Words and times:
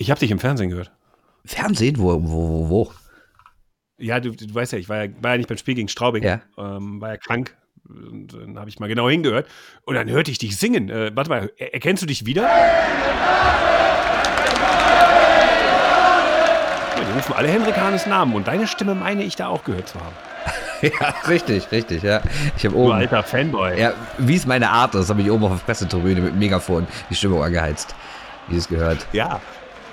Ich 0.00 0.10
habe 0.10 0.18
dich 0.18 0.30
im 0.30 0.38
Fernsehen 0.38 0.70
gehört. 0.70 0.90
Fernsehen? 1.44 1.98
Wo, 1.98 2.14
wo, 2.22 2.48
wo, 2.48 2.70
wo? 2.70 2.92
Ja, 3.98 4.18
du, 4.18 4.30
du 4.30 4.54
weißt 4.54 4.72
ja, 4.72 4.78
ich 4.78 4.88
war 4.88 5.04
ja, 5.04 5.10
war 5.20 5.32
ja 5.32 5.36
nicht 5.36 5.48
beim 5.48 5.58
Spiel 5.58 5.74
gegen 5.74 5.88
Straubing. 5.88 6.22
Ja. 6.22 6.40
Ähm, 6.56 7.02
war 7.02 7.10
ja 7.10 7.16
krank. 7.18 7.54
Und 7.86 8.32
dann 8.32 8.58
habe 8.58 8.70
ich 8.70 8.78
mal 8.80 8.86
genau 8.88 9.10
hingehört. 9.10 9.46
Und 9.84 9.96
dann 9.96 10.08
hörte 10.08 10.30
ich 10.30 10.38
dich 10.38 10.56
singen. 10.56 10.88
Äh, 10.88 11.10
warte 11.14 11.28
mal, 11.28 11.52
er 11.58 11.74
erkennst 11.74 12.02
du 12.02 12.06
dich 12.06 12.24
wieder? 12.24 12.48
Ja, 16.96 17.04
die 17.04 17.12
rufen 17.12 17.34
alle 17.34 17.48
Henrik 17.48 17.76
Hahnes 17.76 18.06
Namen. 18.06 18.34
Und 18.34 18.46
deine 18.48 18.66
Stimme 18.66 18.94
meine 18.94 19.22
ich 19.22 19.36
da 19.36 19.48
auch 19.48 19.64
gehört 19.64 19.88
zu 19.88 19.98
haben. 20.00 20.16
ja, 20.82 21.14
richtig, 21.28 21.70
richtig, 21.72 22.02
ja. 22.02 22.22
Ich 22.56 22.64
habe 22.64 22.74
Du 22.74 22.84
oben. 22.84 22.92
alter 22.92 23.22
Fanboy. 23.22 23.78
Ja, 23.78 23.92
wie 24.16 24.36
es 24.36 24.46
meine 24.46 24.70
Art 24.70 24.94
ist, 24.94 25.10
habe 25.10 25.20
ich 25.20 25.30
oben 25.30 25.44
auf 25.44 25.58
der 25.58 25.64
Pressetribüne 25.66 26.22
mit 26.22 26.32
dem 26.32 26.38
Megafon 26.38 26.86
die 27.10 27.14
Stimmung 27.14 27.42
angeheizt. 27.42 27.94
Wie 28.48 28.56
es 28.56 28.66
gehört. 28.66 29.06
Ja. 29.12 29.42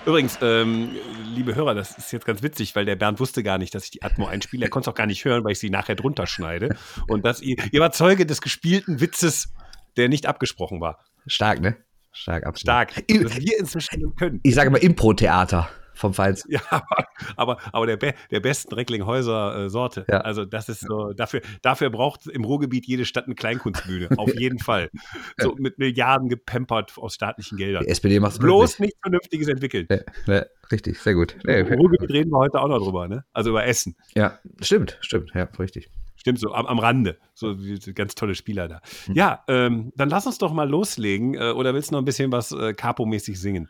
Übrigens, 0.08 0.40
ähm, 0.42 0.92
liebe 1.36 1.54
Hörer, 1.54 1.76
das 1.76 1.98
ist 1.98 2.14
jetzt 2.14 2.26
ganz 2.26 2.42
witzig, 2.42 2.78
weil 2.78 2.86
der 2.86 2.96
Bernd 2.96 3.20
wusste 3.20 3.44
gar 3.44 3.58
nicht, 3.58 3.76
dass 3.76 3.84
ich 3.84 3.92
die 3.92 4.04
Atmo 4.04 4.26
einspiele. 4.26 4.66
Er 4.66 4.70
konnte 4.70 4.90
es 4.90 4.94
auch 4.94 4.98
gar 4.98 5.06
nicht 5.06 5.26
hören, 5.26 5.44
weil 5.44 5.52
ich 5.52 5.60
sie 5.60 5.70
nachher 5.70 5.96
drunter 5.96 6.28
schneide. 6.28 6.78
Und 7.10 7.26
dass 7.26 7.42
ihr, 7.42 7.58
ihr 7.74 7.82
war 7.82 7.92
Zeuge 7.92 8.26
des 8.26 8.40
gespielten 8.40 9.02
Witzes, 9.02 9.54
der 9.98 10.08
nicht 10.08 10.26
abgesprochen 10.26 10.80
war. 10.80 11.04
Stark, 11.26 11.60
ne? 11.60 11.76
Stark, 12.14 12.46
absolut. 12.46 12.62
Stark. 12.62 13.06
Das 13.06 13.38
wir 13.38 13.60
inzwischen 13.60 14.16
können. 14.16 14.40
Ich 14.44 14.56
sage 14.56 14.70
mal 14.70 14.78
Impro-Theater 14.78 15.70
vom 15.98 16.14
Pfalz. 16.14 16.46
Ja, 16.50 16.62
aber, 16.70 16.86
aber, 17.36 17.58
aber 17.74 17.86
der, 17.88 17.98
Be 17.98 18.14
der 18.32 18.40
besten 18.40 18.74
Recklinghäuser 18.74 19.66
äh, 19.66 19.70
Sorte. 19.70 20.06
Ja. 20.10 20.22
Also 20.22 20.46
das 20.46 20.70
ist 20.70 20.82
so, 20.82 21.14
dafür, 21.14 21.42
dafür 21.62 21.90
braucht 21.90 22.28
im 22.28 22.44
Ruhrgebiet 22.44 22.86
jede 22.86 23.06
Stadt 23.06 23.26
eine 23.26 23.36
Kleinkunstbühne. 23.36 24.10
Auf 24.18 24.34
jeden 24.36 24.60
Fall. 24.60 24.90
So 25.38 25.56
mit 25.56 25.78
Milliarden 25.80 26.30
gepampert 26.30 26.94
aus 26.98 27.16
staatlichen 27.16 27.58
Geldern. 27.58 27.84
Die 27.84 27.90
SPD 27.90 28.20
macht 28.20 28.34
es 28.34 28.40
Bloß 28.40 28.80
nichts 28.80 29.00
Vernünftiges 29.02 29.48
entwickeln. 29.48 29.88
Ja, 29.90 30.00
ja, 30.28 30.46
richtig, 30.72 31.00
sehr 31.00 31.14
gut. 31.14 31.36
Im 31.44 31.68
Ruhrgebiet 31.68 32.12
reden 32.12 32.32
wir 32.32 32.38
heute 32.38 32.62
auch 32.62 32.68
noch 32.68 32.80
drüber, 32.80 33.08
ne? 33.08 33.26
Also 33.34 33.50
über 33.50 33.66
Essen. 33.66 33.96
ja, 34.16 34.40
stimmt, 34.62 34.98
stimmt, 35.02 35.32
ja, 35.34 35.44
richtig. 35.60 35.90
Stimmt 36.28 36.40
so, 36.40 36.52
am, 36.52 36.66
am 36.66 36.80
Rande. 36.80 37.18
So 37.34 37.56
ganz 37.94 38.16
tolle 38.16 38.36
Spieler 38.36 38.68
da. 38.68 38.82
Ja, 39.14 39.44
ähm, 39.48 39.94
dann 39.96 40.10
lass 40.10 40.26
uns 40.26 40.40
doch 40.40 40.52
mal 40.52 40.68
loslegen. 40.68 41.36
Äh, 41.36 41.52
oder 41.52 41.74
willst 41.74 41.92
du 41.92 41.94
noch 41.94 42.02
ein 42.02 42.06
bisschen 42.06 42.32
was 42.32 42.52
äh, 42.52 42.74
Capo-mäßig 42.74 43.40
singen? 43.40 43.70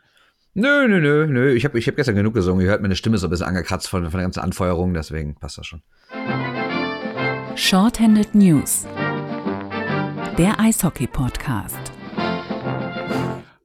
Nö, 0.58 0.88
nö, 0.88 0.98
nö, 0.98 1.26
nö. 1.28 1.52
Ich 1.52 1.64
habe 1.64 1.78
ich 1.78 1.86
hab 1.86 1.94
gestern 1.94 2.16
genug 2.16 2.34
gesungen. 2.34 2.64
Ihr 2.64 2.70
hört, 2.70 2.82
meine 2.82 2.96
Stimme 2.96 3.16
so 3.18 3.28
ein 3.28 3.30
bisschen 3.30 3.46
angekratzt 3.46 3.88
von, 3.88 4.02
von 4.02 4.18
der 4.18 4.22
ganzen 4.22 4.40
Anfeuerung, 4.40 4.92
deswegen 4.92 5.36
passt 5.36 5.56
das 5.56 5.66
schon. 5.68 5.82
Shorthanded 7.54 8.34
News. 8.34 8.84
Der 10.36 10.58
Eishockey-Podcast. 10.58 11.92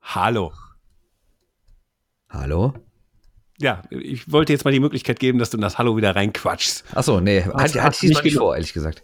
Hallo. 0.04 0.52
Hallo? 2.30 2.76
Ja, 3.58 3.82
ich 3.90 4.32
wollte 4.32 4.54
jetzt 4.54 4.64
mal 4.64 4.70
die 4.70 4.80
Möglichkeit 4.80 5.20
geben, 5.20 5.40
dass 5.40 5.50
du 5.50 5.58
in 5.58 5.62
das 5.62 5.80
Hallo 5.80 5.98
wieder 5.98 6.16
reinquatschst. 6.16 6.84
Achso, 6.96 7.20
nee, 7.22 7.42
Hast- 7.44 7.76
hatte 7.82 7.96
ich 7.96 8.00
diesmal 8.02 8.22
nicht 8.24 8.38
vor, 8.38 8.54
ehrlich 8.54 8.74
gesagt. 8.74 9.02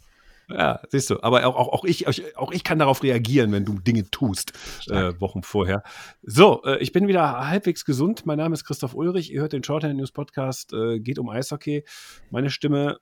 Ja, 0.49 0.79
siehst 0.89 1.09
du. 1.09 1.21
Aber 1.21 1.45
auch, 1.45 1.55
auch, 1.55 1.67
auch, 1.69 1.85
ich, 1.85 2.07
auch 2.37 2.51
ich 2.51 2.63
kann 2.63 2.79
darauf 2.79 3.03
reagieren, 3.03 3.51
wenn 3.51 3.65
du 3.65 3.79
Dinge 3.79 4.09
tust, 4.09 4.53
äh, 4.89 5.13
Wochen 5.19 5.43
vorher. 5.43 5.83
So, 6.23 6.63
äh, 6.63 6.79
ich 6.79 6.91
bin 6.91 7.07
wieder 7.07 7.47
halbwegs 7.47 7.85
gesund. 7.85 8.25
Mein 8.25 8.37
Name 8.37 8.53
ist 8.53 8.65
Christoph 8.65 8.95
Ulrich. 8.95 9.31
Ihr 9.31 9.41
hört 9.41 9.53
den 9.53 9.63
Shorthand 9.63 9.95
News 9.95 10.11
Podcast. 10.11 10.73
Äh, 10.73 10.99
geht 10.99 11.19
um 11.19 11.29
Eishockey. 11.29 11.83
Meine 12.31 12.49
Stimme 12.49 12.97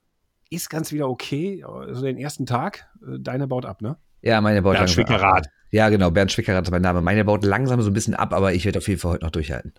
ist 0.49 0.69
ganz 0.69 0.91
wieder 0.91 1.09
okay. 1.09 1.63
Also 1.63 2.01
den 2.01 2.17
ersten 2.17 2.45
Tag. 2.45 2.89
Äh, 3.01 3.19
deine 3.19 3.47
baut 3.47 3.65
ab, 3.65 3.81
ne? 3.81 3.97
Ja, 4.21 4.41
meine 4.41 4.61
baut 4.61 4.75
Bernd. 4.75 4.89
Schwickerath. 4.89 5.47
Ja, 5.71 5.89
genau, 5.89 6.11
Bernd 6.11 6.31
Schwickerath 6.31 6.65
ist 6.65 6.71
mein 6.71 6.81
Name. 6.81 7.01
Meine 7.01 7.23
baut 7.23 7.43
langsam 7.43 7.81
so 7.81 7.89
ein 7.89 7.93
bisschen 7.93 8.15
ab, 8.15 8.33
aber 8.33 8.53
ich 8.53 8.65
werde 8.65 8.79
auf 8.79 8.87
jeden 8.87 8.99
Fall 8.99 9.13
heute 9.13 9.25
noch 9.25 9.31
durchhalten. 9.31 9.73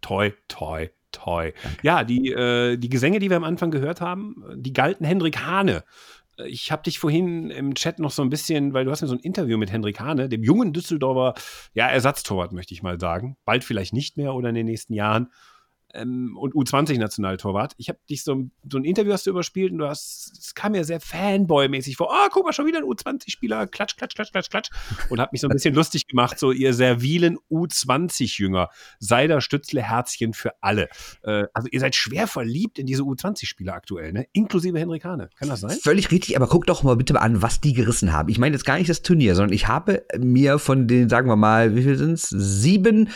Toi, 0.00 0.32
toi, 0.48 0.88
toi. 1.12 1.52
Ja, 1.82 2.04
die, 2.04 2.30
äh, 2.30 2.76
die 2.76 2.88
Gesänge, 2.88 3.18
die 3.18 3.30
wir 3.30 3.36
am 3.36 3.44
Anfang 3.44 3.70
gehört 3.70 4.00
haben, 4.00 4.44
die 4.54 4.72
galten 4.72 5.04
Hendrik 5.04 5.44
Hane. 5.44 5.84
Ich 6.46 6.72
habe 6.72 6.82
dich 6.82 6.98
vorhin 6.98 7.50
im 7.50 7.74
Chat 7.74 7.98
noch 7.98 8.10
so 8.10 8.22
ein 8.22 8.30
bisschen, 8.30 8.72
weil 8.72 8.84
du 8.84 8.90
hast 8.90 9.02
mir 9.02 9.08
so 9.08 9.14
ein 9.14 9.20
Interview 9.20 9.58
mit 9.58 9.70
Hendrik 9.70 10.00
Hane, 10.00 10.28
dem 10.28 10.42
jungen 10.42 10.72
Düsseldorfer, 10.72 11.34
ja, 11.74 11.88
Ersatztorwart, 11.88 12.52
möchte 12.52 12.74
ich 12.74 12.82
mal 12.82 12.98
sagen. 13.00 13.36
Bald 13.44 13.64
vielleicht 13.64 13.92
nicht 13.92 14.16
mehr 14.16 14.34
oder 14.34 14.48
in 14.48 14.54
den 14.54 14.66
nächsten 14.66 14.94
Jahren. 14.94 15.28
Ähm, 15.94 16.36
und 16.38 16.54
U20-Nationaltorwart. 16.54 17.74
Ich 17.76 17.88
habe 17.88 17.98
dich 18.08 18.22
so, 18.22 18.44
so 18.70 18.78
ein 18.78 18.84
Interview 18.84 19.12
hast 19.12 19.26
du 19.26 19.30
überspielt 19.30 19.72
und 19.72 19.78
du 19.78 19.88
hast, 19.88 20.32
es 20.38 20.54
kam 20.54 20.72
mir 20.72 20.84
sehr 20.84 21.00
Fanboy-mäßig 21.00 21.96
vor. 21.96 22.12
Ah, 22.12 22.28
guck 22.30 22.44
mal, 22.44 22.52
schon 22.52 22.66
wieder 22.66 22.78
ein 22.78 22.84
U20-Spieler, 22.84 23.66
klatsch, 23.66 23.96
klatsch, 23.96 24.14
klatsch, 24.14 24.32
klatsch, 24.32 24.50
klatsch. 24.50 24.70
Und 25.08 25.20
habe 25.20 25.30
mich 25.32 25.40
so 25.40 25.48
ein 25.48 25.52
bisschen 25.52 25.74
lustig 25.80 26.06
gemacht, 26.06 26.38
so 26.38 26.52
ihr 26.52 26.74
servilen 26.74 27.38
U20-Jünger. 27.50 28.68
Seider 28.98 29.40
Stützle 29.40 29.82
Herzchen 29.82 30.32
für 30.32 30.52
alle. 30.60 30.88
Äh, 31.22 31.44
also 31.52 31.68
ihr 31.70 31.80
seid 31.80 31.94
schwer 31.94 32.26
verliebt 32.26 32.78
in 32.78 32.86
diese 32.86 33.02
U20-Spieler 33.02 33.74
aktuell, 33.74 34.12
ne? 34.12 34.26
Inklusive 34.32 34.78
Henrik 34.78 35.04
Hane. 35.04 35.30
Kann 35.38 35.48
das 35.48 35.60
sein? 35.60 35.78
Völlig 35.82 36.10
richtig, 36.10 36.36
aber 36.36 36.46
guck 36.46 36.66
doch 36.66 36.82
mal 36.82 36.96
bitte 36.96 37.20
an, 37.20 37.42
was 37.42 37.60
die 37.60 37.72
gerissen 37.72 38.12
haben. 38.12 38.28
Ich 38.28 38.38
meine 38.38 38.54
jetzt 38.54 38.64
gar 38.64 38.78
nicht 38.78 38.90
das 38.90 39.02
Turnier, 39.02 39.34
sondern 39.34 39.52
ich 39.52 39.68
habe 39.68 40.04
mir 40.18 40.58
von 40.58 40.86
den, 40.86 41.08
sagen 41.08 41.28
wir 41.28 41.36
mal, 41.36 41.74
wie 41.74 41.82
viel 41.82 41.96
sind 41.96 42.12
es? 42.12 42.28
Sieben 42.28 43.08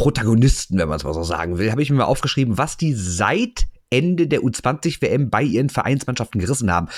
Protagonisten, 0.00 0.78
wenn 0.78 0.88
man 0.88 0.96
es 0.96 1.04
mal 1.04 1.12
so 1.12 1.22
sagen 1.22 1.58
will, 1.58 1.70
habe 1.70 1.82
ich 1.82 1.90
mir 1.90 1.96
mal 1.98 2.04
aufgeschrieben, 2.04 2.56
was 2.56 2.78
die 2.78 2.94
seit 2.94 3.66
Ende 3.90 4.28
der 4.28 4.40
U20-WM 4.40 5.28
bei 5.28 5.42
ihren 5.42 5.68
Vereinsmannschaften 5.68 6.40
gerissen 6.40 6.72
haben. 6.72 6.88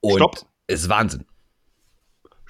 Und 0.00 0.16
Stopp. 0.16 0.46
ist 0.66 0.90
Wahnsinn. 0.90 1.24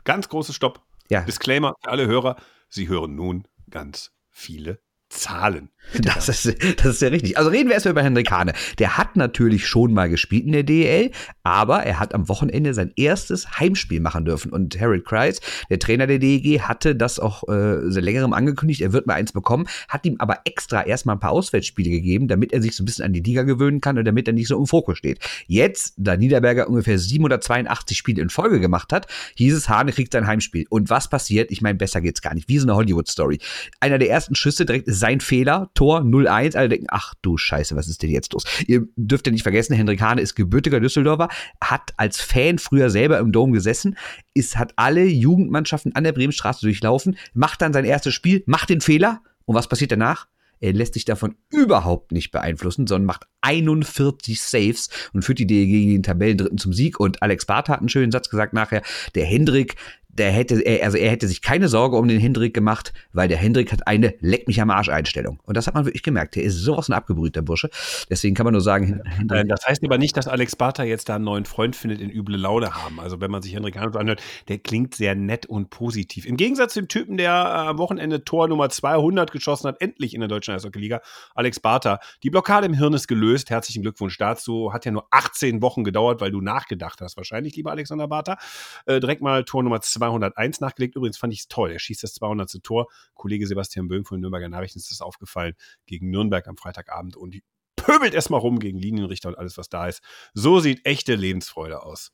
Ganz 0.03 0.29
großes 0.29 0.57
Stopp. 0.57 0.81
Ja. 1.11 1.21
Disclaimer 1.21 1.77
für 1.81 1.91
alle 1.91 2.09
Hörer. 2.09 2.35
Sie 2.69 2.89
hören 2.89 3.15
nun 3.15 3.47
ganz 3.71 4.11
viele 4.31 4.81
Zahlen. 5.11 5.71
Das 6.03 6.29
ist, 6.29 6.47
das 6.79 6.87
ist 6.87 7.03
ja 7.03 7.09
richtig. 7.09 7.37
Also 7.37 7.51
reden 7.51 7.69
wir 7.69 7.75
erstmal 7.75 7.93
über 7.93 8.03
Henrik 8.03 8.31
Hane. 8.31 8.53
Der 8.79 8.97
hat 8.97 9.17
natürlich 9.17 9.67
schon 9.67 9.93
mal 9.93 10.09
gespielt 10.09 10.47
in 10.47 10.53
der 10.53 10.63
DEL, 10.63 11.11
aber 11.43 11.83
er 11.83 11.99
hat 11.99 12.15
am 12.15 12.29
Wochenende 12.29 12.75
sein 12.75 12.93
erstes 12.97 13.59
Heimspiel 13.59 14.01
machen 14.01 14.25
dürfen. 14.25 14.53
Und 14.53 14.81
Harold 14.81 15.05
Kreis, 15.05 15.41
der 15.69 15.79
Trainer 15.79 16.07
der 16.07 16.19
DEG, 16.19 16.61
hatte 16.61 16.95
das 16.95 17.19
auch 17.19 17.49
äh, 17.49 17.91
seit 17.91 18.05
längerem 18.05 18.33
angekündigt. 18.33 18.81
Er 18.81 18.93
wird 18.93 19.07
mal 19.07 19.15
eins 19.15 19.33
bekommen, 19.33 19.67
hat 19.89 20.07
ihm 20.07 20.17
aber 20.19 20.41
extra 20.45 20.83
erstmal 20.83 21.17
ein 21.17 21.21
paar 21.21 21.33
Auswärtsspiele 21.33 21.91
gegeben, 21.91 22.29
damit 22.29 22.53
er 22.53 22.63
sich 22.63 22.77
so 22.77 22.83
ein 22.83 22.87
bisschen 22.87 23.05
an 23.05 23.13
die 23.13 23.21
Liga 23.21 23.43
gewöhnen 23.43 23.81
kann 23.81 23.99
und 23.99 24.05
damit 24.05 24.29
er 24.29 24.35
nicht 24.35 24.49
so 24.49 24.59
im 24.59 24.67
Fokus 24.67 24.99
steht. 24.99 25.19
Jetzt, 25.47 25.95
da 25.97 26.17
Niederberger 26.17 26.69
ungefähr 26.69 26.99
782 26.99 27.97
Spiele 27.97 28.23
in 28.23 28.31
Folge 28.31 28.61
gemacht 28.61 28.93
hat, 28.93 29.07
hieß 29.35 29.55
es, 29.55 29.69
Hane 29.69 29.93
kriegt 29.93 30.13
sein 30.13 30.27
Heimspiel. 30.27 30.67
Und 30.69 30.89
was 30.91 31.11
passiert? 31.11 31.51
Ich 31.51 31.63
meine, 31.63 31.79
besser 31.79 32.01
geht's 32.01 32.23
gar 32.23 32.35
nicht. 32.35 32.49
Wie 32.49 32.59
so 32.59 32.67
eine 32.67 32.77
Hollywood-Story. 32.77 33.39
Einer 33.81 33.99
der 33.99 34.11
ersten 34.11 34.35
Schüsse 34.35 34.65
direkt 34.65 34.87
ist 34.87 35.01
sein 35.01 35.21
Fehler. 35.21 35.70
Tor 35.75 36.01
0-1. 36.01 36.57
Alle 36.57 36.69
denken, 36.69 36.87
ach 36.91 37.15
du 37.23 37.37
Scheiße, 37.37 37.77
was 37.77 37.89
ist 37.89 38.03
denn 38.03 38.11
jetzt 38.11 38.33
los? 38.33 38.45
Ihr 38.67 38.87
dürft 38.97 39.27
ja 39.27 39.33
nicht 39.33 39.43
vergessen, 39.43 39.75
Hendrik 39.75 40.01
Hane 40.01 40.21
ist 40.21 40.35
gebürtiger 40.35 40.81
Düsseldorfer, 40.81 41.29
hat 41.63 41.93
als 41.97 42.21
Fan 42.21 42.59
früher 42.59 42.91
selber 42.91 43.19
im 43.19 43.33
Dom 43.33 43.53
gesessen, 43.53 43.97
ist, 44.35 44.59
hat 44.59 44.73
alle 44.77 45.05
Jugendmannschaften 45.05 45.95
an 45.95 46.05
der 46.05 46.13
Bremenstraße 46.13 46.61
durchlaufen, 46.63 47.17
macht 47.33 47.63
dann 47.63 47.73
sein 47.73 47.85
erstes 47.85 48.15
Spiel, 48.15 48.43
macht 48.47 48.71
den 48.71 48.81
Fehler. 48.81 49.23
Und 49.45 49.55
was 49.57 49.69
passiert 49.69 49.93
danach? 49.93 50.27
Er 50.61 50.75
lässt 50.75 50.93
sich 50.95 51.07
davon 51.07 51.37
überhaupt 51.49 52.13
nicht 52.13 52.31
beeinflussen, 52.31 52.87
sondern 52.87 53.07
macht 53.07 53.27
41 53.41 54.41
Saves 54.41 54.91
und 55.15 55.25
führt 55.25 55.39
die 55.39 55.47
DEG 55.47 55.67
gegen 55.67 55.91
den 55.91 56.03
Tabellendritten 56.03 56.59
zum 56.59 56.75
Sieg. 56.75 57.01
Und 57.01 57.23
Alex 57.23 57.47
Barth 57.47 57.71
hat 57.71 57.81
einen 57.81 57.89
schönen 57.89 58.13
Satz 58.13 58.29
gesagt 58.29 58.53
nachher, 58.53 58.83
der 59.15 59.25
Hendrik, 59.25 59.77
der 60.13 60.33
hätte, 60.33 60.61
er, 60.61 60.85
also 60.85 60.99
er 60.99 61.11
hätte 61.11 61.29
sich 61.29 61.43
keine 61.43 61.69
Sorge 61.69 61.97
um 61.97 62.09
den 62.09 62.21
Hendrik 62.21 62.53
gemacht, 62.53 62.93
weil 63.13 63.29
der 63.29 63.39
Hendrik 63.39 63.73
hat 63.73 63.87
eine 63.87 64.15
Leck 64.21 64.49
mich 64.49 64.61
am 64.61 64.71
Arsch 64.71 64.89
Einstellung. 64.89 65.41
Und 65.45 65.57
das 65.57 65.67
hat 65.67 65.75
man 65.75 65.85
wirklich 65.85 66.03
gemerkt. 66.03 66.37
Der 66.37 66.43
ist 66.43 66.57
sowas 66.57 66.89
ein 66.89 66.93
abgebrühter 66.93 67.43
Bursche. 67.43 67.71
Deswegen 68.09 68.35
kann 68.35 68.45
man 68.45 68.53
nur 68.53 68.61
sagen, 68.61 69.03
Hendrik, 69.05 69.49
Das 69.49 69.67
heißt 69.67 69.85
aber 69.85 69.99
nicht, 69.99 70.17
dass 70.17 70.29
Alex 70.29 70.57
Barter 70.57 70.85
jetzt 70.85 71.09
da 71.09 71.17
einen 71.17 71.25
neuen 71.25 71.45
Freund 71.45 71.77
findet, 71.77 72.01
in 72.01 72.11
üble 72.11 72.37
Laune 72.37 72.75
haben. 72.75 73.01
Also 73.01 73.21
wenn 73.21 73.31
man 73.31 73.43
sich 73.43 73.55
Henrik 73.55 73.79
Hahn 73.79 73.93
so 73.93 73.99
anhört, 73.99 74.23
der 74.49 74.59
klingt 74.59 74.95
sehr 74.95 75.15
nett 75.15 75.47
und 75.47 75.71
positiv. 75.71 76.27
Im 76.27 76.37
Gegensatz 76.37 76.75
zu 76.75 76.81
dem 76.81 76.89
Typen, 76.89 77.17
der 77.17 77.31
äh, 77.31 77.69
am 77.69 77.79
Wochenende 77.79 78.25
Tor 78.25 78.49
Nummer 78.49 78.69
200 78.69 79.31
geschossen 79.31 79.69
hat, 79.69 79.81
endlich 79.81 80.15
in 80.15 80.21
der 80.21 80.29
deutschen 80.29 80.55
Eishockey-Liga, 80.55 81.01
Alex 81.35 81.61
Barter. 81.61 82.01
Die 82.23 82.31
Blockade 82.31 82.67
im 82.67 82.75
Hirn 82.75 82.95
ist 82.95 83.07
gelöst. 83.07 83.51
Herzlichen 83.51 83.83
Glückwunsch 83.83 84.19
dazu. 84.19 84.73
Hat 84.73 84.85
ja 84.85 84.91
nur 84.91 85.07
18 85.11 85.63
Wochen 85.63 85.85
gedauert, 85.85 86.21
weil 86.21 86.31
du 86.31 86.41
nachgedacht 86.41 87.01
hast. 87.01 87.17
Wahrscheinlich, 87.17 87.57
lieber 87.57 87.71
Alexander 87.71 88.09
Barter. 88.09 88.39
Äh, 88.87 89.01
direkt 89.01 89.23
mal 89.23 89.45
Tor 89.45 89.63
Nummer 89.63 89.81
201 90.01 90.61
nachgelegt. 90.61 90.97
Übrigens 90.97 91.19
fand 91.19 91.33
ich 91.33 91.41
es 91.41 91.49
toll. 91.49 91.71
Er 91.71 91.79
schießt 91.79 92.03
das 92.03 92.15
200. 92.15 92.63
Tor. 92.63 92.87
Kollege 93.15 93.47
Sebastian 93.47 93.89
Böhm 93.89 94.05
von 94.05 94.21
Nürnberger 94.21 94.49
Nachrichten 94.49 94.79
ist 94.79 94.91
das 94.91 95.01
aufgefallen 95.01 95.55
gegen 95.87 96.11
Nürnberg 96.11 96.47
am 96.49 96.57
Freitagabend 96.57 97.17
und 97.17 97.41
pöbelt 97.77 98.15
erstmal 98.15 98.41
rum 98.41 98.59
gegen 98.59 98.79
Linienrichter 98.79 99.29
und 99.29 99.39
alles, 99.39 99.59
was 99.59 99.69
da 99.69 99.87
ist. 99.87 100.03
So 100.35 100.61
sieht 100.61 100.87
echte 100.87 101.15
Lebensfreude 101.15 101.83
aus. 101.83 102.13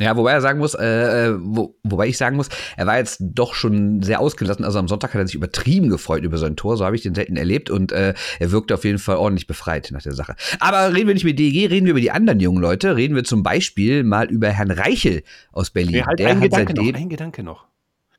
Ja, 0.00 0.16
wobei 0.16 0.32
er 0.32 0.40
sagen 0.40 0.58
muss, 0.58 0.74
äh, 0.74 1.28
äh, 1.28 1.36
wo, 1.38 1.76
wobei 1.84 2.08
ich 2.08 2.18
sagen 2.18 2.34
muss, 2.36 2.48
er 2.76 2.86
war 2.86 2.98
jetzt 2.98 3.18
doch 3.20 3.54
schon 3.54 4.02
sehr 4.02 4.18
ausgelassen. 4.18 4.64
Also 4.64 4.80
am 4.80 4.88
Sonntag 4.88 5.14
hat 5.14 5.20
er 5.20 5.26
sich 5.26 5.36
übertrieben 5.36 5.88
gefreut 5.88 6.24
über 6.24 6.36
sein 6.36 6.56
Tor. 6.56 6.76
So 6.76 6.84
habe 6.84 6.96
ich 6.96 7.02
den 7.02 7.14
selten 7.14 7.36
erlebt 7.36 7.70
und 7.70 7.92
äh, 7.92 8.14
er 8.40 8.50
wirkte 8.50 8.74
auf 8.74 8.84
jeden 8.84 8.98
Fall 8.98 9.16
ordentlich 9.16 9.46
befreit 9.46 9.90
nach 9.92 10.02
der 10.02 10.14
Sache. 10.14 10.34
Aber 10.58 10.92
reden 10.92 11.06
wir 11.06 11.14
nicht 11.14 11.24
mit 11.24 11.38
DEG, 11.38 11.70
reden 11.70 11.86
wir 11.86 11.92
über 11.92 12.00
die 12.00 12.10
anderen 12.10 12.40
jungen 12.40 12.60
Leute. 12.60 12.96
Reden 12.96 13.14
wir 13.14 13.22
zum 13.22 13.44
Beispiel 13.44 14.02
mal 14.02 14.26
über 14.26 14.48
Herrn 14.48 14.72
Reichel 14.72 15.22
aus 15.52 15.70
Berlin. 15.70 15.92
Nee, 15.92 16.02
halt 16.02 16.18
der 16.18 16.30
hat 16.30 16.42
Gedanke 16.42 16.72
seitdem, 16.74 16.86
noch, 16.92 17.00
ein 17.00 17.08
Gedanke 17.08 17.42
noch. 17.44 17.66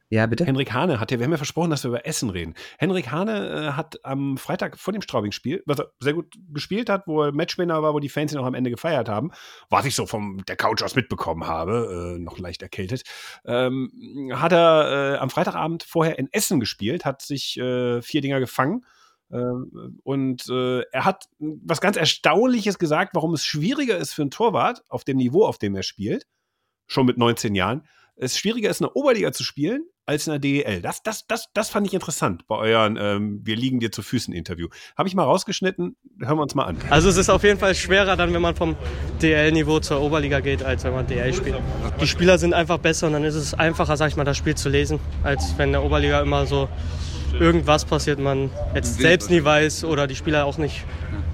Ja, 0.09 0.27
bitte. 0.27 0.45
Henrik 0.45 0.71
Hane 0.71 0.99
hat 0.99 1.11
ja, 1.11 1.17
wir 1.17 1.23
haben 1.23 1.31
ja 1.31 1.37
versprochen, 1.37 1.71
dass 1.71 1.83
wir 1.83 1.89
über 1.89 2.05
Essen 2.05 2.29
reden. 2.29 2.53
Henrik 2.77 3.09
Hane 3.09 3.49
äh, 3.49 3.71
hat 3.71 4.05
am 4.05 4.37
Freitag 4.37 4.77
vor 4.77 4.93
dem 4.93 5.01
Straubing-Spiel, 5.01 5.63
was 5.65 5.79
er 5.79 5.91
sehr 5.99 6.13
gut 6.13 6.35
gespielt 6.53 6.89
hat, 6.89 7.07
wo 7.07 7.23
er 7.23 7.31
Matchwinner 7.31 7.81
war, 7.81 7.95
wo 7.95 7.99
die 7.99 8.09
Fans 8.09 8.31
ihn 8.31 8.37
auch 8.37 8.45
am 8.45 8.53
Ende 8.53 8.69
gefeiert 8.69 9.09
haben, 9.09 9.31
was 9.71 9.85
ich 9.85 9.95
so 9.95 10.05
vom 10.05 10.45
der 10.45 10.57
Couch 10.57 10.83
aus 10.83 10.95
mitbekommen 10.95 11.47
habe, 11.47 12.17
äh, 12.17 12.19
noch 12.19 12.37
leicht 12.37 12.61
erkältet, 12.61 13.01
ähm, 13.45 14.31
hat 14.33 14.51
er 14.51 15.15
äh, 15.15 15.17
am 15.17 15.31
Freitagabend 15.31 15.81
vorher 15.81 16.19
in 16.19 16.29
Essen 16.31 16.59
gespielt, 16.59 17.03
hat 17.03 17.23
sich 17.23 17.57
äh, 17.57 18.01
vier 18.03 18.21
Dinger 18.21 18.39
gefangen. 18.39 18.85
Äh, 19.31 19.37
und 20.03 20.47
äh, 20.49 20.81
er 20.91 21.05
hat 21.05 21.25
was 21.39 21.81
ganz 21.81 21.97
Erstaunliches 21.97 22.77
gesagt, 22.77 23.15
warum 23.15 23.33
es 23.33 23.43
schwieriger 23.43 23.97
ist 23.97 24.13
für 24.13 24.21
einen 24.21 24.31
Torwart 24.31 24.83
auf 24.87 25.03
dem 25.03 25.17
Niveau, 25.17 25.45
auf 25.45 25.57
dem 25.57 25.75
er 25.75 25.83
spielt, 25.83 26.27
schon 26.85 27.07
mit 27.07 27.17
19 27.17 27.55
Jahren, 27.55 27.87
es 28.17 28.37
schwieriger 28.37 28.69
ist, 28.69 28.81
in 28.81 28.87
der 28.87 28.95
Oberliga 28.95 29.31
zu 29.31 29.43
spielen, 29.43 29.83
als 30.05 30.27
in 30.27 30.31
der 30.31 30.39
DEL. 30.39 30.81
Das, 30.81 31.01
das, 31.03 31.25
das, 31.27 31.47
das 31.53 31.69
fand 31.69 31.87
ich 31.87 31.93
interessant 31.93 32.47
bei 32.47 32.55
euren 32.55 32.97
ähm, 32.99 33.41
Wir 33.43 33.55
liegen 33.55 33.79
dir 33.79 33.91
zu 33.91 34.03
Füßen 34.03 34.33
Interview. 34.33 34.67
Habe 34.97 35.09
ich 35.09 35.15
mal 35.15 35.23
rausgeschnitten, 35.23 35.95
hören 36.19 36.37
wir 36.37 36.43
uns 36.43 36.55
mal 36.55 36.65
an. 36.65 36.77
Also 36.89 37.09
es 37.09 37.17
ist 37.17 37.29
auf 37.29 37.43
jeden 37.43 37.59
Fall 37.59 37.75
schwerer 37.75 38.15
dann, 38.15 38.33
wenn 38.33 38.41
man 38.41 38.55
vom 38.55 38.75
DEL-Niveau 39.21 39.79
zur 39.79 40.01
Oberliga 40.01 40.39
geht, 40.39 40.63
als 40.63 40.83
wenn 40.83 40.93
man 40.93 41.07
DL 41.07 41.33
spielt. 41.33 41.55
Die 41.99 42.07
Spieler 42.07 42.37
sind 42.37 42.53
einfach 42.53 42.77
besser 42.77 43.07
und 43.07 43.13
dann 43.13 43.23
ist 43.23 43.35
es 43.35 43.53
einfacher, 43.53 43.97
sag 43.97 44.09
ich 44.09 44.15
mal, 44.15 44.23
das 44.23 44.37
Spiel 44.37 44.55
zu 44.55 44.69
lesen, 44.69 44.99
als 45.23 45.57
wenn 45.57 45.69
in 45.69 45.73
der 45.73 45.83
Oberliga 45.83 46.21
immer 46.21 46.45
so 46.45 46.69
irgendwas 47.39 47.83
passiert, 47.83 48.19
man 48.19 48.49
jetzt 48.73 48.99
selbst 48.99 49.29
nie 49.29 49.43
weiß 49.43 49.83
oder 49.83 50.07
die 50.07 50.15
Spieler 50.15 50.45
auch 50.45 50.57
nicht 50.57 50.85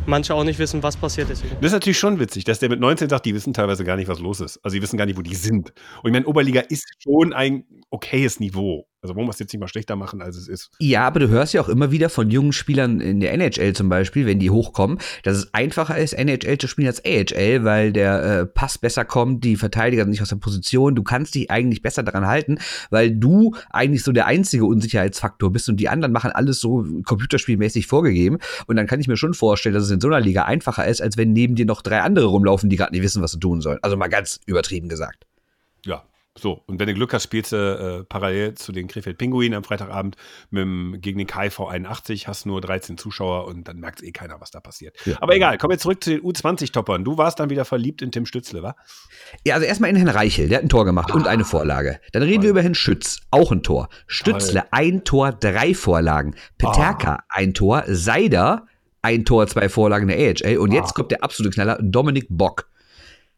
manche 0.06 0.34
auch 0.34 0.44
nicht 0.44 0.60
wissen, 0.60 0.84
was 0.84 0.98
passiert 0.98 1.30
ist. 1.30 1.44
Das 1.44 1.68
ist 1.68 1.74
natürlich 1.74 2.00
schon 2.00 2.20
witzig, 2.20 2.44
dass 2.44 2.60
der 2.60 2.70
mit 2.70 2.80
19 2.80 3.10
sagt, 3.10 3.26
die 3.26 3.36
wissen 3.36 3.54
teilweise 3.54 3.84
gar 3.84 3.96
nicht, 3.96 4.08
was 4.08 4.20
los 4.20 4.40
ist. 4.40 4.60
Also 4.64 4.76
die 4.76 4.82
wissen 4.82 4.98
gar 4.98 5.06
nicht, 5.06 5.18
wo 5.18 5.22
die 5.22 5.36
sind. 5.36 5.74
Und 6.04 6.10
ich 6.10 6.14
meine, 6.14 6.26
Oberliga 6.26 6.62
ist 6.62 6.86
schon 7.04 7.34
ein 7.34 7.66
okayes 7.90 8.40
Niveau. 8.40 8.88
Also 9.04 9.16
wollen 9.16 9.26
wir 9.26 9.32
es 9.32 9.40
jetzt 9.40 9.52
nicht 9.52 9.60
mal 9.60 9.68
schlechter 9.68 9.96
machen, 9.96 10.22
als 10.22 10.38
es 10.38 10.48
ist. 10.48 10.70
Ja, 10.80 11.08
aber 11.08 11.20
du 11.20 11.28
hörst 11.28 11.56
ja 11.56 11.62
auch 11.62 11.70
immer 11.70 11.90
wieder 11.90 12.08
von 12.10 12.30
jungen 12.30 12.54
Spielern 12.54 13.02
in 13.02 13.20
der 13.20 13.34
NHL 13.34 13.74
zum 13.74 13.90
Beispiel, 13.90 14.28
wenn 14.28 14.38
die 14.38 14.52
hochkommen, 14.52 15.00
dass 15.24 15.38
es 15.38 15.54
einfacher 15.56 15.98
ist, 15.98 16.14
NHL 16.14 16.60
zu 16.60 16.68
spielen 16.68 16.88
als 16.88 17.04
AHL, 17.04 17.64
weil 17.64 17.94
der 17.94 18.24
äh, 18.24 18.46
Pass 18.46 18.78
besser 18.78 19.04
kommt, 19.04 19.44
die 19.44 19.56
Verteidiger 19.56 20.04
sind 20.04 20.12
nicht 20.12 20.22
aus 20.22 20.30
der 20.30 20.36
Position, 20.36 20.94
du 20.94 21.02
kannst 21.02 21.34
dich 21.34 21.50
eigentlich 21.50 21.82
besser 21.82 22.04
daran 22.04 22.28
halten, 22.28 22.60
weil 22.92 23.10
du 23.10 23.56
eigentlich 23.72 24.04
so 24.04 24.12
der 24.12 24.28
einzige 24.28 24.66
Unsicherheitsfaktor 24.66 25.52
bist 25.52 25.68
und 25.68 25.78
die 25.78 25.90
anderen 25.90 26.14
machen 26.14 26.32
alles 26.32 26.60
so 26.60 26.86
computerspielmäßig 27.04 27.88
vorgegeben. 27.88 28.38
Und 28.68 28.76
dann 28.76 28.86
kann 28.86 29.00
ich 29.00 29.08
mir 29.08 29.18
schon 29.18 29.34
vorstellen, 29.34 29.74
dass 29.74 29.86
es 29.86 29.91
in 29.92 30.02
so 30.02 30.08
einer 30.08 30.20
Liga 30.20 30.44
einfacher 30.44 30.88
ist, 30.88 31.02
als 31.02 31.18
wenn 31.18 31.34
neben 31.34 31.56
dir 31.56 31.66
noch 31.66 31.82
drei 31.82 32.02
andere 32.02 32.26
rumlaufen, 32.26 32.70
die 32.70 32.76
gerade 32.76 32.94
nicht 32.94 33.04
wissen, 33.04 33.22
was 33.22 33.32
sie 33.32 33.40
tun 33.40 33.62
sollen. 33.62 33.80
Also 33.82 33.98
mal 33.98 34.08
ganz 34.08 34.40
übertrieben 34.46 34.90
gesagt. 34.90 35.26
Ja, 35.86 36.04
so, 36.38 36.64
und 36.66 36.80
wenn 36.80 36.88
du 36.88 36.94
Glück 36.94 37.14
hast, 37.14 37.24
spielst 37.24 37.52
du 37.52 37.58
äh, 37.58 38.04
parallel 38.06 38.56
zu 38.56 38.72
den 38.72 38.88
Krefeld 38.88 39.18
Pinguinen 39.18 39.54
am 39.54 39.66
Freitagabend 39.66 40.16
mit 40.50 40.62
dem, 40.62 40.98
gegen 41.02 41.18
den 41.18 41.28
KIV 41.28 41.60
81, 41.60 42.30
hast 42.30 42.46
nur 42.46 42.62
13 42.62 42.98
Zuschauer 42.98 43.48
und 43.48 43.68
dann 43.68 43.80
merkt 43.82 44.02
eh 44.02 44.12
keiner, 44.12 44.40
was 44.40 44.50
da 44.50 44.62
passiert. 44.62 44.96
Ja. 45.06 45.18
Aber 45.20 45.36
egal, 45.36 45.58
kommen 45.58 45.72
wir 45.72 45.78
zurück 45.78 46.02
zu 46.02 46.12
den 46.12 46.22
U20-Toppern. 46.22 47.04
Du 47.04 47.18
warst 47.18 47.42
dann 47.42 47.50
wieder 47.50 47.66
verliebt 47.66 48.02
in 48.02 48.14
Tim 48.14 48.26
Stützle, 48.26 48.64
wa? 48.64 48.76
Ja, 49.46 49.56
also 49.56 49.68
erstmal 49.68 49.90
in 49.90 49.98
Herrn 49.98 50.08
Reichel, 50.08 50.48
der 50.48 50.60
hat 50.60 50.66
ein 50.66 50.70
Tor 50.70 50.86
gemacht 50.86 51.10
ah. 51.12 51.16
und 51.16 51.28
eine 51.28 51.44
Vorlage. 51.44 52.00
Dann 52.14 52.24
reden 52.24 52.36
Toll. 52.36 52.44
wir 52.44 52.50
über 52.52 52.62
Herrn 52.62 52.76
Schütz, 52.76 53.20
auch 53.30 53.52
ein 53.52 53.62
Tor. 53.62 53.90
Stützle, 54.08 54.62
Toll. 54.62 54.70
ein 54.72 55.04
Tor, 55.04 55.34
drei 55.34 55.74
Vorlagen. 55.74 56.36
Peterka, 56.58 57.16
ah. 57.16 57.24
ein 57.28 57.54
Tor. 57.54 57.84
Seider, 57.88 58.68
ein 59.02 59.26
Tor, 59.26 59.48
zwei 59.48 59.70
Vorlagen 59.70 60.08
der 60.08 60.18
AHL. 60.18 60.58
Und 60.58 60.72
ah. 60.72 60.76
jetzt 60.76 60.94
kommt 60.94 61.12
der 61.12 61.24
absolute 61.24 61.54
Knaller, 61.54 61.78
Dominik 61.82 62.28
Bock 62.30 62.70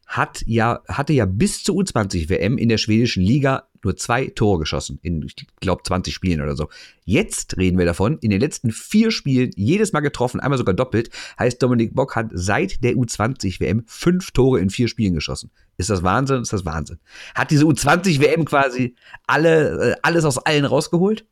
hat 0.06 0.42
ja, 0.46 0.82
hatte 0.88 1.12
ja 1.12 1.26
bis 1.26 1.62
zur 1.62 1.76
U20-WM 1.76 2.58
in 2.58 2.68
der 2.68 2.78
schwedischen 2.78 3.22
Liga 3.22 3.68
nur 3.82 3.96
zwei 3.96 4.26
Tore 4.26 4.60
geschossen. 4.60 4.98
In, 5.02 5.22
ich 5.22 5.34
glaube, 5.60 5.82
20 5.82 6.14
Spielen 6.14 6.40
oder 6.40 6.56
so. 6.56 6.68
Jetzt 7.04 7.56
reden 7.56 7.78
wir 7.78 7.84
davon, 7.84 8.18
in 8.18 8.30
den 8.30 8.40
letzten 8.40 8.70
vier 8.70 9.10
Spielen 9.10 9.50
jedes 9.56 9.92
Mal 9.92 10.00
getroffen, 10.00 10.40
einmal 10.40 10.58
sogar 10.58 10.74
doppelt. 10.74 11.10
Heißt, 11.38 11.62
Dominik 11.62 11.94
Bock 11.94 12.16
hat 12.16 12.28
seit 12.32 12.82
der 12.82 12.94
U20-WM 12.94 13.82
fünf 13.86 14.30
Tore 14.30 14.60
in 14.60 14.70
vier 14.70 14.88
Spielen 14.88 15.14
geschossen. 15.14 15.50
Ist 15.76 15.90
das 15.90 16.02
Wahnsinn? 16.02 16.42
Ist 16.42 16.52
das 16.52 16.64
Wahnsinn? 16.64 16.98
Hat 17.34 17.50
diese 17.50 17.64
U20-WM 17.64 18.44
quasi 18.44 18.94
alle, 19.26 19.92
äh, 19.92 19.96
alles 20.02 20.24
aus 20.24 20.38
allen 20.38 20.64
rausgeholt? 20.64 21.26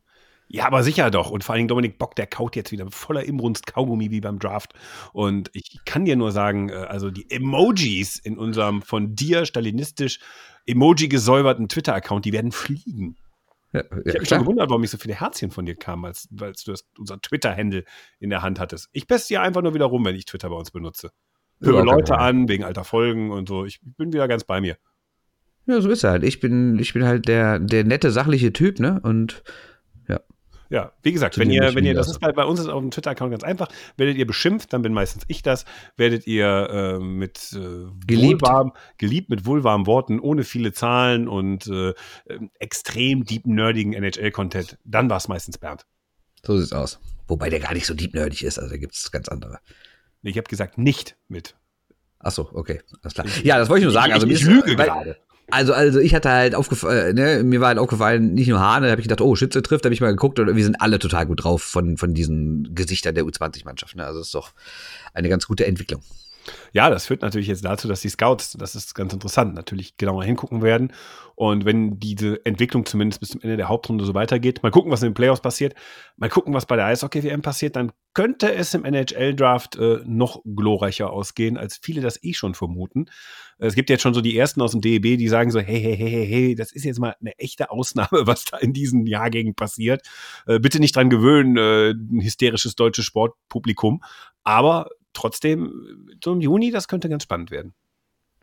Ja, 0.47 0.67
aber 0.67 0.83
sicher 0.83 1.09
doch. 1.09 1.31
Und 1.31 1.43
vor 1.43 1.55
allem 1.55 1.67
Dominik 1.67 1.97
Bock, 1.97 2.15
der 2.15 2.27
kaut 2.27 2.55
jetzt 2.55 2.71
wieder 2.71 2.85
voller 2.91 3.23
Imbrunst 3.23 3.65
Kaugummi 3.65 4.11
wie 4.11 4.21
beim 4.21 4.39
Draft. 4.39 4.73
Und 5.11 5.49
ich 5.53 5.79
kann 5.85 6.05
dir 6.05 6.15
nur 6.15 6.31
sagen, 6.31 6.69
äh, 6.69 6.73
also 6.73 7.09
die 7.09 7.29
Emojis 7.31 8.17
in 8.17 8.37
unserem 8.37 8.81
von 8.81 9.15
dir 9.15 9.45
stalinistisch 9.45 10.19
Emoji 10.65 11.09
gesäuberten 11.09 11.67
Twitter-Account, 11.67 12.25
die 12.25 12.33
werden 12.33 12.51
fliegen. 12.51 13.17
Ja, 13.73 13.81
ja, 13.81 13.97
ich 14.05 14.09
habe 14.09 14.19
mich 14.19 14.29
schon 14.29 14.39
gewundert, 14.39 14.69
warum 14.69 14.81
nicht 14.81 14.91
so 14.91 14.97
viele 14.97 15.15
Herzchen 15.15 15.51
von 15.51 15.65
dir 15.65 15.75
kamen, 15.75 16.05
als, 16.05 16.29
als 16.39 16.63
du 16.63 16.71
das, 16.71 16.85
unser 16.97 17.19
Twitter-Händel 17.19 17.85
in 18.19 18.29
der 18.29 18.43
Hand 18.43 18.59
hattest. 18.59 18.89
Ich 18.91 19.07
peste 19.07 19.33
ja 19.33 19.41
einfach 19.41 19.61
nur 19.61 19.73
wieder 19.73 19.85
rum, 19.85 20.05
wenn 20.05 20.15
ich 20.15 20.25
Twitter 20.25 20.49
bei 20.49 20.55
uns 20.55 20.71
benutze. 20.71 21.11
Höre 21.59 21.79
ja, 21.79 21.83
Leute 21.83 22.17
an, 22.17 22.47
wegen 22.47 22.63
alter 22.63 22.83
Folgen 22.83 23.31
und 23.31 23.49
so. 23.49 23.65
Ich 23.65 23.79
bin 23.81 24.13
wieder 24.13 24.27
ganz 24.27 24.43
bei 24.43 24.61
mir. 24.61 24.77
Ja, 25.65 25.81
so 25.81 25.89
ist 25.89 26.03
er 26.03 26.11
halt. 26.11 26.23
Ich 26.23 26.39
bin, 26.39 26.77
ich 26.77 26.93
bin 26.93 27.05
halt 27.05 27.27
der, 27.27 27.59
der 27.59 27.83
nette, 27.83 28.11
sachliche 28.11 28.53
Typ, 28.53 28.79
ne? 28.79 28.99
Und 29.01 29.43
ja. 30.73 30.91
Wie 31.03 31.11
gesagt, 31.11 31.37
wenn 31.37 31.51
ihr, 31.51 31.75
wenn 31.75 31.85
ihr, 31.85 31.93
das 31.93 32.07
ist 32.09 32.19
bei, 32.19 32.31
bei 32.31 32.45
uns 32.45 32.59
ist 32.59 32.67
auf 32.67 32.81
dem 32.81 32.89
Twitter-Account 32.89 33.29
ganz 33.29 33.43
einfach, 33.43 33.67
werdet 33.95 34.17
ihr 34.17 34.25
beschimpft, 34.25 34.73
dann 34.73 34.81
bin 34.81 34.91
meistens 34.91 35.23
ich 35.27 35.43
das, 35.43 35.65
werdet 35.97 36.25
ihr 36.25 36.47
äh, 36.71 36.99
mit 36.99 37.53
äh, 37.53 37.91
geliebt. 38.07 38.41
Wohlwarm, 38.41 38.73
geliebt 38.97 39.29
mit 39.29 39.45
wohlwarmen 39.45 39.85
Worten, 39.85 40.19
ohne 40.19 40.43
viele 40.43 40.73
Zahlen 40.73 41.27
und 41.27 41.67
äh, 41.67 41.93
extrem 42.57 43.23
deep 43.23 43.45
nerdigen 43.45 43.93
NHL-Content, 43.93 44.79
dann 44.83 45.11
war 45.11 45.17
es 45.17 45.27
meistens 45.27 45.59
Bernd. 45.59 45.85
So 46.43 46.57
sieht's 46.57 46.73
aus. 46.73 46.99
Wobei 47.27 47.51
der 47.51 47.59
gar 47.59 47.75
nicht 47.75 47.85
so 47.85 47.93
deep 47.93 48.15
nerdig 48.15 48.43
ist, 48.43 48.57
also 48.57 48.71
da 48.71 48.77
gibt 48.77 48.95
es 48.95 49.11
ganz 49.11 49.29
andere. 49.29 49.59
Ich 50.23 50.37
habe 50.37 50.49
gesagt, 50.49 50.79
nicht 50.79 51.17
mit. 51.27 51.55
Ach 52.17 52.31
so, 52.31 52.49
okay, 52.51 52.81
alles 53.03 53.13
klar. 53.13 53.27
Ja, 53.43 53.59
das 53.59 53.69
wollte 53.69 53.81
ich 53.81 53.85
nur 53.85 53.93
sagen. 53.93 54.11
Also, 54.11 54.25
ich, 54.25 54.41
ich 54.41 54.43
lüge 54.43 54.75
gerade. 54.75 55.17
Also, 55.51 55.73
also 55.73 55.99
ich 55.99 56.15
hatte 56.15 56.29
halt 56.29 56.55
aufgefallen, 56.55 57.17
äh, 57.17 57.37
ne, 57.37 57.43
mir 57.43 57.61
war 57.61 57.67
halt 57.69 57.77
aufgefallen, 57.77 58.33
nicht 58.33 58.47
nur 58.47 58.59
Hane, 58.59 58.87
da 58.87 58.91
habe 58.91 59.01
ich 59.01 59.07
gedacht, 59.07 59.21
oh, 59.21 59.35
Schütze 59.35 59.61
trifft, 59.61 59.83
da 59.85 59.87
habe 59.87 59.93
ich 59.93 60.01
mal 60.01 60.09
geguckt 60.09 60.39
und 60.39 60.55
wir 60.55 60.63
sind 60.63 60.81
alle 60.81 60.99
total 60.99 61.25
gut 61.25 61.43
drauf 61.43 61.61
von, 61.61 61.97
von 61.97 62.13
diesen 62.13 62.73
Gesichtern 62.73 63.13
der 63.13 63.25
U20-Mannschaft. 63.25 63.95
Ne? 63.95 64.05
Also 64.05 64.19
das 64.19 64.27
ist 64.27 64.35
doch 64.35 64.51
eine 65.13 65.29
ganz 65.29 65.45
gute 65.45 65.65
Entwicklung. 65.65 66.01
Ja, 66.73 66.89
das 66.89 67.05
führt 67.05 67.21
natürlich 67.21 67.47
jetzt 67.47 67.63
dazu, 67.63 67.87
dass 67.87 68.01
die 68.01 68.09
Scouts, 68.09 68.53
das 68.53 68.75
ist 68.75 68.95
ganz 68.95 69.13
interessant, 69.13 69.53
natürlich 69.53 69.97
genauer 69.97 70.23
hingucken 70.23 70.61
werden. 70.61 70.91
Und 71.35 71.65
wenn 71.65 71.99
diese 71.99 72.45
Entwicklung 72.45 72.85
zumindest 72.85 73.19
bis 73.19 73.29
zum 73.29 73.41
Ende 73.41 73.57
der 73.57 73.69
Hauptrunde 73.69 74.05
so 74.05 74.13
weitergeht, 74.13 74.61
mal 74.61 74.71
gucken, 74.71 74.91
was 74.91 75.01
in 75.01 75.09
den 75.09 75.13
Playoffs 75.15 75.41
passiert, 75.41 75.73
mal 76.17 76.29
gucken, 76.29 76.53
was 76.53 76.65
bei 76.65 76.75
der 76.75 76.85
Eishockey-WM 76.85 77.41
passiert, 77.41 77.75
dann 77.75 77.91
könnte 78.13 78.53
es 78.53 78.73
im 78.73 78.85
NHL-Draft 78.85 79.75
äh, 79.77 79.99
noch 80.05 80.41
glorreicher 80.45 81.11
ausgehen, 81.11 81.57
als 81.57 81.79
viele 81.81 82.01
das 82.01 82.23
eh 82.23 82.33
schon 82.33 82.53
vermuten. 82.53 83.07
Es 83.57 83.75
gibt 83.75 83.89
jetzt 83.89 84.01
schon 84.01 84.13
so 84.13 84.21
die 84.21 84.37
ersten 84.37 84.61
aus 84.61 84.71
dem 84.71 84.81
DEB, 84.81 85.17
die 85.17 85.27
sagen 85.27 85.49
so, 85.49 85.59
hey, 85.59 85.79
hey, 85.81 85.95
hey, 85.97 86.09
hey, 86.09 86.27
hey, 86.27 86.55
das 86.55 86.71
ist 86.71 86.83
jetzt 86.83 86.99
mal 86.99 87.15
eine 87.19 87.37
echte 87.39 87.71
Ausnahme, 87.71 88.09
was 88.27 88.45
da 88.45 88.57
in 88.57 88.73
diesen 88.73 89.07
Jahrgängen 89.07 89.55
passiert. 89.55 90.05
Äh, 90.45 90.59
bitte 90.59 90.79
nicht 90.79 90.95
dran 90.95 91.09
gewöhnen, 91.09 91.57
äh, 91.57 91.91
ein 91.91 92.21
hysterisches 92.21 92.75
deutsches 92.75 93.05
Sportpublikum. 93.05 94.03
Aber 94.43 94.89
trotzdem, 95.13 96.07
so 96.23 96.33
im 96.33 96.41
Juni, 96.41 96.71
das 96.71 96.87
könnte 96.87 97.09
ganz 97.09 97.23
spannend 97.23 97.51
werden. 97.51 97.73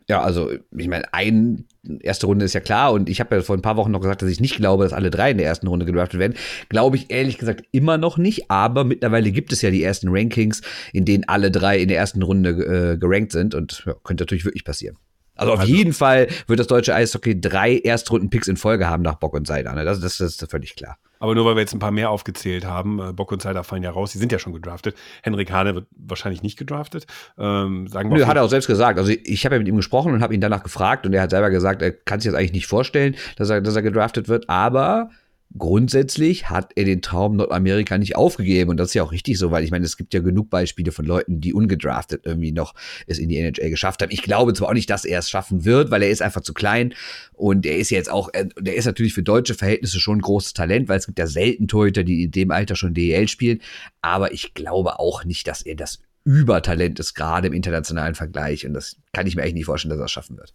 Ja, 0.07 0.21
also 0.21 0.51
ich 0.75 0.87
meine, 0.87 1.13
eine 1.13 1.63
erste 2.01 2.25
Runde 2.25 2.43
ist 2.43 2.53
ja 2.53 2.59
klar 2.59 2.91
und 2.91 3.07
ich 3.07 3.19
habe 3.19 3.35
ja 3.35 3.41
vor 3.41 3.55
ein 3.55 3.61
paar 3.61 3.77
Wochen 3.77 3.91
noch 3.91 4.01
gesagt, 4.01 4.21
dass 4.21 4.29
ich 4.29 4.41
nicht 4.41 4.57
glaube, 4.57 4.83
dass 4.83 4.93
alle 4.93 5.09
drei 5.09 5.31
in 5.31 5.37
der 5.37 5.47
ersten 5.47 5.67
Runde 5.67 5.85
gedraftet 5.85 6.19
werden. 6.19 6.33
Glaube 6.69 6.97
ich 6.97 7.11
ehrlich 7.11 7.37
gesagt 7.37 7.63
immer 7.71 7.97
noch 7.97 8.17
nicht, 8.17 8.49
aber 8.51 8.83
mittlerweile 8.83 9.31
gibt 9.31 9.53
es 9.53 9.61
ja 9.61 9.69
die 9.69 9.83
ersten 9.83 10.09
Rankings, 10.09 10.61
in 10.91 11.05
denen 11.05 11.23
alle 11.27 11.51
drei 11.51 11.79
in 11.79 11.87
der 11.87 11.97
ersten 11.97 12.23
Runde 12.23 12.49
äh, 12.49 12.97
gerankt 12.97 13.31
sind 13.31 13.55
und 13.55 13.83
ja, 13.85 13.93
könnte 14.03 14.23
natürlich 14.23 14.43
wirklich 14.43 14.65
passieren. 14.65 14.97
Also 15.35 15.53
auf 15.53 15.59
also, 15.61 15.73
jeden 15.73 15.93
Fall 15.93 16.27
wird 16.47 16.59
das 16.59 16.67
deutsche 16.67 16.93
Eishockey 16.93 17.39
drei 17.39 17.77
Erstrunden-Picks 17.77 18.47
in 18.47 18.57
Folge 18.57 18.89
haben 18.89 19.03
nach 19.03 19.15
Bock 19.15 19.33
und 19.33 19.47
Seider. 19.47 19.73
Ne? 19.73 19.85
Das, 19.85 19.99
das, 19.99 20.17
das 20.17 20.41
ist 20.41 20.51
völlig 20.51 20.75
klar. 20.75 20.97
Aber 21.21 21.35
nur 21.35 21.45
weil 21.45 21.55
wir 21.55 21.61
jetzt 21.61 21.73
ein 21.73 21.79
paar 21.79 21.91
mehr 21.91 22.09
aufgezählt 22.09 22.65
haben, 22.65 22.99
äh, 22.99 23.13
Bock 23.13 23.31
und 23.31 23.41
Seider 23.41 23.63
fallen 23.63 23.83
ja 23.83 23.91
raus, 23.91 24.11
die 24.11 24.17
sind 24.17 24.31
ja 24.31 24.39
schon 24.39 24.53
gedraftet. 24.53 24.97
Henrik 25.21 25.51
Hane 25.51 25.75
wird 25.75 25.87
wahrscheinlich 25.95 26.41
nicht 26.41 26.57
gedraftet. 26.57 27.05
Ähm, 27.37 27.87
sagen 27.87 28.09
wir 28.09 28.17
Nö, 28.17 28.25
hat 28.25 28.37
er 28.37 28.43
auch 28.43 28.49
selbst 28.49 28.67
gesagt. 28.67 28.97
Also 28.97 29.13
ich 29.23 29.45
habe 29.45 29.55
ja 29.55 29.59
mit 29.59 29.67
ihm 29.67 29.77
gesprochen 29.77 30.13
und 30.13 30.23
habe 30.23 30.33
ihn 30.33 30.41
danach 30.41 30.63
gefragt 30.63 31.05
und 31.05 31.13
er 31.13 31.21
hat 31.21 31.29
selber 31.29 31.51
gesagt, 31.51 31.83
er 31.83 31.91
kann 31.91 32.19
sich 32.19 32.31
das 32.31 32.37
eigentlich 32.37 32.53
nicht 32.53 32.67
vorstellen, 32.67 33.15
dass 33.37 33.51
er, 33.51 33.61
dass 33.61 33.75
er 33.75 33.83
gedraftet 33.83 34.27
wird, 34.29 34.49
aber 34.49 35.11
grundsätzlich 35.57 36.49
hat 36.49 36.71
er 36.75 36.85
den 36.85 37.01
Traum 37.01 37.35
Nordamerika 37.35 37.97
nicht 37.97 38.15
aufgegeben. 38.15 38.69
Und 38.69 38.77
das 38.77 38.89
ist 38.89 38.93
ja 38.93 39.03
auch 39.03 39.11
richtig 39.11 39.37
so, 39.37 39.51
weil 39.51 39.63
ich 39.63 39.71
meine, 39.71 39.85
es 39.85 39.97
gibt 39.97 40.13
ja 40.13 40.19
genug 40.19 40.49
Beispiele 40.49 40.91
von 40.91 41.05
Leuten, 41.05 41.41
die 41.41 41.53
ungedraftet 41.53 42.25
irgendwie 42.25 42.51
noch 42.51 42.73
es 43.07 43.19
in 43.19 43.29
die 43.29 43.37
NHL 43.37 43.69
geschafft 43.69 44.01
haben. 44.01 44.11
Ich 44.11 44.21
glaube 44.21 44.53
zwar 44.53 44.69
auch 44.69 44.73
nicht, 44.73 44.89
dass 44.89 45.05
er 45.05 45.19
es 45.19 45.29
schaffen 45.29 45.65
wird, 45.65 45.91
weil 45.91 46.03
er 46.03 46.09
ist 46.09 46.21
einfach 46.21 46.41
zu 46.41 46.53
klein. 46.53 46.93
Und 47.33 47.65
er 47.65 47.77
ist 47.77 47.89
jetzt 47.89 48.09
auch, 48.09 48.29
der 48.59 48.75
ist 48.75 48.85
natürlich 48.85 49.13
für 49.13 49.23
deutsche 49.23 49.53
Verhältnisse 49.53 49.99
schon 49.99 50.19
ein 50.19 50.21
großes 50.21 50.53
Talent, 50.53 50.89
weil 50.89 50.99
es 50.99 51.05
gibt 51.05 51.19
ja 51.19 51.27
selten 51.27 51.67
Torhüter, 51.67 52.03
die 52.03 52.23
in 52.23 52.31
dem 52.31 52.51
Alter 52.51 52.75
schon 52.75 52.93
DEL 52.93 53.27
spielen. 53.27 53.61
Aber 54.01 54.33
ich 54.33 54.53
glaube 54.53 54.99
auch 54.99 55.25
nicht, 55.25 55.47
dass 55.47 55.61
er 55.61 55.75
das 55.75 55.99
Übertalent 56.23 56.99
ist, 56.99 57.15
gerade 57.15 57.47
im 57.47 57.53
internationalen 57.53 58.15
Vergleich. 58.15 58.65
Und 58.65 58.73
das 58.73 58.97
kann 59.11 59.27
ich 59.27 59.35
mir 59.35 59.41
eigentlich 59.41 59.55
nicht 59.55 59.65
vorstellen, 59.65 59.89
dass 59.89 59.99
er 59.99 60.05
es 60.05 60.11
schaffen 60.11 60.37
wird. 60.37 60.53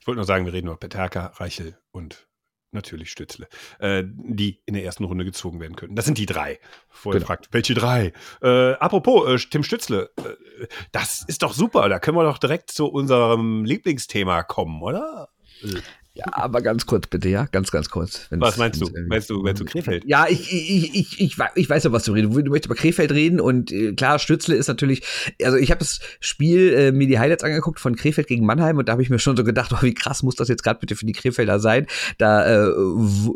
Ich 0.00 0.06
wollte 0.06 0.18
nur 0.18 0.26
sagen, 0.26 0.44
wir 0.44 0.52
reden 0.52 0.68
über 0.68 0.76
Peterka, 0.76 1.32
Reichel 1.36 1.76
und 1.90 2.28
natürlich 2.72 3.10
Stützle, 3.10 3.48
äh, 3.78 4.04
die 4.06 4.60
in 4.66 4.74
der 4.74 4.84
ersten 4.84 5.04
Runde 5.04 5.24
gezogen 5.24 5.60
werden 5.60 5.76
könnten. 5.76 5.96
Das 5.96 6.04
sind 6.04 6.18
die 6.18 6.26
drei. 6.26 6.58
Vorher 6.88 7.20
Genau. 7.20 7.26
fragt, 7.26 7.48
welche 7.52 7.74
drei? 7.74 8.12
Äh, 8.42 8.72
apropos, 8.74 9.28
äh, 9.44 9.48
Tim 9.48 9.62
Stützle, 9.62 10.10
äh, 10.16 10.66
das 10.92 11.24
ist 11.26 11.42
doch 11.42 11.52
super. 11.52 11.88
Da 11.88 11.98
können 11.98 12.16
wir 12.16 12.24
doch 12.24 12.38
direkt 12.38 12.70
zu 12.70 12.86
unserem 12.86 13.64
Lieblingsthema 13.64 14.42
kommen, 14.42 14.82
oder? 14.82 15.28
Ja, 16.18 16.24
aber 16.32 16.62
ganz 16.62 16.84
kurz 16.84 17.06
bitte, 17.06 17.28
ja, 17.28 17.46
ganz, 17.52 17.70
ganz 17.70 17.90
kurz. 17.90 18.26
Was 18.30 18.56
meinst 18.56 18.80
du? 18.82 18.90
Meinst 19.06 19.30
du, 19.30 19.40
meinst 19.40 19.60
du 19.60 19.64
Krefeld? 19.64 20.04
Ja, 20.04 20.26
ich, 20.28 20.52
ich, 20.52 20.92
ich, 20.96 21.20
ich, 21.20 21.38
wei- 21.38 21.50
ich 21.54 21.70
weiß 21.70 21.84
ja, 21.84 21.92
was 21.92 22.02
du 22.02 22.12
redest. 22.12 22.34
Du 22.34 22.40
möchtest 22.50 22.66
über 22.66 22.74
Krefeld 22.74 23.12
reden 23.12 23.40
und 23.40 23.70
äh, 23.70 23.92
klar, 23.92 24.18
Stützle 24.18 24.56
ist 24.56 24.66
natürlich, 24.66 25.04
also 25.44 25.56
ich 25.56 25.70
habe 25.70 25.78
das 25.78 26.00
Spiel, 26.18 26.72
äh, 26.74 26.90
mir 26.90 27.06
die 27.06 27.20
Highlights 27.20 27.44
angeguckt 27.44 27.78
von 27.78 27.94
Krefeld 27.94 28.26
gegen 28.26 28.44
Mannheim 28.44 28.78
und 28.78 28.88
da 28.88 28.92
habe 28.92 29.02
ich 29.02 29.10
mir 29.10 29.20
schon 29.20 29.36
so 29.36 29.44
gedacht, 29.44 29.72
oh, 29.74 29.78
wie 29.82 29.94
krass 29.94 30.24
muss 30.24 30.34
das 30.34 30.48
jetzt 30.48 30.64
gerade 30.64 30.80
bitte 30.80 30.96
für 30.96 31.06
die 31.06 31.12
Krefelder 31.12 31.60
sein. 31.60 31.86
Da 32.18 32.44
äh, 32.66 32.66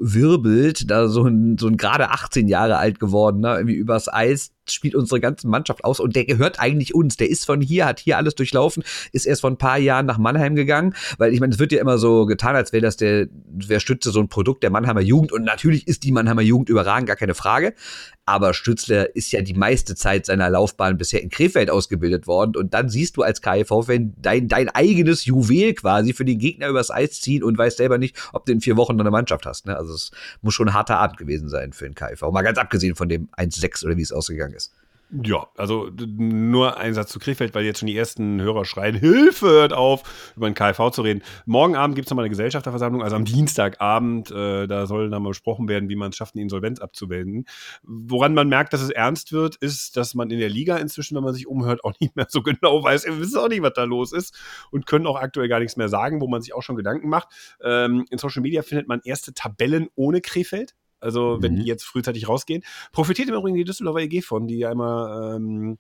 wirbelt 0.00 0.90
da 0.90 1.08
so 1.08 1.24
ein, 1.24 1.58
so 1.58 1.68
ein 1.68 1.76
gerade 1.76 2.10
18 2.10 2.48
Jahre 2.48 2.78
alt 2.78 2.98
gewordener 3.00 3.56
irgendwie 3.56 3.76
übers 3.76 4.12
Eis 4.12 4.50
spielt 4.68 4.94
unsere 4.94 5.20
ganze 5.20 5.48
Mannschaft 5.48 5.84
aus 5.84 6.00
und 6.00 6.16
der 6.16 6.24
gehört 6.24 6.60
eigentlich 6.60 6.94
uns. 6.94 7.16
Der 7.16 7.28
ist 7.28 7.44
von 7.44 7.60
hier, 7.60 7.86
hat 7.86 8.00
hier 8.00 8.16
alles 8.16 8.34
durchlaufen, 8.34 8.82
ist 9.12 9.26
erst 9.26 9.40
vor 9.42 9.50
ein 9.50 9.58
paar 9.58 9.78
Jahren 9.78 10.06
nach 10.06 10.18
Mannheim 10.18 10.54
gegangen, 10.54 10.94
weil 11.18 11.32
ich 11.32 11.40
meine, 11.40 11.52
es 11.52 11.58
wird 11.58 11.72
ja 11.72 11.80
immer 11.80 11.98
so 11.98 12.26
getan, 12.26 12.56
als 12.56 12.72
wäre 12.72 12.82
das 12.82 12.96
der, 12.96 13.28
wäre 13.46 13.80
Stütze 13.80 14.10
so 14.10 14.20
ein 14.20 14.28
Produkt 14.28 14.62
der 14.62 14.70
Mannheimer 14.70 15.00
Jugend 15.00 15.32
und 15.32 15.44
natürlich 15.44 15.88
ist 15.88 16.04
die 16.04 16.12
Mannheimer 16.12 16.42
Jugend 16.42 16.68
überragend, 16.68 17.06
gar 17.06 17.16
keine 17.16 17.34
Frage. 17.34 17.74
Aber 18.24 18.54
Stützler 18.54 19.16
ist 19.16 19.32
ja 19.32 19.42
die 19.42 19.54
meiste 19.54 19.96
Zeit 19.96 20.26
seiner 20.26 20.48
Laufbahn 20.48 20.96
bisher 20.96 21.22
in 21.22 21.28
Krefeld 21.28 21.70
ausgebildet 21.70 22.28
worden 22.28 22.54
und 22.56 22.72
dann 22.72 22.88
siehst 22.88 23.16
du 23.16 23.22
als 23.22 23.42
KIV-Fan 23.42 24.14
dein, 24.16 24.46
dein 24.46 24.68
eigenes 24.68 25.24
Juwel 25.24 25.74
quasi 25.74 26.12
für 26.12 26.24
den 26.24 26.38
Gegner 26.38 26.68
übers 26.68 26.92
Eis 26.92 27.20
ziehen 27.20 27.42
und 27.42 27.58
weißt 27.58 27.78
selber 27.78 27.98
nicht, 27.98 28.16
ob 28.32 28.46
du 28.46 28.52
in 28.52 28.60
vier 28.60 28.76
Wochen 28.76 28.94
noch 28.94 29.02
eine 29.04 29.10
Mannschaft 29.10 29.44
hast. 29.44 29.66
Ne? 29.66 29.76
Also 29.76 29.94
es 29.94 30.12
muss 30.40 30.54
schon 30.54 30.68
ein 30.68 30.74
harter 30.74 30.98
Abend 30.98 31.18
gewesen 31.18 31.48
sein 31.48 31.72
für 31.72 31.84
den 31.84 31.96
KIV. 31.96 32.22
Mal 32.30 32.42
ganz 32.42 32.58
abgesehen 32.58 32.94
von 32.94 33.08
dem 33.08 33.28
1-6 33.36 33.84
oder 33.84 33.96
wie 33.96 34.02
es 34.02 34.12
ausgegangen 34.12 34.54
ist. 34.54 34.72
Ja, 35.12 35.48
also 35.58 35.90
nur 36.06 36.78
ein 36.78 36.94
Satz 36.94 37.12
zu 37.12 37.18
Krefeld, 37.18 37.54
weil 37.54 37.66
jetzt 37.66 37.80
schon 37.80 37.86
die 37.86 37.96
ersten 37.96 38.40
Hörer 38.40 38.64
schreien, 38.64 38.94
Hilfe, 38.94 39.46
hört 39.46 39.74
auf, 39.74 40.32
über 40.36 40.48
den 40.48 40.54
KfV 40.54 40.90
zu 40.90 41.02
reden. 41.02 41.22
Morgen 41.44 41.76
Abend 41.76 41.96
gibt 41.96 42.06
es 42.06 42.10
nochmal 42.10 42.24
eine 42.24 42.30
Gesellschafterversammlung, 42.30 43.02
also 43.02 43.16
am 43.16 43.26
Dienstagabend, 43.26 44.30
äh, 44.30 44.66
da 44.66 44.86
soll 44.86 45.10
dann 45.10 45.22
mal 45.22 45.28
besprochen 45.28 45.68
werden, 45.68 45.90
wie 45.90 45.96
man 45.96 46.10
es 46.10 46.16
schafft, 46.16 46.34
eine 46.34 46.42
Insolvenz 46.42 46.80
abzuwenden. 46.80 47.44
Woran 47.82 48.32
man 48.32 48.48
merkt, 48.48 48.72
dass 48.72 48.80
es 48.80 48.88
ernst 48.88 49.32
wird, 49.32 49.56
ist, 49.56 49.98
dass 49.98 50.14
man 50.14 50.30
in 50.30 50.38
der 50.38 50.48
Liga 50.48 50.78
inzwischen, 50.78 51.14
wenn 51.14 51.24
man 51.24 51.34
sich 51.34 51.46
umhört, 51.46 51.84
auch 51.84 51.92
nicht 52.00 52.16
mehr 52.16 52.26
so 52.30 52.42
genau 52.42 52.82
weiß, 52.82 53.04
wir 53.04 53.20
wissen 53.20 53.38
auch 53.38 53.48
nicht, 53.48 53.60
was 53.60 53.74
da 53.74 53.84
los 53.84 54.12
ist 54.12 54.34
und 54.70 54.86
können 54.86 55.06
auch 55.06 55.16
aktuell 55.16 55.48
gar 55.48 55.58
nichts 55.58 55.76
mehr 55.76 55.90
sagen, 55.90 56.22
wo 56.22 56.28
man 56.28 56.40
sich 56.40 56.54
auch 56.54 56.62
schon 56.62 56.76
Gedanken 56.76 57.10
macht. 57.10 57.28
Ähm, 57.62 58.06
in 58.08 58.16
Social 58.16 58.40
Media 58.40 58.62
findet 58.62 58.88
man 58.88 59.00
erste 59.04 59.34
Tabellen 59.34 59.88
ohne 59.94 60.22
Krefeld. 60.22 60.74
Also, 61.02 61.38
wenn 61.40 61.54
Mhm. 61.54 61.60
die 61.60 61.66
jetzt 61.66 61.84
frühzeitig 61.84 62.28
rausgehen. 62.28 62.62
Profitiert 62.92 63.28
im 63.28 63.34
Übrigen 63.34 63.56
die 63.56 63.64
Düsseldorfer 63.64 64.00
EG 64.00 64.22
von, 64.22 64.46
die 64.46 64.58
ja 64.58 64.70
immer 64.72 65.34
ähm, 65.36 65.78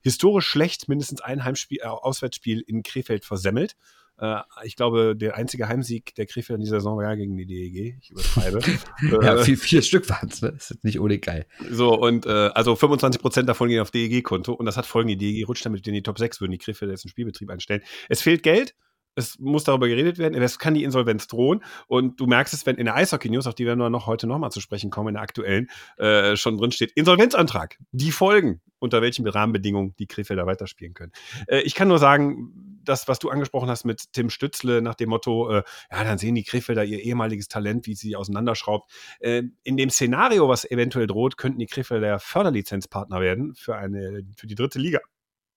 historisch 0.00 0.46
schlecht 0.46 0.88
mindestens 0.88 1.20
ein 1.20 1.44
Heimspiel, 1.44 1.78
äh, 1.82 1.86
Auswärtsspiel 1.86 2.60
in 2.60 2.82
Krefeld 2.82 3.24
versemmelt. 3.24 3.74
Äh, 4.20 4.36
ich 4.64 4.76
glaube, 4.76 5.14
der 5.16 5.36
einzige 5.36 5.68
Heimsieg 5.68 6.14
der 6.16 6.26
Krefeld 6.26 6.56
in 6.58 6.64
dieser 6.64 6.76
Saison 6.80 6.96
war 6.96 7.04
ja 7.04 7.14
gegen 7.14 7.36
die 7.36 7.46
DEG. 7.46 7.98
Ich 8.00 8.10
übertreibe. 8.10 8.60
Ja, 9.22 9.36
äh, 9.36 9.44
vier, 9.44 9.56
vier 9.58 9.82
Stück 9.82 10.08
waren 10.08 10.28
es, 10.28 10.42
ne? 10.42 10.52
Das 10.52 10.70
ist 10.70 10.84
nicht 10.84 10.98
ohne 11.00 11.18
geil. 11.18 11.46
so, 11.70 11.94
und 11.98 12.26
äh, 12.26 12.30
also 12.54 12.74
25 12.76 13.20
Prozent 13.20 13.48
davon 13.48 13.68
gehen 13.68 13.80
auf 13.80 13.90
DEG-Konto. 13.90 14.52
Und 14.52 14.66
das 14.66 14.76
hat 14.76 14.86
Folgen, 14.86 15.08
die 15.08 15.16
DEG 15.16 15.46
rutscht 15.48 15.64
damit 15.66 15.86
in 15.86 15.94
die 15.94 16.02
Top 16.02 16.18
6, 16.18 16.40
würden 16.40 16.52
die 16.52 16.58
Krefeld 16.58 16.90
jetzt 16.90 17.04
einen 17.04 17.10
Spielbetrieb 17.10 17.50
einstellen. 17.50 17.82
Es 18.08 18.20
fehlt 18.22 18.42
Geld. 18.42 18.74
Es 19.18 19.38
muss 19.40 19.64
darüber 19.64 19.88
geredet 19.88 20.18
werden. 20.18 20.40
Es 20.40 20.60
kann 20.60 20.74
die 20.74 20.84
Insolvenz 20.84 21.26
drohen. 21.26 21.64
Und 21.88 22.20
du 22.20 22.26
merkst 22.26 22.54
es, 22.54 22.64
wenn 22.66 22.76
in 22.76 22.84
der 22.84 22.94
Eishockey-News, 22.94 23.48
auf 23.48 23.54
die 23.56 23.66
werden 23.66 23.80
wir 23.80 23.90
noch 23.90 24.06
heute 24.06 24.28
nochmal 24.28 24.52
zu 24.52 24.60
sprechen 24.60 24.90
kommen, 24.90 25.08
in 25.08 25.14
der 25.14 25.22
aktuellen, 25.22 25.68
äh, 25.96 26.36
schon 26.36 26.56
drin 26.56 26.70
steht, 26.70 26.92
Insolvenzantrag. 26.92 27.78
Die 27.90 28.12
Folgen, 28.12 28.60
unter 28.78 29.02
welchen 29.02 29.26
Rahmenbedingungen 29.26 29.96
die 29.98 30.06
Krefelder 30.06 30.46
weiterspielen 30.46 30.94
können. 30.94 31.10
Äh, 31.48 31.62
ich 31.62 31.74
kann 31.74 31.88
nur 31.88 31.98
sagen, 31.98 32.80
das, 32.84 33.08
was 33.08 33.18
du 33.18 33.28
angesprochen 33.28 33.68
hast 33.68 33.84
mit 33.84 34.12
Tim 34.12 34.30
Stützle 34.30 34.82
nach 34.82 34.94
dem 34.94 35.10
Motto, 35.10 35.50
äh, 35.50 35.62
ja, 35.90 36.04
dann 36.04 36.18
sehen 36.18 36.36
die 36.36 36.44
Krefelder 36.44 36.84
ihr 36.84 37.00
ehemaliges 37.00 37.48
Talent, 37.48 37.88
wie 37.88 37.96
sie 37.96 38.14
auseinanderschraubt. 38.14 38.88
Äh, 39.18 39.42
in 39.64 39.76
dem 39.76 39.90
Szenario, 39.90 40.48
was 40.48 40.64
eventuell 40.64 41.08
droht, 41.08 41.36
könnten 41.36 41.58
die 41.58 41.66
Krefelder 41.66 42.20
Förderlizenzpartner 42.20 43.20
werden 43.20 43.56
für, 43.56 43.74
eine, 43.74 44.22
für 44.36 44.46
die 44.46 44.54
dritte 44.54 44.78
Liga 44.78 45.00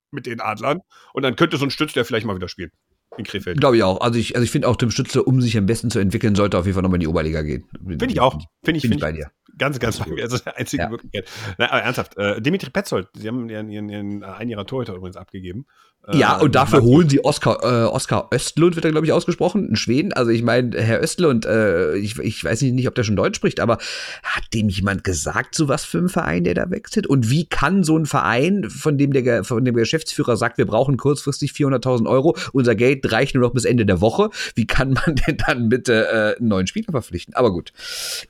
mit 0.09 0.25
den 0.25 0.41
Adlern. 0.41 0.81
Und 1.13 1.21
dann 1.21 1.35
könnte 1.35 1.57
so 1.57 1.65
ein 1.65 1.71
Stützler 1.71 2.05
vielleicht 2.05 2.25
mal 2.25 2.35
wieder 2.35 2.49
spielen 2.49 2.71
in 3.17 3.23
Krefeld. 3.25 3.59
Glaube 3.59 3.77
ich 3.77 3.83
auch. 3.83 4.01
Also 4.01 4.19
ich, 4.19 4.35
also 4.35 4.43
ich 4.43 4.51
finde 4.51 4.67
auch 4.67 4.75
Tim 4.75 4.91
Stützle, 4.91 5.23
um 5.23 5.41
sich 5.41 5.57
am 5.57 5.65
besten 5.65 5.89
zu 5.89 5.99
entwickeln, 5.99 6.35
sollte 6.35 6.57
auf 6.57 6.65
jeden 6.65 6.75
Fall 6.75 6.83
nochmal 6.83 6.97
in 6.97 7.01
die 7.01 7.07
Oberliga 7.07 7.41
gehen. 7.41 7.65
Finde 7.85 8.05
ich 8.07 8.19
auch. 8.19 8.33
Finde 8.33 8.45
ich, 8.45 8.63
Bin 8.63 8.75
ich 8.75 8.81
find 8.87 9.01
bei 9.01 9.11
dir. 9.11 9.31
Ganz, 9.57 9.79
ganz 9.79 9.99
bei 9.99 10.07
mir. 10.09 10.23
Also 10.23 10.37
die 10.37 10.47
einzige 10.47 10.83
Ja. 10.83 10.89
Möglichkeit. 10.89 11.29
Na, 11.57 11.69
aber 11.71 11.81
ernsthaft, 11.81 12.17
äh, 12.17 12.41
Dimitri 12.41 12.69
Petzold, 12.69 13.09
sie 13.13 13.27
haben 13.27 13.49
ihren, 13.49 13.69
ihren, 13.69 13.89
ihren, 13.89 14.23
einen 14.23 14.49
ihrer 14.49 14.65
Torhüter 14.65 14.95
übrigens 14.95 15.17
abgegeben. 15.17 15.65
Ja, 16.11 16.39
Äh, 16.39 16.43
und 16.43 16.55
dafür 16.55 16.81
holen 16.81 17.09
sie 17.09 17.23
Oskar, 17.23 17.59
äh, 17.63 17.85
Oskar 17.85 18.29
Östlund, 18.33 18.75
wird 18.75 18.85
er, 18.85 18.91
glaube 18.91 19.05
ich, 19.05 19.13
ausgesprochen, 19.13 19.69
in 19.69 19.75
Schweden. 19.75 20.13
Also 20.13 20.31
ich 20.31 20.41
meine, 20.41 20.75
Herr 20.81 21.01
Östlund, 21.01 21.45
äh, 21.45 21.95
ich, 21.95 22.17
ich 22.17 22.43
weiß 22.43 22.63
nicht, 22.63 22.87
ob 22.87 22.95
der 22.95 23.03
schon 23.03 23.15
Deutsch 23.15 23.35
spricht, 23.35 23.59
aber 23.59 23.77
hat 24.23 24.43
dem 24.53 24.69
jemand 24.69 25.03
gesagt, 25.03 25.53
so 25.53 25.67
was 25.67 25.85
für 25.85 25.99
ein 25.99 26.09
Verein, 26.09 26.43
der 26.43 26.55
da 26.55 26.71
wechselt? 26.71 27.05
Und 27.05 27.29
wie 27.29 27.45
kann 27.45 27.83
so 27.83 27.97
ein 27.97 28.07
Verein, 28.07 28.67
von 28.69 28.97
dem 28.97 29.13
der, 29.13 29.43
von 29.43 29.63
dem 29.63 29.75
der 29.75 29.83
Geschäftsführer 29.83 30.37
sagt, 30.37 30.57
wir 30.57 30.65
brauchen 30.65 30.97
kurzfristig 30.97 31.51
400.000 31.51 32.09
Euro, 32.09 32.35
unser 32.51 32.73
Geld 32.73 33.11
reicht 33.11 33.35
nur 33.35 33.43
noch 33.43 33.53
bis 33.53 33.65
Ende 33.65 33.85
der 33.85 34.01
Woche, 34.01 34.29
wie 34.55 34.65
kann 34.65 34.93
man 34.93 35.15
denn 35.27 35.37
dann 35.45 35.69
bitte 35.69 36.07
äh, 36.07 36.39
einen 36.39 36.47
neuen 36.47 36.65
Spieler 36.65 36.91
verpflichten? 36.91 37.35
Aber 37.35 37.51
gut, 37.51 37.73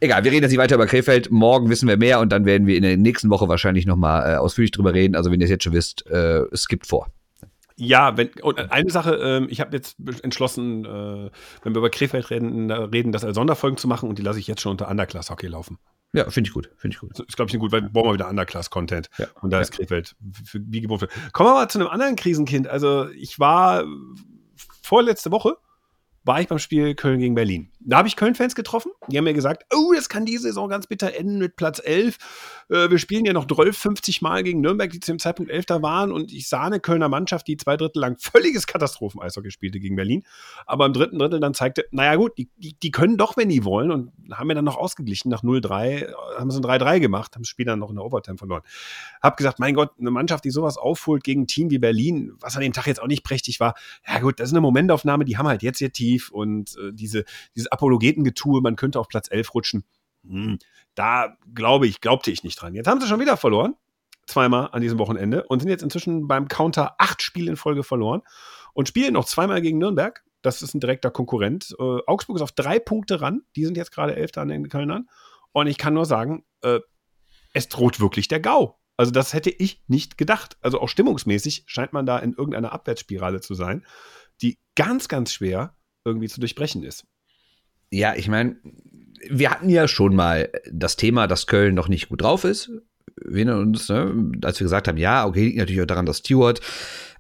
egal, 0.02 0.26
wir 0.26 0.32
reden 0.32 0.44
jetzt 0.44 0.52
nicht 0.52 0.60
weiter 0.60 0.76
über 0.76 0.88
Krefeld. 0.88 1.32
Morgen 1.32 1.70
wissen 1.70 1.88
wir 1.88 1.96
mehr 1.96 2.20
und 2.20 2.34
dann 2.34 2.44
werden 2.46 2.68
wir 2.68 2.76
in 2.76 2.84
der 2.84 2.98
nächsten 2.98 3.30
Woche 3.30 3.48
wahrscheinlich 3.48 3.86
noch 3.86 3.96
mal 3.96 4.34
äh, 4.34 4.36
ausführlich 4.36 4.72
drüber 4.72 4.94
reden. 4.94 5.16
Also 5.16 5.32
wenn 5.32 5.40
ihr 5.40 5.46
es 5.46 5.52
jetzt 5.52 5.64
schon 5.64 5.74
wisst, 5.74 6.06
äh, 6.08 6.42
es 6.52 6.68
gibt 6.68 6.86
vor. 6.86 7.08
Ja, 7.76 8.18
wenn, 8.18 8.30
und 8.42 8.60
eine 8.60 8.90
Sache, 8.90 9.16
ähm, 9.16 9.48
ich 9.50 9.62
habe 9.62 9.76
jetzt 9.76 9.98
entschlossen, 10.24 10.86
äh, 10.86 11.30
wenn 11.64 11.74
wir 11.74 11.80
über 11.80 11.90
Krefeld 11.90 12.30
reden, 12.30 12.68
da 12.68 12.86
reden, 12.86 13.12
das 13.12 13.24
als 13.24 13.36
Sonderfolgen 13.36 13.78
zu 13.78 13.88
machen 13.88 14.10
und 14.10 14.18
die 14.18 14.24
lasse 14.24 14.40
ich 14.40 14.48
jetzt 14.48 14.62
schon 14.62 14.72
unter 14.72 14.90
Underclass 14.90 15.30
Hockey 15.30 15.48
laufen. 15.48 15.78
Ja, 16.14 16.30
finde 16.30 16.50
ich 16.50 16.54
gut, 16.54 16.70
finde 16.76 16.96
ich 16.96 17.00
gut. 17.00 17.12
Das 17.12 17.26
ist, 17.26 17.36
glaube 17.38 17.50
ich, 17.50 17.58
gut, 17.58 17.72
weil 17.72 17.84
wir 17.84 17.90
brauchen 17.90 18.10
wir 18.10 18.14
wieder 18.16 18.30
Underclass-Content. 18.30 19.10
Ja. 19.18 19.28
Und 19.42 19.52
da 19.52 19.62
ist 19.62 19.72
Krefeld 19.72 20.16
wie 20.20 20.82
geboren. 20.82 21.00
Für. 21.00 21.08
Kommen 21.32 21.50
wir 21.50 21.54
mal 21.54 21.70
zu 21.70 21.80
einem 21.80 21.88
anderen 21.88 22.18
Krisenkind. 22.18 22.68
Also, 22.68 23.10
ich 23.12 23.40
war 23.40 23.86
vorletzte 24.82 25.32
Woche 25.32 25.56
war 26.24 26.40
ich 26.40 26.48
beim 26.48 26.60
Spiel 26.60 26.94
Köln 26.94 27.20
gegen 27.20 27.34
Berlin. 27.34 27.72
Da 27.80 27.98
habe 27.98 28.08
ich 28.08 28.16
Köln-Fans 28.16 28.54
getroffen. 28.54 28.92
Die 29.08 29.18
haben 29.18 29.24
mir 29.24 29.34
gesagt, 29.34 29.66
oh, 29.74 29.92
das 29.96 30.08
kann 30.08 30.26
diese 30.26 30.44
Saison 30.44 30.70
ganz 30.70 30.86
bitter 30.86 31.16
enden 31.16 31.40
mit 31.40 31.56
Platz 31.56 31.82
11. 31.84 32.18
Äh, 32.70 32.92
wir 32.92 33.00
spielen 33.00 33.26
ja 33.26 33.34
noch 33.34 33.48
12, 33.48 33.76
50 33.76 34.22
Mal 34.22 34.44
gegen 34.44 34.62
Nürnberg, 34.62 34.92
die 34.92 35.00
zu 35.00 35.12
dem 35.12 35.18
Zeitpunkt 35.18 35.52
11. 35.52 35.82
waren. 35.82 36.12
Und 36.12 36.32
ich 36.32 36.48
sah 36.48 36.66
eine 36.66 36.80
Kölner 36.80 37.10
Mannschaft, 37.10 37.48
die 37.48 37.58
zwei 37.58 37.78
Drittel 37.78 38.00
lang 38.00 38.18
völliges 38.20 38.68
Katastrophen-Eishockey 38.68 39.50
spielte 39.50 39.80
gegen 39.80 39.96
Berlin. 39.96 40.24
Aber 40.68 40.86
im 40.86 40.94
dritten 40.94 41.18
Drittel 41.18 41.40
dann 41.40 41.56
zeigte, 41.56 41.86
naja 41.90 42.16
gut, 42.16 42.38
die, 42.38 42.50
die, 42.58 42.78
die 42.78 42.92
können 42.92 43.18
doch, 43.18 43.36
wenn 43.36 43.50
die 43.50 43.66
wollen. 43.66 43.90
Und 43.90 44.12
haben 44.32 44.48
mir 44.48 44.56
dann 44.56 44.66
noch 44.66 44.78
ausgeglichen. 44.78 45.30
Nach 45.30 45.44
0-3 45.44 45.88
äh, 45.88 46.14
haben 46.38 46.52
sie 46.52 46.60
ein 46.60 46.64
3-3 46.64 47.00
gemacht, 47.00 47.34
haben 47.34 47.42
das 47.42 47.50
Spiel 47.50 47.66
dann 47.66 47.80
noch 47.80 47.90
in 47.90 47.96
der 47.96 48.06
Overtime 48.06 48.38
verloren. 48.38 48.62
Hab 49.24 49.38
gesagt, 49.38 49.58
mein 49.58 49.74
Gott, 49.74 49.92
eine 50.00 50.12
Mannschaft, 50.12 50.46
die 50.46 50.52
sowas 50.52 50.78
aufholt 50.78 51.24
gegen 51.24 51.44
ein 51.44 51.48
Team 51.48 51.72
wie 51.72 51.80
Berlin, 51.80 52.34
was 52.40 52.56
an 52.56 52.62
dem 52.62 52.74
Tag 52.74 52.86
jetzt 52.86 53.02
auch 53.02 53.08
nicht 53.08 53.24
prächtig 53.24 53.60
war, 53.60 53.74
ja 54.08 54.20
gut, 54.20 54.40
das 54.40 54.50
ist 54.50 54.54
eine 54.54 54.62
Momentaufnahme, 54.62 55.26
die 55.26 55.38
haben 55.38 55.48
halt 55.48 55.64
jetzt 55.64 55.80
hier 55.80 55.92
tief 56.12 56.32
und 56.32 56.78
äh, 56.78 56.92
diese, 56.94 57.24
dieses 57.56 57.72
Apologetengetue, 57.72 58.62
man 58.62 58.76
könnte 58.76 59.00
auf 59.00 59.08
Platz 59.08 59.30
11 59.32 59.54
rutschen. 59.54 59.84
Hm, 60.28 60.60
da 60.96 61.36
glaube 61.54 61.88
ich, 61.88 62.02
glaubte 62.02 62.32
ich 62.32 62.44
nicht 62.44 62.62
dran. 62.62 62.76
Jetzt 62.76 62.88
haben 62.88 63.02
sie 63.02 63.08
schon 63.08 63.20
wieder 63.20 63.38
verloren, 63.38 63.76
zweimal 64.28 64.70
an 64.72 64.82
diesem 64.82 65.00
Wochenende 65.00 65.44
und 65.48 65.60
sind 65.62 65.70
jetzt 65.70 65.84
inzwischen 65.84 66.28
beim 66.28 66.48
Counter 66.48 66.96
acht 67.00 67.22
Spiele 67.22 67.50
in 67.50 67.58
Folge 67.58 67.84
verloren 67.84 68.22
und 68.74 68.88
spielen 68.88 69.14
noch 69.14 69.26
zweimal 69.26 69.62
gegen 69.62 69.78
Nürnberg. 69.78 70.24
Das 70.42 70.62
ist 70.62 70.74
ein 70.74 70.80
direkter 70.80 71.12
Konkurrent. 71.12 71.76
Äh, 71.80 72.00
Augsburg 72.08 72.38
ist 72.38 72.42
auf 72.42 72.52
drei 72.52 72.80
Punkte 72.80 73.22
ran. 73.22 73.44
Die 73.56 73.66
sind 73.66 73.78
jetzt 73.78 73.92
gerade 73.92 74.16
Elfter 74.16 74.42
an 74.42 74.48
den 74.48 74.70
Kölnern. 74.70 75.08
Und 75.52 75.68
ich 75.68 75.78
kann 75.78 75.94
nur 75.94 76.06
sagen, 76.06 76.44
äh, 76.62 76.80
es 77.54 77.68
droht 77.68 78.00
wirklich 78.00 78.28
der 78.28 78.40
GAU. 78.40 78.76
Also 78.98 79.12
das 79.12 79.34
hätte 79.34 79.50
ich 79.50 79.84
nicht 79.88 80.18
gedacht. 80.18 80.58
Also 80.62 80.80
auch 80.80 80.90
stimmungsmäßig 80.90 81.64
scheint 81.68 81.94
man 81.94 82.06
da 82.06 82.20
in 82.20 82.34
irgendeiner 82.34 82.72
Abwärtsspirale 82.72 83.42
zu 83.42 83.54
sein, 83.54 83.86
die 84.42 84.60
ganz, 84.76 85.08
ganz 85.08 85.34
schwer 85.34 85.76
irgendwie 86.06 86.28
zu 86.28 86.40
durchbrechen 86.40 86.84
ist. 86.84 87.06
Ja, 87.92 88.16
ich 88.16 88.28
meine, 88.28 88.56
wir 89.30 89.52
hatten 89.52 89.70
ja 89.70 89.88
schon 89.88 90.16
mal 90.16 90.50
das 90.72 90.96
Thema, 90.96 91.28
dass 91.28 91.48
Köln 91.48 91.76
noch 91.76 91.88
nicht 91.88 92.10
gut 92.10 92.22
drauf 92.22 92.44
ist. 92.44 92.72
Wir 93.24 93.56
uns, 93.56 93.90
ne, 93.90 94.32
als 94.44 94.60
wir 94.60 94.66
gesagt 94.66 94.88
haben, 94.88 94.98
ja, 94.98 95.26
okay, 95.26 95.46
liegt 95.46 95.58
natürlich 95.58 95.82
auch 95.82 95.88
daran, 95.88 96.06
dass 96.06 96.20
Stewart 96.20 96.62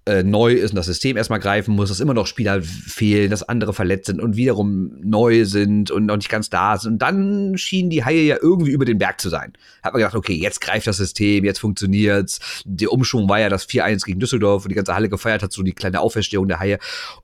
äh, 0.05 0.23
neu 0.23 0.53
ist 0.53 0.71
und 0.71 0.77
das 0.77 0.87
System 0.87 1.15
erstmal 1.15 1.39
greifen 1.39 1.75
muss, 1.75 1.89
dass 1.89 1.99
immer 1.99 2.15
noch 2.15 2.25
Spieler 2.25 2.61
fehlen, 2.63 3.29
dass 3.29 3.43
andere 3.43 3.71
verletzt 3.73 4.07
sind 4.07 4.19
und 4.19 4.35
wiederum 4.35 4.99
neu 4.99 5.45
sind 5.45 5.91
und 5.91 6.07
noch 6.07 6.15
nicht 6.15 6.29
ganz 6.29 6.49
da 6.49 6.77
sind. 6.77 6.93
Und 6.93 7.01
dann 7.03 7.57
schienen 7.57 7.91
die 7.91 8.03
Haie 8.03 8.23
ja 8.23 8.37
irgendwie 8.41 8.71
über 8.71 8.85
den 8.85 8.97
Berg 8.97 9.21
zu 9.21 9.29
sein. 9.29 9.53
Hat 9.83 9.93
man 9.93 9.99
gedacht, 9.99 10.15
okay, 10.15 10.33
jetzt 10.33 10.59
greift 10.59 10.87
das 10.87 10.97
System, 10.97 11.45
jetzt 11.45 11.59
funktioniert's. 11.59 12.63
Der 12.65 12.91
Umschwung 12.91 13.29
war 13.29 13.39
ja 13.39 13.49
das 13.49 13.67
4-1 13.67 14.05
gegen 14.05 14.19
Düsseldorf, 14.19 14.65
wo 14.65 14.69
die 14.69 14.75
ganze 14.75 14.95
Halle 14.95 15.09
gefeiert 15.09 15.43
hat, 15.43 15.51
so 15.51 15.61
die 15.61 15.73
kleine 15.73 15.99
Auferstehung 15.99 16.47
der 16.47 16.59
Haie. 16.59 16.79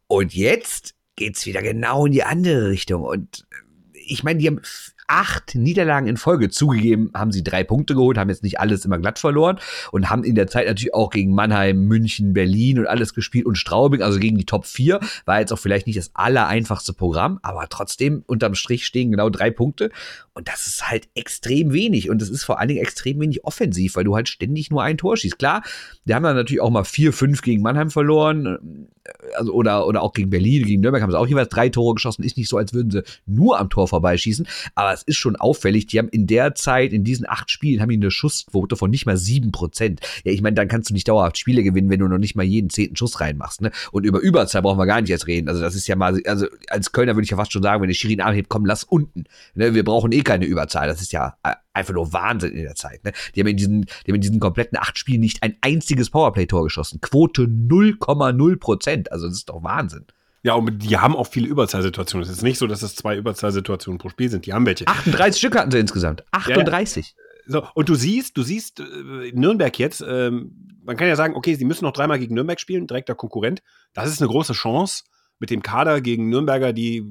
Und 0.05 0.35
jetzt 0.35 0.93
geht's 1.17 1.45
wieder 1.45 1.61
genau 1.61 2.05
in 2.05 2.13
die 2.13 2.23
andere 2.23 2.69
Richtung. 2.69 3.03
Und 3.03 3.45
ich 3.93 4.23
meine, 4.23 4.39
die 4.39 4.47
haben 4.47 4.61
acht 5.07 5.55
Niederlagen 5.55 6.07
in 6.07 6.17
Folge 6.17 6.49
zugegeben, 6.49 7.11
haben 7.13 7.31
sie 7.31 7.43
drei 7.43 7.63
Punkte 7.63 7.95
geholt, 7.95 8.17
haben 8.17 8.29
jetzt 8.29 8.43
nicht 8.43 8.59
alles 8.59 8.83
immer 8.83 8.99
glatt 8.99 9.19
verloren 9.19 9.57
und 9.91 10.09
haben 10.09 10.23
in 10.23 10.35
der 10.35 10.47
Zeit 10.47 10.67
natürlich 10.67 10.93
auch 10.93 11.09
gegen 11.09 11.33
Mannheim, 11.33 11.85
München, 11.85 12.33
Berlin 12.33 12.79
und 12.79 12.87
alles 12.87 13.13
gespielt 13.13 13.45
und 13.45 13.57
Straubing, 13.57 14.01
also 14.01 14.19
gegen 14.19 14.37
die 14.37 14.45
Top 14.45 14.65
4, 14.65 14.99
war 15.25 15.39
jetzt 15.39 15.53
auch 15.53 15.59
vielleicht 15.59 15.87
nicht 15.87 15.97
das 15.97 16.11
allereinfachste 16.13 16.91
Programm, 16.91 17.39
aber 17.41 17.67
trotzdem 17.69 18.23
unterm 18.27 18.53
Strich 18.53 18.85
stehen 18.85 19.11
genau 19.11 19.29
drei 19.29 19.49
Punkte 19.49 19.91
und 20.33 20.49
das 20.49 20.67
ist 20.67 20.89
halt 20.89 21.07
extrem 21.15 21.71
wenig 21.71 22.09
und 22.09 22.21
das 22.21 22.29
ist 22.29 22.43
vor 22.43 22.59
allen 22.59 22.67
Dingen 22.67 22.81
extrem 22.81 23.21
wenig 23.21 23.45
offensiv, 23.45 23.95
weil 23.95 24.03
du 24.03 24.15
halt 24.15 24.27
ständig 24.27 24.69
nur 24.71 24.83
ein 24.83 24.97
Tor 24.97 25.15
schießt. 25.15 25.39
Klar, 25.39 25.63
die 26.03 26.13
haben 26.13 26.23
dann 26.23 26.35
natürlich 26.35 26.61
auch 26.61 26.69
mal 26.69 26.83
4-5 26.83 27.41
gegen 27.41 27.61
Mannheim 27.61 27.91
verloren, 27.91 28.89
also 29.37 29.53
oder, 29.53 29.87
oder 29.87 30.01
auch 30.01 30.13
gegen 30.13 30.29
Berlin, 30.29 30.65
gegen 30.65 30.81
Nürnberg 30.81 31.03
haben 31.03 31.11
sie 31.11 31.19
auch 31.19 31.27
jeweils 31.27 31.49
drei 31.49 31.69
Tore 31.69 31.95
geschossen. 31.95 32.23
Ist 32.23 32.37
nicht 32.37 32.49
so, 32.49 32.57
als 32.57 32.73
würden 32.73 32.91
sie 32.91 33.03
nur 33.25 33.59
am 33.59 33.69
Tor 33.69 33.87
vorbeischießen, 33.87 34.47
aber 34.75 34.93
es 34.93 35.03
ist 35.03 35.17
schon 35.17 35.35
auffällig. 35.35 35.87
Die 35.87 35.99
haben 35.99 36.09
in 36.09 36.27
der 36.27 36.55
Zeit, 36.55 36.93
in 36.93 37.03
diesen 37.03 37.27
acht 37.27 37.51
Spielen, 37.51 37.81
haben 37.81 37.89
die 37.89 37.95
eine 37.95 38.11
Schussquote 38.11 38.75
von 38.75 38.89
nicht 38.89 39.05
mal 39.05 39.17
sieben 39.17 39.51
Prozent. 39.51 40.01
Ja, 40.23 40.31
ich 40.31 40.41
meine, 40.41 40.55
dann 40.55 40.67
kannst 40.67 40.89
du 40.89 40.93
nicht 40.93 41.07
dauerhaft 41.07 41.37
Spiele 41.37 41.63
gewinnen, 41.63 41.89
wenn 41.89 41.99
du 41.99 42.07
noch 42.07 42.17
nicht 42.17 42.35
mal 42.35 42.43
jeden 42.43 42.69
zehnten 42.69 42.95
Schuss 42.95 43.19
reinmachst. 43.19 43.61
Ne? 43.61 43.71
Und 43.91 44.05
über 44.05 44.19
Überzahl 44.19 44.61
brauchen 44.61 44.79
wir 44.79 44.85
gar 44.85 45.01
nicht 45.01 45.09
erst 45.09 45.27
reden. 45.27 45.49
Also 45.49 45.61
das 45.61 45.75
ist 45.75 45.87
ja 45.87 45.95
mal, 45.95 46.21
also 46.25 46.47
als 46.69 46.91
Kölner 46.91 47.15
würde 47.15 47.23
ich 47.23 47.31
ja 47.31 47.37
fast 47.37 47.51
schon 47.51 47.63
sagen, 47.63 47.81
wenn 47.81 47.89
der 47.89 47.95
Schirin 47.95 48.21
anhebt, 48.21 48.49
komm, 48.49 48.65
lass 48.65 48.83
unten. 48.83 49.25
Ne? 49.55 49.73
Wir 49.73 49.83
brauchen 49.83 50.11
eh 50.11 50.21
keine 50.21 50.45
Überzahl. 50.45 50.87
Das 50.87 51.01
ist 51.01 51.11
ja 51.11 51.37
äh, 51.43 51.53
einfach 51.77 51.93
nur 51.93 52.11
Wahnsinn 52.13 52.53
in 52.53 52.63
der 52.63 52.75
Zeit. 52.75 53.03
Ne? 53.03 53.13
Die 53.35 53.39
haben 53.39 53.47
in 53.47 53.57
diesen, 53.57 53.81
die 53.81 54.11
haben 54.11 54.15
in 54.15 54.21
diesen 54.21 54.39
kompletten 54.39 54.77
acht 54.77 54.97
Spielen 54.97 55.21
nicht 55.21 55.43
ein 55.43 55.55
einziges 55.61 56.09
Powerplay-Tor 56.09 56.63
geschossen. 56.63 56.99
Quote 57.01 57.43
0,0 57.43 58.59
Prozent. 58.59 59.11
Also 59.11 59.27
das 59.27 59.37
ist 59.37 59.49
doch 59.49 59.63
Wahnsinn. 59.63 60.05
Ja, 60.43 60.53
und 60.53 60.79
die 60.79 60.97
haben 60.97 61.15
auch 61.15 61.27
viele 61.27 61.47
Überzahlsituationen. 61.47 62.27
Es 62.27 62.33
ist 62.33 62.43
nicht 62.43 62.57
so, 62.57 62.67
dass 62.67 62.81
es 62.81 62.95
zwei 62.95 63.17
Überzahlsituationen 63.17 63.97
pro 63.97 64.09
Spiel 64.09 64.29
sind. 64.29 64.45
Die 64.45 64.53
haben 64.53 64.65
welche. 64.65 64.87
38 64.87 65.39
Stück 65.39 65.57
hatten 65.57 65.71
sie 65.71 65.79
insgesamt. 65.79 66.23
38. 66.31 67.15
Ja, 67.17 67.23
so, 67.47 67.67
und 67.73 67.89
du 67.89 67.95
siehst, 67.95 68.37
du 68.37 68.43
siehst 68.43 68.79
äh, 68.79 69.31
Nürnberg 69.33 69.77
jetzt, 69.79 70.03
ähm, 70.07 70.79
man 70.83 70.95
kann 70.95 71.07
ja 71.07 71.15
sagen, 71.15 71.35
okay, 71.35 71.55
sie 71.55 71.65
müssen 71.65 71.85
noch 71.85 71.91
dreimal 71.93 72.19
gegen 72.19 72.35
Nürnberg 72.35 72.59
spielen, 72.59 72.87
direkter 72.87 73.15
Konkurrent. 73.15 73.61
Das 73.93 74.09
ist 74.09 74.21
eine 74.21 74.29
große 74.29 74.53
Chance 74.53 75.03
mit 75.39 75.49
dem 75.49 75.61
Kader 75.61 76.01
gegen 76.01 76.29
Nürnberger, 76.29 76.73
die 76.73 77.03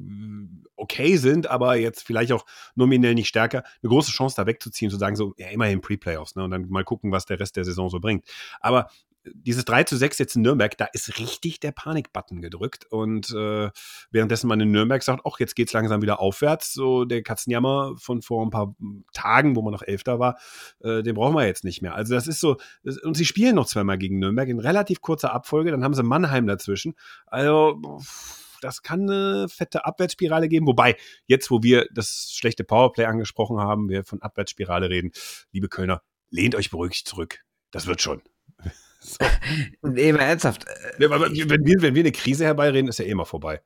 okay 0.87 1.16
sind, 1.16 1.49
aber 1.49 1.76
jetzt 1.76 2.07
vielleicht 2.07 2.33
auch 2.33 2.47
nominell 2.76 3.14
nicht 3.14 3.28
stärker, 3.28 3.64
eine 3.83 3.90
große 3.90 4.12
Chance 4.12 4.37
da 4.37 4.47
wegzuziehen, 4.47 4.90
zu 4.90 4.97
sagen, 4.97 5.16
so, 5.16 5.35
ja, 5.37 5.49
immerhin 5.49 5.81
Pre-Playoffs, 5.81 6.37
ne, 6.37 6.45
und 6.45 6.52
dann 6.52 6.69
mal 6.69 6.85
gucken, 6.85 7.11
was 7.11 7.26
der 7.26 7.40
Rest 7.40 7.57
der 7.57 7.64
Saison 7.64 7.90
so 7.90 7.99
bringt. 8.00 8.25
Aber 8.61 8.88
dieses 9.35 9.64
3 9.64 9.85
zu 9.85 9.97
6 9.97 10.19
jetzt 10.19 10.37
in 10.37 10.43
Nürnberg, 10.43 10.76
da 10.76 10.87
ist 10.93 11.19
richtig 11.19 11.61
der 11.61 11.73
Panikbutton 11.73 12.40
gedrückt. 12.40 12.87
Und 12.90 13.31
äh, 13.31 13.71
währenddessen 14.11 14.49
man 14.49 14.61
in 14.61 14.71
Nürnberg 14.71 15.02
sagt, 15.02 15.23
ach, 15.25 15.38
jetzt 15.40 15.57
geht's 15.57 15.73
langsam 15.73 16.02
wieder 16.02 16.21
aufwärts, 16.21 16.73
so 16.73 17.05
der 17.05 17.23
Katzenjammer 17.23 17.95
von 17.97 18.23
vor 18.23 18.45
ein 18.45 18.50
paar 18.50 18.75
Tagen, 19.12 19.57
wo 19.57 19.62
man 19.62 19.73
noch 19.73 19.83
Elfter 19.83 20.19
war, 20.19 20.38
äh, 20.81 21.02
den 21.02 21.14
brauchen 21.14 21.35
wir 21.35 21.47
jetzt 21.47 21.64
nicht 21.64 21.83
mehr. 21.83 21.95
Also 21.95 22.14
das 22.14 22.26
ist 22.26 22.40
so, 22.40 22.57
das, 22.85 22.99
und 22.99 23.16
sie 23.16 23.25
spielen 23.25 23.57
noch 23.57 23.66
zweimal 23.66 23.99
gegen 23.99 24.19
Nürnberg 24.19 24.49
in 24.49 24.61
relativ 24.61 25.00
kurzer 25.00 25.33
Abfolge, 25.33 25.71
dann 25.71 25.85
haben 25.85 25.95
sie 25.95 26.02
Mannheim 26.02 26.47
dazwischen. 26.47 26.95
Also, 27.26 27.81
pff, 28.00 28.45
das 28.60 28.82
kann 28.82 29.02
eine 29.02 29.48
fette 29.48 29.84
Abwärtsspirale 29.84 30.48
geben. 30.48 30.66
Wobei, 30.66 30.96
jetzt, 31.26 31.50
wo 31.50 31.62
wir 31.62 31.86
das 31.92 32.32
schlechte 32.32 32.64
Powerplay 32.64 33.04
angesprochen 33.04 33.58
haben, 33.58 33.88
wir 33.88 34.04
von 34.04 34.22
Abwärtsspirale 34.22 34.90
reden, 34.90 35.12
liebe 35.52 35.68
Kölner, 35.68 36.02
lehnt 36.30 36.54
euch 36.54 36.70
beruhigt 36.70 37.06
zurück. 37.06 37.40
Das 37.70 37.86
wird 37.86 38.00
schon. 38.00 38.22
So. 38.98 39.18
Nee, 39.82 40.12
mal 40.12 40.20
ernsthaft. 40.20 40.64
Wenn 40.98 41.10
wir, 41.10 41.82
wenn 41.82 41.94
wir 41.94 42.02
eine 42.02 42.12
Krise 42.12 42.44
herbeireden, 42.44 42.88
ist 42.88 42.98
ja 42.98 43.04
eh 43.04 43.14
mal 43.14 43.25
vorbei. 43.25 43.60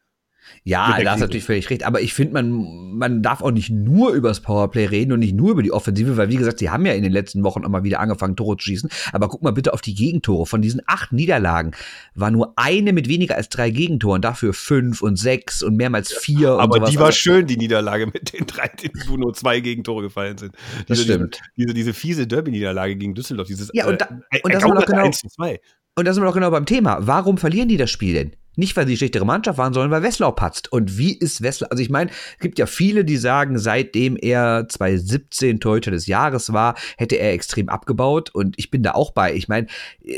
Ja, 0.64 1.00
da 1.02 1.12
hast 1.12 1.20
natürlich 1.20 1.44
völlig 1.44 1.70
recht. 1.70 1.84
Aber 1.84 2.00
ich 2.00 2.14
finde, 2.14 2.34
man, 2.34 2.96
man 2.96 3.22
darf 3.22 3.42
auch 3.42 3.50
nicht 3.50 3.70
nur 3.70 4.12
über 4.12 4.28
das 4.28 4.40
Powerplay 4.40 4.86
reden 4.86 5.12
und 5.12 5.20
nicht 5.20 5.34
nur 5.34 5.52
über 5.52 5.62
die 5.62 5.72
Offensive, 5.72 6.16
weil 6.16 6.28
wie 6.28 6.36
gesagt, 6.36 6.58
sie 6.58 6.70
haben 6.70 6.84
ja 6.84 6.92
in 6.92 7.02
den 7.02 7.12
letzten 7.12 7.42
Wochen 7.42 7.64
auch 7.64 7.68
mal 7.68 7.84
wieder 7.84 8.00
angefangen, 8.00 8.36
Tore 8.36 8.56
zu 8.56 8.64
schießen. 8.64 8.90
Aber 9.12 9.28
guck 9.28 9.42
mal 9.42 9.52
bitte 9.52 9.72
auf 9.72 9.80
die 9.80 9.94
Gegentore. 9.94 10.46
Von 10.46 10.62
diesen 10.62 10.82
acht 10.86 11.12
Niederlagen 11.12 11.72
war 12.14 12.30
nur 12.30 12.52
eine 12.56 12.92
mit 12.92 13.08
weniger 13.08 13.36
als 13.36 13.48
drei 13.48 13.70
Gegentoren, 13.70 14.22
dafür 14.22 14.52
fünf 14.52 15.02
und 15.02 15.16
sechs 15.16 15.62
und 15.62 15.76
mehrmals 15.76 16.12
vier. 16.12 16.50
Aber 16.52 16.76
sowas. 16.76 16.90
die 16.90 16.98
war 16.98 17.12
schön, 17.12 17.46
die 17.46 17.56
Niederlage 17.56 18.06
mit 18.06 18.32
den 18.32 18.46
drei, 18.46 18.70
wo 19.08 19.16
nur 19.16 19.34
zwei 19.34 19.60
Gegentore 19.60 20.02
gefallen 20.02 20.38
sind. 20.38 20.54
Das 20.86 20.98
diese, 20.98 21.14
stimmt. 21.14 21.40
Diese, 21.56 21.74
diese, 21.74 21.94
fiese 21.94 22.26
Derby-Niederlage 22.26 22.96
gegen 22.96 23.14
Düsseldorf, 23.14 23.48
dieses 23.48 23.70
ja, 23.72 23.86
und, 23.86 24.00
da, 24.00 24.20
äh, 24.30 24.40
und 24.42 24.54
das 24.54 24.64
noch 24.64 24.86
genau, 24.86 25.04
1 25.04 25.18
zu 25.18 25.28
2. 25.28 25.60
Und 25.96 26.04
da 26.06 26.14
sind 26.14 26.22
wir 26.22 26.26
doch 26.26 26.34
genau 26.34 26.50
beim 26.50 26.66
Thema. 26.66 26.98
Warum 27.00 27.36
verlieren 27.38 27.68
die 27.68 27.76
das 27.76 27.90
Spiel 27.90 28.14
denn? 28.14 28.36
Nicht, 28.56 28.76
weil 28.76 28.86
sie 28.86 28.96
schlechtere 28.96 29.24
Mannschaft 29.24 29.58
waren, 29.58 29.72
sondern 29.72 29.90
weil 29.90 30.02
Wesslau 30.02 30.32
patzt. 30.32 30.72
Und 30.72 30.98
wie 30.98 31.12
ist 31.12 31.42
Wesslau? 31.42 31.68
Also 31.68 31.82
ich 31.82 31.90
meine, 31.90 32.10
es 32.10 32.38
gibt 32.40 32.58
ja 32.58 32.66
viele, 32.66 33.04
die 33.04 33.16
sagen, 33.16 33.58
seitdem 33.58 34.16
er 34.16 34.66
2017 34.68 35.60
Torhüter 35.60 35.90
des 35.90 36.06
Jahres 36.06 36.52
war, 36.52 36.74
hätte 36.98 37.16
er 37.16 37.32
extrem 37.32 37.68
abgebaut. 37.68 38.30
Und 38.30 38.58
ich 38.58 38.70
bin 38.70 38.82
da 38.82 38.92
auch 38.92 39.12
bei. 39.12 39.34
Ich 39.34 39.48
meine, 39.48 39.68
äh, 40.04 40.14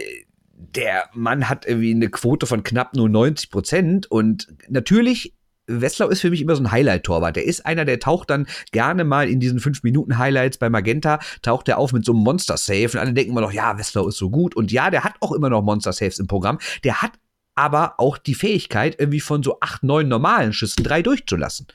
der 0.74 1.08
Mann 1.12 1.48
hat 1.48 1.66
irgendwie 1.66 1.92
eine 1.92 2.08
Quote 2.08 2.46
von 2.46 2.62
knapp 2.62 2.94
nur 2.94 3.08
90 3.08 3.50
Prozent. 3.50 4.10
Und 4.10 4.48
natürlich 4.68 5.34
Wesslau 5.66 6.08
ist 6.08 6.20
für 6.20 6.30
mich 6.30 6.40
immer 6.40 6.56
so 6.56 6.62
ein 6.62 6.72
Highlight-Torwart. 6.72 7.36
Der 7.36 7.44
ist 7.44 7.64
einer, 7.66 7.84
der 7.84 8.00
taucht 8.00 8.30
dann 8.30 8.46
gerne 8.72 9.04
mal 9.04 9.28
in 9.28 9.40
diesen 9.40 9.60
5-Minuten-Highlights 9.60 10.58
bei 10.58 10.68
Magenta, 10.68 11.20
taucht 11.42 11.68
der 11.68 11.78
auf 11.78 11.92
mit 11.92 12.04
so 12.04 12.12
einem 12.12 12.22
Monster-Save 12.22 12.90
und 12.92 12.98
alle 12.98 13.12
denken 13.12 13.32
immer 13.32 13.40
noch, 13.40 13.52
ja, 13.52 13.78
Wesslau 13.78 14.08
ist 14.08 14.16
so 14.16 14.30
gut. 14.30 14.56
Und 14.56 14.72
ja, 14.72 14.90
der 14.90 15.04
hat 15.04 15.14
auch 15.20 15.32
immer 15.32 15.50
noch 15.50 15.62
Monster-Saves 15.62 16.18
im 16.18 16.26
Programm. 16.26 16.58
Der 16.84 17.00
hat 17.00 17.12
aber 17.54 17.94
auch 17.98 18.18
die 18.18 18.34
Fähigkeit, 18.34 18.96
irgendwie 18.98 19.20
von 19.20 19.42
so 19.42 19.58
acht, 19.60 19.82
neun 19.82 20.08
normalen 20.08 20.52
Schüssen 20.52 20.84
drei 20.84 21.02
durchzulassen. 21.02 21.66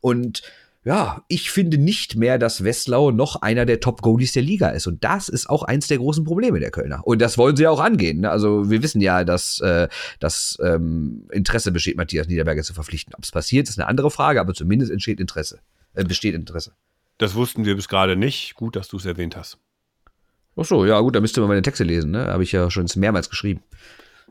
Und 0.00 0.42
ja, 0.84 1.24
ich 1.28 1.50
finde 1.50 1.78
nicht 1.78 2.14
mehr, 2.14 2.38
dass 2.38 2.62
Westlau 2.62 3.10
noch 3.10 3.40
einer 3.40 3.64
der 3.64 3.80
Top-Goalies 3.80 4.32
der 4.32 4.42
Liga 4.42 4.68
ist. 4.68 4.86
Und 4.86 5.02
das 5.02 5.30
ist 5.30 5.48
auch 5.48 5.62
eins 5.62 5.86
der 5.86 5.96
großen 5.96 6.24
Probleme 6.24 6.60
der 6.60 6.70
Kölner. 6.70 7.06
Und 7.06 7.22
das 7.22 7.38
wollen 7.38 7.56
sie 7.56 7.62
ja 7.62 7.70
auch 7.70 7.80
angehen. 7.80 8.20
Ne? 8.20 8.30
Also 8.30 8.68
wir 8.68 8.82
wissen 8.82 9.00
ja, 9.00 9.24
dass 9.24 9.60
äh, 9.60 9.88
das 10.20 10.58
ähm, 10.62 11.26
Interesse 11.32 11.72
besteht, 11.72 11.96
Matthias 11.96 12.28
Niederberger 12.28 12.62
zu 12.62 12.74
verpflichten. 12.74 13.14
Ob 13.14 13.24
es 13.24 13.32
passiert, 13.32 13.68
ist 13.68 13.78
eine 13.78 13.88
andere 13.88 14.10
Frage, 14.10 14.40
aber 14.40 14.52
zumindest 14.52 14.92
entsteht 14.92 15.20
Interesse. 15.20 15.60
Äh, 15.94 16.04
besteht 16.04 16.34
Interesse. 16.34 16.72
Das 17.16 17.34
wussten 17.34 17.64
wir 17.64 17.76
bis 17.76 17.88
gerade 17.88 18.14
nicht. 18.14 18.54
Gut, 18.54 18.76
dass 18.76 18.88
du 18.88 18.98
es 18.98 19.06
erwähnt 19.06 19.36
hast. 19.36 19.56
Ach 20.56 20.66
so, 20.66 20.84
ja 20.84 21.00
gut, 21.00 21.16
da 21.16 21.20
müsste 21.20 21.40
man 21.40 21.48
meine 21.48 21.62
Texte 21.62 21.84
lesen. 21.84 22.10
Ne? 22.10 22.26
Habe 22.26 22.42
ich 22.42 22.52
ja 22.52 22.70
schon 22.70 22.86
mehrmals 22.96 23.30
geschrieben. 23.30 23.62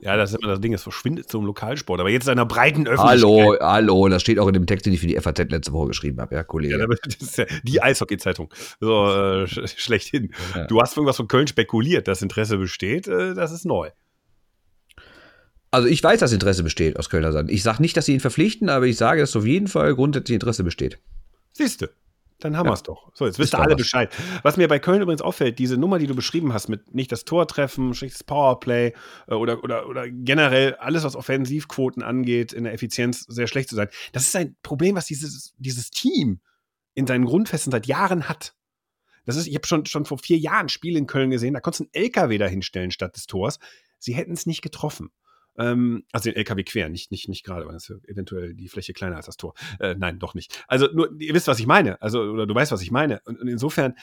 Ja, 0.04 0.18
das 0.18 0.32
ist 0.32 0.39
immer 0.42 0.52
das 0.52 0.60
Ding, 0.60 0.74
es 0.74 0.84
verschwindet 0.84 1.30
zum 1.30 1.46
Lokalsport. 1.46 2.02
Aber 2.02 2.10
jetzt 2.10 2.26
in 2.26 2.32
einer 2.32 2.46
breiten 2.46 2.88
Öffentlichkeit. 2.88 3.22
Hallo, 3.22 3.56
hallo, 3.62 4.10
das 4.10 4.22
steht 4.22 4.38
auch 4.38 4.48
in 4.48 4.54
dem 4.54 4.66
Text, 4.66 4.86
den 4.86 4.92
ich 4.92 5.00
für 5.00 5.08
die 5.08 5.16
FAZ 5.16 5.50
letzte 5.50 5.72
Woche 5.72 5.88
geschrieben 5.88 6.20
habe, 6.20 6.36
ja, 6.36 6.44
Kollege. 6.44 6.78
Ja, 6.78 6.86
das 6.86 7.16
ist 7.22 7.38
ja 7.38 7.46
die 7.63 7.82
Eishockey-Zeitung. 7.82 8.54
So, 8.82 9.10
äh, 9.10 9.48
sch 9.48 9.62
schlechthin. 9.78 10.34
Ja. 10.56 10.68
Du 10.68 10.82
hast 10.82 10.98
irgendwas 10.98 11.16
von 11.16 11.30
Köln 11.30 11.48
spekuliert, 11.48 12.10
dass 12.10 12.22
Interesse 12.22 12.58
besteht, 12.58 13.08
äh, 13.08 13.34
das 13.34 13.54
ist 13.54 13.66
neu. 13.66 13.92
Also 15.72 15.88
ich 15.88 16.04
weiß, 16.04 16.20
dass 16.20 16.34
Interesse 16.34 16.63
besteht 16.63 17.00
aus 17.00 17.10
Kölner 17.10 17.32
Sand. 17.32 17.50
Ich 17.50 17.63
sage 17.63 17.82
nicht, 17.82 17.96
dass 17.96 18.06
sie 18.06 18.13
ihn 18.13 18.20
verpflichten, 18.20 18.70
aber 18.70 18.86
ich 18.86 18.98
sage, 18.98 19.22
dass 19.22 19.36
auf 19.38 19.46
jeden 19.46 19.68
Fall 19.68 19.96
grundsätzlich 19.96 20.36
Interesse 20.36 20.66
besteht. 20.66 21.00
Siehste. 21.54 21.92
Dann 22.43 22.58
haben 22.58 22.65
ja. 22.65 22.71
wir 22.71 22.75
es 22.75 22.84
doch. 22.84 23.10
So, 23.13 23.25
jetzt 23.25 23.39
wisst 23.39 23.53
ihr 23.53 23.60
alle 23.60 23.71
was. 23.71 23.77
Bescheid. 23.77 24.13
Was 24.41 24.58
mir 24.58 24.67
bei 24.67 24.79
Köln 24.79 25.01
übrigens 25.01 25.21
auffällt, 25.21 25.60
diese 25.60 25.77
Nummer, 25.77 25.97
die 25.97 26.08
du 26.08 26.15
beschrieben 26.15 26.53
hast, 26.53 26.67
mit 26.67 26.93
nicht 26.93 27.12
das 27.12 27.23
Tor 27.23 27.47
treffen, 27.47 27.93
schlechtes 27.93 28.23
Powerplay 28.23 28.93
äh, 29.27 29.34
oder, 29.34 29.63
oder, 29.63 29.88
oder 29.88 30.10
generell 30.10 30.75
alles, 30.75 31.03
was 31.03 31.15
Offensivquoten 31.15 32.03
angeht, 32.03 32.51
in 32.51 32.65
der 32.65 32.73
Effizienz 32.73 33.21
sehr 33.21 33.47
schlecht 33.47 33.69
zu 33.69 33.75
sein. 33.75 33.88
Das 34.12 34.23
ist 34.23 34.36
ein 34.36 34.56
Problem, 34.62 34.95
was 34.95 35.06
dieses, 35.06 35.53
dieses 35.58 35.89
Team 35.89 36.41
in 36.95 37.08
seinen 37.08 37.25
Grundfesten 37.25 37.71
seit 37.71 37.88
Jahren 37.88 38.27
hat. 38.27 38.56
Das 39.25 39.38
ist, 39.38 39.47
ich 39.47 39.56
habe 39.56 39.65
schon, 39.65 39.86
schon 39.86 40.06
vor 40.06 40.17
vier 40.17 40.38
Jahren 40.38 40.67
Spiele 40.67 40.99
in 40.99 41.08
Köln 41.08 41.29
gesehen, 41.29 41.53
da 41.53 41.62
konntest 41.62 41.79
du 41.79 41.84
einen 41.86 42.06
LKW 42.06 42.38
dahinstellen 42.38 42.91
statt 42.91 43.15
des 43.15 43.25
Tors. 43.25 43.60
Sie 43.97 44.13
hätten 44.13 44.34
es 44.34 44.45
nicht 44.45 44.62
getroffen. 44.62 45.12
Ähm, 45.58 46.06
also 46.12 46.30
den 46.30 46.36
LKW 46.36 46.63
quer, 46.63 46.89
nicht, 46.89 47.12
nicht, 47.12 47.30
nicht 47.30 47.44
gerade, 47.44 47.66
weil 47.66 47.74
das 47.74 47.89
ist 47.89 48.08
eventuell 48.08 48.54
die 48.54 48.70
Fläche 48.70 48.94
kleiner 48.94 49.18
als 49.18 49.28
das 49.28 49.38
Tor. 49.38 49.54
Äh, 49.80 49.96
nein, 49.96 50.20
doch 50.20 50.34
nicht. 50.34 50.63
Also 50.68 50.88
nur, 50.94 51.10
ihr 51.20 51.34
wisst, 51.34 51.48
was 51.48 51.60
ich 51.60 51.68
meine. 51.68 52.02
Also, 52.02 52.22
oder 52.22 52.48
du 52.48 52.56
weißt, 52.56 52.72
was 52.72 52.82
ich 52.82 52.92
meine. 52.92 53.22
Und, 53.26 53.39
und 53.39 53.48
insofern, 53.48 53.96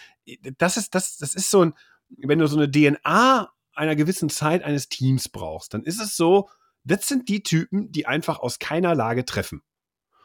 das 0.58 0.76
ist, 0.76 0.94
das, 0.94 1.16
das 1.16 1.34
ist 1.34 1.50
so 1.50 1.64
ein, 1.64 1.74
wenn 2.18 2.38
du 2.38 2.46
so 2.46 2.56
eine 2.56 2.70
DNA 2.70 3.52
einer 3.74 3.96
gewissen 3.96 4.28
Zeit 4.28 4.62
eines 4.62 4.88
Teams 4.88 5.28
brauchst, 5.28 5.74
dann 5.74 5.82
ist 5.82 6.00
es 6.00 6.16
so, 6.16 6.48
das 6.84 7.06
sind 7.06 7.28
die 7.28 7.42
Typen, 7.42 7.92
die 7.92 8.06
einfach 8.06 8.38
aus 8.40 8.58
keiner 8.58 8.94
Lage 8.94 9.24
treffen. 9.24 9.62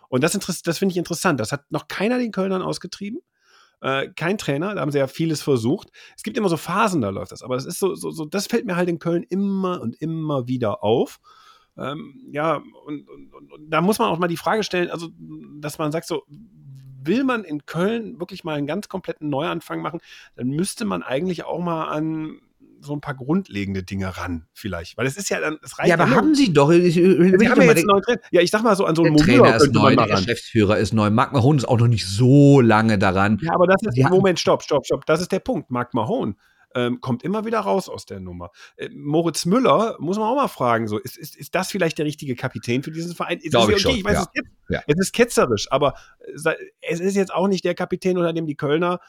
Und 0.09 0.23
das, 0.23 0.33
das 0.63 0.77
finde 0.77 0.93
ich 0.93 0.97
interessant. 0.97 1.39
Das 1.39 1.51
hat 1.51 1.69
noch 1.71 1.87
keiner 1.87 2.17
den 2.17 2.31
Kölnern 2.31 2.61
ausgetrieben. 2.61 3.19
Äh, 3.85 4.09
kein 4.15 4.39
Trainer, 4.39 4.73
da 4.73 4.81
haben 4.81 4.91
sie 4.91 4.97
ja 4.97 5.05
vieles 5.05 5.43
versucht. 5.43 5.91
Es 6.17 6.23
gibt 6.23 6.37
immer 6.37 6.49
so 6.49 6.57
Phasen, 6.57 7.01
da 7.01 7.09
läuft 7.09 7.31
das. 7.31 7.43
Aber 7.43 7.55
es 7.55 7.65
ist 7.65 7.77
so, 7.77 7.93
so, 7.93 8.09
so, 8.09 8.25
das 8.25 8.47
fällt 8.47 8.65
mir 8.65 8.75
halt 8.75 8.89
in 8.89 8.97
Köln 8.97 9.21
immer 9.29 9.79
und 9.79 9.95
immer 10.01 10.47
wieder 10.47 10.83
auf. 10.83 11.19
Ähm, 11.77 12.19
ja, 12.31 12.63
und, 12.85 13.07
und, 13.07 13.31
und, 13.33 13.69
da 13.69 13.81
muss 13.81 13.99
man 13.99 14.09
auch 14.09 14.17
mal 14.17 14.27
die 14.27 14.37
Frage 14.37 14.63
stellen, 14.63 14.89
also, 14.89 15.09
dass 15.59 15.77
man 15.77 15.91
sagt, 15.91 16.07
so, 16.07 16.23
will 17.03 17.23
man 17.23 17.43
in 17.43 17.67
Köln 17.67 18.19
wirklich 18.19 18.43
mal 18.43 18.55
einen 18.55 18.65
ganz 18.65 18.89
kompletten 18.89 19.29
Neuanfang 19.29 19.83
machen, 19.83 20.01
dann 20.35 20.47
müsste 20.47 20.83
man 20.85 21.03
eigentlich 21.03 21.43
auch 21.43 21.59
mal 21.59 21.89
an 21.89 22.41
so 22.85 22.93
ein 22.93 23.01
paar 23.01 23.15
grundlegende 23.15 23.83
Dinge 23.83 24.17
ran, 24.17 24.47
vielleicht. 24.53 24.97
Weil 24.97 25.05
es 25.07 25.17
ist 25.17 25.29
ja 25.29 25.39
dann, 25.39 25.57
es 25.63 25.77
reicht 25.77 25.89
Ja, 25.89 25.95
aber 25.95 26.09
haben 26.09 26.35
sie 26.35 26.53
doch. 26.53 26.69
Ich, 26.71 26.85
ich, 26.85 26.93
Sie 26.95 27.49
haben 27.49 27.61
ja 27.61 27.67
jetzt 27.67 27.85
neuen 27.85 28.01
Trainer. 28.03 28.21
Ja, 28.31 28.41
ich 28.41 28.51
sag 28.51 28.63
mal 28.63 28.75
so, 28.75 28.85
an 28.85 28.95
so 28.95 29.03
einen 29.03 29.17
Trainer 29.17 29.55
ist 29.55 29.63
könnte 29.63 29.77
neu, 29.79 29.95
der. 29.95 30.07
Geschäftsführer 30.07 30.77
ist 30.77 30.93
neu. 30.93 31.09
Mark 31.09 31.33
Mahon 31.33 31.57
ist 31.57 31.65
auch 31.65 31.77
noch 31.79 31.87
nicht 31.87 32.05
so 32.07 32.61
lange 32.61 32.97
daran. 32.97 33.39
Ja, 33.41 33.53
aber 33.53 33.67
das 33.67 33.81
ist, 33.81 34.03
hatten- 34.03 34.15
Moment, 34.15 34.39
stopp, 34.39 34.63
stopp, 34.63 34.85
stopp. 34.85 35.05
Das 35.05 35.21
ist 35.21 35.31
der 35.31 35.39
Punkt. 35.39 35.71
Mark 35.71 35.93
Mahone 35.93 36.35
ähm, 36.75 36.99
kommt 37.01 37.23
immer 37.23 37.45
wieder 37.45 37.59
raus 37.61 37.87
aus 37.89 38.05
der 38.05 38.19
Nummer. 38.19 38.51
Äh, 38.75 38.89
Moritz 38.89 39.45
Müller, 39.45 39.95
muss 39.99 40.17
man 40.17 40.27
auch 40.27 40.35
mal 40.35 40.47
fragen, 40.49 40.87
so, 40.87 40.97
ist, 40.99 41.17
ist, 41.17 41.35
ist 41.35 41.55
das 41.55 41.69
vielleicht 41.71 41.97
der 41.97 42.05
richtige 42.05 42.35
Kapitän 42.35 42.83
für 42.83 42.91
diesen 42.91 43.15
Verein? 43.15 43.39
Es 43.43 43.51
Glaub 43.51 43.69
ist, 43.69 43.77
ich 43.77 43.81
schon, 43.81 43.95
ich 43.95 44.03
weiß, 44.03 44.13
ja. 44.13 44.21
es, 44.21 44.41
ist 44.41 44.51
Ja. 44.69 44.81
es 44.87 44.99
ist 44.99 45.13
ketzerisch, 45.13 45.71
aber 45.71 45.93
äh, 46.19 46.53
es 46.81 46.99
ist 46.99 47.15
jetzt 47.15 47.33
auch 47.33 47.47
nicht 47.47 47.63
der 47.63 47.75
Kapitän, 47.75 48.17
unter 48.17 48.33
dem 48.33 48.45
die 48.45 48.55
Kölner 48.55 48.99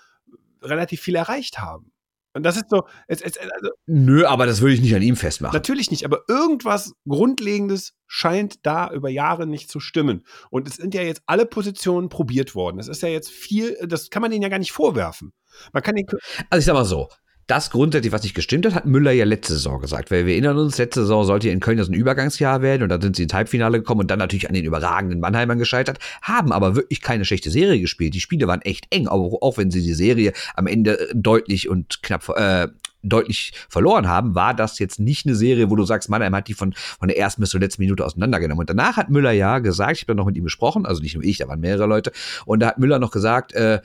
relativ 0.62 1.00
viel 1.00 1.16
erreicht 1.16 1.58
haben. 1.58 1.90
Und 2.36 2.42
das 2.42 2.56
ist 2.56 2.68
so, 2.68 2.82
es, 3.08 3.22
es, 3.22 3.38
also, 3.38 3.70
Nö, 3.86 4.26
aber 4.26 4.44
das 4.44 4.60
würde 4.60 4.74
ich 4.74 4.82
nicht 4.82 4.94
an 4.94 5.02
ihm 5.02 5.16
festmachen. 5.16 5.54
Natürlich 5.54 5.90
nicht, 5.90 6.04
aber 6.04 6.20
irgendwas 6.28 6.92
Grundlegendes 7.08 7.94
scheint 8.06 8.66
da 8.66 8.90
über 8.92 9.08
Jahre 9.08 9.46
nicht 9.46 9.70
zu 9.70 9.80
stimmen. 9.80 10.24
Und 10.50 10.68
es 10.68 10.76
sind 10.76 10.94
ja 10.94 11.02
jetzt 11.02 11.22
alle 11.26 11.46
Positionen 11.46 12.10
probiert 12.10 12.54
worden. 12.54 12.76
Das 12.76 12.88
ist 12.88 13.02
ja 13.02 13.08
jetzt 13.08 13.30
viel, 13.30 13.76
das 13.88 14.10
kann 14.10 14.20
man 14.20 14.30
denen 14.30 14.42
ja 14.42 14.50
gar 14.50 14.58
nicht 14.58 14.72
vorwerfen. 14.72 15.32
Man 15.72 15.82
kann 15.82 15.94
den, 15.94 16.06
Also 16.50 16.58
ich 16.60 16.66
sag 16.66 16.74
mal 16.74 16.84
so, 16.84 17.08
das 17.46 17.70
grundsätzlich, 17.70 18.12
was 18.12 18.22
nicht 18.24 18.34
gestimmt 18.34 18.66
hat, 18.66 18.74
hat 18.74 18.86
Müller 18.86 19.12
ja 19.12 19.24
letzte 19.24 19.52
Saison 19.54 19.80
gesagt. 19.80 20.10
Weil 20.10 20.26
wir 20.26 20.32
erinnern 20.32 20.58
uns, 20.58 20.78
letzte 20.78 21.02
Saison 21.02 21.24
sollte 21.24 21.48
in 21.48 21.60
Köln 21.60 21.78
das 21.78 21.88
ein 21.88 21.94
Übergangsjahr 21.94 22.60
werden 22.60 22.82
und 22.82 22.88
dann 22.88 23.00
sind 23.00 23.14
sie 23.16 23.22
ins 23.22 23.34
Halbfinale 23.34 23.78
gekommen 23.78 24.00
und 24.00 24.10
dann 24.10 24.18
natürlich 24.18 24.48
an 24.48 24.54
den 24.54 24.64
überragenden 24.64 25.20
Mannheimern 25.20 25.58
gescheitert, 25.58 25.98
haben 26.22 26.52
aber 26.52 26.74
wirklich 26.74 27.00
keine 27.00 27.24
schlechte 27.24 27.50
Serie 27.50 27.80
gespielt. 27.80 28.14
Die 28.14 28.20
Spiele 28.20 28.48
waren 28.48 28.62
echt 28.62 28.86
eng, 28.90 29.06
auch, 29.06 29.40
auch 29.42 29.58
wenn 29.58 29.70
sie 29.70 29.82
die 29.82 29.94
Serie 29.94 30.32
am 30.54 30.66
Ende 30.66 31.08
deutlich 31.14 31.68
und 31.68 32.02
knapp 32.02 32.28
äh, 32.30 32.68
deutlich 33.08 33.52
verloren 33.68 34.08
haben, 34.08 34.34
war 34.34 34.52
das 34.52 34.78
jetzt 34.80 34.98
nicht 34.98 35.26
eine 35.26 35.36
Serie, 35.36 35.70
wo 35.70 35.76
du 35.76 35.84
sagst, 35.84 36.08
Mannheim 36.08 36.34
hat 36.34 36.48
die 36.48 36.54
von, 36.54 36.74
von 36.74 37.06
der 37.06 37.16
ersten 37.16 37.40
bis 37.40 37.50
zur 37.50 37.60
letzten 37.60 37.82
Minute 37.82 38.04
auseinandergenommen. 38.04 38.60
Und 38.60 38.70
danach 38.70 38.96
hat 38.96 39.10
Müller 39.10 39.30
ja 39.30 39.60
gesagt, 39.60 39.96
ich 39.96 40.02
habe 40.02 40.08
dann 40.08 40.16
noch 40.16 40.26
mit 40.26 40.36
ihm 40.36 40.44
gesprochen, 40.44 40.86
also 40.86 41.00
nicht 41.00 41.14
nur 41.14 41.22
ich, 41.22 41.38
da 41.38 41.46
waren 41.46 41.60
mehrere 41.60 41.86
Leute, 41.86 42.10
und 42.44 42.60
da 42.60 42.68
hat 42.68 42.78
Müller 42.78 42.98
noch 42.98 43.12
gesagt, 43.12 43.52
äh, 43.52 43.80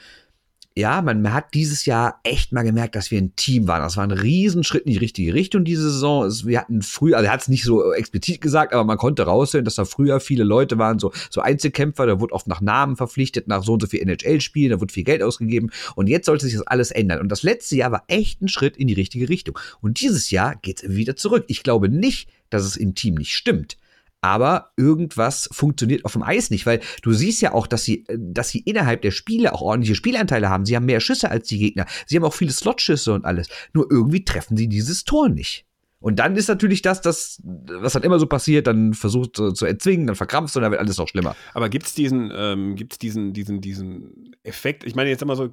ja, 0.73 1.01
man 1.01 1.33
hat 1.33 1.53
dieses 1.53 1.85
Jahr 1.85 2.21
echt 2.23 2.53
mal 2.53 2.63
gemerkt, 2.63 2.95
dass 2.95 3.11
wir 3.11 3.19
ein 3.19 3.35
Team 3.35 3.67
waren. 3.67 3.81
Das 3.81 3.97
war 3.97 4.05
ein 4.05 4.11
Riesenschritt 4.11 4.85
in 4.85 4.93
die 4.93 4.97
richtige 4.97 5.33
Richtung 5.33 5.65
diese 5.65 5.91
Saison. 5.91 6.31
Wir 6.45 6.61
hatten 6.61 6.81
früher, 6.81 7.17
also 7.17 7.27
er 7.27 7.33
hat 7.33 7.41
es 7.41 7.49
nicht 7.49 7.65
so 7.65 7.91
explizit 7.91 8.39
gesagt, 8.39 8.71
aber 8.73 8.85
man 8.85 8.97
konnte 8.97 9.23
raushören, 9.23 9.65
dass 9.65 9.75
da 9.75 9.83
früher 9.83 10.21
viele 10.21 10.45
Leute 10.45 10.77
waren, 10.77 10.97
so, 10.97 11.11
so 11.29 11.41
Einzelkämpfer, 11.41 12.05
da 12.05 12.21
wurde 12.21 12.33
oft 12.33 12.47
nach 12.47 12.61
Namen 12.61 12.95
verpflichtet, 12.95 13.49
nach 13.49 13.63
so 13.63 13.73
und 13.73 13.81
so 13.81 13.87
viel 13.87 13.99
NHL-Spielen, 14.01 14.71
da 14.71 14.79
wurde 14.79 14.93
viel 14.93 15.03
Geld 15.03 15.21
ausgegeben 15.23 15.71
und 15.95 16.07
jetzt 16.07 16.25
sollte 16.25 16.45
sich 16.45 16.53
das 16.53 16.65
alles 16.67 16.91
ändern. 16.91 17.19
Und 17.19 17.29
das 17.29 17.43
letzte 17.43 17.75
Jahr 17.75 17.91
war 17.91 18.05
echt 18.07 18.41
ein 18.41 18.47
Schritt 18.47 18.77
in 18.77 18.87
die 18.87 18.93
richtige 18.93 19.27
Richtung. 19.27 19.59
Und 19.81 19.99
dieses 19.99 20.31
Jahr 20.31 20.55
geht 20.55 20.83
es 20.83 20.89
wieder 20.89 21.17
zurück. 21.17 21.43
Ich 21.47 21.63
glaube 21.63 21.89
nicht, 21.89 22.29
dass 22.49 22.63
es 22.63 22.77
im 22.77 22.95
Team 22.95 23.15
nicht 23.15 23.35
stimmt 23.35 23.75
aber 24.21 24.71
irgendwas 24.77 25.49
funktioniert 25.51 26.05
auf 26.05 26.13
dem 26.13 26.23
Eis 26.23 26.49
nicht, 26.51 26.65
weil 26.65 26.79
du 27.01 27.11
siehst 27.11 27.41
ja 27.41 27.53
auch, 27.53 27.67
dass 27.67 27.83
sie, 27.83 28.05
äh, 28.07 28.17
dass 28.19 28.49
sie 28.49 28.59
innerhalb 28.59 29.01
der 29.01 29.11
Spiele 29.11 29.53
auch 29.53 29.61
ordentliche 29.61 29.95
Spielanteile 29.95 30.49
haben. 30.49 30.65
Sie 30.65 30.75
haben 30.75 30.85
mehr 30.85 30.99
Schüsse 30.99 31.31
als 31.31 31.47
die 31.47 31.57
Gegner. 31.57 31.85
Sie 32.05 32.15
haben 32.15 32.23
auch 32.23 32.33
viele 32.33 32.51
Slotschüsse 32.51 33.13
und 33.13 33.25
alles. 33.25 33.47
Nur 33.73 33.87
irgendwie 33.91 34.23
treffen 34.23 34.57
sie 34.57 34.67
dieses 34.67 35.03
Tor 35.03 35.29
nicht. 35.29 35.65
Und 36.01 36.17
dann 36.17 36.35
ist 36.35 36.47
natürlich 36.47 36.81
das, 36.81 37.01
das, 37.01 37.39
was 37.43 37.93
dann 37.93 38.01
immer 38.01 38.19
so 38.19 38.25
passiert, 38.25 38.65
dann 38.65 38.95
versucht 38.95 39.35
zu, 39.35 39.51
zu 39.51 39.67
erzwingen, 39.67 40.07
dann 40.07 40.15
verkrampfst 40.15 40.55
du 40.55 40.59
und 40.59 40.63
dann 40.63 40.71
wird 40.71 40.81
alles 40.81 40.97
noch 40.97 41.07
schlimmer. 41.07 41.35
aber 41.53 41.69
gibt 41.69 41.85
es 41.85 41.93
diesen, 41.93 42.31
ähm, 42.35 42.75
diesen, 42.75 43.33
diesen, 43.33 43.61
diesen 43.61 44.35
Effekt? 44.43 44.83
Ich 44.83 44.95
meine 44.95 45.11
jetzt 45.11 45.21
immer 45.21 45.35
so, 45.35 45.49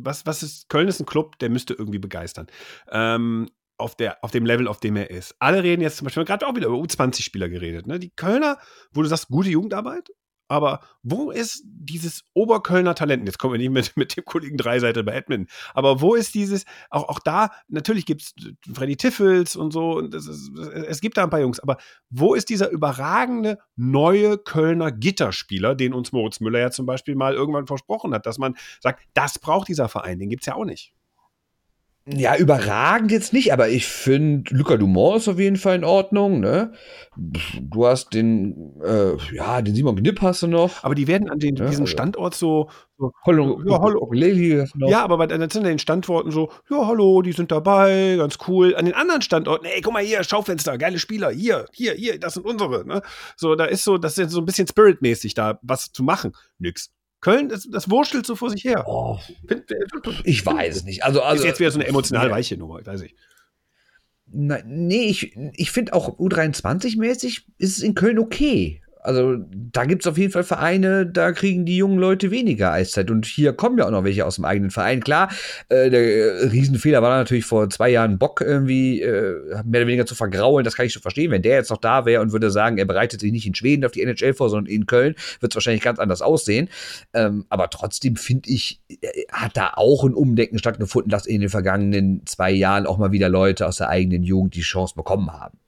was, 0.00 0.26
was 0.26 0.42
ist, 0.42 0.68
Köln 0.68 0.88
ist 0.88 0.98
ein 0.98 1.06
Club, 1.06 1.38
der 1.38 1.48
müsste 1.48 1.74
irgendwie 1.74 2.00
begeistern. 2.00 2.48
Ähm, 2.90 3.48
auf, 3.76 3.96
der, 3.96 4.22
auf 4.22 4.30
dem 4.30 4.46
Level, 4.46 4.68
auf 4.68 4.80
dem 4.80 4.96
er 4.96 5.10
ist. 5.10 5.34
Alle 5.38 5.62
reden 5.62 5.82
jetzt 5.82 5.96
zum 5.98 6.04
Beispiel, 6.06 6.24
gerade 6.24 6.46
auch 6.46 6.54
wieder 6.54 6.68
über 6.68 6.76
U20-Spieler 6.76 7.48
geredet. 7.48 7.86
Ne? 7.86 7.98
Die 7.98 8.10
Kölner, 8.10 8.58
wo 8.92 9.02
du 9.02 9.08
sagst, 9.08 9.28
gute 9.28 9.50
Jugendarbeit, 9.50 10.10
aber 10.46 10.80
wo 11.02 11.30
ist 11.30 11.62
dieses 11.64 12.22
Oberkölner 12.34 12.94
Talent? 12.94 13.26
Jetzt 13.26 13.38
kommen 13.38 13.54
wir 13.54 13.58
nicht 13.58 13.70
mit, 13.70 13.96
mit 13.96 14.16
dem 14.16 14.24
Kollegen 14.24 14.56
Dreiseite 14.56 15.02
bei 15.02 15.12
Edmund. 15.12 15.50
Aber 15.72 16.00
wo 16.00 16.14
ist 16.14 16.34
dieses, 16.34 16.64
auch, 16.90 17.08
auch 17.08 17.18
da, 17.18 17.50
natürlich 17.68 18.06
gibt 18.06 18.22
es 18.22 18.34
Freddy 18.72 18.96
Tiffels 18.96 19.56
und 19.56 19.72
so, 19.72 19.96
und 19.96 20.12
das 20.12 20.26
ist, 20.26 20.50
es 20.56 21.00
gibt 21.00 21.16
da 21.16 21.24
ein 21.24 21.30
paar 21.30 21.40
Jungs, 21.40 21.60
aber 21.60 21.78
wo 22.10 22.34
ist 22.34 22.50
dieser 22.50 22.70
überragende 22.70 23.58
neue 23.76 24.38
Kölner 24.38 24.92
Gitterspieler, 24.92 25.74
den 25.74 25.94
uns 25.94 26.12
Moritz 26.12 26.40
Müller 26.40 26.60
ja 26.60 26.70
zum 26.70 26.86
Beispiel 26.86 27.14
mal 27.14 27.34
irgendwann 27.34 27.66
versprochen 27.66 28.12
hat, 28.14 28.26
dass 28.26 28.38
man 28.38 28.54
sagt, 28.80 29.02
das 29.14 29.38
braucht 29.38 29.68
dieser 29.68 29.88
Verein, 29.88 30.18
den 30.18 30.28
gibt 30.28 30.42
es 30.42 30.46
ja 30.46 30.54
auch 30.54 30.64
nicht. 30.64 30.92
Ja, 32.06 32.36
überragend 32.36 33.10
jetzt 33.10 33.32
nicht, 33.32 33.50
aber 33.50 33.70
ich 33.70 33.86
finde, 33.86 34.54
Luca 34.54 34.76
Dumont 34.76 35.16
ist 35.16 35.28
auf 35.28 35.38
jeden 35.38 35.56
Fall 35.56 35.76
in 35.76 35.84
Ordnung, 35.84 36.38
ne? 36.38 36.72
Du 37.16 37.86
hast 37.86 38.12
den, 38.12 38.78
äh, 38.84 39.16
ja, 39.34 39.62
den 39.62 39.74
Simon 39.74 39.96
Knipp 39.96 40.20
hast 40.20 40.42
du 40.42 40.48
noch. 40.48 40.84
Aber 40.84 40.94
die 40.94 41.06
werden 41.06 41.30
an 41.30 41.38
den, 41.38 41.56
Ja, 41.56 41.64
diesem 41.66 41.86
Standort 41.86 42.34
so, 42.34 42.68
so 42.98 43.10
Hallo, 43.26 43.58
Ja, 43.66 43.80
hallo. 43.80 44.10
Ja, 44.86 45.02
aber 45.02 45.16
bei, 45.16 45.26
dann 45.26 45.48
sind 45.48 45.62
an 45.62 45.70
den 45.70 45.78
Standorten 45.78 46.30
so, 46.30 46.50
ja, 46.68 46.86
hallo, 46.86 47.22
die 47.22 47.32
sind 47.32 47.50
dabei, 47.50 48.16
ganz 48.18 48.36
cool. 48.48 48.76
An 48.76 48.84
den 48.84 48.94
anderen 48.94 49.22
Standorten, 49.22 49.64
ey, 49.64 49.80
guck 49.80 49.94
mal 49.94 50.02
hier, 50.02 50.22
Schaufenster, 50.24 50.76
geile 50.76 50.98
Spieler, 50.98 51.30
hier, 51.30 51.64
hier, 51.72 51.94
hier, 51.94 52.20
das 52.20 52.34
sind 52.34 52.44
unsere. 52.44 52.86
Ne? 52.86 53.00
So, 53.34 53.54
da 53.54 53.64
ist 53.64 53.82
so, 53.82 53.96
das 53.96 54.18
ist 54.18 54.30
so 54.30 54.40
ein 54.40 54.44
bisschen 54.44 54.68
spiritmäßig 54.68 55.32
da, 55.32 55.58
was 55.62 55.90
zu 55.90 56.02
machen. 56.02 56.32
Nix. 56.58 56.90
Köln, 57.24 57.48
das, 57.48 57.66
das 57.70 57.88
wurschtelt 57.88 58.26
so 58.26 58.36
vor 58.36 58.50
sich 58.50 58.64
her. 58.64 58.84
Oh, 58.86 59.18
Find, 59.48 59.64
ich 60.24 60.44
weiß 60.44 60.76
es 60.76 60.84
nicht. 60.84 61.04
Also, 61.04 61.22
also 61.22 61.42
ist 61.42 61.48
jetzt 61.48 61.58
wieder 61.58 61.70
so 61.70 61.78
eine 61.78 61.88
emotional 61.88 62.26
Ja. 62.26 62.32
weiche 62.32 62.58
Nummer, 62.58 62.84
weiß 62.84 63.00
ich. 63.00 63.16
Na, 64.26 64.58
nee, 64.66 65.06
ich, 65.06 65.34
ich 65.54 65.70
finde 65.70 65.94
auch 65.94 66.18
U23-mäßig 66.18 67.44
ist 67.56 67.78
es 67.78 67.82
in 67.82 67.94
Köln 67.94 68.18
okay. 68.18 68.82
Also 69.04 69.36
da 69.50 69.84
gibt 69.84 70.02
es 70.02 70.06
auf 70.06 70.16
jeden 70.16 70.32
Fall 70.32 70.44
Vereine, 70.44 71.06
da 71.06 71.32
kriegen 71.32 71.66
die 71.66 71.76
jungen 71.76 71.98
Leute 71.98 72.30
weniger 72.30 72.72
Eiszeit. 72.72 73.10
Und 73.10 73.26
hier 73.26 73.52
kommen 73.52 73.76
ja 73.76 73.86
auch 73.86 73.90
noch 73.90 74.02
welche 74.02 74.24
aus 74.24 74.36
dem 74.36 74.46
eigenen 74.46 74.70
Verein. 74.70 75.04
Klar, 75.04 75.30
äh, 75.68 75.90
der 75.90 76.00
äh, 76.00 76.46
Riesenfehler 76.46 77.02
war 77.02 77.18
natürlich 77.18 77.44
vor 77.44 77.68
zwei 77.68 77.90
Jahren 77.90 78.18
Bock 78.18 78.40
irgendwie 78.40 79.02
äh, 79.02 79.62
mehr 79.64 79.82
oder 79.82 79.86
weniger 79.88 80.06
zu 80.06 80.14
vergraulen. 80.14 80.64
Das 80.64 80.74
kann 80.74 80.86
ich 80.86 80.94
schon 80.94 81.02
verstehen. 81.02 81.30
Wenn 81.30 81.42
der 81.42 81.56
jetzt 81.56 81.70
noch 81.70 81.78
da 81.78 82.06
wäre 82.06 82.22
und 82.22 82.32
würde 82.32 82.50
sagen, 82.50 82.78
er 82.78 82.86
bereitet 82.86 83.20
sich 83.20 83.30
nicht 83.30 83.46
in 83.46 83.54
Schweden 83.54 83.84
auf 83.84 83.92
die 83.92 84.02
NHL 84.02 84.32
vor, 84.32 84.48
sondern 84.48 84.72
in 84.72 84.86
Köln, 84.86 85.14
wird 85.40 85.52
es 85.52 85.56
wahrscheinlich 85.56 85.82
ganz 85.82 85.98
anders 85.98 86.22
aussehen. 86.22 86.70
Ähm, 87.12 87.44
aber 87.50 87.68
trotzdem 87.68 88.16
finde 88.16 88.48
ich, 88.48 88.80
äh, 88.88 88.96
hat 89.30 89.54
da 89.54 89.72
auch 89.74 90.04
ein 90.04 90.14
Umdenken 90.14 90.58
stattgefunden, 90.58 91.10
dass 91.10 91.26
in 91.26 91.42
den 91.42 91.50
vergangenen 91.50 92.22
zwei 92.24 92.52
Jahren 92.52 92.86
auch 92.86 92.96
mal 92.96 93.12
wieder 93.12 93.28
Leute 93.28 93.66
aus 93.66 93.76
der 93.76 93.90
eigenen 93.90 94.22
Jugend 94.22 94.54
die 94.54 94.62
Chance 94.62 94.94
bekommen 94.96 95.30
haben. 95.30 95.58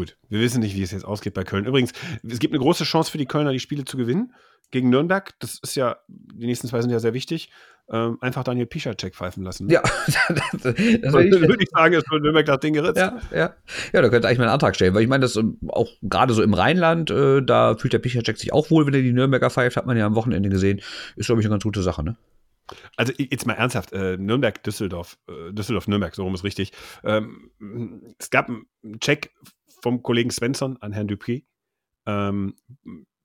Gut, 0.00 0.16
wir 0.30 0.40
wissen 0.40 0.60
nicht, 0.60 0.74
wie 0.76 0.82
es 0.82 0.92
jetzt 0.92 1.04
ausgeht 1.04 1.34
bei 1.34 1.44
Köln. 1.44 1.66
Übrigens, 1.66 1.92
es 2.26 2.38
gibt 2.38 2.54
eine 2.54 2.62
große 2.62 2.84
Chance 2.84 3.10
für 3.10 3.18
die 3.18 3.26
Kölner, 3.26 3.52
die 3.52 3.58
Spiele 3.60 3.84
zu 3.84 3.98
gewinnen 3.98 4.32
gegen 4.70 4.88
Nürnberg. 4.88 5.38
Das 5.40 5.58
ist 5.62 5.74
ja, 5.74 5.98
die 6.08 6.46
nächsten 6.46 6.68
zwei 6.68 6.80
sind 6.80 6.90
ja 6.90 7.00
sehr 7.00 7.12
wichtig. 7.12 7.50
Ähm, 7.92 8.16
einfach 8.22 8.42
Daniel 8.42 8.64
Piszczek 8.64 9.14
pfeifen 9.14 9.44
lassen. 9.44 9.66
ne? 9.66 9.74
Ja, 9.74 9.82
das, 10.06 10.62
das 10.62 10.74
würde 10.78 11.58
ich, 11.62 11.68
sagen, 11.68 11.92
ist 11.92 12.08
für 12.08 12.18
Nürnberg 12.18 12.46
das 12.46 12.60
Ding 12.60 12.72
geritzt. 12.72 12.96
ja, 12.96 13.20
ja. 13.30 13.54
Ja, 13.92 14.00
da 14.00 14.08
könnte 14.08 14.26
eigentlich 14.26 14.38
mal 14.38 14.44
einen 14.44 14.54
Antrag 14.54 14.74
stellen, 14.74 14.94
weil 14.94 15.02
ich 15.02 15.08
meine, 15.08 15.20
das 15.20 15.36
ähm, 15.36 15.58
auch 15.68 15.90
gerade 16.00 16.32
so 16.32 16.42
im 16.42 16.54
Rheinland, 16.54 17.10
äh, 17.10 17.42
da 17.42 17.76
fühlt 17.76 17.92
der 17.92 17.98
Pichacek 17.98 18.38
sich 18.38 18.54
auch 18.54 18.70
wohl, 18.70 18.86
wenn 18.86 18.94
er 18.94 19.02
die 19.02 19.12
Nürnberger 19.12 19.50
pfeift, 19.50 19.76
hat 19.76 19.84
man 19.84 19.98
ja 19.98 20.06
am 20.06 20.14
Wochenende 20.14 20.48
gesehen. 20.48 20.80
Ist, 21.16 21.26
glaube 21.26 21.42
ich, 21.42 21.46
eine 21.46 21.52
ganz 21.52 21.64
gute 21.64 21.82
Sache, 21.82 22.02
ne? 22.02 22.16
Also 22.96 23.12
jetzt 23.16 23.46
mal 23.46 23.54
ernsthaft, 23.54 23.92
äh, 23.92 24.16
Nürnberg, 24.16 24.62
Düsseldorf, 24.62 25.18
äh, 25.28 25.52
Düsseldorf, 25.52 25.88
Nürnberg, 25.88 26.14
so 26.14 26.24
rum 26.24 26.34
ist 26.34 26.44
richtig. 26.44 26.72
Ähm, 27.04 27.50
es 28.18 28.30
gab 28.30 28.48
einen 28.48 28.66
Check 29.00 29.32
vom 29.82 30.02
Kollegen 30.02 30.30
Svensson 30.30 30.76
an 30.78 30.92
Herrn 30.92 31.08
Dupré. 31.08 31.44
Ähm, 32.06 32.54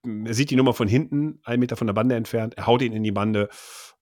er 0.04 0.34
sieht 0.34 0.50
die 0.50 0.56
Nummer 0.56 0.72
von 0.72 0.88
hinten, 0.88 1.40
einen 1.44 1.60
Meter 1.60 1.76
von 1.76 1.86
der 1.86 1.94
Bande 1.94 2.14
entfernt, 2.14 2.54
er 2.56 2.66
haut 2.66 2.82
ihn 2.82 2.92
in 2.92 3.02
die 3.02 3.12
Bande. 3.12 3.48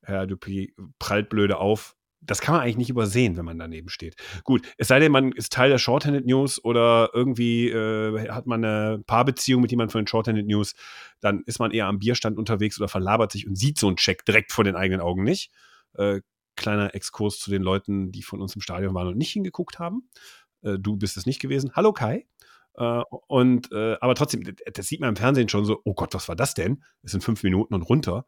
Herr 0.02 0.24
Dupré 0.24 0.72
prallt 0.98 1.30
blöde 1.30 1.56
auf. 1.58 1.96
Das 2.20 2.40
kann 2.40 2.54
man 2.54 2.62
eigentlich 2.62 2.78
nicht 2.78 2.90
übersehen, 2.90 3.36
wenn 3.36 3.44
man 3.44 3.58
daneben 3.58 3.90
steht. 3.90 4.16
Gut, 4.44 4.66
es 4.78 4.88
sei 4.88 4.98
denn, 4.98 5.12
man 5.12 5.32
ist 5.32 5.52
Teil 5.52 5.68
der 5.68 5.78
Shorthanded 5.78 6.24
News 6.24 6.62
oder 6.62 7.10
irgendwie 7.12 7.68
äh, 7.68 8.30
hat 8.30 8.46
man 8.46 8.64
eine 8.64 9.02
Paarbeziehung 9.06 9.60
mit 9.60 9.70
jemandem 9.70 9.92
von 9.92 10.00
den 10.02 10.06
Shorthanded 10.06 10.46
News, 10.46 10.74
dann 11.20 11.42
ist 11.44 11.58
man 11.58 11.70
eher 11.70 11.86
am 11.86 11.98
Bierstand 11.98 12.38
unterwegs 12.38 12.78
oder 12.78 12.88
verlabert 12.88 13.32
sich 13.32 13.46
und 13.46 13.56
sieht 13.56 13.78
so 13.78 13.88
einen 13.88 13.96
Check 13.96 14.24
direkt 14.24 14.52
vor 14.52 14.64
den 14.64 14.76
eigenen 14.76 15.00
Augen 15.00 15.22
nicht. 15.22 15.50
Äh, 15.94 16.20
kleiner 16.56 16.94
Exkurs 16.94 17.38
zu 17.38 17.50
den 17.50 17.62
Leuten, 17.62 18.12
die 18.12 18.22
von 18.22 18.40
uns 18.40 18.54
im 18.54 18.62
Stadion 18.62 18.94
waren 18.94 19.08
und 19.08 19.18
nicht 19.18 19.32
hingeguckt 19.32 19.78
haben. 19.78 20.08
Äh, 20.64 20.78
du 20.78 20.96
bist 20.96 21.16
es 21.16 21.26
nicht 21.26 21.40
gewesen. 21.40 21.72
Hallo 21.74 21.92
Kai. 21.92 22.26
Äh, 22.76 23.02
und 23.28 23.70
äh, 23.72 23.96
aber 24.00 24.14
trotzdem, 24.14 24.42
das- 24.72 24.86
sieht 24.88 25.00
man 25.00 25.10
im 25.10 25.16
Fernsehen 25.16 25.48
schon 25.48 25.64
so, 25.64 25.80
oh 25.84 25.94
Gott, 25.94 26.14
was 26.14 26.28
war 26.28 26.36
das 26.36 26.54
denn? 26.54 26.82
Es 27.02 27.12
sind 27.12 27.22
fünf 27.22 27.42
Minuten 27.42 27.74
und 27.74 27.82
runter. 27.82 28.26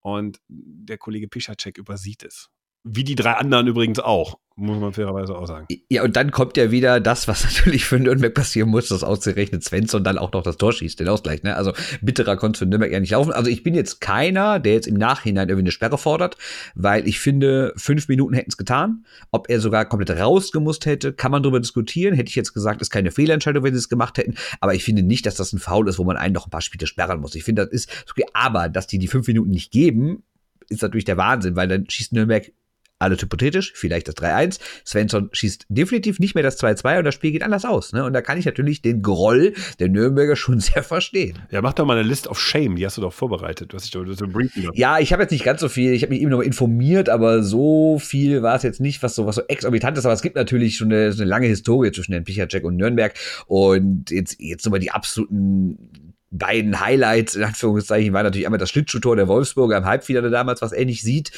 Und 0.00 0.40
der 0.48 0.98
Kollege 0.98 1.28
Piszczek 1.28 1.78
übersieht 1.78 2.24
es. 2.24 2.50
Wie 2.84 3.04
die 3.04 3.14
drei 3.14 3.34
anderen 3.34 3.68
übrigens 3.68 4.00
auch. 4.00 4.38
muss 4.56 4.80
man 4.80 4.92
fairerweise 4.92 5.36
auch 5.36 5.46
sagen. 5.46 5.66
Ja, 5.88 6.02
und 6.02 6.16
dann 6.16 6.32
kommt 6.32 6.56
ja 6.56 6.72
wieder 6.72 6.98
das, 6.98 7.28
was 7.28 7.44
natürlich 7.54 7.84
für 7.84 8.00
Nürnberg 8.00 8.34
passieren 8.34 8.70
muss, 8.70 8.88
dass 8.88 9.04
ausgerechnet 9.04 9.62
Svensson 9.62 10.02
dann 10.02 10.18
auch 10.18 10.32
noch 10.32 10.42
das 10.42 10.56
Tor 10.56 10.72
schießt, 10.72 10.98
den 10.98 11.08
Ausgleich. 11.08 11.44
Ne? 11.44 11.54
Also 11.54 11.72
bitterer 12.00 12.36
konnte 12.36 12.58
für 12.58 12.66
Nürnberg 12.66 12.90
ja 12.90 12.98
nicht 12.98 13.12
laufen. 13.12 13.32
Also 13.32 13.50
ich 13.50 13.62
bin 13.62 13.74
jetzt 13.74 14.00
keiner, 14.00 14.58
der 14.58 14.74
jetzt 14.74 14.88
im 14.88 14.96
Nachhinein 14.96 15.48
irgendwie 15.48 15.62
eine 15.62 15.70
Sperre 15.70 15.96
fordert, 15.96 16.36
weil 16.74 17.06
ich 17.06 17.20
finde, 17.20 17.72
fünf 17.76 18.08
Minuten 18.08 18.34
hätten 18.34 18.50
es 18.50 18.56
getan. 18.56 19.06
Ob 19.30 19.48
er 19.48 19.60
sogar 19.60 19.84
komplett 19.84 20.18
rausgemusst 20.18 20.84
hätte, 20.84 21.12
kann 21.12 21.30
man 21.30 21.44
darüber 21.44 21.60
diskutieren. 21.60 22.14
Hätte 22.14 22.30
ich 22.30 22.36
jetzt 22.36 22.52
gesagt, 22.52 22.82
ist 22.82 22.90
keine 22.90 23.12
Fehlentscheidung, 23.12 23.62
wenn 23.62 23.74
sie 23.74 23.78
es 23.78 23.88
gemacht 23.88 24.18
hätten. 24.18 24.34
Aber 24.60 24.74
ich 24.74 24.82
finde 24.82 25.04
nicht, 25.04 25.24
dass 25.24 25.36
das 25.36 25.52
ein 25.52 25.60
Foul 25.60 25.88
ist, 25.88 26.00
wo 26.00 26.04
man 26.04 26.16
einen 26.16 26.34
noch 26.34 26.48
ein 26.48 26.50
paar 26.50 26.62
Spiele 26.62 26.88
sperren 26.88 27.20
muss. 27.20 27.36
Ich 27.36 27.44
finde, 27.44 27.64
das 27.64 27.72
ist 27.72 28.04
okay. 28.10 28.24
Aber, 28.32 28.68
dass 28.68 28.88
die 28.88 28.98
die 28.98 29.08
fünf 29.08 29.28
Minuten 29.28 29.50
nicht 29.50 29.70
geben, 29.70 30.24
ist 30.68 30.82
natürlich 30.82 31.04
der 31.04 31.16
Wahnsinn, 31.16 31.54
weil 31.54 31.68
dann 31.68 31.88
schießt 31.88 32.12
Nürnberg 32.12 32.50
alles 33.02 33.22
hypothetisch, 33.22 33.72
vielleicht 33.74 34.08
das 34.08 34.16
3-1. 34.16 34.58
Svensson 34.86 35.30
schießt 35.32 35.66
definitiv 35.68 36.18
nicht 36.18 36.34
mehr 36.34 36.44
das 36.44 36.60
2-2 36.60 36.98
und 36.98 37.04
das 37.04 37.14
Spiel 37.14 37.32
geht 37.32 37.42
anders 37.42 37.64
aus. 37.64 37.92
Ne? 37.92 38.04
Und 38.04 38.12
da 38.12 38.22
kann 38.22 38.38
ich 38.38 38.44
natürlich 38.44 38.82
den 38.82 39.02
Groll 39.02 39.54
der 39.78 39.88
Nürnberger 39.88 40.36
schon 40.36 40.60
sehr 40.60 40.82
verstehen. 40.82 41.38
Ja, 41.50 41.62
mach 41.62 41.72
doch 41.74 41.84
mal 41.84 41.98
eine 41.98 42.08
List 42.08 42.28
of 42.28 42.40
Shame, 42.40 42.76
die 42.76 42.86
hast 42.86 42.96
du 42.96 43.00
doch 43.00 43.12
vorbereitet. 43.12 43.72
Du 43.72 43.76
hast 43.76 43.84
dich 43.84 43.92
doch 43.92 44.04
so 44.06 44.26
briefing 44.26 44.70
Ja, 44.74 44.98
ich 44.98 45.12
habe 45.12 45.22
jetzt 45.22 45.32
nicht 45.32 45.44
ganz 45.44 45.60
so 45.60 45.68
viel, 45.68 45.92
ich 45.92 46.02
habe 46.02 46.12
mich 46.12 46.22
eben 46.22 46.30
noch 46.30 46.40
informiert, 46.40 47.08
aber 47.08 47.42
so 47.42 47.98
viel 47.98 48.42
war 48.42 48.56
es 48.56 48.62
jetzt 48.62 48.80
nicht, 48.80 49.02
was 49.02 49.14
so, 49.14 49.26
was 49.26 49.36
so 49.36 49.42
exorbitant 49.48 49.98
ist. 49.98 50.04
Aber 50.04 50.14
es 50.14 50.22
gibt 50.22 50.36
natürlich 50.36 50.76
schon 50.76 50.92
eine, 50.92 51.10
eine 51.12 51.24
lange 51.24 51.46
Historie 51.46 51.92
zwischen 51.92 52.12
den 52.12 52.24
Pichacek 52.24 52.64
und 52.64 52.76
Nürnberg. 52.76 53.14
Und 53.46 54.10
jetzt, 54.10 54.36
jetzt 54.38 54.64
nochmal 54.64 54.80
die 54.80 54.90
absoluten 54.90 56.11
beiden 56.32 56.80
Highlights, 56.80 57.36
in 57.36 57.44
Anführungszeichen, 57.44 58.12
war 58.12 58.22
natürlich 58.22 58.46
einmal 58.46 58.58
das 58.58 58.70
Schlittschuhtor 58.70 59.16
der 59.16 59.28
Wolfsburger 59.28 59.76
im 59.76 59.84
Halbfinale 59.84 60.30
damals, 60.30 60.62
was 60.62 60.72
er 60.72 60.84
nicht 60.86 61.02
sieht, 61.02 61.30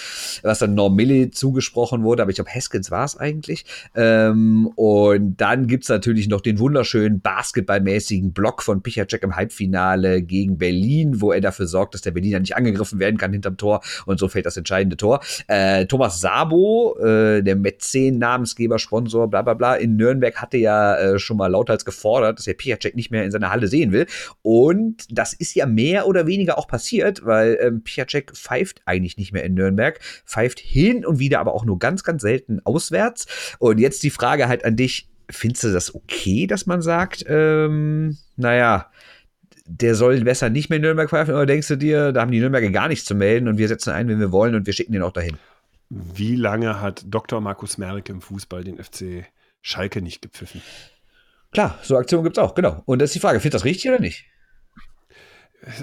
was 0.43 0.61
dann 0.61 0.75
Norm 0.75 0.95
Milli 0.95 1.31
zugesprochen 1.31 2.05
wurde, 2.05 2.23
aber 2.23 2.31
ich 2.31 2.37
glaube, 2.37 2.51
Heskins 2.51 2.91
war 2.91 3.05
es 3.05 3.17
eigentlich. 3.17 3.65
Ähm, 3.97 4.69
und 4.77 5.37
dann 5.37 5.67
gibt's 5.67 5.89
natürlich 5.89 6.29
noch 6.29 6.41
den 6.41 6.59
wunderschönen 6.61 7.21
basketballmäßigen 7.21 8.33
Block 8.33 8.63
von 8.63 8.83
Pichacek 8.83 9.25
im 9.25 9.35
Halbfinale 9.35 10.23
gegen 10.23 10.59
Berlin, 10.59 11.21
wo 11.21 11.33
er 11.33 11.41
dafür 11.41 11.67
sorgt, 11.67 11.95
dass 11.95 12.03
der 12.03 12.13
Berliner 12.13 12.39
nicht 12.39 12.57
angegriffen 12.57 13.01
werden 13.01 13.17
kann 13.19 13.33
hinterm 13.33 13.57
Tor 13.57 13.83
und 14.07 14.21
so 14.21 14.29
fällt 14.29 14.47
das 14.47 14.57
entscheidende 14.57 14.97
Tor. 14.97 15.21
Äh, 15.49 15.87
Thomas 15.87 16.21
Sabo, 16.21 16.97
äh, 17.01 17.43
der 17.43 17.57
Mäzen, 17.57 18.19
Namensgeber, 18.19 18.79
Sponsor, 18.79 19.29
bla 19.29 19.43
bla 19.43 19.55
bla, 19.55 19.75
in 19.75 19.97
Nürnberg 19.97 20.37
hatte 20.37 20.57
ja 20.57 20.97
äh, 20.97 21.19
schon 21.19 21.37
mal 21.37 21.49
lauthals 21.49 21.85
gefordert, 21.85 22.39
dass 22.39 22.47
er 22.47 22.55
Pichacek 22.55 22.95
nicht 22.95 23.11
mehr 23.11 23.25
in 23.25 23.33
seiner 23.33 23.51
Halle 23.51 23.67
sehen 23.67 23.91
will. 23.91 24.07
Und 24.43 24.84
und 24.85 25.07
das 25.11 25.33
ist 25.33 25.55
ja 25.55 25.67
mehr 25.67 26.07
oder 26.07 26.27
weniger 26.27 26.59
auch 26.59 26.69
passiert, 26.69 27.25
weil 27.25 27.59
ähm, 27.61 27.83
Piacek 27.83 28.33
pfeift 28.37 28.83
eigentlich 28.85 29.17
nicht 29.17 29.33
mehr 29.33 29.45
in 29.45 29.55
Nürnberg, 29.55 29.99
pfeift 30.27 30.61
hin 30.61 31.07
und 31.07 31.19
wieder, 31.19 31.41
aber 31.41 31.55
auch 31.55 31.65
nur 31.65 31.79
ganz, 31.79 32.05
ganz 32.05 32.23
selten 32.23 32.61
auswärts. 32.65 33.57
Und 33.59 33.79
jetzt 33.79 34.03
die 34.03 34.11
Frage 34.11 34.49
halt 34.49 34.65
an 34.65 34.77
dich, 34.77 35.09
findest 35.31 35.65
du 35.65 35.73
das 35.73 35.95
okay, 35.95 36.47
dass 36.47 36.67
man 36.67 36.83
sagt, 36.83 37.25
ähm, 37.29 38.19
naja, 38.37 38.91
der 39.67 39.95
soll 39.95 40.21
besser 40.21 40.51
nicht 40.51 40.69
mehr 40.69 40.77
in 40.77 40.83
Nürnberg 40.83 41.09
pfeifen, 41.09 41.35
oder 41.35 41.47
denkst 41.47 41.69
du 41.69 41.77
dir, 41.77 42.13
da 42.13 42.21
haben 42.21 42.31
die 42.31 42.41
Nürnberger 42.41 42.71
gar 42.71 42.89
nichts 42.89 43.07
zu 43.07 43.15
melden 43.15 43.49
und 43.49 43.57
wir 43.57 43.69
setzen 43.69 43.91
ein, 43.91 44.09
wenn 44.09 44.21
wir 44.21 44.33
wollen 44.33 44.55
und 44.55 44.67
wir 44.67 44.75
schicken 44.75 44.93
den 44.93 45.03
auch 45.03 45.13
dahin? 45.13 45.39
Wie 45.89 46.37
lange 46.37 46.81
hat 46.81 47.05
Dr. 47.07 47.41
Markus 47.41 47.79
Merck 47.79 48.09
im 48.11 48.21
Fußball 48.21 48.65
den 48.65 48.83
FC 48.83 49.25
Schalke 49.63 50.03
nicht 50.03 50.21
gepfiffen? 50.21 50.61
Klar, 51.53 51.79
so 51.83 51.97
Aktionen 51.97 52.25
gibt 52.25 52.37
es 52.37 52.43
auch, 52.43 52.55
genau. 52.55 52.83
Und 52.85 53.01
das 53.01 53.11
ist 53.11 53.15
die 53.15 53.21
Frage, 53.21 53.41
findest 53.41 53.55
du 53.55 53.59
das 53.59 53.65
richtig 53.65 53.91
oder 53.91 54.01
nicht? 54.01 54.27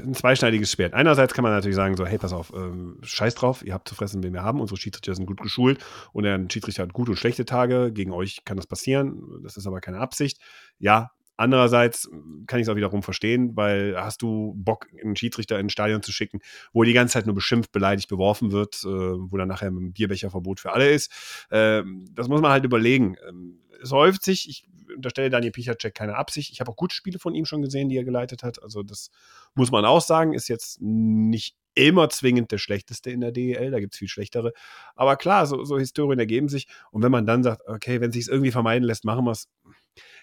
Ein 0.04 0.14
zweischneidiges 0.14 0.72
Schwert. 0.72 0.94
Einerseits 0.94 1.34
kann 1.34 1.44
man 1.44 1.54
natürlich 1.54 1.76
sagen, 1.76 1.96
so, 1.96 2.06
hey, 2.06 2.18
pass 2.18 2.34
auf, 2.34 2.54
ähm, 2.56 2.98
scheiß 3.02 3.36
drauf, 3.36 3.64
ihr 3.66 3.74
habt 3.74 3.88
zu 3.88 3.96
fressen, 3.96 4.24
wen 4.24 4.34
wir 4.34 4.44
haben. 4.44 4.60
Unsere 4.60 4.80
Schiedsrichter 4.80 5.16
sind 5.16 5.26
gut 5.26 5.42
geschult 5.42 5.84
und 6.14 6.26
ein 6.26 6.50
Schiedsrichter 6.50 6.84
hat 6.84 6.94
gute 6.94 7.12
und 7.12 7.18
schlechte 7.18 7.46
Tage. 7.46 7.92
Gegen 7.92 8.12
euch 8.12 8.44
kann 8.46 8.58
das 8.58 8.68
passieren. 8.68 9.42
Das 9.44 9.58
ist 9.58 9.68
aber 9.68 9.82
keine 9.82 10.00
Absicht. 10.00 10.40
Ja, 10.80 11.12
andererseits 11.38 12.10
kann 12.48 12.60
ich 12.60 12.68
es 12.68 12.70
auch 12.70 12.76
wiederum 12.76 13.04
verstehen, 13.04 13.56
weil 13.56 13.96
hast 13.98 14.22
du 14.22 14.54
Bock, 14.58 14.88
einen 15.02 15.16
Schiedsrichter 15.16 15.60
in 15.60 15.68
ein 15.68 15.70
Stadion 15.70 16.04
zu 16.04 16.12
schicken, 16.12 16.40
wo 16.74 16.84
die 16.84 16.94
ganze 16.94 17.14
Zeit 17.14 17.26
nur 17.26 17.36
beschimpft, 17.36 17.72
beleidigt, 17.72 18.10
beworfen 18.10 18.52
wird, 18.52 18.84
äh, 18.84 18.88
wo 18.88 19.38
dann 19.38 19.48
nachher 19.48 19.70
ein 19.70 19.94
Bierbecherverbot 19.94 20.60
für 20.60 20.74
alle 20.74 20.90
ist. 20.90 21.12
Ähm, 21.52 22.06
das 22.14 22.28
muss 22.28 22.42
man 22.42 22.52
halt 22.52 22.66
überlegen. 22.66 23.16
Ähm, 23.28 23.60
es 23.82 23.92
häuft 23.92 24.24
sich, 24.24 24.48
ich 24.48 24.68
unterstelle 24.96 25.30
Daniel 25.30 25.52
Pichacek 25.52 25.94
keine 25.94 26.16
Absicht. 26.16 26.52
Ich 26.52 26.60
habe 26.60 26.72
auch 26.72 26.76
gute 26.76 26.96
Spiele 26.96 27.20
von 27.20 27.34
ihm 27.36 27.46
schon 27.46 27.62
gesehen, 27.62 27.90
die 27.90 27.98
er 27.98 28.04
geleitet 28.04 28.44
hat. 28.44 28.62
Also 28.62 28.84
das 28.84 29.10
muss 29.56 29.72
man 29.72 29.86
auch 29.86 30.02
sagen, 30.02 30.34
ist 30.34 30.48
jetzt 30.48 30.82
nicht 30.82 31.56
immer 31.76 32.10
zwingend 32.10 32.52
der 32.52 32.58
schlechteste 32.58 33.12
in 33.12 33.22
der 33.22 33.32
DEL, 33.32 33.72
da 33.72 33.80
gibt 33.80 33.94
es 33.94 34.00
viel 34.00 34.08
schlechtere. 34.08 34.54
Aber 34.96 35.16
klar, 35.16 35.46
so, 35.46 35.64
so 35.64 35.78
Historien 35.78 36.20
ergeben 36.20 36.50
sich. 36.50 36.68
Und 36.92 37.04
wenn 37.04 37.12
man 37.12 37.26
dann 37.26 37.44
sagt, 37.44 37.68
okay, 37.68 38.02
wenn 38.02 38.12
sich 38.12 38.24
es 38.24 38.28
irgendwie 38.28 38.52
vermeiden 38.52 38.86
lässt, 38.86 39.06
machen 39.06 39.26
wir 39.26 39.32
es, 39.32 39.50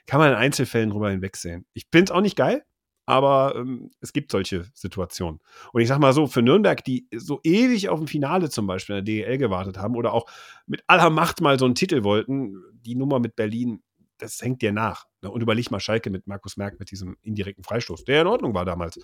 kann 0.06 0.20
man 0.20 0.30
in 0.30 0.36
Einzelfällen 0.36 0.90
drüber 0.90 1.10
hinwegsehen. 1.10 1.66
Ich 1.72 1.86
finde 1.90 2.04
es 2.04 2.10
auch 2.10 2.20
nicht 2.20 2.36
geil, 2.36 2.64
aber 3.06 3.54
ähm, 3.56 3.90
es 4.00 4.12
gibt 4.12 4.30
solche 4.30 4.66
Situationen. 4.74 5.40
Und 5.72 5.80
ich 5.80 5.88
sag 5.88 5.98
mal 5.98 6.12
so, 6.12 6.26
für 6.26 6.42
Nürnberg, 6.42 6.84
die 6.84 7.08
so 7.14 7.40
ewig 7.42 7.88
auf 7.88 8.00
ein 8.00 8.06
Finale 8.06 8.50
zum 8.50 8.66
Beispiel 8.66 8.96
in 8.96 9.04
der 9.04 9.24
DEL 9.24 9.38
gewartet 9.38 9.78
haben 9.78 9.96
oder 9.96 10.12
auch 10.12 10.26
mit 10.66 10.82
aller 10.86 11.08
Macht 11.08 11.40
mal 11.40 11.58
so 11.58 11.64
einen 11.64 11.74
Titel 11.74 12.04
wollten, 12.04 12.62
die 12.72 12.94
Nummer 12.94 13.18
mit 13.18 13.34
Berlin 13.34 13.82
das 14.18 14.40
hängt 14.40 14.62
dir 14.62 14.72
nach. 14.72 15.04
Ne? 15.22 15.30
Und 15.30 15.40
überleg 15.40 15.70
mal 15.70 15.80
Schalke 15.80 16.10
mit 16.10 16.26
Markus 16.26 16.56
Merck 16.56 16.78
mit 16.78 16.90
diesem 16.90 17.16
indirekten 17.22 17.64
Freistoß, 17.64 18.04
der 18.04 18.22
in 18.22 18.26
Ordnung 18.26 18.54
war 18.54 18.64
damals. 18.64 18.98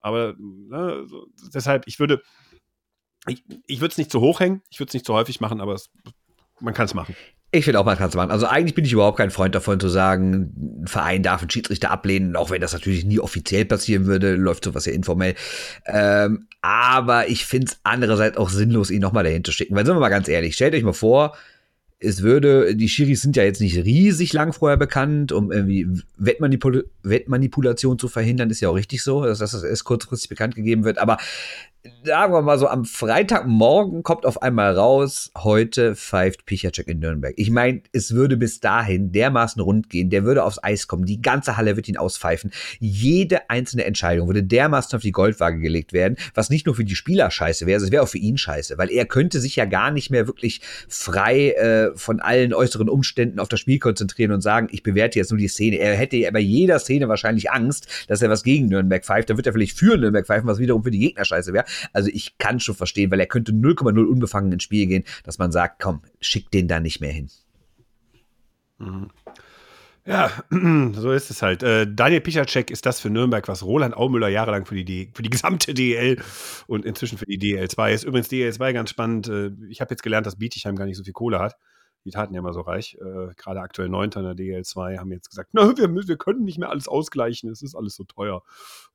Aber 0.00 0.34
ne, 0.38 1.04
so, 1.06 1.26
deshalb, 1.54 1.86
ich 1.86 1.98
würde, 1.98 2.22
ich, 3.26 3.42
ich 3.66 3.80
würde 3.80 3.92
es 3.92 3.98
nicht 3.98 4.10
zu 4.10 4.20
hoch 4.20 4.40
hängen, 4.40 4.62
ich 4.70 4.78
würde 4.78 4.90
es 4.90 4.94
nicht 4.94 5.06
zu 5.06 5.14
häufig 5.14 5.40
machen, 5.40 5.60
aber 5.60 5.74
es, 5.74 5.90
man 6.60 6.74
kann 6.74 6.86
es 6.86 6.94
machen. 6.94 7.16
Ich 7.52 7.64
finde 7.64 7.78
auch, 7.78 7.84
man 7.84 7.96
kann 7.96 8.08
es 8.08 8.16
machen. 8.16 8.32
Also 8.32 8.46
eigentlich 8.46 8.74
bin 8.74 8.84
ich 8.84 8.92
überhaupt 8.92 9.16
kein 9.16 9.30
Freund 9.30 9.54
davon 9.54 9.78
zu 9.78 9.88
sagen, 9.88 10.82
ein 10.82 10.86
Verein 10.88 11.22
darf 11.22 11.40
einen 11.40 11.50
Schiedsrichter 11.50 11.90
ablehnen, 11.92 12.34
auch 12.34 12.50
wenn 12.50 12.60
das 12.60 12.72
natürlich 12.72 13.04
nie 13.04 13.20
offiziell 13.20 13.64
passieren 13.64 14.06
würde, 14.06 14.34
läuft 14.34 14.64
sowas 14.64 14.86
ja 14.86 14.92
informell. 14.92 15.36
Ähm, 15.86 16.48
aber 16.62 17.28
ich 17.28 17.46
finde 17.46 17.68
es 17.68 17.78
andererseits 17.84 18.38
auch 18.38 18.50
sinnlos, 18.50 18.90
ihn 18.90 19.00
nochmal 19.00 19.22
dahin 19.22 19.44
zu 19.44 19.52
schicken. 19.52 19.76
Weil 19.76 19.86
sind 19.86 19.94
wir 19.94 20.00
mal 20.00 20.08
ganz 20.08 20.26
ehrlich, 20.26 20.54
stellt 20.54 20.74
euch 20.74 20.82
mal 20.82 20.92
vor, 20.92 21.36
es 22.00 22.22
würde, 22.22 22.76
die 22.76 22.88
Schiris 22.88 23.22
sind 23.22 23.36
ja 23.36 23.44
jetzt 23.44 23.60
nicht 23.60 23.76
riesig 23.76 24.32
lang 24.32 24.52
vorher 24.52 24.76
bekannt, 24.76 25.32
um 25.32 25.50
irgendwie 25.50 25.88
Wettmanipul 26.16 26.88
Wettmanipulation 27.02 27.98
zu 27.98 28.08
verhindern, 28.08 28.50
ist 28.50 28.60
ja 28.60 28.68
auch 28.68 28.74
richtig 28.74 29.02
so, 29.02 29.24
dass 29.24 29.38
das 29.38 29.62
erst 29.62 29.84
kurzfristig 29.84 30.28
bekannt 30.28 30.54
gegeben 30.54 30.84
wird. 30.84 30.98
Aber 30.98 31.18
sagen 32.04 32.34
wir 32.34 32.42
mal 32.42 32.58
so, 32.58 32.68
am 32.68 32.84
Freitagmorgen 32.84 34.02
kommt 34.02 34.26
auf 34.26 34.42
einmal 34.42 34.76
raus, 34.76 35.30
heute 35.38 35.94
pfeift 35.94 36.44
Pichacek 36.44 36.88
in 36.88 36.98
Nürnberg. 36.98 37.32
Ich 37.36 37.50
meine, 37.50 37.82
es 37.92 38.14
würde 38.14 38.36
bis 38.36 38.60
dahin 38.60 39.10
dermaßen 39.12 39.60
rund 39.62 39.88
gehen, 39.88 40.10
der 40.10 40.24
würde 40.24 40.44
aufs 40.44 40.62
Eis 40.62 40.86
kommen, 40.86 41.06
die 41.06 41.22
ganze 41.22 41.56
Halle 41.56 41.76
wird 41.76 41.88
ihn 41.88 41.96
auspfeifen. 41.96 42.50
Jede 42.78 43.48
einzelne 43.48 43.84
Entscheidung 43.84 44.28
würde 44.28 44.42
dermaßen 44.42 44.94
auf 44.96 45.02
die 45.02 45.12
Goldwaage 45.12 45.60
gelegt 45.60 45.92
werden, 45.92 46.16
was 46.34 46.50
nicht 46.50 46.66
nur 46.66 46.74
für 46.74 46.84
die 46.84 46.94
Spieler 46.94 47.30
scheiße 47.30 47.66
wäre, 47.66 47.82
es 47.82 47.90
wäre 47.90 48.02
auch 48.02 48.08
für 48.08 48.18
ihn 48.18 48.36
scheiße, 48.36 48.76
weil 48.76 48.90
er 48.90 49.06
könnte 49.06 49.40
sich 49.40 49.56
ja 49.56 49.64
gar 49.64 49.90
nicht 49.90 50.10
mehr 50.10 50.26
wirklich 50.26 50.60
frei 50.88 51.52
äh, 51.52 51.96
von 51.96 52.20
allen 52.20 52.52
äußeren 52.52 52.88
Umständen 52.88 53.38
auf 53.38 53.48
das 53.48 53.60
Spiel 53.60 53.78
konzentrieren 53.78 54.32
und 54.32 54.42
sagen, 54.42 54.68
ich 54.70 54.82
bewerte 54.82 55.18
jetzt 55.18 55.30
nur 55.30 55.38
die 55.38 55.48
Szene. 55.48 55.76
Er 55.76 55.94
hätte 55.94 56.16
ja 56.16 56.30
bei 56.30 56.40
jeder 56.40 56.78
Szene 56.78 57.08
wahrscheinlich 57.08 57.50
Angst, 57.50 57.88
dass 58.08 58.20
er 58.20 58.28
was 58.28 58.42
gegen 58.42 58.68
Nürnberg 58.68 59.04
pfeift. 59.04 59.30
Dann 59.30 59.38
wird 59.38 59.46
er 59.46 59.54
vielleicht 59.54 59.78
für 59.78 59.96
Nürnberg 59.96 60.26
pfeifen, 60.26 60.46
was 60.46 60.58
wiederum 60.58 60.84
für 60.84 60.90
die 60.90 60.98
Gegner 60.98 61.24
scheiße 61.24 61.52
wäre. 61.52 61.64
Also 61.94 62.10
ich 62.12 62.36
kann 62.36 62.60
schon 62.60 62.74
verstehen, 62.74 63.10
weil 63.10 63.20
er 63.20 63.26
könnte 63.26 63.52
0,0 63.52 64.04
unbefangen 64.04 64.52
ins 64.52 64.64
Spiel 64.64 64.86
gehen, 64.86 65.04
dass 65.22 65.38
man 65.38 65.50
sagt, 65.52 65.80
komm, 65.80 66.02
schick 66.20 66.50
den 66.50 66.68
da 66.68 66.80
nicht 66.80 67.00
mehr 67.00 67.12
hin. 67.12 67.30
Mhm. 68.78 69.08
Ja, 70.06 70.30
so 70.92 71.12
ist 71.12 71.30
es 71.30 71.40
halt. 71.40 71.62
Äh, 71.62 71.86
Daniel 71.90 72.20
Pichacek 72.20 72.70
ist 72.70 72.84
das 72.84 73.00
für 73.00 73.08
Nürnberg, 73.08 73.48
was 73.48 73.62
Roland 73.62 73.96
Aumüller 73.96 74.28
jahrelang 74.28 74.66
für 74.66 74.74
die, 74.84 75.10
für 75.14 75.22
die 75.22 75.30
gesamte 75.30 75.72
DL 75.72 76.20
und 76.66 76.84
inzwischen 76.84 77.16
für 77.16 77.24
die 77.24 77.38
DL2 77.38 77.92
ist. 77.92 78.04
Übrigens 78.04 78.28
DL2 78.28 78.72
ganz 78.74 78.90
spannend. 78.90 79.28
Äh, 79.28 79.52
ich 79.70 79.80
habe 79.80 79.92
jetzt 79.92 80.02
gelernt, 80.02 80.26
dass 80.26 80.36
Bietigheim 80.36 80.76
gar 80.76 80.84
nicht 80.84 80.98
so 80.98 81.04
viel 81.04 81.14
Kohle 81.14 81.38
hat 81.38 81.56
die 82.04 82.10
taten 82.10 82.34
ja 82.34 82.40
immer 82.40 82.52
so 82.52 82.60
reich, 82.60 82.96
äh, 83.00 83.34
gerade 83.34 83.60
aktuell 83.60 83.88
Neunter 83.88 84.20
in 84.20 84.36
der 84.36 84.36
DL2, 84.36 84.98
haben 84.98 85.12
jetzt 85.12 85.30
gesagt, 85.30 85.50
na, 85.52 85.76
wir, 85.76 85.88
wir 85.94 86.16
können 86.16 86.44
nicht 86.44 86.58
mehr 86.58 86.70
alles 86.70 86.88
ausgleichen, 86.88 87.50
es 87.50 87.62
ist 87.62 87.74
alles 87.74 87.96
so 87.96 88.04
teuer. 88.04 88.42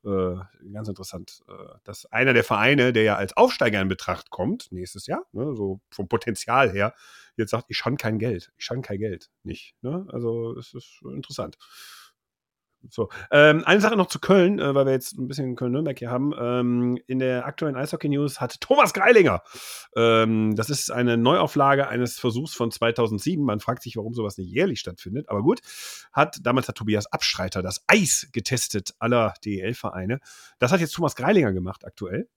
Äh, 0.04 0.36
ganz 0.72 0.88
interessant, 0.88 1.42
äh, 1.48 1.52
dass 1.84 2.06
einer 2.06 2.32
der 2.32 2.44
Vereine, 2.44 2.92
der 2.92 3.02
ja 3.02 3.16
als 3.16 3.36
Aufsteiger 3.36 3.80
in 3.80 3.88
Betracht 3.88 4.30
kommt, 4.30 4.70
nächstes 4.70 5.06
Jahr, 5.06 5.24
ne, 5.32 5.54
so 5.54 5.80
vom 5.90 6.08
Potenzial 6.08 6.70
her, 6.70 6.94
jetzt 7.36 7.50
sagt, 7.50 7.66
ich 7.68 7.76
schon 7.76 7.96
kein 7.96 8.18
Geld, 8.18 8.52
ich 8.58 8.64
schon 8.64 8.82
kein 8.82 8.98
Geld, 8.98 9.30
nicht. 9.42 9.74
Ne? 9.82 10.06
Also 10.10 10.56
es 10.56 10.74
ist 10.74 11.00
interessant. 11.02 11.56
So. 12.88 13.08
Ähm, 13.30 13.62
eine 13.64 13.80
Sache 13.80 13.96
noch 13.96 14.06
zu 14.06 14.18
Köln, 14.18 14.58
äh, 14.58 14.74
weil 14.74 14.86
wir 14.86 14.92
jetzt 14.92 15.18
ein 15.18 15.28
bisschen 15.28 15.56
Köln-Nürnberg 15.56 15.98
hier 15.98 16.10
haben. 16.10 16.32
Ähm, 16.38 16.98
in 17.06 17.18
der 17.18 17.46
aktuellen 17.46 17.76
Eishockey-News 17.76 18.40
hat 18.40 18.60
Thomas 18.60 18.94
Greilinger, 18.94 19.42
ähm, 19.96 20.56
das 20.56 20.70
ist 20.70 20.90
eine 20.90 21.16
Neuauflage 21.16 21.88
eines 21.88 22.18
Versuchs 22.18 22.54
von 22.54 22.70
2007. 22.70 23.44
Man 23.44 23.60
fragt 23.60 23.82
sich, 23.82 23.96
warum 23.96 24.14
sowas 24.14 24.38
nicht 24.38 24.50
jährlich 24.50 24.80
stattfindet, 24.80 25.28
aber 25.28 25.42
gut. 25.42 25.60
Hat, 26.12 26.38
damals 26.42 26.68
hat 26.68 26.76
Tobias 26.76 27.06
Abstreiter 27.12 27.62
das 27.62 27.84
Eis 27.86 28.28
getestet 28.32 28.94
aller 28.98 29.34
DEL-Vereine. 29.44 30.20
Das 30.58 30.72
hat 30.72 30.80
jetzt 30.80 30.94
Thomas 30.94 31.16
Greilinger 31.16 31.52
gemacht, 31.52 31.84
aktuell. 31.84 32.28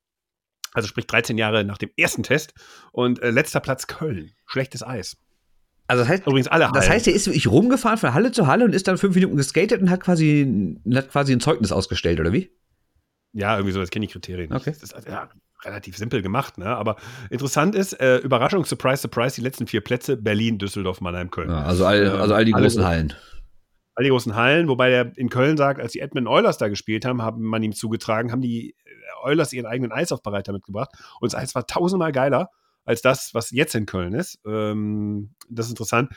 Also 0.74 0.88
sprich 0.88 1.08
13 1.08 1.38
Jahre 1.38 1.64
nach 1.64 1.78
dem 1.78 1.92
ersten 1.98 2.24
Test. 2.24 2.54
Und 2.92 3.22
äh, 3.22 3.30
letzter 3.30 3.60
Platz 3.60 3.88
Köln. 3.88 4.32
Schlechtes 4.46 4.84
Eis. 4.84 5.18
Also 5.94 6.04
das 6.04 6.12
heißt, 6.12 6.28
Übrigens 6.28 6.48
alle 6.48 6.70
das 6.74 6.84
Hallen. 6.84 6.94
heißt, 6.94 7.08
er 7.08 7.14
ist 7.14 7.28
wirklich 7.28 7.48
rumgefahren 7.48 8.00
von 8.00 8.14
Halle 8.14 8.32
zu 8.32 8.48
Halle 8.48 8.66
und 8.66 8.74
ist 8.74 8.88
dann 8.88 8.98
fünf 8.98 9.14
Minuten 9.14 9.38
geskatet 9.38 9.80
und 9.82 9.90
hat 9.92 10.00
quasi, 10.00 10.76
hat 10.94 11.10
quasi 11.10 11.34
ein 11.34 11.40
Zeugnis 11.40 11.72
ausgestellt, 11.72 12.20
oder 12.20 12.34
wie? 12.34 12.50
Ja, 13.34 13.56
irgendwie 13.56 13.74
so, 13.74 13.80
das 13.80 13.92
kenne 13.92 14.06
ich 14.06 14.12
Kriterien. 14.12 14.52
Okay. 14.52 14.76
Das 14.80 14.92
ist 14.92 15.08
ja, 15.08 15.30
relativ 15.64 15.96
simpel 15.98 16.22
gemacht, 16.24 16.58
ne? 16.58 16.66
Aber 16.66 16.96
interessant 17.30 17.76
ist, 17.76 17.94
äh, 18.00 18.18
Überraschung, 18.18 18.66
Surprise, 18.66 19.02
Surprise, 19.04 19.36
die 19.36 19.42
letzten 19.42 19.68
vier 19.68 19.82
Plätze: 19.82 20.18
Berlin, 20.18 20.58
Düsseldorf, 20.58 21.00
Mannheim, 21.00 21.30
Köln. 21.30 21.50
Ja, 21.50 21.64
also, 21.64 21.86
all, 21.86 22.10
also 22.10 22.34
all 22.34 22.46
die 22.46 22.54
Alle 22.54 22.64
großen 22.64 22.82
so. 22.82 22.88
Hallen. 22.88 23.14
All 23.96 24.04
die 24.04 24.10
großen 24.10 24.36
Hallen, 24.36 24.68
wobei 24.68 24.90
der 24.90 25.16
in 25.16 25.30
Köln 25.30 25.58
sagt, 25.58 25.80
als 25.80 25.92
die 25.92 26.00
Edmund 26.00 26.28
Oilers 26.28 26.58
da 26.58 26.68
gespielt 26.68 27.06
haben, 27.06 27.22
haben 27.22 27.44
man 27.44 27.62
ihm 27.62 27.74
zugetragen, 27.74 28.32
haben 28.32 28.42
die 28.42 28.76
Oilers 29.24 29.54
ihren 29.54 29.68
eigenen 29.68 29.92
Eisaufbereiter 29.92 30.52
mitgebracht. 30.54 30.90
Und 31.20 31.32
das 31.32 31.40
Eis 31.40 31.54
war 31.54 31.68
tausendmal 31.68 32.12
geiler 32.12 32.50
als 32.86 33.02
das, 33.02 33.34
was 33.34 33.52
jetzt 33.52 33.76
in 33.76 33.86
Köln 33.86 34.14
ist. 34.14 34.40
Ähm, 34.46 35.32
das 35.50 35.68
ist 35.68 35.72
interessant. 35.72 36.12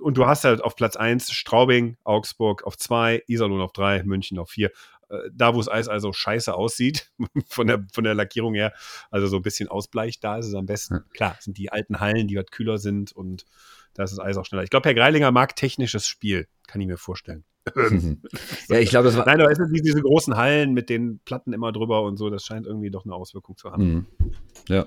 Und 0.00 0.16
du 0.16 0.26
hast 0.26 0.44
halt 0.44 0.62
auf 0.62 0.74
Platz 0.74 0.96
1 0.96 1.32
Straubing, 1.32 1.96
Augsburg 2.04 2.64
auf 2.64 2.76
2, 2.78 3.24
Iserlohn 3.26 3.60
auf 3.60 3.72
3, 3.72 4.04
München 4.04 4.38
auf 4.38 4.50
4. 4.50 4.70
Äh, 5.08 5.16
Da, 5.32 5.54
wo 5.54 5.58
das 5.58 5.68
Eis 5.68 5.88
also 5.88 6.12
scheiße 6.12 6.54
aussieht, 6.54 7.12
von 7.48 7.66
der, 7.66 7.86
von 7.92 8.04
der 8.04 8.14
Lackierung 8.14 8.54
her, 8.54 8.72
also 9.10 9.26
so 9.26 9.36
ein 9.36 9.42
bisschen 9.42 9.68
ausbleicht, 9.68 10.24
da 10.24 10.38
ist 10.38 10.46
es 10.46 10.54
am 10.54 10.66
besten. 10.66 11.04
Klar, 11.12 11.36
es 11.38 11.44
sind 11.44 11.58
die 11.58 11.70
alten 11.70 12.00
Hallen, 12.00 12.26
die 12.26 12.36
was 12.36 12.46
kühler 12.46 12.78
sind 12.78 13.12
und 13.12 13.44
da 13.94 14.04
ist 14.04 14.10
das 14.10 14.18
Eis 14.18 14.36
auch 14.36 14.44
schneller. 14.44 14.62
Ich 14.62 14.70
glaube, 14.70 14.88
Herr 14.88 14.94
Greilinger 14.94 15.30
mag 15.30 15.56
technisches 15.56 16.06
Spiel, 16.06 16.48
kann 16.66 16.80
ich 16.80 16.86
mir 16.86 16.98
vorstellen. 16.98 17.44
ja, 18.68 18.78
ich 18.78 18.90
glaube, 18.90 19.06
das 19.06 19.16
war. 19.16 19.26
Nein, 19.26 19.40
aber 19.40 19.50
es 19.50 19.58
sind 19.58 19.72
diese 19.72 20.00
großen 20.00 20.36
Hallen 20.36 20.72
mit 20.72 20.88
den 20.88 21.18
Platten 21.24 21.52
immer 21.52 21.72
drüber 21.72 22.02
und 22.02 22.16
so, 22.16 22.30
das 22.30 22.44
scheint 22.44 22.66
irgendwie 22.66 22.90
doch 22.90 23.04
eine 23.04 23.14
Auswirkung 23.14 23.56
zu 23.56 23.72
haben. 23.72 23.84
Mhm. 23.84 24.06
Ja. 24.68 24.86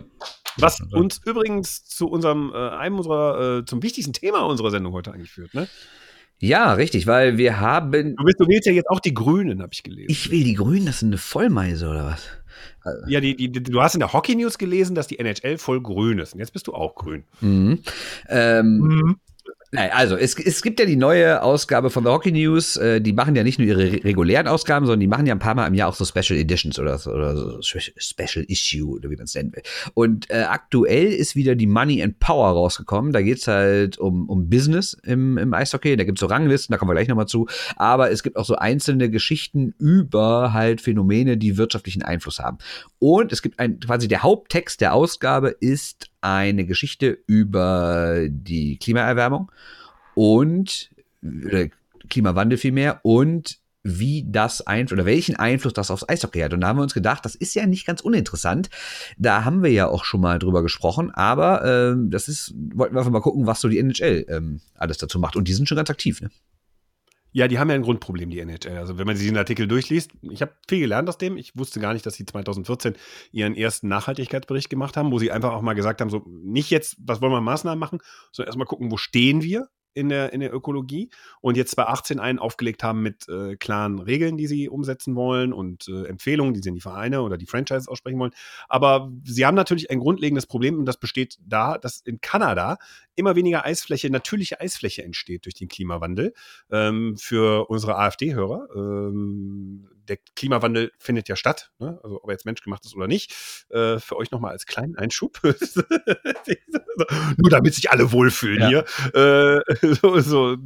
Was 0.58 0.82
uns 0.92 1.22
übrigens 1.26 1.86
zu 1.86 2.08
unserem, 2.08 2.52
äh, 2.54 2.70
einem 2.70 2.98
unserer, 2.98 3.60
äh, 3.60 3.66
zum 3.66 3.82
wichtigsten 3.84 4.14
Thema 4.14 4.42
unserer 4.42 4.72
Sendung 4.72 4.94
heute 4.94 5.14
eigentlich 5.14 5.32
führt, 5.32 5.54
ne? 5.54 5.68
ja, 6.40 6.74
richtig, 6.74 7.06
weil 7.06 7.38
wir 7.38 7.60
haben. 7.60 8.16
Du, 8.16 8.24
bist, 8.24 8.40
du 8.40 8.48
wählst 8.48 8.66
ja 8.66 8.72
jetzt 8.72 8.90
auch 8.90 9.00
die 9.00 9.14
Grünen, 9.14 9.62
habe 9.62 9.74
ich 9.74 9.84
gelesen. 9.84 10.08
Ich 10.10 10.32
will 10.32 10.44
die 10.44 10.54
Grünen, 10.54 10.86
das 10.86 11.00
sind 11.00 11.10
eine 11.10 11.18
Vollmeise 11.18 11.90
oder 11.90 12.06
was? 12.06 12.28
ja, 13.08 13.20
die, 13.20 13.36
die, 13.36 13.52
du 13.52 13.82
hast 13.82 13.94
in 13.94 14.00
der 14.00 14.14
Hockey 14.14 14.36
News 14.36 14.58
gelesen, 14.58 14.96
dass 14.96 15.08
die 15.08 15.20
NHL 15.20 15.58
voll 15.58 15.82
grün 15.82 16.20
ist. 16.20 16.34
Und 16.34 16.40
jetzt 16.40 16.54
bist 16.54 16.68
du 16.68 16.74
auch 16.74 16.96
grün. 16.96 17.24
Mhm. 17.42 17.80
Ähm, 18.28 19.18
Nein, 19.72 19.92
also 19.94 20.16
es, 20.18 20.34
es 20.40 20.64
gibt 20.64 20.80
ja 20.80 20.88
die 20.88 20.96
neue 20.96 21.44
Ausgabe 21.44 21.92
von 21.92 22.04
The 22.04 22.10
Hockey 22.10 22.32
News. 22.32 22.76
Äh, 22.76 23.02
die 23.02 23.14
machen 23.14 23.36
ja 23.36 23.44
nicht 23.44 23.60
nur 23.60 23.68
ihre 23.68 23.92
re- 23.92 24.04
regulären 24.04 24.48
Ausgaben, 24.48 24.88
sondern 24.88 25.00
die 25.00 25.08
machen 25.08 25.28
ja 25.28 25.36
ein 25.36 25.40
paar 25.40 25.54
Mal 25.54 25.68
im 25.68 25.76
Jahr 25.76 25.90
auch 25.90 25.94
so 25.94 26.06
Special 26.06 26.40
Editions 26.40 26.80
oder, 26.80 27.00
oder 27.06 27.38
so 27.38 27.62
Spe- 27.62 27.94
Special 27.98 28.44
Issue 28.48 28.90
oder 28.90 29.12
wie 29.12 29.16
man 29.16 29.26
es 29.26 29.36
nennen 29.36 29.54
will. 29.54 29.62
Und 29.94 30.28
äh, 30.32 30.42
aktuell 30.42 31.14
ist 31.14 31.36
wieder 31.36 31.54
die 31.54 31.68
Money 31.68 32.02
and 32.02 32.20
Power 32.20 32.50
rausgekommen. 32.50 33.12
Da 33.14 33.22
geht's 33.22 33.48
halt 33.48 34.00
um, 34.00 34.28
um 34.28 34.50
Business 34.50 34.98
im, 35.04 35.38
im 35.38 35.54
Eishockey. 35.54 35.96
Da 35.96 36.04
gibt's 36.04 36.22
so 36.22 36.26
Ranglisten, 36.26 36.74
da 36.74 36.80
kommen 36.80 36.90
wir 36.90 36.96
gleich 36.96 37.08
nochmal 37.08 37.28
zu. 37.28 37.48
Aber 37.76 38.10
es 38.10 38.24
gibt 38.24 38.38
auch 38.38 38.46
so 38.46 38.56
einzelne 38.56 39.12
Geschichten 39.12 39.76
über 39.78 40.52
halt 40.52 40.82
Phänomene, 40.82 41.38
die 41.38 41.58
wirtschaftlichen 41.58 42.02
Einfluss 42.02 42.40
haben. 42.40 42.58
Und 42.98 43.32
es 43.32 43.44
gibt 43.44 43.60
ein, 43.60 43.80
quasi 43.80 44.08
der 44.08 44.24
Haupttext 44.24 44.82
der 44.82 44.96
Ausgabe 44.96 45.50
ist 45.50 46.09
eine 46.22 46.66
Geschichte 46.66 47.18
über 47.28 48.28
die 48.28 48.78
Klimaerwärmung 48.78 49.52
und 50.16 50.92
oder 51.22 51.68
Klimawandel 52.10 52.58
vielmehr 52.58 53.00
und 53.04 53.60
wie 53.84 54.26
das 54.28 54.66
Einfluss 54.68 54.98
oder 54.98 55.06
welchen 55.06 55.38
Einfluss 55.38 55.74
das 55.74 55.90
aufs 55.90 56.08
Eishockey 56.08 56.42
hat. 56.42 56.54
Und 56.54 56.62
da 56.62 56.68
haben 56.68 56.78
wir 56.78 56.84
uns 56.84 56.94
gedacht, 56.94 57.24
das 57.24 57.36
ist 57.36 57.56
ja 57.56 57.66
nicht 57.66 57.86
ganz 57.86 58.02
uninteressant. 58.02 58.70
Da 59.18 59.46
haben 59.46 59.64
wir 59.64 59.72
ja 59.72 59.88
auch 59.88 60.04
schon 60.04 60.22
mal 60.22 60.38
drüber 60.38 60.62
gesprochen, 60.62 61.12
aber 61.12 61.64
ähm, 61.66 62.12
das 62.12 62.28
ist, 62.28 62.54
wollten 62.74 62.96
wir 62.96 63.00
einfach 63.00 63.12
mal 63.12 63.22
gucken, 63.22 63.48
was 63.48 63.62
so 63.62 63.70
die 63.70 63.80
NHL 63.80 64.26
ähm, 64.28 64.60
alles 64.76 64.98
dazu 64.98 65.20
macht. 65.20 65.36
Und 65.36 65.48
die 65.48 65.54
sind 65.54 65.68
schon 65.68 65.78
ganz 65.78 65.90
aktiv, 65.90 66.22
ne? 66.22 66.30
Ja, 67.32 67.48
die 67.48 67.60
haben 67.60 67.70
ja 67.70 67.76
ein 67.76 67.84
Grundproblem, 67.84 68.30
die 68.30 68.40
NHL. 68.40 68.78
Also 68.78 68.98
wenn 68.98 69.06
man 69.06 69.16
diesen 69.16 69.38
Artikel 69.38 69.68
durchliest, 69.68 70.12
ich 70.22 70.42
habe 70.42 70.54
viel 70.68 70.80
gelernt 70.80 71.10
aus 71.10 71.18
dem. 71.18 71.38
Ich 71.38 71.56
wusste 71.56 71.80
gar 71.80 71.94
nicht, 71.94 72.06
dass 72.06 72.16
sie 72.16 72.26
2014 72.26 72.96
ihren 73.32 73.56
ersten 73.56 73.88
Nachhaltigkeitsbericht 73.88 74.70
gemacht 74.70 74.98
haben, 74.98 75.12
wo 75.12 75.20
sie 75.20 75.32
einfach 75.32 75.54
auch 75.54 75.62
mal 75.62 75.74
gesagt 75.74 76.02
haben, 76.02 76.10
so 76.10 76.24
nicht 76.28 76.72
jetzt, 76.72 76.98
was 77.00 77.22
wollen 77.22 77.32
wir 77.32 77.42
Maßnahmen 77.42 77.80
machen, 77.80 78.00
sondern 78.32 78.48
erstmal 78.48 78.68
gucken, 78.68 78.92
wo 78.92 78.98
stehen 78.98 79.44
wir 79.44 79.70
in 79.94 80.10
der, 80.10 80.34
in 80.34 80.40
der 80.40 80.54
Ökologie 80.54 81.10
und 81.42 81.58
jetzt 81.58 81.76
bei 81.76 81.86
18 81.86 82.20
einen 82.20 82.40
aufgelegt 82.40 82.84
haben 82.84 83.02
mit 83.02 83.28
äh, 83.28 83.56
klaren 83.56 84.00
Regeln, 84.00 84.38
die 84.38 84.48
sie 84.48 84.70
umsetzen 84.70 85.16
wollen 85.16 85.54
und 85.54 85.88
äh, 85.88 86.06
Empfehlungen, 86.06 86.54
die 86.54 86.62
sie 86.62 86.70
in 86.70 86.76
die 86.76 86.82
Vereine 86.82 87.22
oder 87.22 87.38
die 87.38 87.46
Franchises 87.46 87.88
aussprechen 87.88 88.20
wollen. 88.20 88.34
Aber 88.68 89.12
sie 89.24 89.46
haben 89.46 89.56
natürlich 89.56 89.90
ein 89.92 90.00
grundlegendes 90.00 90.46
Problem 90.46 90.78
und 90.78 90.86
das 90.86 90.98
besteht 90.98 91.38
da, 91.46 91.78
dass 91.78 92.02
in 92.02 92.22
Kanada 92.22 92.78
immer 93.16 93.36
weniger 93.36 93.66
Eisfläche, 93.66 94.10
natürliche 94.10 94.62
Eisfläche 94.62 95.04
entsteht 95.04 95.46
durch 95.46 95.56
den 95.56 95.68
Klimawandel. 95.68 96.34
Ähm, 96.72 97.18
für 97.18 97.70
unsere 97.70 97.98
AfD-Hörer, 97.98 98.68
ähm, 98.76 99.90
der 100.10 100.18
Klimawandel 100.36 100.92
findet 100.98 101.30
ja 101.30 101.36
statt, 101.36 101.72
ne? 101.80 102.00
also 102.04 102.22
ob 102.22 102.30
er 102.30 102.34
jetzt 102.34 102.46
menschgemacht 102.46 102.86
ist 102.86 102.96
oder 102.96 103.08
nicht. 103.08 103.32
Äh, 103.70 104.00
für 104.00 104.18
euch 104.18 104.32
nochmal 104.32 104.52
als 104.52 104.66
kleinen 104.66 104.96
Einschub. 104.98 105.40
Nur 107.38 107.50
damit 107.50 107.76
sich 107.76 107.92
alle 107.92 108.12
wohlfühlen 108.12 108.62
Ja. 108.62 108.68
hier. 108.68 108.86
Äh, 109.14 109.62
so, 110.02 110.20
so. 110.20 110.58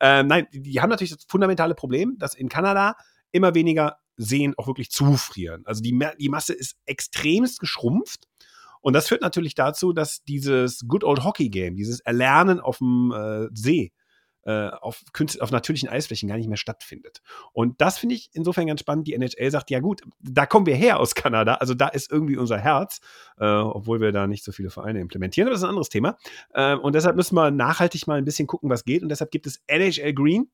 Ähm, 0.00 0.26
nein, 0.26 0.46
die, 0.52 0.80
haben 0.80 0.90
natürlich 0.90 1.14
das 1.14 1.24
fundamentale 1.28 1.74
Problem, 1.74 2.16
dass 2.18 2.34
in 2.34 2.48
Kanada 2.48 2.96
immer 3.32 3.54
weniger 3.54 3.98
Seen 4.16 4.54
auch 4.56 4.66
wirklich 4.66 4.90
zufrieren. 4.90 5.62
Also 5.66 5.82
die, 5.82 5.98
die 6.18 6.28
Masse 6.28 6.52
ist 6.52 6.76
extremst 6.86 7.60
geschrumpft. 7.60 8.26
Und 8.82 8.94
das 8.94 9.08
führt 9.08 9.20
natürlich 9.20 9.54
dazu, 9.54 9.92
dass 9.92 10.24
dieses 10.24 10.80
Good 10.88 11.04
Old 11.04 11.22
Hockey 11.22 11.50
Game, 11.50 11.76
dieses 11.76 12.00
Erlernen 12.00 12.60
auf 12.60 12.78
dem 12.78 13.12
äh, 13.12 13.48
See, 13.52 13.84
äh, 13.84 13.90
auf, 14.48 15.02
künst- 15.12 15.40
auf 15.40 15.50
natürlichen 15.50 15.88
Eisflächen 15.88 16.28
gar 16.28 16.36
nicht 16.36 16.48
mehr 16.48 16.56
stattfindet. 16.56 17.20
Und 17.52 17.80
das 17.80 17.98
finde 17.98 18.14
ich 18.14 18.30
insofern 18.32 18.66
ganz 18.66 18.80
spannend. 18.80 19.06
Die 19.06 19.14
NHL 19.14 19.50
sagt, 19.50 19.70
ja 19.70 19.80
gut, 19.80 20.02
da 20.20 20.46
kommen 20.46 20.66
wir 20.66 20.74
her 20.74 20.98
aus 20.98 21.14
Kanada, 21.14 21.54
also 21.54 21.74
da 21.74 21.88
ist 21.88 22.10
irgendwie 22.10 22.36
unser 22.36 22.58
Herz, 22.58 23.00
äh, 23.38 23.44
obwohl 23.44 24.00
wir 24.00 24.12
da 24.12 24.26
nicht 24.26 24.44
so 24.44 24.52
viele 24.52 24.70
Vereine 24.70 25.00
implementieren, 25.00 25.46
aber 25.46 25.52
das 25.52 25.60
ist 25.60 25.64
ein 25.64 25.70
anderes 25.70 25.88
Thema. 25.88 26.16
Äh, 26.54 26.74
und 26.74 26.94
deshalb 26.94 27.16
müssen 27.16 27.34
wir 27.34 27.50
nachhaltig 27.50 28.06
mal 28.06 28.18
ein 28.18 28.24
bisschen 28.24 28.46
gucken, 28.46 28.70
was 28.70 28.84
geht. 28.84 29.02
Und 29.02 29.08
deshalb 29.08 29.30
gibt 29.30 29.46
es 29.46 29.62
NHL 29.66 30.14
Green, 30.14 30.50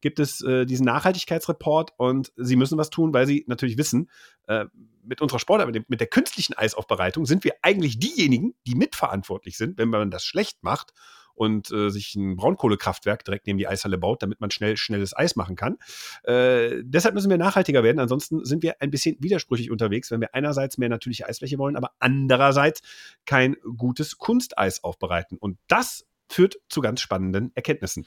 gibt 0.00 0.18
es 0.18 0.40
äh, 0.42 0.66
diesen 0.66 0.86
Nachhaltigkeitsreport 0.86 1.92
und 1.96 2.32
sie 2.36 2.56
müssen 2.56 2.78
was 2.78 2.90
tun, 2.90 3.14
weil 3.14 3.26
sie 3.26 3.44
natürlich 3.46 3.78
wissen, 3.78 4.10
äh, 4.46 4.66
mit 5.02 5.20
unserer 5.20 5.38
Sportart, 5.38 5.72
mit, 5.72 5.88
mit 5.88 6.00
der 6.00 6.08
künstlichen 6.08 6.54
Eisaufbereitung 6.54 7.26
sind 7.26 7.44
wir 7.44 7.54
eigentlich 7.62 7.98
diejenigen, 7.98 8.54
die 8.66 8.74
mitverantwortlich 8.74 9.56
sind, 9.56 9.78
wenn 9.78 9.88
man 9.88 10.10
das 10.10 10.24
schlecht 10.24 10.62
macht 10.62 10.92
und 11.36 11.70
äh, 11.70 11.90
sich 11.90 12.14
ein 12.16 12.36
Braunkohlekraftwerk 12.36 13.24
direkt 13.24 13.46
neben 13.46 13.58
die 13.58 13.68
Eishalle 13.68 13.98
baut, 13.98 14.22
damit 14.22 14.40
man 14.40 14.50
schnell 14.50 14.76
schnelles 14.76 15.16
Eis 15.16 15.36
machen 15.36 15.56
kann. 15.56 15.76
Äh, 16.24 16.82
deshalb 16.82 17.14
müssen 17.14 17.30
wir 17.30 17.38
nachhaltiger 17.38 17.82
werden. 17.82 17.98
Ansonsten 17.98 18.44
sind 18.44 18.62
wir 18.62 18.80
ein 18.80 18.90
bisschen 18.90 19.16
widersprüchlich 19.20 19.70
unterwegs, 19.70 20.10
wenn 20.10 20.20
wir 20.20 20.34
einerseits 20.34 20.78
mehr 20.78 20.88
natürliche 20.88 21.28
Eisfläche 21.28 21.58
wollen, 21.58 21.76
aber 21.76 21.90
andererseits 21.98 22.82
kein 23.24 23.56
gutes 23.76 24.18
Kunsteis 24.18 24.82
aufbereiten. 24.82 25.38
Und 25.38 25.58
das 25.68 26.06
führt 26.28 26.56
zu 26.68 26.80
ganz 26.80 27.00
spannenden 27.00 27.52
Erkenntnissen. 27.54 28.06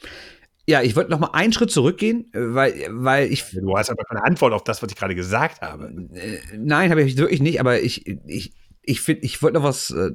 Ja, 0.68 0.84
ich 0.84 0.96
wollte 0.96 1.10
noch 1.10 1.20
mal 1.20 1.32
einen 1.34 1.52
Schritt 1.52 1.72
zurückgehen, 1.72 2.32
äh, 2.34 2.54
weil, 2.54 2.88
weil 2.90 3.32
ich 3.32 3.44
Du 3.52 3.76
hast 3.76 3.90
aber 3.90 4.04
keine 4.04 4.24
Antwort 4.24 4.54
auf 4.54 4.64
das, 4.64 4.84
was 4.84 4.92
ich 4.92 4.96
gerade 4.96 5.16
gesagt 5.16 5.62
habe. 5.62 5.92
Äh, 6.14 6.40
Nein, 6.58 6.92
habe 6.92 7.02
ich 7.02 7.18
wirklich 7.18 7.42
nicht, 7.42 7.60
aber 7.60 7.82
ich, 7.82 8.06
ich, 8.06 8.54
ich 8.84 9.02
finde, 9.02 9.24
ich 9.24 9.42
wollte 9.42 9.58
noch 9.58 9.64
was 9.64 9.90
äh, 9.90 10.12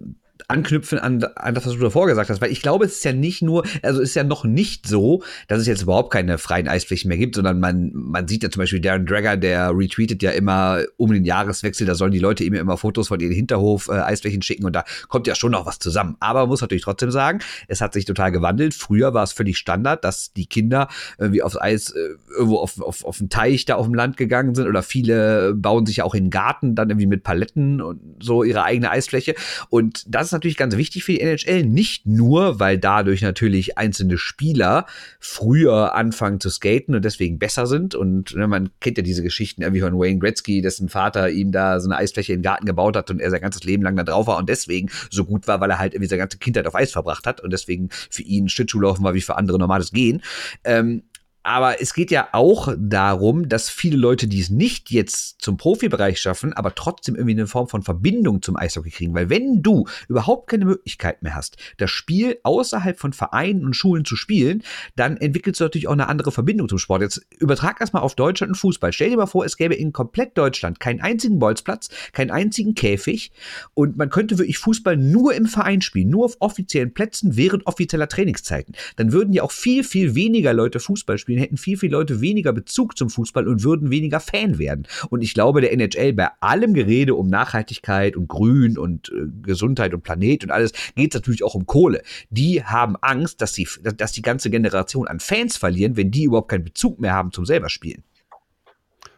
anknüpfen 0.48 0.98
an, 0.98 1.22
an 1.36 1.54
das, 1.54 1.66
was 1.66 1.74
du 1.74 1.78
davor 1.78 2.06
gesagt 2.06 2.28
hast, 2.28 2.40
weil 2.40 2.50
ich 2.50 2.60
glaube, 2.60 2.84
es 2.84 2.96
ist 2.96 3.04
ja 3.04 3.12
nicht 3.12 3.40
nur, 3.40 3.64
also 3.82 4.02
es 4.02 4.10
ist 4.10 4.14
ja 4.14 4.24
noch 4.24 4.44
nicht 4.44 4.86
so, 4.86 5.22
dass 5.48 5.60
es 5.60 5.66
jetzt 5.66 5.82
überhaupt 5.82 6.12
keine 6.12 6.38
freien 6.38 6.68
Eisflächen 6.68 7.08
mehr 7.08 7.18
gibt, 7.18 7.36
sondern 7.36 7.60
man, 7.60 7.92
man 7.94 8.26
sieht 8.26 8.42
ja 8.42 8.50
zum 8.50 8.60
Beispiel 8.60 8.80
Darren 8.80 9.06
Dragger, 9.06 9.36
der 9.36 9.70
retweetet 9.70 10.22
ja 10.22 10.32
immer 10.32 10.82
um 10.96 11.12
den 11.12 11.24
Jahreswechsel, 11.24 11.86
da 11.86 11.94
sollen 11.94 12.12
die 12.12 12.18
Leute 12.18 12.44
ihm 12.44 12.54
immer 12.54 12.76
Fotos 12.76 13.08
von 13.08 13.20
ihren 13.20 13.32
Hinterhof 13.32 13.88
äh, 13.88 13.92
Eisflächen 13.92 14.42
schicken 14.42 14.64
und 14.64 14.74
da 14.74 14.84
kommt 15.08 15.26
ja 15.26 15.34
schon 15.34 15.52
noch 15.52 15.66
was 15.66 15.78
zusammen. 15.78 16.16
Aber 16.20 16.40
man 16.40 16.48
muss 16.48 16.60
natürlich 16.60 16.84
trotzdem 16.84 17.10
sagen, 17.10 17.38
es 17.68 17.80
hat 17.80 17.92
sich 17.92 18.04
total 18.04 18.32
gewandelt. 18.32 18.74
Früher 18.74 19.14
war 19.14 19.22
es 19.22 19.32
völlig 19.32 19.56
Standard, 19.56 20.04
dass 20.04 20.32
die 20.32 20.46
Kinder 20.46 20.88
irgendwie 21.18 21.42
aufs 21.42 21.56
Eis 21.56 21.90
äh, 21.90 22.16
irgendwo 22.36 22.58
auf, 22.58 22.80
auf, 22.80 23.04
auf 23.04 23.20
einen 23.20 23.30
Teich 23.30 23.64
da 23.64 23.76
auf 23.76 23.86
dem 23.86 23.94
Land 23.94 24.16
gegangen 24.16 24.54
sind 24.54 24.66
oder 24.66 24.82
viele 24.82 25.54
bauen 25.54 25.86
sich 25.86 25.98
ja 25.98 26.04
auch 26.04 26.14
in 26.14 26.24
den 26.24 26.30
Garten 26.30 26.74
dann 26.74 26.90
irgendwie 26.90 27.06
mit 27.06 27.22
Paletten 27.22 27.80
und 27.80 28.00
so 28.20 28.42
ihre 28.42 28.64
eigene 28.64 28.90
Eisfläche. 28.90 29.34
Und 29.70 30.04
das 30.08 30.23
ist 30.26 30.32
natürlich 30.32 30.56
ganz 30.56 30.76
wichtig 30.76 31.04
für 31.04 31.12
die 31.12 31.20
NHL, 31.20 31.64
nicht 31.64 32.06
nur, 32.06 32.60
weil 32.60 32.78
dadurch 32.78 33.22
natürlich 33.22 33.78
einzelne 33.78 34.18
Spieler 34.18 34.86
früher 35.18 35.94
anfangen 35.94 36.40
zu 36.40 36.50
skaten 36.50 36.94
und 36.94 37.04
deswegen 37.04 37.38
besser 37.38 37.66
sind. 37.66 37.94
Und 37.94 38.34
ne, 38.34 38.46
man 38.48 38.70
kennt 38.80 38.96
ja 38.96 39.02
diese 39.02 39.22
Geschichten 39.22 39.62
irgendwie 39.62 39.80
von 39.80 39.98
Wayne 39.98 40.18
Gretzky, 40.18 40.62
dessen 40.62 40.88
Vater 40.88 41.30
ihm 41.30 41.52
da 41.52 41.80
so 41.80 41.88
eine 41.88 41.96
Eisfläche 41.96 42.32
den 42.32 42.42
Garten 42.42 42.66
gebaut 42.66 42.96
hat 42.96 43.10
und 43.10 43.20
er 43.20 43.30
sein 43.30 43.40
ganzes 43.40 43.64
Leben 43.64 43.82
lang 43.82 43.96
da 43.96 44.04
drauf 44.04 44.26
war 44.26 44.38
und 44.38 44.48
deswegen 44.48 44.90
so 45.10 45.24
gut 45.24 45.46
war, 45.46 45.60
weil 45.60 45.70
er 45.70 45.78
halt 45.78 45.94
irgendwie 45.94 46.08
seine 46.08 46.20
ganze 46.20 46.38
Kindheit 46.38 46.66
auf 46.66 46.74
Eis 46.74 46.92
verbracht 46.92 47.26
hat 47.26 47.40
und 47.40 47.52
deswegen 47.52 47.88
für 47.90 48.22
ihn 48.22 48.48
Schlittschuhlaufen 48.48 49.04
war 49.04 49.14
wie 49.14 49.20
für 49.20 49.36
andere 49.36 49.58
normales 49.58 49.92
Gehen. 49.92 50.22
Ähm, 50.64 51.02
aber 51.44 51.82
es 51.82 51.92
geht 51.92 52.10
ja 52.10 52.28
auch 52.32 52.74
darum, 52.76 53.50
dass 53.50 53.68
viele 53.68 53.98
Leute, 53.98 54.26
die 54.26 54.40
es 54.40 54.48
nicht 54.48 54.90
jetzt 54.90 55.42
zum 55.42 55.58
Profibereich 55.58 56.18
schaffen, 56.18 56.54
aber 56.54 56.74
trotzdem 56.74 57.16
irgendwie 57.16 57.34
eine 57.34 57.46
Form 57.46 57.68
von 57.68 57.82
Verbindung 57.82 58.40
zum 58.40 58.56
Eishockey 58.56 58.90
kriegen. 58.90 59.14
Weil 59.14 59.28
wenn 59.28 59.62
du 59.62 59.86
überhaupt 60.08 60.48
keine 60.48 60.64
Möglichkeit 60.64 61.22
mehr 61.22 61.34
hast, 61.34 61.58
das 61.76 61.90
Spiel 61.90 62.38
außerhalb 62.44 62.98
von 62.98 63.12
Vereinen 63.12 63.66
und 63.66 63.76
Schulen 63.76 64.06
zu 64.06 64.16
spielen, 64.16 64.62
dann 64.96 65.18
entwickelst 65.18 65.60
du 65.60 65.64
natürlich 65.64 65.86
auch 65.86 65.92
eine 65.92 66.08
andere 66.08 66.32
Verbindung 66.32 66.66
zum 66.66 66.78
Sport. 66.78 67.02
Jetzt 67.02 67.26
übertrag 67.38 67.78
erstmal 67.78 68.02
auf 68.02 68.14
Deutschland 68.14 68.52
und 68.52 68.56
Fußball. 68.56 68.94
Stell 68.94 69.10
dir 69.10 69.18
mal 69.18 69.26
vor, 69.26 69.44
es 69.44 69.58
gäbe 69.58 69.74
in 69.74 69.92
komplett 69.92 70.38
Deutschland 70.38 70.80
keinen 70.80 71.02
einzigen 71.02 71.38
Bolzplatz, 71.38 71.90
keinen 72.12 72.30
einzigen 72.30 72.74
Käfig 72.74 73.32
und 73.74 73.98
man 73.98 74.08
könnte 74.08 74.38
wirklich 74.38 74.56
Fußball 74.56 74.96
nur 74.96 75.34
im 75.34 75.44
Verein 75.44 75.82
spielen, 75.82 76.08
nur 76.08 76.24
auf 76.24 76.36
offiziellen 76.38 76.94
Plätzen 76.94 77.36
während 77.36 77.66
offizieller 77.66 78.08
Trainingszeiten. 78.08 78.74
Dann 78.96 79.12
würden 79.12 79.34
ja 79.34 79.42
auch 79.42 79.52
viel, 79.52 79.84
viel 79.84 80.14
weniger 80.14 80.54
Leute 80.54 80.80
Fußball 80.80 81.18
spielen 81.18 81.33
spielen, 81.34 81.42
hätten 81.42 81.56
viel, 81.56 81.76
viele 81.76 81.92
Leute 81.92 82.20
weniger 82.20 82.52
Bezug 82.52 82.96
zum 82.96 83.10
Fußball 83.10 83.46
und 83.48 83.62
würden 83.62 83.90
weniger 83.90 84.20
Fan 84.20 84.58
werden. 84.58 84.86
Und 85.10 85.22
ich 85.22 85.34
glaube, 85.34 85.60
der 85.60 85.72
NHL 85.72 86.12
bei 86.12 86.28
allem 86.40 86.74
Gerede 86.74 87.14
um 87.14 87.28
Nachhaltigkeit 87.28 88.16
und 88.16 88.28
Grün 88.28 88.78
und 88.78 89.10
äh, 89.10 89.26
Gesundheit 89.42 89.94
und 89.94 90.02
Planet 90.02 90.44
und 90.44 90.50
alles 90.50 90.72
geht 90.94 91.14
es 91.14 91.20
natürlich 91.20 91.42
auch 91.42 91.54
um 91.54 91.66
Kohle. 91.66 92.02
Die 92.30 92.62
haben 92.64 92.96
Angst, 93.00 93.40
dass, 93.40 93.54
sie, 93.54 93.68
dass 93.96 94.12
die 94.12 94.22
ganze 94.22 94.50
Generation 94.50 95.08
an 95.08 95.20
Fans 95.20 95.56
verlieren, 95.56 95.96
wenn 95.96 96.10
die 96.10 96.24
überhaupt 96.24 96.50
keinen 96.50 96.64
Bezug 96.64 97.00
mehr 97.00 97.12
haben 97.12 97.32
zum 97.32 97.44
selber 97.44 97.68
Spielen. 97.68 98.02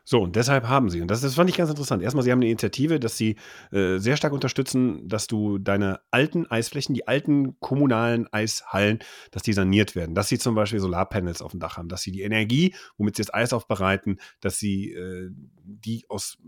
So, 0.09 0.21
und 0.21 0.37
deshalb 0.37 0.69
haben 0.69 0.89
sie, 0.89 1.03
und 1.03 1.11
das, 1.11 1.21
das 1.21 1.35
fand 1.35 1.51
ich 1.51 1.57
ganz 1.57 1.69
interessant. 1.69 2.01
Erstmal, 2.01 2.23
sie 2.23 2.31
haben 2.31 2.39
eine 2.39 2.47
Initiative, 2.47 3.01
dass 3.01 3.17
sie 3.17 3.35
äh, 3.73 3.99
sehr 3.99 4.17
stark 4.17 4.33
unterstützen, 4.33 5.09
dass 5.09 5.27
du 5.27 5.59
deine 5.59 5.99
alten 6.13 6.47
Eisflächen, 6.47 6.95
die 6.95 7.09
alten 7.09 7.59
kommunalen 7.59 8.33
Eishallen, 8.33 9.01
dass 9.33 9.43
die 9.43 9.53
saniert 9.53 9.97
werden. 9.97 10.15
Dass 10.15 10.29
sie 10.29 10.39
zum 10.39 10.55
Beispiel 10.55 10.79
Solarpanels 10.79 11.43
auf 11.43 11.51
dem 11.51 11.59
Dach 11.59 11.77
haben, 11.77 11.89
dass 11.89 12.03
sie 12.03 12.13
die 12.13 12.23
Energie, 12.23 12.73
womit 12.97 13.17
sie 13.17 13.23
das 13.23 13.35
Eis 13.35 13.53
aufbereiten, 13.53 14.21
dass 14.41 14.61
sie 14.61 14.93
äh, 14.93 15.29
die 15.65 16.05
aus 16.09 16.39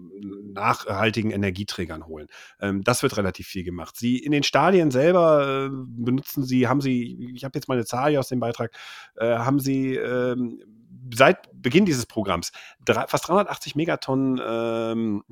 nachhaltigen 0.54 1.32
Energieträgern 1.32 2.06
holen. 2.06 2.28
Ähm, 2.61 2.84
das 2.84 3.02
wird 3.02 3.16
relativ 3.16 3.48
viel 3.48 3.64
gemacht. 3.64 3.96
Sie 3.96 4.18
in 4.18 4.30
den 4.30 4.44
Stadien 4.44 4.92
selber 4.92 5.66
äh, 5.66 5.68
benutzen 5.72 6.44
sie, 6.44 6.68
haben 6.68 6.80
sie, 6.80 7.32
ich 7.34 7.42
habe 7.42 7.59
jetzt 7.59 7.66
mal 7.66 7.74
eine 7.74 7.86
Zahl 7.86 8.11
hier 8.11 8.20
aus 8.20 8.28
dem 8.28 8.38
Beitrag, 8.38 8.70
äh, 9.16 9.36
haben 9.38 9.59
sie 9.59 9.96
ähm, 9.96 10.62
seit 11.14 11.48
Beginn 11.52 11.84
dieses 11.84 12.06
Programms 12.06 12.52
drei, 12.84 13.06
fast 13.06 13.28
380 13.28 13.76
Megatonnen 13.76 14.40
ähm, 14.44 15.22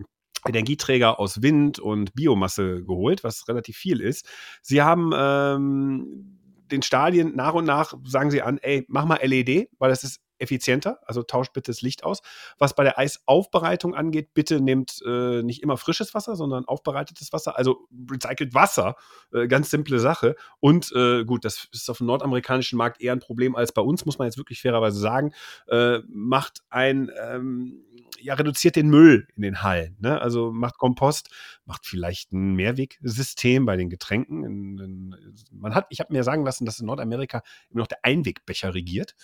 Energieträger 0.47 1.19
aus 1.19 1.43
Wind 1.43 1.79
und 1.79 2.15
Biomasse 2.15 2.85
geholt, 2.85 3.25
was 3.25 3.49
relativ 3.49 3.77
viel 3.77 4.01
ist. 4.01 4.29
Sie 4.63 4.83
haben 4.83 5.13
ähm, 5.15 6.39
den 6.71 6.83
Stadien 6.83 7.35
nach 7.35 7.55
und 7.55 7.65
nach, 7.65 7.95
sagen 8.05 8.31
sie 8.31 8.43
an, 8.43 8.59
ey, 8.59 8.85
mach 8.89 9.05
mal 9.05 9.21
LED, 9.23 9.69
weil 9.79 9.91
das 9.91 10.05
ist 10.05 10.21
effizienter, 10.39 11.01
also 11.07 11.23
tauscht 11.23 11.53
bitte 11.53 11.71
das 11.71 11.83
Licht 11.83 12.05
aus. 12.05 12.23
Was 12.59 12.75
bei 12.75 12.85
der 12.85 12.99
Eisaufbereitung 12.99 13.95
angeht, 13.95 14.35
bitte 14.35 14.61
nehmt 14.61 15.01
äh, 15.07 15.43
nicht 15.43 15.63
immer 15.63 15.77
frisches 15.77 16.15
Wasser, 16.15 16.37
sondern 16.37 16.65
aufbereitetes 16.65 17.33
Wasser, 17.33 17.57
also 17.57 17.87
recycelt 18.11 18.55
Wasser, 18.55 18.97
äh, 19.33 19.47
ganz 19.49 19.71
simple 19.71 19.99
Sache. 19.99 20.37
Und 20.61 20.93
äh, 20.95 21.25
gut, 21.25 21.45
das 21.45 21.69
ist 21.73 21.91
auf 21.91 21.99
dem 21.99 22.07
nordamerikanischen 22.07 22.77
Markt 22.77 23.01
eher 23.01 23.13
ein 23.13 23.21
Problem 23.21 23.57
als 23.57 23.73
bei 23.73 23.83
uns, 23.83 24.05
muss 24.07 24.19
man 24.19 24.27
jetzt 24.27 24.39
wirklich 24.39 24.63
fairerweise 24.63 24.99
sagen. 24.99 25.33
Äh, 25.69 25.99
macht 26.09 26.63
ein 26.71 27.11
ähm, 27.21 27.85
ja, 28.21 28.35
reduziert 28.35 28.77
den 28.77 28.89
Müll 28.89 29.27
in 29.37 29.43
den 29.43 29.63
Hallen. 29.63 29.97
Ne? 30.01 30.21
Also 30.21 30.53
macht 30.53 30.79
Kompost, 30.79 31.31
macht 31.65 31.87
vielleicht 31.87 32.33
ein 32.33 32.55
Mehrwegsystem 32.55 33.67
bei 33.67 33.77
den 33.77 33.91
Getränken. 33.91 35.15
Man 35.53 35.75
hat, 35.75 35.87
ich 35.91 36.01
habe 36.01 36.13
mir 36.13 36.23
sagen 36.23 36.45
lassen, 36.45 36.65
dass 36.65 36.81
in 36.81 36.87
Nordamerika 36.87 37.43
immer 37.71 37.81
noch 37.81 37.87
der 37.87 38.05
Einwegbecher 38.05 38.75
regiert. 38.75 39.15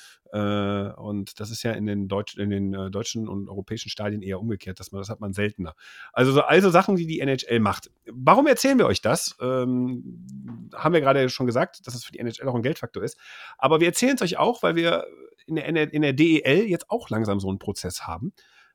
Und 1.02 1.40
das 1.40 1.50
ist 1.50 1.62
ja 1.62 1.72
in 1.72 1.86
den, 1.86 2.08
Deutsch, 2.08 2.36
in 2.36 2.50
den 2.50 2.72
äh, 2.72 2.90
deutschen 2.90 3.28
und 3.28 3.48
europäischen 3.48 3.90
Stadien 3.90 4.22
eher 4.22 4.40
umgekehrt, 4.40 4.80
dass 4.80 4.92
man, 4.92 5.00
das 5.00 5.08
hat 5.08 5.20
man 5.20 5.32
seltener. 5.32 5.74
Also, 6.12 6.32
so, 6.32 6.42
also 6.42 6.70
Sachen, 6.70 6.96
die 6.96 7.06
die 7.06 7.20
NHL 7.20 7.60
macht. 7.60 7.90
Warum 8.06 8.46
erzählen 8.46 8.78
wir 8.78 8.86
euch 8.86 9.02
das? 9.02 9.36
Ähm, 9.40 10.70
haben 10.74 10.94
wir 10.94 11.00
gerade 11.00 11.28
schon 11.28 11.46
gesagt, 11.46 11.86
dass 11.86 11.94
es 11.94 12.04
für 12.04 12.12
die 12.12 12.20
NHL 12.20 12.48
auch 12.48 12.54
ein 12.54 12.62
Geldfaktor 12.62 13.02
ist. 13.02 13.18
Aber 13.58 13.80
wir 13.80 13.88
erzählen 13.88 14.14
es 14.14 14.22
euch 14.22 14.38
auch, 14.38 14.62
weil 14.62 14.76
wir 14.76 15.06
in 15.46 15.56
der, 15.56 15.92
in 15.92 16.02
der 16.02 16.12
DEL 16.12 16.66
jetzt 16.68 16.90
auch 16.90 17.10
langsam 17.10 17.40
so 17.40 17.48
einen 17.48 17.58
Prozess 17.58 18.06
haben. 18.06 18.32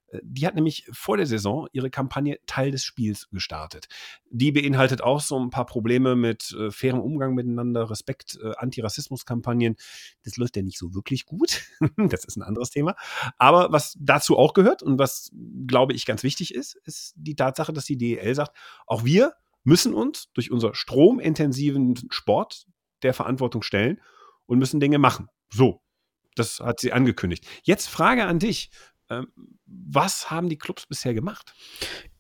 Äh, 0.10 0.20
die 0.24 0.46
hat 0.46 0.56
nämlich 0.56 0.88
vor 0.92 1.18
der 1.18 1.26
Saison 1.26 1.68
ihre 1.72 1.90
Kampagne 1.90 2.40
Teil 2.46 2.72
des 2.72 2.84
Spiels 2.84 3.30
gestartet. 3.32 3.88
Die 4.30 4.52
beinhaltet 4.52 5.02
auch 5.02 5.22
so 5.22 5.40
ein 5.40 5.50
paar 5.50 5.66
Probleme 5.66 6.16
mit 6.16 6.56
äh, 6.58 6.72
fairem 6.72 7.00
Umgang 7.00 7.34
miteinander, 7.34 7.90
Respekt, 7.90 8.38
äh, 8.42 8.54
Antirassismus-Kampagnen. 8.58 9.76
Das 10.24 10.38
läuft 10.38 10.56
ja 10.56 10.64
nicht 10.64 10.78
so 10.78 10.94
wirklich 10.94 11.26
gut. 11.26 11.64
das 11.98 12.26
ist 12.26 12.38
ein 12.38 12.44
anderes 12.44 12.70
Thema. 12.70 12.96
Aber 13.38 13.72
was 13.72 13.96
dazu 14.00 14.38
auch 14.38 14.54
gehört 14.54 14.84
und 14.84 15.00
was, 15.00 15.32
glaube 15.68 15.94
ich, 15.94 16.06
ganz 16.06 16.24
wichtig 16.24 16.54
ist, 16.54 16.76
ist 16.86 17.14
die 17.16 17.36
Tatsache, 17.36 17.74
dass 17.74 17.86
die 17.86 17.98
DEL 17.98 18.36
sagt, 18.36 18.56
auch 18.86 19.06
wir 19.06 19.34
müssen 19.64 19.94
uns 19.94 20.32
durch 20.34 20.52
unser 20.52 20.74
stromintensiven 20.74 21.96
Sport 22.10 22.68
der 23.04 23.14
Verantwortung 23.14 23.62
stellen 23.62 24.02
und 24.46 24.60
müssen 24.60 24.80
Dinge 24.80 24.98
machen. 24.98 25.28
So, 25.50 25.82
das 26.36 26.60
hat 26.60 26.80
sie 26.80 26.94
angekündigt. 26.94 27.46
Jetzt 27.64 27.90
Frage 27.90 28.26
an 28.26 28.40
dich. 28.40 28.70
Ähm, 29.10 29.28
was 29.66 30.30
haben 30.30 30.50
die 30.50 30.58
Clubs 30.58 30.86
bisher 30.86 31.14
gemacht? 31.14 31.54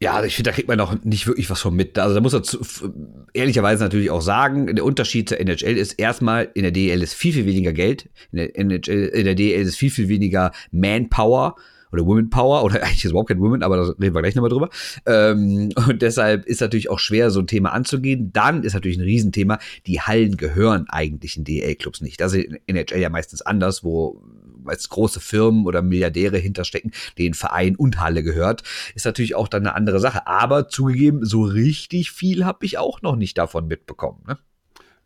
Ja, 0.02 0.14
also 0.14 0.28
ich 0.28 0.36
finde, 0.36 0.50
da 0.50 0.56
kriegt 0.56 0.68
man 0.68 0.78
noch 0.78 1.04
nicht 1.04 1.28
wirklich 1.28 1.50
was 1.50 1.62
von 1.62 1.76
mit. 1.76 1.98
Also 2.00 2.16
da 2.16 2.22
muss 2.22 2.34
man 2.34 3.28
ehrlicherweise 3.34 3.84
natürlich 3.84 4.10
auch 4.10 4.22
sagen, 4.22 4.74
der 4.74 4.86
Unterschied 4.86 5.30
zur 5.30 5.40
NHL 5.40 5.78
ist 5.78 5.94
erstmal, 5.94 6.50
in 6.54 6.64
der 6.64 6.72
DL 6.72 7.02
ist 7.02 7.14
viel, 7.14 7.34
viel 7.34 7.46
weniger 7.46 7.74
Geld. 7.74 8.10
In 8.32 8.38
der, 8.38 8.58
NHL, 8.58 9.08
in 9.08 9.26
der 9.26 9.36
DL 9.36 9.62
ist 9.62 9.78
viel, 9.78 9.92
viel 9.92 10.08
weniger 10.08 10.52
Manpower 10.72 11.56
oder 11.92 12.06
Women 12.06 12.30
Power 12.30 12.64
oder 12.64 12.76
eigentlich 12.84 13.06
ist 13.06 13.12
überhaupt 13.12 13.30
kein 13.30 13.40
Women, 13.40 13.64
aber 13.64 13.78
da 13.78 13.84
reden 13.84 14.14
wir 14.14 14.22
gleich 14.22 14.36
nochmal 14.36 14.50
drüber. 14.50 14.70
Ähm, 15.06 15.70
und 15.88 16.02
deshalb 16.02 16.46
ist 16.46 16.62
natürlich 16.62 16.90
auch 16.90 17.00
schwer, 17.00 17.32
so 17.32 17.40
ein 17.40 17.48
Thema 17.48 17.74
anzugehen. 17.74 18.32
Dann 18.32 18.64
ist 18.64 18.74
natürlich 18.74 18.98
ein 18.98 19.04
Riesenthema, 19.04 19.60
die 19.86 20.02
Hallen 20.02 20.38
gehören 20.38 20.86
eigentlich 20.90 21.38
in 21.38 21.44
DL-Clubs 21.44 22.02
nicht. 22.02 22.22
Das 22.22 22.34
ist 22.34 22.46
in 22.46 22.76
NHL 22.76 23.00
ja 23.00 23.10
meistens 23.10 23.42
anders, 23.42 23.84
wo 23.84 24.22
als 24.70 24.90
große 24.90 25.20
Firmen 25.20 25.66
oder 25.66 25.82
Milliardäre 25.82 26.38
hinterstecken, 26.38 26.92
denen 27.18 27.34
Verein 27.34 27.76
und 27.76 28.00
Halle 28.00 28.24
gehört, 28.24 28.64
ist 28.96 29.06
natürlich 29.06 29.36
auch 29.36 29.48
dann 29.48 29.66
eine 29.66 29.76
andere 29.76 30.00
Sache. 30.00 30.28
Aber 30.28 30.68
zugegeben, 30.70 31.26
so 31.26 31.44
richtig 31.44 32.12
viel 32.12 32.46
habe 32.46 32.66
ich 32.66 32.78
auch 32.78 33.02
noch 33.02 33.16
nicht 33.16 33.38
davon 33.38 33.68
mitbekommen. 33.68 34.24
Ne? 34.28 34.38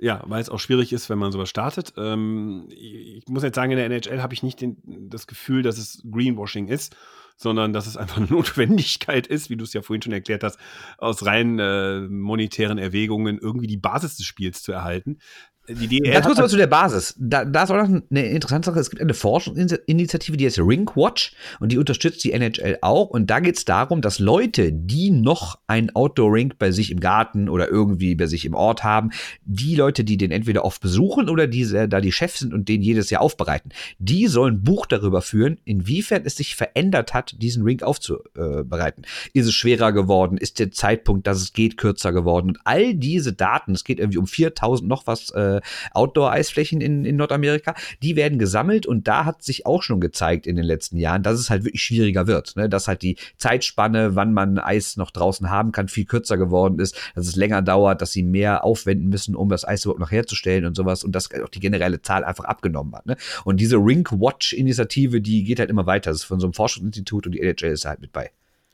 Ja, 0.01 0.23
weil 0.25 0.41
es 0.41 0.49
auch 0.49 0.59
schwierig 0.59 0.93
ist, 0.93 1.11
wenn 1.11 1.19
man 1.19 1.31
sowas 1.31 1.49
startet. 1.49 1.93
Ähm, 1.95 2.67
ich 2.71 3.27
muss 3.27 3.43
jetzt 3.43 3.55
sagen, 3.55 3.71
in 3.71 3.77
der 3.77 3.85
NHL 3.85 4.23
habe 4.23 4.33
ich 4.33 4.41
nicht 4.41 4.59
den, 4.59 4.77
das 4.83 5.27
Gefühl, 5.27 5.61
dass 5.61 5.77
es 5.77 6.01
Greenwashing 6.09 6.67
ist, 6.67 6.95
sondern 7.37 7.71
dass 7.71 7.85
es 7.85 7.97
einfach 7.97 8.17
eine 8.17 8.25
Notwendigkeit 8.31 9.27
ist, 9.27 9.51
wie 9.51 9.57
du 9.57 9.63
es 9.63 9.73
ja 9.73 9.83
vorhin 9.83 10.01
schon 10.01 10.11
erklärt 10.11 10.43
hast, 10.43 10.57
aus 10.97 11.23
rein 11.25 11.59
äh, 11.59 12.01
monetären 12.01 12.79
Erwägungen 12.79 13.37
irgendwie 13.37 13.67
die 13.67 13.77
Basis 13.77 14.17
des 14.17 14.25
Spiels 14.25 14.63
zu 14.63 14.71
erhalten. 14.71 15.19
Die 15.67 15.87
DL 15.87 16.11
Ganz 16.11 16.25
kurz 16.25 16.39
aber 16.39 16.49
zu 16.49 16.57
der 16.57 16.67
Basis. 16.67 17.15
Da, 17.19 17.45
da 17.45 17.63
ist 17.63 17.71
auch 17.71 17.87
noch 17.87 18.01
eine 18.09 18.25
interessante 18.25 18.65
Sache. 18.65 18.79
Es 18.79 18.89
gibt 18.89 19.01
eine 19.01 19.13
Forschungsinitiative, 19.13 20.35
die 20.35 20.45
heißt 20.47 20.59
Rinkwatch 20.59 21.33
und 21.59 21.71
die 21.71 21.77
unterstützt 21.77 22.23
die 22.23 22.31
NHL 22.31 22.79
auch. 22.81 23.09
Und 23.09 23.29
da 23.29 23.39
geht 23.39 23.57
es 23.57 23.65
darum, 23.65 24.01
dass 24.01 24.17
Leute, 24.17 24.71
die 24.73 25.11
noch 25.11 25.59
einen 25.67 25.95
Outdoor-Rink 25.95 26.57
bei 26.57 26.71
sich 26.71 26.89
im 26.89 26.99
Garten 26.99 27.47
oder 27.47 27.69
irgendwie 27.69 28.15
bei 28.15 28.25
sich 28.25 28.45
im 28.45 28.55
Ort 28.55 28.83
haben, 28.83 29.11
die 29.45 29.75
Leute, 29.75 30.03
die 30.03 30.17
den 30.17 30.31
entweder 30.31 30.65
oft 30.65 30.81
besuchen 30.81 31.29
oder 31.29 31.45
die 31.45 31.61
da 31.87 32.01
die 32.01 32.11
Chefs 32.11 32.39
sind 32.39 32.53
und 32.53 32.67
den 32.67 32.81
jedes 32.81 33.11
Jahr 33.11 33.21
aufbereiten, 33.21 33.69
die 33.99 34.25
sollen 34.27 34.55
ein 34.55 34.63
Buch 34.63 34.87
darüber 34.87 35.21
führen, 35.21 35.59
inwiefern 35.63 36.23
es 36.25 36.37
sich 36.37 36.55
verändert 36.55 37.13
hat, 37.13 37.35
diesen 37.37 37.63
Rink 37.63 37.83
aufzubereiten. 37.83 39.05
Ist 39.33 39.45
es 39.45 39.53
schwerer 39.53 39.91
geworden? 39.91 40.37
Ist 40.37 40.57
der 40.57 40.71
Zeitpunkt, 40.71 41.27
dass 41.27 41.39
es 41.39 41.53
geht, 41.53 41.77
kürzer 41.77 42.11
geworden? 42.11 42.49
Und 42.49 42.59
all 42.63 42.95
diese 42.95 43.33
Daten, 43.33 43.73
es 43.73 43.83
geht 43.83 43.99
irgendwie 43.99 44.17
um 44.17 44.27
4000 44.27 44.89
noch 44.89 45.05
was 45.05 45.29
äh, 45.29 45.50
Outdoor-Eisflächen 45.93 46.79
in, 46.81 47.03
in 47.05 47.17
Nordamerika, 47.17 47.75
die 48.01 48.15
werden 48.15 48.39
gesammelt 48.39 48.85
und 48.85 49.07
da 49.07 49.25
hat 49.25 49.43
sich 49.43 49.65
auch 49.65 49.83
schon 49.83 49.99
gezeigt 49.99 50.47
in 50.47 50.55
den 50.55 50.65
letzten 50.65 50.97
Jahren, 50.97 51.23
dass 51.23 51.39
es 51.39 51.49
halt 51.49 51.65
wirklich 51.65 51.83
schwieriger 51.83 52.27
wird. 52.27 52.55
Ne? 52.55 52.69
Dass 52.69 52.87
halt 52.87 53.01
die 53.01 53.17
Zeitspanne, 53.37 54.15
wann 54.15 54.33
man 54.33 54.57
Eis 54.59 54.97
noch 54.97 55.11
draußen 55.11 55.49
haben 55.49 55.71
kann, 55.71 55.87
viel 55.87 56.05
kürzer 56.05 56.37
geworden 56.37 56.79
ist, 56.79 56.97
dass 57.15 57.27
es 57.27 57.35
länger 57.35 57.61
dauert, 57.61 58.01
dass 58.01 58.11
sie 58.11 58.23
mehr 58.23 58.63
aufwenden 58.63 59.09
müssen, 59.09 59.35
um 59.35 59.49
das 59.49 59.67
Eis 59.67 59.83
überhaupt 59.83 59.99
noch 59.99 60.11
herzustellen 60.11 60.65
und 60.65 60.75
sowas 60.75 61.03
und 61.03 61.13
dass 61.13 61.29
auch 61.33 61.49
die 61.49 61.59
generelle 61.59 62.01
Zahl 62.01 62.23
einfach 62.23 62.45
abgenommen 62.45 62.95
hat. 62.95 63.05
Ne? 63.05 63.17
Und 63.43 63.59
diese 63.59 63.77
Rink 63.77 64.11
Watch 64.11 64.53
Initiative, 64.53 65.21
die 65.21 65.43
geht 65.43 65.59
halt 65.59 65.69
immer 65.69 65.85
weiter. 65.85 66.11
Das 66.11 66.21
ist 66.21 66.25
von 66.25 66.39
so 66.39 66.47
einem 66.47 66.53
Forschungsinstitut 66.53 67.25
und 67.25 67.33
die 67.33 67.41
NHL 67.41 67.71
ist 67.71 67.85
halt 67.85 68.01
mit 68.01 68.11
bei. 68.11 68.31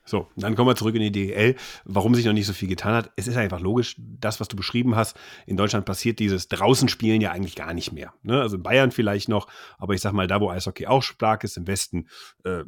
So, 0.07 0.29
dann 0.37 0.55
kommen 0.55 0.69
wir 0.69 0.75
zurück 0.77 0.95
in 0.95 1.01
die 1.01 1.11
DEL. 1.11 1.55
Warum 1.83 2.15
sich 2.15 2.23
noch 2.23 2.31
nicht 2.31 2.45
so 2.45 2.53
viel 2.53 2.69
getan 2.69 2.93
hat, 2.93 3.11
es 3.17 3.27
ist 3.27 3.35
einfach 3.35 3.59
logisch, 3.59 3.97
das, 3.97 4.39
was 4.39 4.47
du 4.47 4.55
beschrieben 4.55 4.95
hast, 4.95 5.17
in 5.45 5.57
Deutschland 5.57 5.85
passiert 5.85 6.19
dieses 6.19 6.47
Draußenspielen 6.47 7.19
ja 7.19 7.31
eigentlich 7.31 7.57
gar 7.57 7.73
nicht 7.73 7.91
mehr. 7.91 8.13
Ne? 8.23 8.39
Also 8.39 8.55
in 8.55 8.63
Bayern 8.63 8.91
vielleicht 8.91 9.27
noch, 9.27 9.49
aber 9.77 9.95
ich 9.95 10.01
sag 10.01 10.13
mal, 10.13 10.25
da 10.25 10.39
wo 10.39 10.49
Eishockey 10.49 10.87
auch 10.87 11.03
stark 11.03 11.43
ist, 11.43 11.57
im 11.57 11.67
Westen, 11.67 12.07
äh, 12.45 12.63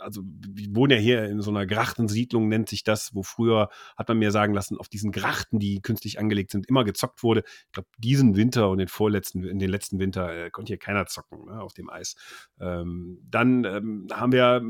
also 0.00 0.22
wir 0.24 0.74
wohnen 0.74 0.90
ja 0.90 0.98
hier 0.98 1.26
in 1.26 1.40
so 1.40 1.52
einer 1.52 1.64
Grachtensiedlung, 1.64 2.48
nennt 2.48 2.68
sich 2.68 2.82
das, 2.82 3.14
wo 3.14 3.22
früher, 3.22 3.70
hat 3.96 4.08
man 4.08 4.18
mir 4.18 4.32
sagen 4.32 4.52
lassen, 4.52 4.76
auf 4.76 4.88
diesen 4.88 5.12
Grachten, 5.12 5.60
die 5.60 5.80
künstlich 5.82 6.18
angelegt 6.18 6.50
sind, 6.50 6.68
immer 6.68 6.82
gezockt 6.82 7.22
wurde. 7.22 7.44
Ich 7.66 7.72
glaube, 7.72 7.88
diesen 7.98 8.34
Winter 8.34 8.68
und 8.68 8.78
den 8.78 8.88
vorletzten, 8.88 9.44
in 9.44 9.60
den 9.60 9.70
letzten 9.70 10.00
Winter 10.00 10.46
äh, 10.46 10.50
konnte 10.50 10.70
hier 10.70 10.78
keiner 10.78 11.06
zocken 11.06 11.44
ne, 11.44 11.60
auf 11.60 11.72
dem 11.72 11.88
Eis. 11.88 12.16
Ähm, 12.58 13.20
dann 13.30 13.62
ähm, 13.62 14.08
haben 14.12 14.32
wir 14.32 14.60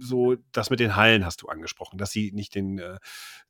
so 0.00 0.36
das 0.52 0.68
mit 0.68 0.78
den 0.78 0.96
Hallen, 0.96 1.24
hast 1.24 1.40
du 1.40 1.48
angesprochen 1.48 1.61
angesprochen, 1.62 1.98
dass 1.98 2.10
sie 2.10 2.32
nicht 2.32 2.54
den, 2.54 2.78
äh, 2.78 2.98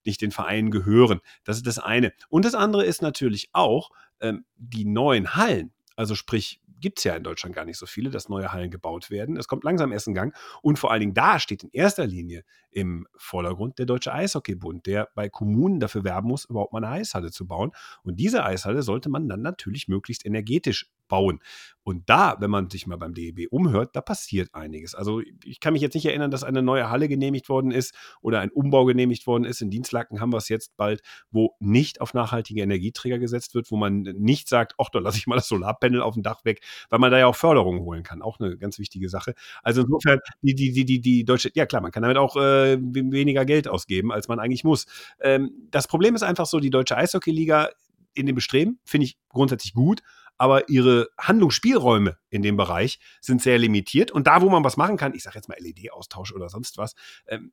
nicht 0.04 0.20
den 0.20 0.30
Vereinen 0.30 0.70
gehören. 0.70 1.20
Das 1.44 1.56
ist 1.56 1.66
das 1.66 1.78
eine. 1.78 2.12
Und 2.28 2.44
das 2.44 2.54
andere 2.54 2.84
ist 2.84 3.02
natürlich 3.02 3.48
auch 3.52 3.90
ähm, 4.20 4.44
die 4.56 4.84
neuen 4.84 5.34
Hallen. 5.34 5.72
Also 5.96 6.14
sprich, 6.14 6.60
gibt 6.82 6.98
es 6.98 7.04
ja 7.04 7.16
in 7.16 7.22
Deutschland 7.22 7.54
gar 7.54 7.64
nicht 7.64 7.78
so 7.78 7.86
viele, 7.86 8.10
dass 8.10 8.28
neue 8.28 8.52
Hallen 8.52 8.70
gebaut 8.70 9.10
werden. 9.10 9.36
Es 9.36 9.48
kommt 9.48 9.64
langsam 9.64 9.92
erst 9.92 10.08
in 10.08 10.14
Gang. 10.14 10.34
Und 10.60 10.78
vor 10.78 10.90
allen 10.90 11.00
Dingen 11.00 11.14
da 11.14 11.38
steht 11.38 11.62
in 11.62 11.70
erster 11.70 12.06
Linie 12.06 12.44
im 12.70 13.06
Vordergrund 13.16 13.78
der 13.78 13.86
Deutsche 13.86 14.12
Eishockeybund, 14.12 14.86
der 14.86 15.08
bei 15.14 15.28
Kommunen 15.28 15.80
dafür 15.80 16.04
werben 16.04 16.28
muss, 16.28 16.44
überhaupt 16.44 16.72
mal 16.72 16.84
eine 16.84 16.94
Eishalle 16.94 17.30
zu 17.30 17.46
bauen. 17.46 17.70
Und 18.02 18.16
diese 18.16 18.44
Eishalle 18.44 18.82
sollte 18.82 19.08
man 19.08 19.28
dann 19.28 19.40
natürlich 19.40 19.88
möglichst 19.88 20.26
energetisch 20.26 20.90
bauen. 21.12 21.40
Und 21.84 22.08
da, 22.08 22.36
wenn 22.38 22.50
man 22.50 22.70
sich 22.70 22.86
mal 22.86 22.96
beim 22.96 23.12
DEB 23.12 23.48
umhört, 23.50 23.94
da 23.94 24.00
passiert 24.00 24.54
einiges. 24.54 24.94
Also 24.94 25.20
ich 25.44 25.60
kann 25.60 25.74
mich 25.74 25.82
jetzt 25.82 25.92
nicht 25.94 26.06
erinnern, 26.06 26.30
dass 26.30 26.42
eine 26.42 26.62
neue 26.62 26.88
Halle 26.88 27.06
genehmigt 27.06 27.50
worden 27.50 27.70
ist 27.70 27.94
oder 28.22 28.40
ein 28.40 28.50
Umbau 28.50 28.86
genehmigt 28.86 29.26
worden 29.26 29.44
ist. 29.44 29.60
In 29.60 29.68
Dienstlaken 29.68 30.18
haben 30.20 30.32
wir 30.32 30.38
es 30.38 30.48
jetzt 30.48 30.74
bald, 30.78 31.02
wo 31.30 31.54
nicht 31.60 32.00
auf 32.00 32.14
nachhaltige 32.14 32.62
Energieträger 32.62 33.18
gesetzt 33.18 33.54
wird, 33.54 33.70
wo 33.70 33.76
man 33.76 34.02
nicht 34.02 34.48
sagt, 34.48 34.74
ach, 34.78 34.88
da 34.88 35.00
lasse 35.00 35.18
ich 35.18 35.26
mal 35.26 35.34
das 35.34 35.48
Solarpanel 35.48 36.00
auf 36.00 36.14
dem 36.14 36.22
Dach 36.22 36.46
weg, 36.46 36.62
weil 36.88 36.98
man 36.98 37.10
da 37.10 37.18
ja 37.18 37.26
auch 37.26 37.36
Förderungen 37.36 37.80
holen 37.80 38.04
kann. 38.04 38.22
Auch 38.22 38.40
eine 38.40 38.56
ganz 38.56 38.78
wichtige 38.78 39.10
Sache. 39.10 39.34
Also 39.62 39.82
insofern, 39.82 40.20
die, 40.40 40.54
die, 40.54 40.72
die, 40.72 40.86
die, 40.86 41.00
die 41.00 41.24
deutsche, 41.26 41.50
ja 41.52 41.66
klar, 41.66 41.82
man 41.82 41.92
kann 41.92 42.04
damit 42.04 42.16
auch 42.16 42.36
äh, 42.36 42.78
weniger 42.80 43.44
Geld 43.44 43.68
ausgeben, 43.68 44.12
als 44.12 44.28
man 44.28 44.38
eigentlich 44.38 44.64
muss. 44.64 44.86
Ähm, 45.20 45.50
das 45.70 45.88
Problem 45.88 46.14
ist 46.14 46.22
einfach 46.22 46.46
so, 46.46 46.58
die 46.58 46.70
deutsche 46.70 46.96
Eishockeyliga 46.96 47.68
in 48.14 48.26
dem 48.26 48.34
Bestreben 48.34 48.78
finde 48.84 49.06
ich 49.06 49.18
grundsätzlich 49.28 49.74
gut 49.74 50.02
aber 50.39 50.68
ihre 50.68 51.09
Handlungsspielräume 51.18 52.16
in 52.30 52.43
dem 52.43 52.57
Bereich 52.57 52.99
sind 53.20 53.43
sehr 53.43 53.59
limitiert. 53.59 54.11
Und 54.11 54.26
da, 54.26 54.43
wo 54.43 54.51
man 54.51 54.64
was 54.64 54.76
machen 54.76 54.97
kann, 54.97 55.14
ich 55.14 55.22
sage 55.22 55.37
jetzt 55.37 55.49
mal 55.49 55.59
LED-Austausch 55.59 56.33
oder 56.33 56.49
sonst 56.49 56.78
was, 56.78 56.95
ähm, 57.26 57.53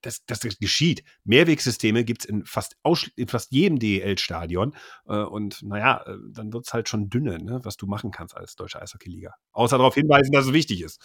das, 0.00 0.24
das, 0.26 0.40
das, 0.40 0.58
geschieht. 0.58 1.04
Mehrwegsysteme 1.24 2.04
gibt 2.04 2.22
es 2.22 2.26
in 2.26 2.44
fast, 2.44 2.76
in 3.16 3.28
fast 3.28 3.52
jedem 3.52 3.78
DEL-Stadion. 3.78 4.74
Äh, 5.06 5.18
und 5.18 5.62
naja, 5.62 6.02
äh, 6.06 6.16
dann 6.30 6.52
wird 6.52 6.66
es 6.66 6.72
halt 6.72 6.88
schon 6.88 7.08
dünne, 7.08 7.38
ne, 7.38 7.60
was 7.62 7.76
du 7.76 7.86
machen 7.86 8.10
kannst 8.10 8.36
als 8.36 8.56
deutsche 8.56 8.80
Eishockey-Liga. 8.80 9.34
Außer 9.52 9.78
darauf 9.78 9.94
hinweisen, 9.94 10.32
dass 10.32 10.46
es 10.46 10.52
wichtig 10.52 10.82
ist. 10.82 11.00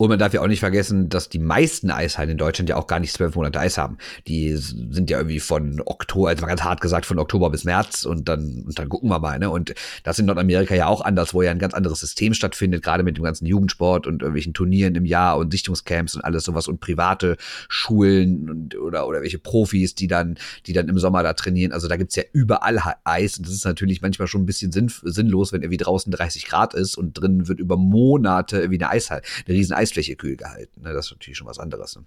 Und 0.00 0.08
man 0.08 0.18
darf 0.18 0.32
ja 0.32 0.40
auch 0.40 0.46
nicht 0.46 0.60
vergessen, 0.60 1.10
dass 1.10 1.28
die 1.28 1.38
meisten 1.38 1.90
Eishallen 1.90 2.30
in 2.30 2.38
Deutschland 2.38 2.70
ja 2.70 2.76
auch 2.76 2.86
gar 2.86 3.00
nicht 3.00 3.12
zwölf 3.12 3.34
Monate 3.34 3.60
Eis 3.60 3.76
haben. 3.76 3.98
Die 4.26 4.56
sind 4.56 5.10
ja 5.10 5.18
irgendwie 5.18 5.40
von 5.40 5.82
Oktober, 5.84 6.30
also 6.30 6.46
ganz 6.46 6.62
hart 6.62 6.80
gesagt, 6.80 7.04
von 7.04 7.18
Oktober 7.18 7.50
bis 7.50 7.64
März 7.64 8.06
und 8.06 8.26
dann, 8.26 8.64
und 8.66 8.78
dann 8.78 8.88
gucken 8.88 9.10
wir 9.10 9.18
mal, 9.18 9.38
ne? 9.38 9.50
Und 9.50 9.74
das 10.02 10.18
in 10.18 10.24
Nordamerika 10.24 10.74
ja 10.74 10.86
auch 10.86 11.02
anders, 11.02 11.34
wo 11.34 11.42
ja 11.42 11.50
ein 11.50 11.58
ganz 11.58 11.74
anderes 11.74 12.00
System 12.00 12.32
stattfindet, 12.32 12.82
gerade 12.82 13.02
mit 13.02 13.18
dem 13.18 13.24
ganzen 13.24 13.44
Jugendsport 13.44 14.06
und 14.06 14.22
irgendwelchen 14.22 14.54
Turnieren 14.54 14.94
im 14.94 15.04
Jahr 15.04 15.36
und 15.36 15.52
Sichtungscamps 15.52 16.14
und 16.14 16.24
alles 16.24 16.44
sowas 16.44 16.66
und 16.66 16.80
private 16.80 17.36
Schulen 17.68 18.48
und, 18.48 18.78
oder, 18.78 19.06
oder 19.06 19.20
welche 19.20 19.38
Profis, 19.38 19.94
die 19.94 20.06
dann, 20.06 20.38
die 20.64 20.72
dann 20.72 20.88
im 20.88 20.98
Sommer 20.98 21.22
da 21.22 21.34
trainieren. 21.34 21.72
Also 21.72 21.88
da 21.88 21.98
gibt's 21.98 22.16
ja 22.16 22.22
überall 22.32 22.80
Eis 23.04 23.36
und 23.36 23.46
das 23.46 23.52
ist 23.52 23.66
natürlich 23.66 24.00
manchmal 24.00 24.28
schon 24.28 24.44
ein 24.44 24.46
bisschen 24.46 24.72
sinn, 24.72 24.90
sinnlos, 25.02 25.52
wenn 25.52 25.60
irgendwie 25.60 25.76
draußen 25.76 26.10
30 26.10 26.46
Grad 26.46 26.72
ist 26.72 26.96
und 26.96 27.20
drin 27.20 27.48
wird 27.48 27.60
über 27.60 27.76
Monate 27.76 28.60
irgendwie 28.60 28.82
eine 28.82 28.88
Eishalle, 28.88 29.20
eine 29.46 29.54
riesen 29.54 29.74
Eis 29.74 29.89
Eisfläche 29.90 30.16
kühl 30.16 30.36
gehalten. 30.36 30.82
Ne? 30.82 30.92
Das 30.92 31.06
ist 31.06 31.12
natürlich 31.12 31.38
schon 31.38 31.46
was 31.46 31.58
anderes. 31.58 31.96
Ne? 31.96 32.04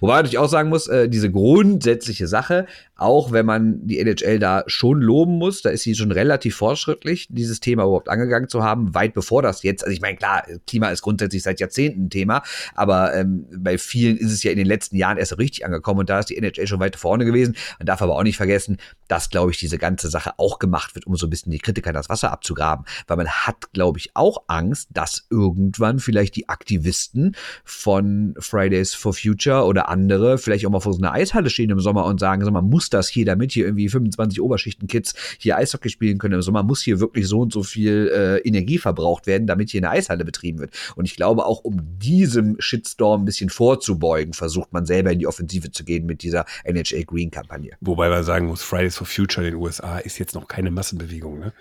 Wobei 0.00 0.16
natürlich 0.16 0.38
auch 0.38 0.48
sagen 0.48 0.68
muss, 0.68 0.86
äh, 0.86 1.08
diese 1.08 1.30
grundsätzliche 1.30 2.26
Sache, 2.26 2.66
auch 2.96 3.32
wenn 3.32 3.46
man 3.46 3.86
die 3.86 3.98
NHL 3.98 4.38
da 4.38 4.64
schon 4.66 5.00
loben 5.00 5.38
muss, 5.38 5.62
da 5.62 5.70
ist 5.70 5.82
sie 5.82 5.94
schon 5.94 6.12
relativ 6.12 6.56
fortschrittlich, 6.56 7.26
dieses 7.30 7.60
Thema 7.60 7.84
überhaupt 7.84 8.08
angegangen 8.08 8.48
zu 8.48 8.62
haben, 8.62 8.94
weit 8.94 9.14
bevor 9.14 9.42
das 9.42 9.62
jetzt, 9.62 9.82
also 9.82 9.92
ich 9.92 10.00
meine, 10.00 10.16
klar, 10.16 10.44
Klima 10.66 10.88
ist 10.88 11.02
grundsätzlich 11.02 11.42
seit 11.42 11.60
Jahrzehnten 11.60 12.04
ein 12.04 12.10
Thema, 12.10 12.42
aber 12.74 13.14
ähm, 13.14 13.46
bei 13.56 13.78
vielen 13.78 14.16
ist 14.16 14.32
es 14.32 14.42
ja 14.42 14.52
in 14.52 14.58
den 14.58 14.66
letzten 14.66 14.96
Jahren 14.96 15.18
erst 15.18 15.36
richtig 15.38 15.66
angekommen 15.66 16.00
und 16.00 16.10
da 16.10 16.20
ist 16.20 16.30
die 16.30 16.36
NHL 16.36 16.66
schon 16.66 16.80
weit 16.80 16.96
vorne 16.96 17.24
gewesen. 17.24 17.56
Man 17.78 17.86
darf 17.86 18.02
aber 18.02 18.16
auch 18.16 18.22
nicht 18.22 18.36
vergessen, 18.36 18.78
dass, 19.08 19.30
glaube 19.30 19.50
ich, 19.50 19.58
diese 19.58 19.78
ganze 19.78 20.08
Sache 20.08 20.38
auch 20.38 20.58
gemacht 20.58 20.94
wird, 20.94 21.06
um 21.06 21.16
so 21.16 21.26
ein 21.26 21.30
bisschen 21.30 21.50
die 21.50 21.58
Kritiker 21.58 21.92
das 21.92 22.08
Wasser 22.08 22.30
abzugraben, 22.30 22.84
weil 23.06 23.16
man 23.16 23.28
hat, 23.28 23.72
glaube 23.72 23.98
ich, 23.98 24.10
auch 24.14 24.44
Angst, 24.46 24.88
dass 24.92 25.26
irgendwann 25.30 25.98
vielleicht 25.98 26.36
die 26.36 26.48
Aktivisten 26.48 27.23
von 27.64 28.34
Fridays 28.38 28.94
for 28.94 29.14
Future 29.14 29.64
oder 29.64 29.88
andere 29.88 30.38
vielleicht 30.38 30.66
auch 30.66 30.70
mal 30.70 30.80
vor 30.80 30.92
so 30.92 31.00
einer 31.00 31.12
Eishalle 31.12 31.50
stehen 31.50 31.70
im 31.70 31.80
Sommer 31.80 32.04
und 32.04 32.20
sagen, 32.20 32.44
man 32.52 32.68
muss 32.68 32.90
das 32.90 33.08
hier, 33.08 33.24
damit 33.24 33.52
hier 33.52 33.64
irgendwie 33.64 33.88
25 33.88 34.40
Oberschichten-Kids 34.40 35.14
hier 35.38 35.56
Eishockey 35.56 35.88
spielen 35.88 36.18
können 36.18 36.34
im 36.34 36.42
Sommer, 36.42 36.62
muss 36.62 36.82
hier 36.82 37.00
wirklich 37.00 37.26
so 37.26 37.40
und 37.40 37.52
so 37.52 37.62
viel 37.62 38.10
äh, 38.14 38.38
Energie 38.46 38.78
verbraucht 38.78 39.26
werden, 39.26 39.46
damit 39.46 39.70
hier 39.70 39.80
eine 39.80 39.90
Eishalle 39.90 40.24
betrieben 40.24 40.58
wird. 40.58 40.72
Und 40.96 41.06
ich 41.06 41.16
glaube, 41.16 41.46
auch 41.46 41.64
um 41.64 41.98
diesem 41.98 42.56
Shitstorm 42.58 43.22
ein 43.22 43.24
bisschen 43.24 43.50
vorzubeugen, 43.50 44.34
versucht 44.34 44.72
man 44.72 44.86
selber 44.86 45.12
in 45.12 45.18
die 45.18 45.26
Offensive 45.26 45.70
zu 45.70 45.84
gehen 45.84 46.06
mit 46.06 46.22
dieser 46.22 46.44
NHL 46.64 47.04
Green-Kampagne. 47.04 47.72
Wobei 47.80 48.08
man 48.08 48.24
sagen 48.24 48.46
muss, 48.46 48.62
Fridays 48.62 48.96
for 48.96 49.06
Future 49.06 49.46
in 49.46 49.52
den 49.54 49.60
USA 49.60 49.98
ist 49.98 50.18
jetzt 50.18 50.34
noch 50.34 50.48
keine 50.48 50.70
Massenbewegung, 50.70 51.38
ne? 51.38 51.52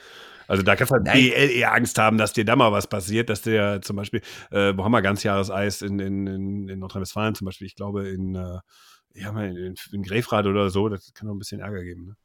Also 0.53 0.61
da 0.61 0.75
kannst 0.75 0.91
du 0.91 0.97
halt 0.97 1.07
DL 1.07 1.49
eher 1.49 1.73
Angst 1.73 1.97
haben, 1.97 2.19
dass 2.19 2.31
dir 2.31 2.45
da 2.45 2.55
mal 2.55 2.71
was 2.71 2.85
passiert, 2.85 3.27
dass 3.31 3.41
der 3.41 3.81
zum 3.81 3.95
Beispiel, 3.95 4.21
äh, 4.51 4.71
wo 4.77 4.83
haben 4.83 4.91
wir 4.91 5.01
Ganzjahreseis 5.01 5.81
in, 5.81 5.97
in, 5.97 6.27
in, 6.27 6.69
in 6.69 6.77
Nordrhein-Westfalen 6.77 7.33
zum 7.33 7.45
Beispiel, 7.45 7.65
ich 7.65 7.75
glaube 7.75 8.07
in, 8.07 8.35
äh, 8.35 8.59
ja, 9.15 9.29
in, 9.41 9.57
in, 9.57 9.75
in 9.91 10.03
Grefrath 10.03 10.45
oder 10.45 10.69
so, 10.69 10.89
das 10.89 11.11
kann 11.15 11.27
auch 11.27 11.33
ein 11.33 11.39
bisschen 11.39 11.59
Ärger 11.59 11.83
geben. 11.83 12.05
Ne? 12.05 12.15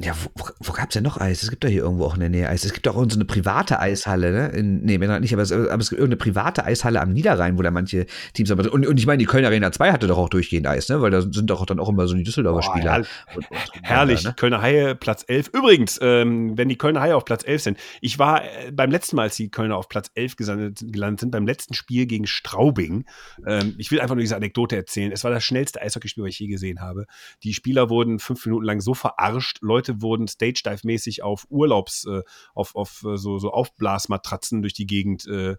Ja, 0.00 0.12
wo, 0.34 0.44
wo 0.58 0.72
gab 0.72 0.88
es 0.88 0.94
denn 0.94 1.04
noch 1.04 1.20
Eis? 1.20 1.44
Es 1.44 1.50
gibt 1.50 1.62
doch 1.62 1.68
hier 1.68 1.82
irgendwo 1.84 2.04
auch 2.06 2.14
in 2.14 2.20
der 2.20 2.28
Nähe 2.28 2.48
Eis. 2.48 2.64
Es 2.64 2.72
gibt 2.72 2.88
auch 2.88 2.94
so 2.94 3.14
eine 3.14 3.24
private 3.24 3.78
Eishalle, 3.78 4.32
ne? 4.32 4.48
In, 4.48 4.82
nee, 4.82 4.98
nicht, 4.98 5.32
aber 5.32 5.42
es, 5.42 5.52
aber 5.52 5.78
es 5.78 5.90
gibt 5.90 6.00
irgendeine 6.00 6.16
private 6.16 6.64
Eishalle 6.64 7.00
am 7.00 7.12
Niederrhein, 7.12 7.56
wo 7.56 7.62
da 7.62 7.70
manche 7.70 8.06
Teams 8.32 8.50
aber. 8.50 8.72
Und, 8.72 8.84
und 8.88 8.98
ich 8.98 9.06
meine, 9.06 9.18
die 9.18 9.26
Köln 9.26 9.44
Arena 9.44 9.70
2 9.70 9.92
hatte 9.92 10.08
doch 10.08 10.18
auch 10.18 10.28
durchgehend 10.28 10.66
Eis, 10.66 10.88
ne? 10.88 11.00
Weil 11.00 11.12
da 11.12 11.20
sind 11.20 11.48
doch 11.48 11.64
dann 11.64 11.78
auch 11.78 11.88
immer 11.88 12.08
so 12.08 12.16
die 12.16 12.24
Düsseldorfer 12.24 12.62
Spieler. 12.62 12.90
Herrlich, 12.90 13.08
und, 13.36 13.50
und, 13.52 13.58
herrlich. 13.82 14.24
Ne? 14.24 14.34
Kölner 14.36 14.60
Haie 14.60 14.96
Platz 14.96 15.24
11. 15.28 15.50
Übrigens, 15.52 16.00
ähm, 16.02 16.58
wenn 16.58 16.68
die 16.68 16.76
Kölner 16.76 17.00
Haie 17.00 17.14
auf 17.14 17.24
Platz 17.24 17.46
11 17.46 17.62
sind, 17.62 17.78
ich 18.00 18.18
war 18.18 18.42
äh, 18.42 18.72
beim 18.72 18.90
letzten 18.90 19.14
Mal, 19.14 19.22
als 19.22 19.36
die 19.36 19.48
Kölner 19.48 19.76
auf 19.76 19.88
Platz 19.88 20.10
11 20.16 20.34
gelandet, 20.34 20.84
gelandet 20.90 21.20
sind, 21.20 21.30
beim 21.30 21.46
letzten 21.46 21.74
Spiel 21.74 22.06
gegen 22.06 22.26
Straubing. 22.26 23.04
Ähm, 23.46 23.76
ich 23.78 23.92
will 23.92 24.00
einfach 24.00 24.16
nur 24.16 24.22
diese 24.22 24.34
Anekdote 24.34 24.74
erzählen. 24.74 25.12
Es 25.12 25.22
war 25.22 25.30
das 25.30 25.44
schnellste 25.44 25.80
Eishockeyspiel, 25.80 26.24
was 26.24 26.30
ich 26.30 26.40
je 26.40 26.48
gesehen 26.48 26.80
habe. 26.80 27.06
Die 27.44 27.54
Spieler 27.54 27.90
wurden 27.90 28.18
fünf 28.18 28.44
Minuten 28.44 28.64
lang 28.64 28.80
so 28.80 28.94
verarscht, 28.94 29.58
Leute 29.60 29.83
wurden 30.00 30.28
Stage 30.28 30.62
Dive-mäßig 30.64 31.22
auf 31.22 31.46
Urlaubs, 31.50 32.06
äh, 32.06 32.22
auf, 32.54 32.74
auf 32.74 33.04
äh, 33.04 33.16
so, 33.16 33.38
so 33.38 33.50
Aufblasmatratzen 33.50 34.62
durch 34.62 34.74
die 34.74 34.86
Gegend 34.86 35.26
äh, 35.26 35.56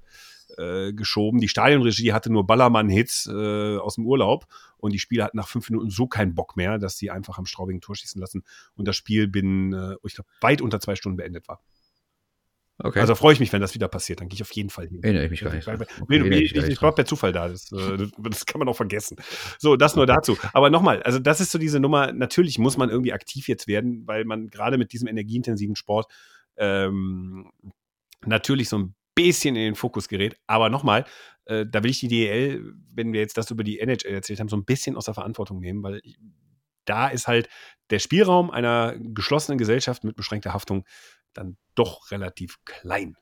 äh, 0.57 0.93
geschoben. 0.93 1.39
Die 1.39 1.47
Stadionregie 1.47 2.13
hatte 2.13 2.31
nur 2.31 2.45
Ballermann-Hits 2.45 3.27
äh, 3.27 3.77
aus 3.77 3.95
dem 3.95 4.05
Urlaub 4.05 4.45
und 4.77 4.93
die 4.93 4.99
Spieler 4.99 5.25
hatten 5.25 5.37
nach 5.37 5.47
fünf 5.47 5.69
Minuten 5.69 5.89
so 5.89 6.07
keinen 6.07 6.35
Bock 6.35 6.55
mehr, 6.55 6.77
dass 6.77 6.97
sie 6.97 7.11
einfach 7.11 7.37
am 7.37 7.45
Straubing 7.45 7.81
Tor 7.81 7.95
schießen 7.95 8.21
lassen 8.21 8.43
und 8.75 8.87
das 8.87 8.95
Spiel 8.95 9.27
binnen, 9.27 9.73
äh, 9.73 9.95
ich 10.03 10.15
glaube, 10.15 10.29
weit 10.41 10.61
unter 10.61 10.79
zwei 10.79 10.95
Stunden 10.95 11.17
beendet 11.17 11.47
war. 11.47 11.61
Okay. 12.77 12.99
Also 12.99 13.15
freue 13.15 13.33
ich 13.33 13.39
mich, 13.39 13.53
wenn 13.53 13.61
das 13.61 13.73
wieder 13.73 13.87
passiert. 13.87 14.19
Dann 14.19 14.27
gehe 14.27 14.35
ich 14.35 14.41
auf 14.41 14.51
jeden 14.51 14.69
Fall 14.69 14.87
hin. 14.87 15.01
Erinnere 15.01 15.25
ich 15.25 15.31
mich 15.31 15.41
gar 15.41 15.53
nicht. 15.53 15.67
Okay, 15.67 16.43
ich, 16.43 16.55
ich, 16.55 16.63
ich 16.63 16.81
war 16.81 16.93
per 16.93 17.05
Zufall 17.05 17.31
da. 17.31 17.47
Das, 17.47 17.71
äh, 17.71 18.07
das, 18.17 18.45
kann 18.45 18.59
man 18.59 18.67
auch 18.67 18.75
vergessen. 18.75 19.17
So, 19.57 19.77
das 19.77 19.95
nur 19.95 20.05
dazu. 20.05 20.37
Aber 20.51 20.69
nochmal, 20.69 21.01
also 21.03 21.19
das 21.19 21.39
ist 21.39 21.51
so 21.51 21.57
diese 21.57 21.79
Nummer. 21.79 22.11
Natürlich 22.11 22.59
muss 22.59 22.75
man 22.75 22.89
irgendwie 22.89 23.13
aktiv 23.13 23.47
jetzt 23.47 23.67
werden, 23.67 24.05
weil 24.07 24.25
man 24.25 24.47
gerade 24.47 24.77
mit 24.77 24.91
diesem 24.91 25.07
energieintensiven 25.07 25.77
Sport 25.77 26.11
ähm, 26.57 27.49
natürlich 28.25 28.67
so 28.67 28.79
ein 28.79 28.95
bisschen 29.15 29.55
in 29.55 29.63
den 29.63 29.75
Fokus 29.75 30.09
gerät. 30.09 30.35
Aber 30.45 30.69
nochmal, 30.69 31.05
äh, 31.45 31.65
da 31.65 31.81
will 31.81 31.91
ich 31.91 32.01
die 32.01 32.09
DEL, 32.09 32.73
wenn 32.93 33.13
wir 33.13 33.21
jetzt 33.21 33.37
das 33.37 33.49
über 33.51 33.63
die 33.63 33.79
NHL 33.79 34.13
erzählt 34.13 34.41
haben, 34.41 34.49
so 34.49 34.57
ein 34.57 34.65
bisschen 34.65 34.97
aus 34.97 35.05
der 35.05 35.13
Verantwortung 35.13 35.59
nehmen, 35.59 35.81
weil 35.81 36.01
da 36.83 37.07
ist 37.07 37.27
halt 37.27 37.47
der 37.89 37.99
Spielraum 37.99 38.51
einer 38.51 38.95
geschlossenen 38.97 39.57
Gesellschaft 39.57 40.03
mit 40.03 40.15
beschränkter 40.15 40.53
Haftung 40.53 40.85
dann 41.37 41.57
doch 41.75 42.11
relativ 42.11 42.57
klein. 42.65 43.15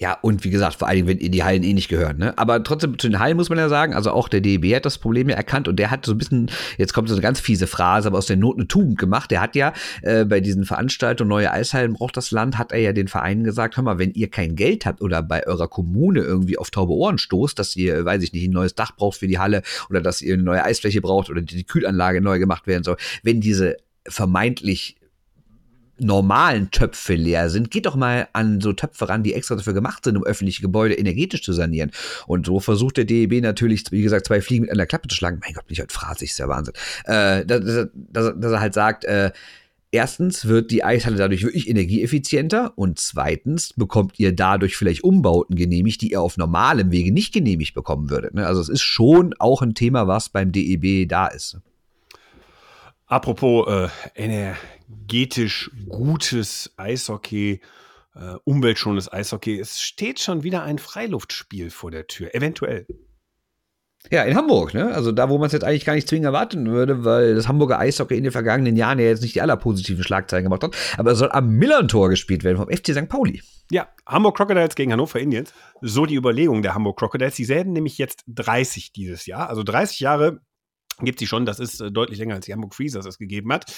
Ja, 0.00 0.16
und 0.22 0.44
wie 0.44 0.50
gesagt, 0.50 0.76
vor 0.76 0.86
allen 0.86 0.98
Dingen, 0.98 1.08
wenn 1.08 1.18
ihr 1.18 1.28
die 1.28 1.42
Hallen 1.42 1.64
eh 1.64 1.72
nicht 1.72 1.88
gehören. 1.88 2.18
Ne? 2.18 2.38
Aber 2.38 2.62
trotzdem, 2.62 3.00
zu 3.00 3.08
den 3.08 3.18
Hallen 3.18 3.36
muss 3.36 3.48
man 3.48 3.58
ja 3.58 3.68
sagen, 3.68 3.94
also 3.94 4.12
auch 4.12 4.28
der 4.28 4.40
DEB 4.40 4.76
hat 4.76 4.86
das 4.86 4.96
Problem 4.96 5.28
ja 5.28 5.34
erkannt 5.34 5.66
und 5.66 5.74
der 5.74 5.90
hat 5.90 6.06
so 6.06 6.12
ein 6.12 6.18
bisschen, 6.18 6.52
jetzt 6.76 6.94
kommt 6.94 7.08
so 7.08 7.16
eine 7.16 7.20
ganz 7.20 7.40
fiese 7.40 7.66
Phrase, 7.66 8.06
aber 8.06 8.18
aus 8.18 8.26
der 8.26 8.36
Not 8.36 8.58
eine 8.58 8.68
Tugend 8.68 8.96
gemacht. 8.96 9.32
Der 9.32 9.40
hat 9.40 9.56
ja 9.56 9.72
äh, 10.02 10.24
bei 10.24 10.38
diesen 10.38 10.64
Veranstaltungen 10.64 11.28
Neue 11.28 11.50
Eishallen 11.50 11.94
braucht 11.94 12.16
das 12.16 12.30
Land, 12.30 12.58
hat 12.58 12.70
er 12.70 12.78
ja 12.78 12.92
den 12.92 13.08
Vereinen 13.08 13.42
gesagt, 13.42 13.76
hör 13.76 13.82
mal, 13.82 13.98
wenn 13.98 14.12
ihr 14.12 14.30
kein 14.30 14.54
Geld 14.54 14.86
habt 14.86 15.02
oder 15.02 15.20
bei 15.20 15.44
eurer 15.48 15.66
Kommune 15.66 16.20
irgendwie 16.20 16.58
auf 16.58 16.70
taube 16.70 16.92
Ohren 16.92 17.18
stoßt, 17.18 17.58
dass 17.58 17.74
ihr, 17.74 18.04
weiß 18.04 18.22
ich 18.22 18.32
nicht, 18.32 18.46
ein 18.46 18.52
neues 18.52 18.76
Dach 18.76 18.94
braucht 18.94 19.18
für 19.18 19.26
die 19.26 19.40
Halle 19.40 19.62
oder 19.90 20.00
dass 20.00 20.22
ihr 20.22 20.34
eine 20.34 20.44
neue 20.44 20.62
Eisfläche 20.62 21.00
braucht 21.00 21.28
oder 21.28 21.42
die 21.42 21.64
Kühlanlage 21.64 22.20
neu 22.20 22.38
gemacht 22.38 22.68
werden 22.68 22.84
soll, 22.84 22.98
wenn 23.24 23.40
diese 23.40 23.76
vermeintlich 24.06 24.97
normalen 25.98 26.70
Töpfe 26.70 27.14
leer 27.14 27.50
sind, 27.50 27.70
geht 27.70 27.86
doch 27.86 27.96
mal 27.96 28.28
an 28.32 28.60
so 28.60 28.72
Töpfe 28.72 29.08
ran, 29.08 29.22
die 29.22 29.34
extra 29.34 29.56
dafür 29.56 29.74
gemacht 29.74 30.04
sind, 30.04 30.16
um 30.16 30.24
öffentliche 30.24 30.62
Gebäude 30.62 30.94
energetisch 30.94 31.42
zu 31.42 31.52
sanieren. 31.52 31.90
Und 32.26 32.46
so 32.46 32.60
versucht 32.60 32.96
der 32.96 33.04
DEB 33.04 33.42
natürlich, 33.42 33.84
wie 33.90 34.02
gesagt, 34.02 34.26
zwei 34.26 34.40
Fliegen 34.40 34.62
mit 34.62 34.72
einer 34.72 34.86
Klappe 34.86 35.08
zu 35.08 35.16
schlagen. 35.16 35.40
Mein 35.40 35.54
Gott, 35.54 35.66
bin 35.66 35.74
ich 35.74 35.80
heute 35.80 35.94
phrasig, 35.94 36.30
ist 36.30 36.38
ja 36.38 36.48
Wahnsinn. 36.48 36.74
Äh, 37.04 37.44
dass, 37.44 37.88
dass, 37.94 38.32
dass 38.36 38.52
er 38.52 38.60
halt 38.60 38.74
sagt, 38.74 39.04
äh, 39.04 39.32
Erstens 39.90 40.46
wird 40.46 40.70
die 40.70 40.84
Eishalle 40.84 41.16
dadurch 41.16 41.44
wirklich 41.44 41.66
energieeffizienter 41.66 42.76
und 42.76 42.98
zweitens 42.98 43.72
bekommt 43.72 44.20
ihr 44.20 44.36
dadurch 44.36 44.76
vielleicht 44.76 45.02
Umbauten 45.02 45.56
genehmigt, 45.56 46.02
die 46.02 46.10
ihr 46.12 46.20
auf 46.20 46.36
normalem 46.36 46.90
Wege 46.90 47.10
nicht 47.10 47.32
genehmigt 47.32 47.74
bekommen 47.74 48.10
würdet. 48.10 48.34
Ne? 48.34 48.46
Also 48.46 48.60
es 48.60 48.68
ist 48.68 48.82
schon 48.82 49.34
auch 49.38 49.62
ein 49.62 49.74
Thema, 49.74 50.06
was 50.06 50.28
beim 50.28 50.52
DEB 50.52 51.08
da 51.08 51.28
ist. 51.28 51.58
Apropos 53.06 53.66
äh, 53.66 53.88
energetisch 54.88 55.70
gutes 55.88 56.72
Eishockey, 56.76 57.60
äh, 58.14 58.34
umweltschonendes 58.44 59.12
Eishockey, 59.12 59.58
es 59.58 59.80
steht 59.80 60.20
schon 60.20 60.42
wieder 60.42 60.62
ein 60.62 60.78
Freiluftspiel 60.78 61.70
vor 61.70 61.90
der 61.90 62.06
Tür, 62.06 62.34
eventuell. 62.34 62.86
Ja, 64.10 64.22
in 64.22 64.36
Hamburg, 64.36 64.74
ne? 64.74 64.94
Also 64.94 65.10
da, 65.10 65.28
wo 65.28 65.38
man 65.38 65.48
es 65.48 65.52
jetzt 65.52 65.64
eigentlich 65.64 65.84
gar 65.84 65.94
nicht 65.94 66.08
zwingend 66.08 66.26
erwarten 66.26 66.70
würde, 66.70 67.04
weil 67.04 67.34
das 67.34 67.48
Hamburger 67.48 67.80
Eishockey 67.80 68.16
in 68.16 68.22
den 68.22 68.32
vergangenen 68.32 68.76
Jahren 68.76 68.98
ja 69.00 69.06
jetzt 69.06 69.22
nicht 69.22 69.34
die 69.34 69.42
allerpositiven 69.42 70.04
Schlagzeilen 70.04 70.44
gemacht 70.44 70.62
hat. 70.62 70.74
Aber 70.96 71.10
es 71.10 71.18
soll 71.18 71.30
am 71.32 71.48
Millantor 71.48 72.08
gespielt 72.08 72.44
werden 72.44 72.58
vom 72.58 72.70
FC 72.70 72.94
St. 72.94 73.08
Pauli. 73.08 73.42
Ja, 73.70 73.88
Hamburg 74.06 74.36
Crocodiles 74.36 74.76
gegen 74.76 74.92
Hannover 74.92 75.18
Indians. 75.18 75.52
So 75.82 76.06
die 76.06 76.14
Überlegung 76.14 76.62
der 76.62 76.74
Hamburg 76.74 76.98
Crocodiles. 76.98 77.36
Sie 77.36 77.48
werden 77.48 77.72
nämlich 77.72 77.98
jetzt 77.98 78.24
30 78.28 78.92
dieses 78.92 79.26
Jahr. 79.26 79.50
Also 79.50 79.64
30 79.64 80.00
Jahre 80.00 80.40
gibt 81.00 81.18
sie 81.18 81.26
schon. 81.26 81.46
Das 81.46 81.60
ist 81.60 81.80
äh, 81.80 81.90
deutlich 81.90 82.18
länger, 82.18 82.34
als 82.34 82.46
die 82.46 82.52
Hamburg 82.52 82.74
Freezers 82.74 83.06
es 83.06 83.18
gegeben 83.18 83.52
hat. 83.52 83.72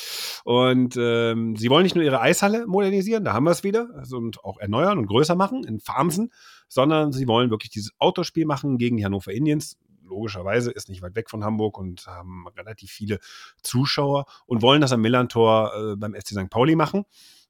Und 0.44 0.96
ähm, 0.98 1.56
sie 1.56 1.70
wollen 1.70 1.82
nicht 1.82 1.94
nur 1.94 2.04
ihre 2.04 2.20
Eishalle 2.20 2.66
modernisieren, 2.66 3.24
da 3.24 3.32
haben 3.32 3.44
wir 3.44 3.50
es 3.50 3.64
wieder, 3.64 3.88
also, 3.96 4.16
und 4.16 4.42
auch 4.44 4.58
erneuern 4.58 4.98
und 4.98 5.06
größer 5.06 5.34
machen 5.34 5.64
in 5.64 5.80
Farmsen, 5.80 6.32
sondern 6.68 7.12
sie 7.12 7.26
wollen 7.28 7.50
wirklich 7.50 7.70
dieses 7.70 7.92
Autospiel 7.98 8.46
machen 8.46 8.78
gegen 8.78 8.96
die 8.96 9.04
Hannover 9.04 9.32
Indians. 9.32 9.76
Logischerweise 10.04 10.72
ist 10.72 10.88
nicht 10.88 11.02
weit 11.02 11.14
weg 11.14 11.30
von 11.30 11.44
Hamburg 11.44 11.78
und 11.78 12.06
haben 12.06 12.46
relativ 12.56 12.90
viele 12.90 13.18
Zuschauer 13.62 14.24
und 14.46 14.60
wollen 14.62 14.80
das 14.80 14.92
am 14.92 15.00
Millantor 15.00 15.72
äh, 15.74 15.96
beim 15.96 16.14
SC 16.14 16.30
St. 16.30 16.50
Pauli 16.50 16.74
machen. 16.74 17.04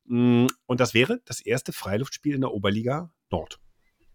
Mm, 0.04 0.46
und 0.66 0.80
das 0.80 0.92
wäre 0.92 1.20
das 1.24 1.40
erste 1.40 1.72
Freiluftspiel 1.72 2.34
in 2.34 2.42
der 2.42 2.52
Oberliga 2.52 3.10
Nord. 3.30 3.60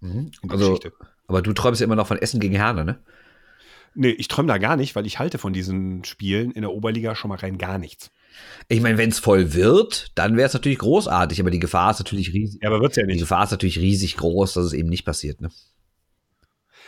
Mhm. 0.02 0.32
Also, 0.48 0.80
aber 1.28 1.42
du 1.42 1.54
träumst 1.54 1.82
ja 1.82 1.86
immer 1.86 1.96
noch 1.96 2.08
von 2.08 2.18
Essen 2.18 2.40
gegen 2.40 2.56
Herne, 2.56 2.86
ne? 2.86 3.04
Nee, 3.96 4.10
ich 4.10 4.28
träume 4.28 4.50
da 4.50 4.58
gar 4.58 4.76
nicht, 4.76 4.96
weil 4.96 5.06
ich 5.06 5.20
halte 5.20 5.38
von 5.38 5.54
diesen 5.54 6.04
Spielen 6.04 6.52
in 6.52 6.62
der 6.62 6.72
Oberliga 6.72 7.16
schon 7.16 7.30
mal 7.30 7.38
rein 7.38 7.58
gar 7.58 7.78
nichts. 7.78 8.12
Ich 8.68 8.82
meine, 8.82 8.98
wenn 8.98 9.10
es 9.10 9.20
voll 9.20 9.54
wird, 9.54 10.12
dann 10.16 10.36
wäre 10.36 10.48
es 10.48 10.54
natürlich 10.54 10.80
großartig, 10.80 11.40
aber 11.40 11.50
die 11.50 11.60
Gefahr 11.60 11.92
ist 11.92 12.00
natürlich 12.00 12.34
riesig. 12.34 12.60
Ja, 12.62 12.70
aber 12.70 12.82
wird's 12.82 12.98
ja 12.98 13.06
nicht. 13.06 13.16
Die 13.16 13.22
Gefahr 13.22 13.46
ist 13.46 13.52
natürlich 13.52 13.80
riesig 13.80 14.18
groß, 14.18 14.54
dass 14.54 14.66
es 14.66 14.74
eben 14.74 14.90
nicht 14.90 15.06
passiert, 15.06 15.40
ne? 15.40 15.50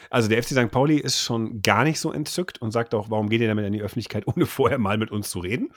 Also 0.09 0.29
der 0.29 0.41
FC 0.41 0.49
St. 0.49 0.71
Pauli 0.71 0.97
ist 0.97 1.21
schon 1.21 1.61
gar 1.61 1.83
nicht 1.83 1.99
so 1.99 2.11
entzückt 2.11 2.61
und 2.61 2.71
sagt 2.71 2.93
auch, 2.93 3.09
warum 3.09 3.29
geht 3.29 3.41
ihr 3.41 3.47
damit 3.47 3.65
in 3.65 3.73
die 3.73 3.81
Öffentlichkeit, 3.81 4.27
ohne 4.27 4.45
vorher 4.45 4.77
mal 4.77 4.97
mit 4.97 5.11
uns 5.11 5.29
zu 5.29 5.39
reden? 5.39 5.69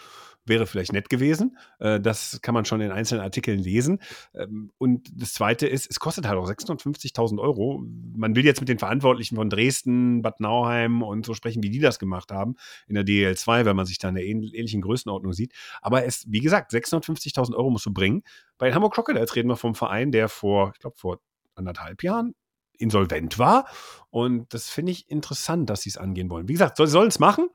Wäre 0.47 0.66
vielleicht 0.66 0.93
nett 0.93 1.09
gewesen. 1.09 1.57
Äh, 1.78 2.01
das 2.01 2.41
kann 2.43 2.55
man 2.55 2.64
schon 2.64 2.80
in 2.80 2.91
einzelnen 2.91 3.22
Artikeln 3.22 3.59
lesen. 3.59 4.01
Ähm, 4.34 4.72
und 4.78 5.09
das 5.14 5.34
Zweite 5.34 5.66
ist, 5.66 5.91
es 5.91 6.01
kostet 6.01 6.26
halt 6.26 6.38
auch 6.38 6.49
650.000 6.49 7.38
Euro. 7.38 7.82
Man 8.14 8.34
will 8.36 8.45
jetzt 8.45 8.61
mit 8.61 8.68
den 8.68 8.78
Verantwortlichen 8.78 9.36
von 9.36 9.51
Dresden, 9.51 10.22
Bad 10.22 10.41
Nauheim 10.41 11.03
und 11.03 11.26
so 11.26 11.34
sprechen, 11.34 11.62
wie 11.62 11.70
die 11.70 11.78
das 11.78 11.99
gemacht 11.99 12.32
haben 12.32 12.57
in 12.86 12.95
der 12.95 13.05
DL2, 13.05 13.64
wenn 13.64 13.76
man 13.76 13.86
sich 13.86 13.99
da 13.99 14.09
in 14.09 14.14
der 14.14 14.24
ähnlichen 14.24 14.80
Größenordnung 14.80 15.32
sieht. 15.32 15.53
Aber 15.80 16.05
es, 16.05 16.24
wie 16.28 16.41
gesagt, 16.41 16.72
650.000 16.72 17.55
Euro 17.55 17.70
musst 17.70 17.86
du 17.86 17.93
bringen. 17.93 18.22
Bei 18.59 18.66
den 18.66 18.74
Hamburg 18.74 18.95
Crocodiles 18.95 19.36
reden 19.36 19.49
wir 19.49 19.57
vom 19.57 19.74
Verein, 19.74 20.12
der 20.12 20.28
vor, 20.28 20.72
ich 20.74 20.80
glaube, 20.80 20.97
vor 20.97 21.20
anderthalb 21.55 22.03
Jahren 22.03 22.34
insolvent 22.80 23.38
war. 23.38 23.66
Und 24.11 24.53
das 24.55 24.70
finde 24.70 24.93
ich 24.93 25.11
interessant, 25.11 25.70
dass 25.70 25.82
sie 25.82 25.91
es 25.91 25.99
angehen 25.99 26.30
wollen. 26.30 26.49
Wie 26.49 26.55
gesagt, 26.55 26.78
sie 26.78 26.86
sollen 26.86 27.09
es 27.09 27.18
machen. 27.18 27.49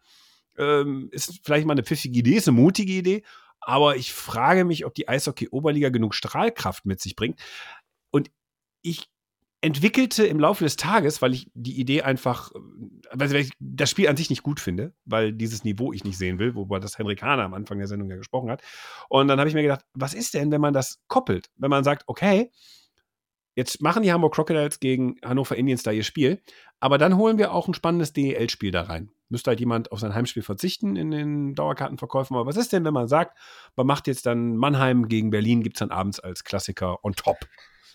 Ähm, 0.58 1.10
ist 1.12 1.41
vielleicht 1.43 1.66
mal 1.66 1.74
eine 1.74 1.84
pfiffige 1.84 2.20
Idee, 2.20 2.36
ist 2.36 2.47
eine 2.47 2.58
mutige 2.58 2.93
Idee, 2.93 3.24
aber 3.60 3.95
ich 3.97 4.14
frage 4.14 4.64
mich, 4.66 4.86
ob 4.86 4.93
die 4.93 5.08
Eishockey-Oberliga 5.08 5.89
genug 5.89 6.14
Strahlkraft 6.14 6.86
mit 6.86 7.01
sich 7.01 7.16
bringt. 7.16 7.39
Und 8.12 8.30
ich 8.82 9.10
entwickelte 9.66 10.28
im 10.28 10.39
Laufe 10.39 10.64
des 10.64 10.76
Tages, 10.76 11.24
weil 11.24 11.34
ich 11.34 11.49
die 11.56 11.80
Idee 11.80 12.03
einfach, 12.03 12.51
äh, 12.51 12.60
weil 13.14 13.36
ich 13.36 13.51
das 13.60 13.89
Spiel 13.89 14.08
an 14.08 14.16
sich 14.16 14.30
nicht 14.30 14.43
gut 14.43 14.60
finde, 14.60 14.93
weil 15.06 15.34
dieses 15.34 15.64
Niveau 15.64 15.91
ich 15.91 16.03
nicht 16.03 16.20
sehen 16.20 16.38
will, 16.38 16.53
wobei 16.53 16.80
das 16.80 16.99
Henrik 16.99 17.24
Hahner 17.24 17.43
am 17.43 17.56
Anfang 17.56 17.80
der 17.80 17.88
Sendung 17.88 18.10
ja 18.12 18.18
gesprochen 18.18 18.51
hat. 18.51 18.62
Und 19.10 19.28
dann 19.28 19.39
habe 19.39 19.49
ich 19.49 19.56
mir 19.56 19.64
gedacht, 19.64 19.84
was 19.95 20.14
ist 20.14 20.36
denn, 20.36 20.51
wenn 20.51 20.62
man 20.62 20.76
das 20.76 20.99
koppelt? 21.08 21.49
Wenn 21.58 21.72
man 21.72 21.84
sagt, 21.84 22.03
okay, 22.06 22.51
jetzt 23.56 23.82
machen 23.82 24.03
die 24.03 24.12
Hamburg 24.12 24.36
Crocodiles 24.36 24.80
gegen 24.80 25.16
Hannover 25.24 25.56
Indians 25.56 25.84
da 25.84 25.91
ihr 25.91 26.03
Spiel, 26.03 26.41
aber 26.80 26.97
dann 26.97 27.18
holen 27.18 27.38
wir 27.38 27.53
auch 27.53 27.68
ein 27.68 27.74
spannendes 27.74 28.14
DEL-Spiel 28.14 28.72
da 28.72 28.84
rein 28.84 29.12
müsste 29.30 29.49
halt 29.49 29.60
jemand 29.60 29.91
auf 29.91 29.99
sein 29.99 30.14
Heimspiel 30.14 30.43
verzichten 30.43 30.95
in 30.95 31.12
den 31.12 31.56
Dauerkartenverkäufen. 31.56 32.36
Aber 32.36 32.45
was 32.45 32.58
ist 32.58 32.74
denn, 32.74 32.86
wenn 32.86 32.93
man 32.93 33.08
sagt, 33.08 33.38
man 33.76 33.88
macht 33.88 34.08
jetzt 34.08 34.26
dann 34.26 34.56
Mannheim 34.56 35.08
gegen 35.08 35.30
Berlin, 35.30 35.64
gibt 35.64 35.78
es 35.78 35.80
dann 35.80 35.91
abends 35.91 36.20
als 36.20 36.43
Klassiker 36.43 37.03
on 37.03 37.14
top? 37.14 37.38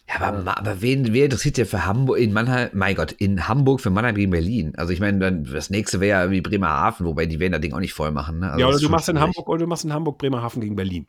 Ja, 0.09 0.27
aber, 0.27 0.59
aber 0.59 0.83
wen, 0.83 1.13
wer 1.13 1.25
interessiert 1.25 1.57
ja 1.57 1.65
für 1.65 1.87
Hamburg, 1.87 2.19
in 2.19 2.33
Mannheim, 2.33 2.71
mein 2.73 2.97
Gott, 2.97 3.13
in 3.13 3.47
Hamburg 3.47 3.81
für 3.81 3.91
Mannheim 3.91 4.17
gegen 4.17 4.33
Berlin? 4.33 4.73
Also 4.77 4.93
ich 4.93 4.99
meine, 4.99 5.43
das 5.43 5.71
nächste 5.71 6.01
wäre 6.01 6.25
ja 6.25 6.31
wie 6.31 6.41
Bremerhaven, 6.41 7.07
wobei 7.07 7.27
die 7.27 7.39
werden 7.39 7.53
das 7.53 7.61
Ding 7.61 7.75
auch 7.75 7.81
nicht 7.81 7.93
voll 7.93 8.11
machen. 8.11 8.41
Ne? 8.41 8.51
Also 8.51 8.61
ja, 8.61 8.67
oder 8.67 8.79
du 8.79 8.89
machst 8.89 9.09
in 9.09 9.21
Hamburg, 9.21 9.49
oder 9.49 9.61
du 9.61 9.67
machst 9.67 9.85
in 9.85 9.93
Hamburg 9.93 10.19
Bremerhaven 10.19 10.61
gegen 10.61 10.75
Berlin. 10.75 11.07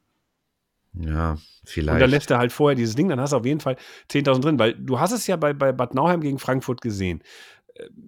Ja, 0.93 1.37
vielleicht. 1.63 1.95
Und 1.95 1.99
dann 1.99 2.09
lässt 2.09 2.31
er 2.31 2.37
halt 2.37 2.51
vorher 2.51 2.75
dieses 2.75 2.95
Ding, 2.95 3.07
dann 3.07 3.19
hast 3.19 3.31
du 3.31 3.37
auf 3.37 3.45
jeden 3.45 3.61
Fall 3.61 3.77
10.000 4.09 4.41
drin, 4.41 4.59
weil 4.59 4.73
du 4.73 4.99
hast 4.99 5.11
es 5.11 5.25
ja 5.27 5.37
bei, 5.37 5.53
bei 5.53 5.71
Bad 5.71 5.93
Nauheim 5.93 6.21
gegen 6.21 6.37
Frankfurt 6.37 6.81
gesehen. 6.81 7.23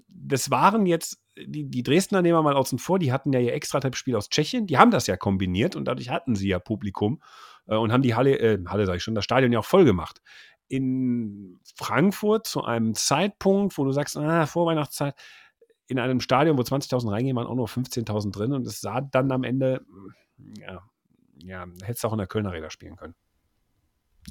Das 0.08 0.52
waren 0.52 0.86
jetzt 0.86 1.24
die, 1.36 1.70
die 1.70 1.84
Dresdner 1.84 2.22
nehmen 2.22 2.38
wir 2.38 2.44
mal 2.44 2.56
außen 2.56 2.80
vor, 2.80 3.00
die 3.00 3.12
hatten 3.12 3.34
ja 3.34 3.40
ihr 3.40 3.54
Extra-Type-Spiel 3.54 4.16
aus 4.16 4.30
Tschechien, 4.30 4.68
die 4.68 4.78
haben 4.78 4.92
das 4.92 5.08
ja 5.08 5.18
kombiniert 5.18 5.76
und 5.76 5.86
dadurch 5.86 6.10
hatten 6.10 6.36
sie 6.36 6.50
ja 6.50 6.60
Publikum 6.60 7.22
äh, 7.68 7.76
und 7.76 7.92
haben 7.92 8.04
die 8.04 8.16
Halle, 8.16 8.38
äh, 8.40 8.60
Halle 8.68 8.86
sag 8.86 8.98
ich 8.98 9.04
schon, 9.04 9.16
das 9.16 9.24
Stadion 9.24 9.52
ja 9.52 9.60
auch 9.60 9.66
voll 9.66 9.86
gemacht. 9.86 10.22
In 10.68 11.60
Frankfurt 11.76 12.48
zu 12.48 12.64
einem 12.64 12.94
Zeitpunkt, 12.94 13.78
wo 13.78 13.84
du 13.84 13.92
sagst, 13.92 14.18
ah, 14.18 14.46
Vorweihnachtszeit, 14.46 15.16
in 15.88 16.00
einem 16.00 16.20
Stadion, 16.20 16.58
wo 16.58 16.62
20.000 16.62 17.12
reingehen, 17.12 17.36
waren 17.36 17.48
auch 17.48 17.56
nur 17.56 17.68
15.000 17.68 18.32
drin 18.32 18.54
und 18.54 18.66
es 18.66 18.82
sah 18.82 19.02
dann 19.02 19.32
am 19.32 19.44
Ende, 19.44 19.86
ja, 20.58 20.84
ja, 21.46 21.66
hättest 21.84 22.04
du 22.04 22.08
auch 22.08 22.14
in 22.14 22.20
der 22.20 22.28
Kölner 22.28 22.52
Räder 22.52 22.70
spielen 22.70 22.96
können. 22.96 23.16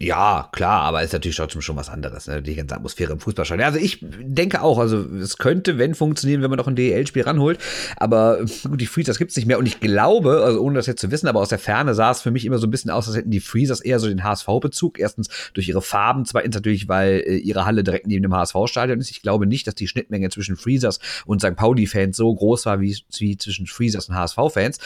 Ja, 0.01 0.49
klar, 0.53 0.81
aber 0.83 1.03
ist 1.03 1.13
natürlich 1.13 1.37
trotzdem 1.37 1.61
schon 1.61 1.77
was 1.77 1.91
anderes, 1.91 2.27
ne? 2.27 2.41
die 2.41 2.55
ganze 2.55 2.75
Atmosphäre 2.75 3.13
im 3.13 3.21
Fußballstadion. 3.21 3.67
Also 3.67 3.79
ich 3.79 3.99
denke 4.01 4.63
auch, 4.63 4.79
also 4.79 4.97
es 4.97 5.37
könnte, 5.37 5.77
wenn 5.77 5.95
funktionieren, 5.95 6.41
wenn 6.41 6.49
man 6.49 6.57
doch 6.57 6.67
ein 6.67 6.75
DEL-Spiel 6.75 7.23
ranholt, 7.23 7.59
aber 7.99 8.39
gut, 8.39 8.81
die 8.81 8.87
Freezers 8.87 9.19
gibt's 9.19 9.37
nicht 9.37 9.47
mehr 9.47 9.59
und 9.59 9.67
ich 9.67 9.81
glaube, 9.81 10.43
also 10.45 10.61
ohne 10.63 10.77
das 10.77 10.87
jetzt 10.87 11.03
zu 11.03 11.11
wissen, 11.11 11.29
aber 11.29 11.41
aus 11.41 11.51
der 11.51 11.59
Ferne 11.59 11.95
sah 11.95 12.11
es 12.11 12.23
für 12.23 12.31
mich 12.31 12.47
immer 12.47 12.57
so 12.57 12.67
ein 12.67 12.71
bisschen 12.71 12.91
aus, 12.91 13.07
als 13.07 13.19
hätten 13.19 13.31
die 13.31 13.41
Freezers 13.41 13.83
eher 13.83 13.99
so 13.99 14.09
den 14.09 14.25
HSV-Bezug. 14.25 14.99
Erstens 14.99 15.29
durch 15.53 15.69
ihre 15.69 15.83
Farben, 15.83 16.25
zweitens 16.25 16.55
natürlich, 16.55 16.89
weil 16.89 17.23
äh, 17.27 17.37
ihre 17.37 17.67
Halle 17.67 17.85
direkt 17.85 18.07
neben 18.07 18.23
dem 18.23 18.35
HSV-Stadion 18.35 18.99
ist. 18.99 19.11
Ich 19.11 19.21
glaube 19.21 19.47
nicht, 19.47 19.67
dass 19.67 19.75
die 19.75 19.89
Schnittmenge 19.89 20.31
zwischen 20.31 20.57
Freezers 20.57 21.01
und 21.27 21.43
St. 21.43 21.55
Pauli-Fans 21.55 22.17
so 22.17 22.35
groß 22.35 22.65
war 22.65 22.81
wie, 22.81 22.97
wie 23.19 23.37
zwischen 23.37 23.67
Freezers 23.67 24.09
und 24.09 24.15
HSV-Fans. 24.15 24.79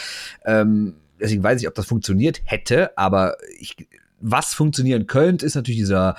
Ähm, 0.44 0.94
deswegen 1.20 1.42
weiß 1.42 1.60
ich, 1.60 1.68
ob 1.68 1.74
das 1.74 1.86
funktioniert 1.86 2.42
hätte, 2.44 2.96
aber 2.96 3.36
ich 3.58 3.76
was 4.20 4.54
funktionieren 4.54 5.06
könnte, 5.06 5.44
ist 5.44 5.56
natürlich 5.56 5.80
dieser 5.80 6.16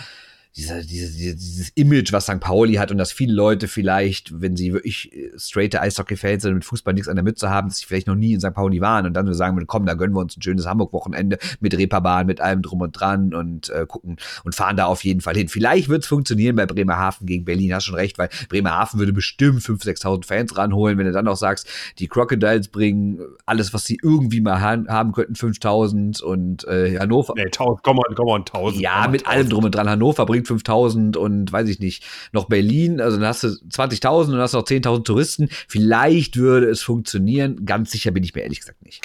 dieser, 0.58 0.82
dieses, 0.82 1.16
dieses 1.16 1.70
Image, 1.76 2.12
was 2.12 2.26
St. 2.26 2.40
Pauli 2.40 2.74
hat 2.74 2.92
und 2.92 2.98
dass 2.98 3.12
viele 3.12 3.34
Leute 3.34 3.68
vielleicht, 3.68 4.42
wenn 4.42 4.56
sie 4.56 4.74
wirklich 4.74 5.14
äh, 5.14 5.30
straighte 5.38 5.82
Eishockey-Fans 5.82 6.42
sind 6.42 6.52
und 6.52 6.58
mit 6.58 6.66
Fußball 6.66 6.96
nichts 6.96 7.08
an 7.08 7.16
der 7.16 7.24
Mütze 7.24 7.50
haben, 7.50 7.70
dass 7.70 7.78
sie 7.78 7.86
vielleicht 7.86 8.08
noch 8.08 8.16
nie 8.16 8.34
in 8.34 8.40
St. 8.40 8.54
Pauli 8.54 8.82
waren 8.82 9.06
und 9.06 9.14
dann 9.14 9.28
so 9.28 9.34
sagen 9.34 9.56
würden, 9.56 9.68
komm, 9.68 9.86
da 9.86 9.94
gönnen 9.94 10.16
wir 10.16 10.20
uns 10.20 10.36
ein 10.36 10.42
schönes 10.42 10.66
Hamburg-Wochenende 10.66 11.38
mit 11.60 11.78
Reeperbahn, 11.78 12.26
mit 12.26 12.42
allem 12.42 12.64
drum 12.64 12.82
und 12.82 12.92
dran 12.92 13.36
und 13.36 13.70
äh, 13.70 13.86
gucken 13.88 14.18
und 14.44 14.56
fahren 14.56 14.76
da 14.78 14.86
auf 14.86 15.04
jeden 15.04 15.22
Fall 15.22 15.36
hin. 15.36 15.48
Vielleicht 15.48 15.90
wird 15.90 16.04
es 16.04 16.08
funktionieren 16.08 16.56
bei 16.56 16.66
Bremerhaven 16.66 17.28
gegen 17.28 17.46
Berlin, 17.46 17.76
hast 17.76 17.86
schon 17.86 17.96
recht, 17.96 18.18
weil 18.18 18.30
Bremerhaven 18.50 19.00
würde 19.00 19.14
bestimmt 19.14 19.62
5.000, 19.62 20.02
6.000 20.02 20.26
Fans 20.26 20.58
ranholen, 20.58 20.98
wenn 20.98 21.06
du 21.06 21.12
dann 21.12 21.28
auch 21.28 21.38
sagst, 21.38 21.68
die 22.00 22.08
Crocodiles 22.08 22.70
bringen 22.70 23.20
alles, 23.46 23.74
was 23.74 23.86
sie 23.86 24.00
irgendwie 24.02 24.42
mal 24.42 24.60
haben 24.60 25.12
könnten, 25.12 25.36
5.000 25.36 26.24
und 26.24 26.68
äh, 26.68 26.98
Hannover. 26.98 27.34
Nee, 27.36 27.44
1.000, 27.44 27.80
komm 27.84 28.00
on, 28.00 28.16
komm 28.16 28.28
on, 28.28 28.44
1.000. 28.44 28.80
Ja, 28.80 29.08
mit 29.08 29.28
allem 29.28 29.50
drum 29.50 29.64
und 29.64 29.76
dran. 29.76 29.88
Hannover 29.88 30.26
bringt 30.26 30.47
5000 30.48 31.18
und 31.18 31.52
weiß 31.52 31.70
ich 31.70 31.80
nicht, 31.80 32.04
noch 32.32 32.46
Berlin, 32.46 33.00
also 33.02 33.18
dann 33.18 33.28
hast 33.28 33.44
du 33.44 33.48
20.000 33.48 34.34
und 34.34 34.38
hast 34.38 34.54
noch 34.54 34.64
10.000 34.64 35.04
Touristen. 35.04 35.50
Vielleicht 35.68 36.38
würde 36.38 36.68
es 36.70 36.82
funktionieren. 36.82 37.66
Ganz 37.66 37.92
sicher 37.92 38.12
bin 38.12 38.24
ich 38.24 38.34
mir 38.34 38.42
ehrlich 38.42 38.60
gesagt 38.60 38.84
nicht. 38.84 39.02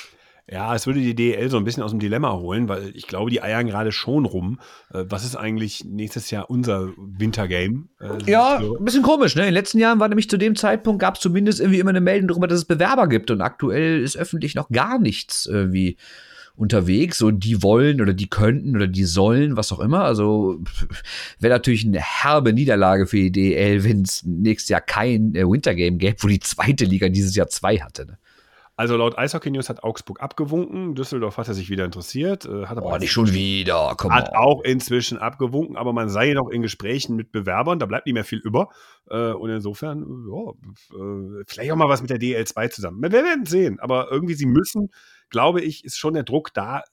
Ja, 0.51 0.75
es 0.75 0.87
würde 0.87 1.01
die 1.01 1.15
DL 1.15 1.49
so 1.49 1.57
ein 1.57 1.65
bisschen 1.65 1.83
aus 1.83 1.93
dem 1.93 2.01
Dilemma 2.01 2.33
holen, 2.33 2.69
weil 2.69 2.91
ich 2.95 3.07
glaube, 3.07 3.31
die 3.31 3.43
eiern 3.43 3.67
gerade 3.67 3.93
schon 3.93 4.27
rum. 4.27 4.59
Äh, 4.93 5.05
was 5.09 5.25
ist 5.25 5.37
eigentlich 5.37 5.85
nächstes 5.85 6.31
Jahr 6.31 6.51
unser 6.51 6.89
Wintergame? 6.99 7.85
Äh, 8.01 8.31
ja, 8.31 8.59
so. 8.61 8.77
ein 8.77 8.85
bisschen 8.85 9.03
komisch. 9.03 9.37
Ne? 9.37 9.43
In 9.43 9.49
den 9.49 9.55
letzten 9.55 9.79
Jahren 9.79 10.01
war 10.01 10.09
nämlich 10.09 10.29
zu 10.29 10.37
dem 10.37 10.57
Zeitpunkt, 10.57 11.01
gab 11.01 11.15
es 11.15 11.21
zumindest 11.21 11.61
irgendwie 11.61 11.79
immer 11.79 11.91
eine 11.91 12.01
Meldung 12.01 12.29
darüber, 12.29 12.49
dass 12.49 12.59
es 12.59 12.65
Bewerber 12.65 13.09
gibt. 13.09 13.31
Und 13.31 13.41
aktuell 13.41 14.03
ist 14.03 14.17
öffentlich 14.17 14.55
noch 14.55 14.69
gar 14.69 14.99
nichts 14.99 15.47
irgendwie 15.47 15.97
unterwegs 16.55 17.23
und 17.23 17.45
die 17.45 17.63
wollen 17.63 18.01
oder 18.01 18.13
die 18.13 18.29
könnten 18.29 18.77
oder 18.77 18.87
die 18.87 19.05
sollen, 19.05 19.57
was 19.57 19.73
auch 19.73 19.81
immer. 19.81 20.05
Also 20.05 20.61
wäre 21.39 21.55
natürlich 21.55 21.85
eine 21.85 22.01
herbe 22.01 22.53
Niederlage 22.53 23.07
für 23.07 23.17
die 23.17 23.33
DL, 23.33 23.85
wenn 23.85 24.03
es 24.03 24.23
nächstes 24.25 24.69
Jahr 24.69 24.81
kein 24.81 25.35
äh, 25.35 25.49
Wintergame 25.49 25.97
gäbe, 25.97 26.17
wo 26.21 26.29
die 26.29 26.41
zweite 26.41 26.85
Liga 26.85 27.09
dieses 27.09 27.35
Jahr 27.35 27.49
zwei 27.49 27.79
hatte. 27.79 28.07
Ne? 28.07 28.19
Also 28.75 28.97
laut 28.97 29.19
Eishockey 29.19 29.51
News 29.51 29.69
hat 29.69 29.85
Augsburg 29.85 30.23
abgewunken. 30.23 30.95
Düsseldorf 30.95 31.37
hat 31.37 31.47
er 31.47 31.55
sich 31.55 31.69
wieder 31.69 31.85
interessiert. 31.85 32.47
Äh, 32.47 32.67
hat 32.67 32.79
aber 32.79 32.87
oh, 32.87 32.97
nicht 32.97 33.13
schon 33.13 33.33
wieder. 33.33 33.95
Come 33.97 34.15
hat 34.15 34.31
on. 34.31 34.37
auch 34.37 34.65
inzwischen 34.65 35.19
abgewunken, 35.19 35.77
aber 35.77 35.93
man 35.93 36.09
sei 36.09 36.33
noch 36.33 36.49
in 36.49 36.63
Gesprächen 36.63 37.15
mit 37.15 37.33
Bewerbern. 37.33 37.79
Da 37.79 37.87
bleibt 37.87 38.07
nicht 38.07 38.15
mehr 38.15 38.25
viel 38.25 38.39
über. 38.39 38.71
Äh, 39.11 39.33
und 39.33 39.51
insofern, 39.51 40.27
ja, 40.29 40.99
äh, 40.99 41.45
vielleicht 41.47 41.71
auch 41.71 41.77
mal 41.77 41.91
was 41.91 42.01
mit 42.01 42.11
der 42.11 42.19
DL2 42.19 42.71
zusammen. 42.71 43.03
Wir 43.03 43.13
werden 43.13 43.45
sehen. 43.45 43.79
Aber 43.79 44.11
irgendwie, 44.11 44.35
sie 44.35 44.47
müssen, 44.47 44.91
glaube 45.33 45.61
ich, 45.61 45.85
ist 45.85 45.99
schon 45.99 46.15
der 46.15 46.23
Druck 46.23 46.55
da 46.55 46.85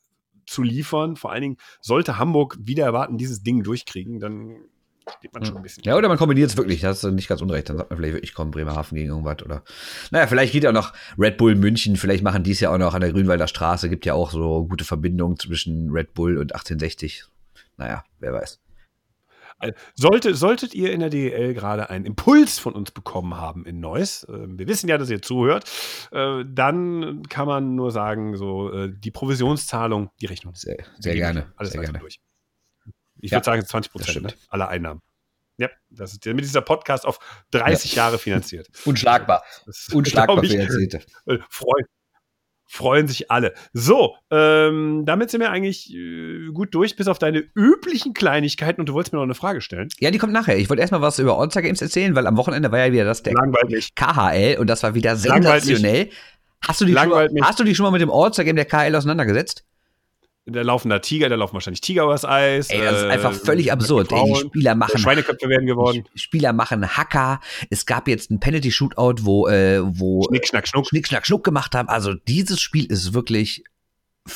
zu 0.48 0.64
liefern. 0.64 1.16
Vor 1.16 1.32
allen 1.32 1.42
Dingen 1.44 1.58
sollte 1.80 2.18
Hamburg 2.18 2.58
wieder 2.60 2.86
erwarten, 2.86 3.20
dieses 3.20 3.44
Ding 3.44 3.62
durchkriegen, 3.62 4.20
dann 4.20 4.56
steht 5.18 5.34
man 5.34 5.46
schon 5.46 5.58
ein 5.58 5.64
bisschen. 5.64 5.84
Ja, 5.84 5.96
oder 5.96 6.08
man 6.08 6.18
kombiniert 6.18 6.50
es 6.50 6.58
wirklich. 6.58 6.82
Das 6.82 7.04
ist 7.04 7.12
nicht 7.12 7.28
ganz 7.28 7.42
unrecht. 7.42 7.70
Dann 7.70 7.78
sagt 7.78 7.90
man 7.90 7.98
vielleicht 7.98 8.14
wirklich, 8.14 8.34
komm, 8.34 8.52
Bremerhaven 8.52 8.96
gegen 8.96 9.10
irgendwas. 9.10 9.44
Oder, 9.44 9.64
naja, 10.12 10.28
vielleicht 10.28 10.54
geht 10.54 10.64
ja 10.64 10.70
auch 10.70 10.74
noch 10.74 10.94
Red 11.18 11.38
Bull 11.38 11.56
München. 11.56 11.96
Vielleicht 11.96 12.24
machen 12.24 12.44
die 12.44 12.52
es 12.52 12.60
ja 12.60 12.72
auch 12.74 12.78
noch 12.78 12.94
an 12.94 13.02
der 13.02 13.12
Grünwalder 13.12 13.48
Straße. 13.48 13.90
Gibt 13.90 14.06
ja 14.06 14.14
auch 14.14 14.32
so 14.32 14.66
gute 14.66 14.86
Verbindungen 14.86 15.38
zwischen 15.38 15.92
Red 15.92 16.14
Bull 16.14 16.38
und 16.38 16.54
1860. 16.54 17.26
Naja, 17.78 18.04
wer 18.20 18.34
weiß. 18.34 18.60
Äh, 19.60 19.74
sollte, 19.96 20.36
solltet 20.36 20.74
ihr 20.74 20.92
in 20.92 21.02
der 21.02 21.10
DL 21.10 21.54
gerade 21.54 21.90
einen 21.90 22.06
Impuls 22.06 22.60
von 22.60 22.74
uns 22.74 22.92
bekommen 22.92 23.36
haben 23.36 23.66
in 23.66 23.80
Neuss, 23.80 24.24
äh, 24.24 24.48
wir 24.48 24.68
wissen 24.68 24.90
ja, 24.90 24.98
dass 24.98 25.10
ihr 25.10 25.22
zuhört, 25.22 25.70
äh, 26.12 26.44
dann 26.48 27.24
kann 27.30 27.48
man 27.48 27.76
nur 27.76 27.92
sagen, 27.92 28.38
so 28.38 28.72
äh, 28.72 28.92
die 28.92 29.12
Provisionszahlung, 29.12 30.12
die 30.22 30.28
Rechnung. 30.28 30.56
Sehr, 30.56 30.78
sehr 31.00 31.16
gerne. 31.16 31.52
Alles 31.58 31.74
sehr 31.74 31.82
gerne. 31.82 32.00
durch. 32.00 32.20
Ich 33.22 33.32
ja, 33.32 33.38
würde 33.38 33.46
sagen 33.46 33.66
20 33.66 33.92
Prozent 33.92 34.24
ne? 34.24 34.34
aller 34.48 34.70
Einnahmen. 34.70 35.02
Ja, 35.58 35.68
das 35.90 36.14
ist 36.14 36.26
mit 36.26 36.40
dieser 36.40 36.62
Podcast 36.62 37.06
auf 37.06 37.20
30 37.52 37.92
ja. 37.92 38.04
Jahre 38.04 38.18
finanziert. 38.18 38.70
Unschlagbar. 38.86 39.44
Das, 39.66 39.90
Unschlagbar 39.92 40.42
ich, 40.42 40.52
finanziert. 40.52 41.06
Freuen, 41.50 41.86
freuen 42.70 43.08
sich 43.08 43.32
alle. 43.32 43.54
So, 43.74 44.16
ähm, 44.30 45.04
damit 45.06 45.32
sind 45.32 45.42
wir 45.42 45.50
eigentlich 45.50 45.92
äh, 45.94 46.52
gut 46.54 46.74
durch, 46.76 46.96
bis 46.96 47.08
auf 47.08 47.18
deine 47.18 47.44
üblichen 47.56 48.14
Kleinigkeiten. 48.14 48.80
Und 48.80 48.90
du 48.90 48.94
wolltest 48.94 49.12
mir 49.12 49.18
noch 49.18 49.24
eine 49.24 49.34
Frage 49.34 49.60
stellen. 49.60 49.90
Ja, 50.00 50.12
die 50.12 50.20
kommt 50.20 50.34
nachher. 50.34 50.56
Ich 50.58 50.70
wollte 50.70 50.82
erstmal 50.82 51.02
was 51.02 51.18
über 51.18 51.40
All-Star 51.40 51.64
Games 51.64 51.82
erzählen, 51.82 52.14
weil 52.16 52.28
am 52.28 52.38
Wochenende 52.38 52.72
war 52.72 52.80
ja 52.80 52.92
wieder 52.94 53.06
das 53.06 53.24
der 53.24 53.34
Langweilig. 53.34 53.96
KHL 53.96 54.58
und 54.60 54.70
das 54.70 54.84
war 54.84 54.94
wieder 54.94 55.16
sensationell. 55.16 56.10
Hast 56.66 56.82
du, 56.82 56.86
dich 56.86 57.00
schon, 57.00 57.42
hast 57.42 57.60
du 57.60 57.64
dich 57.64 57.76
schon 57.76 57.86
mal 57.86 57.92
mit 57.92 58.02
dem 58.02 58.12
All-Star 58.12 58.46
Game 58.46 58.56
der 58.56 58.66
KHL 58.66 58.96
auseinandergesetzt? 58.96 59.66
Da 60.46 60.62
laufen 60.62 60.90
da 60.90 61.00
Tiger, 61.00 61.30
da 61.30 61.36
laufen 61.36 61.54
wahrscheinlich 61.54 61.82
Tiger 61.82 62.04
übers 62.04 62.26
Eis. 62.26 62.70
Ey, 62.70 62.82
das 62.82 63.04
ist 63.04 63.10
einfach 63.10 63.32
äh, 63.34 63.46
völlig 63.46 63.72
absurd. 63.72 64.12
Ey, 64.12 64.24
die 64.26 64.36
Spieler 64.36 64.76
machen 64.76 64.98
Schweineköpfe 64.98 65.48
werden 65.48 65.66
geworden. 65.66 66.06
Spieler 66.16 66.54
machen 66.54 66.98
Hacker. 66.98 67.40
Es 67.70 67.86
gab 67.86 68.08
jetzt 68.08 68.32
ein 68.32 68.40
Penalty 68.40 68.72
Shootout, 68.72 69.16
wo 69.22 69.48
äh, 69.48 69.82
wo 69.84 70.24
Schnick 70.24 70.48
schnack 70.48 70.68
schnuck 70.68 70.88
Schnick 70.88 71.08
schnack 71.08 71.26
schnuck 71.26 71.44
gemacht 71.44 71.76
haben. 71.76 71.90
Also 71.90 72.14
dieses 72.14 72.60
Spiel 72.60 72.86
ist 72.86 73.14
wirklich 73.14 73.64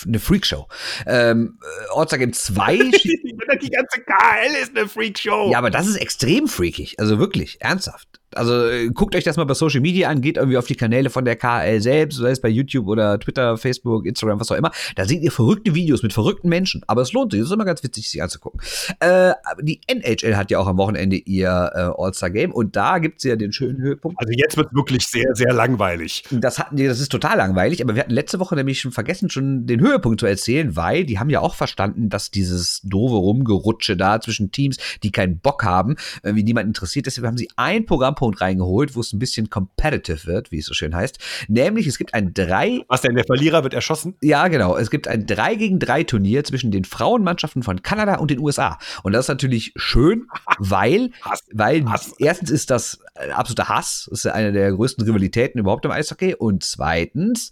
eine 0.06 0.20
Freakshow. 0.20 0.68
Ähm, 1.06 1.60
All-Star 1.94 2.20
Game 2.20 2.34
2. 2.34 2.78
die 2.78 3.70
ganze 3.70 4.02
KL 4.02 4.62
ist 4.62 4.76
eine 4.76 4.88
Freakshow. 4.88 5.52
Ja, 5.52 5.60
aber 5.60 5.70
das 5.70 5.88
ist 5.88 5.98
extrem 5.98 6.48
freakig. 6.48 7.00
Also 7.00 7.20
wirklich, 7.20 7.62
ernsthaft. 7.62 8.08
Also 8.36 8.68
äh, 8.68 8.90
guckt 8.90 9.16
euch 9.16 9.24
das 9.24 9.38
mal 9.38 9.46
bei 9.46 9.54
Social 9.54 9.82
Media 9.82 10.10
an, 10.10 10.22
geht 10.22 10.38
irgendwie 10.38 10.58
auf 10.58 10.68
die 10.68 10.76
Kanäle 10.76 11.10
von 11.10 11.26
der 11.26 11.36
KL 11.36 11.82
selbst, 11.82 12.18
sei 12.18 12.32
es 12.32 12.42
bei 12.42 12.50
YouTube 12.50 12.88
oder 12.88 13.20
Twitter, 13.20 13.58
Facebook, 13.58 14.06
Instagram, 14.06 14.40
was 14.40 14.52
auch 14.52 14.56
immer. 14.56 14.72
Da 14.96 15.06
seht 15.06 15.22
ihr 15.22 15.32
verrückte 15.32 15.76
Videos 15.76 16.04
mit 16.04 16.14
verrückten 16.14 16.50
Menschen. 16.50 16.82
Aber 16.88 17.02
es 17.02 17.14
lohnt 17.14 17.32
sich, 17.32 17.42
es 17.42 17.48
ist 17.48 17.54
immer 17.54 17.66
ganz 17.66 17.84
witzig, 17.84 18.10
sich 18.10 18.22
anzugucken. 18.22 18.60
Äh, 19.00 19.34
die 19.62 19.82
NHL 19.88 20.36
hat 20.36 20.52
ja 20.52 20.60
auch 20.60 20.68
am 20.68 20.78
Wochenende 20.78 21.16
ihr 21.16 21.72
äh, 21.74 22.02
All-Star-Game 22.02 22.52
und 22.52 22.76
da 22.76 23.00
gibt 23.00 23.18
es 23.18 23.24
ja 23.24 23.36
den 23.36 23.52
schönen 23.52 23.82
Höhepunkt. 23.82 24.20
Also 24.20 24.34
jetzt 24.36 24.58
wird 24.58 24.74
wirklich 24.74 25.06
sehr, 25.06 25.34
sehr 25.36 25.54
langweilig. 25.54 26.24
Das, 26.32 26.60
hatten 26.60 26.78
das 26.78 27.00
ist 27.00 27.12
total 27.12 27.38
langweilig, 27.38 27.84
aber 27.84 27.96
wir 27.96 28.02
hatten 28.02 28.14
letzte 28.14 28.40
Woche 28.40 28.56
nämlich 28.56 28.80
schon 28.82 28.92
vergessen, 28.92 29.30
schon 29.30 29.66
den 29.66 29.80
Höhepunkt 29.80 30.20
zu 30.20 30.26
erzählen, 30.26 30.76
weil 30.76 31.06
die 31.06 31.20
haben 31.20 31.30
ja 31.30 31.40
auch 31.42 31.56
verstanden, 31.56 32.10
dass 32.10 32.32
dieses 32.32 32.82
doofe 32.84 33.16
Rumgerutsche 33.16 33.98
da 33.98 34.20
zwischen 34.20 34.52
Teams, 34.52 34.78
die 35.04 35.12
keinen 35.12 35.40
Bock 35.40 35.64
haben, 35.64 35.96
wie 36.24 36.44
niemand 36.44 36.68
interessiert. 36.68 37.06
Deshalb 37.06 37.28
haben 37.28 37.38
sie 37.38 37.50
ein 37.56 37.86
Programm 37.86 38.16
Punkt 38.24 38.40
reingeholt, 38.40 38.96
wo 38.96 39.02
es 39.02 39.12
ein 39.12 39.20
bisschen 39.20 39.50
competitive 39.50 40.26
wird, 40.28 40.50
wie 40.50 40.60
es 40.60 40.66
so 40.66 40.74
schön 40.74 40.96
heißt. 40.96 41.20
Nämlich, 41.50 41.88
es 41.88 41.98
gibt 41.98 42.14
ein 42.14 42.34
3. 42.34 42.86
Was 42.88 43.02
denn, 43.02 43.16
der 43.16 43.26
Verlierer 43.26 43.64
wird 43.64 43.74
erschossen? 43.74 44.16
Ja, 44.22 44.48
genau. 44.48 44.78
Es 44.78 44.90
gibt 44.90 45.10
ein 45.10 45.26
3 45.26 45.56
gegen 45.56 45.78
3 45.78 46.06
Turnier 46.06 46.46
zwischen 46.46 46.72
den 46.72 46.86
Frauenmannschaften 46.86 47.64
von 47.64 47.82
Kanada 47.84 48.20
und 48.20 48.32
den 48.32 48.40
USA. 48.40 48.80
Und 49.04 49.12
das 49.12 49.26
ist 49.26 49.30
natürlich 49.30 49.74
schön, 49.76 50.28
weil, 50.58 51.12
Hass. 51.22 51.44
weil 51.52 51.84
Hass. 51.90 52.14
erstens 52.18 52.50
ist 52.50 52.70
das 52.70 53.00
absoluter 53.34 53.68
Hass. 53.68 54.08
Das 54.10 54.24
ist 54.24 54.32
eine 54.32 54.54
der 54.54 54.72
größten 54.72 55.04
Rivalitäten 55.04 55.60
überhaupt 55.60 55.84
im 55.84 55.92
Eishockey. 55.92 56.34
Und 56.36 56.64
zweitens 56.64 57.52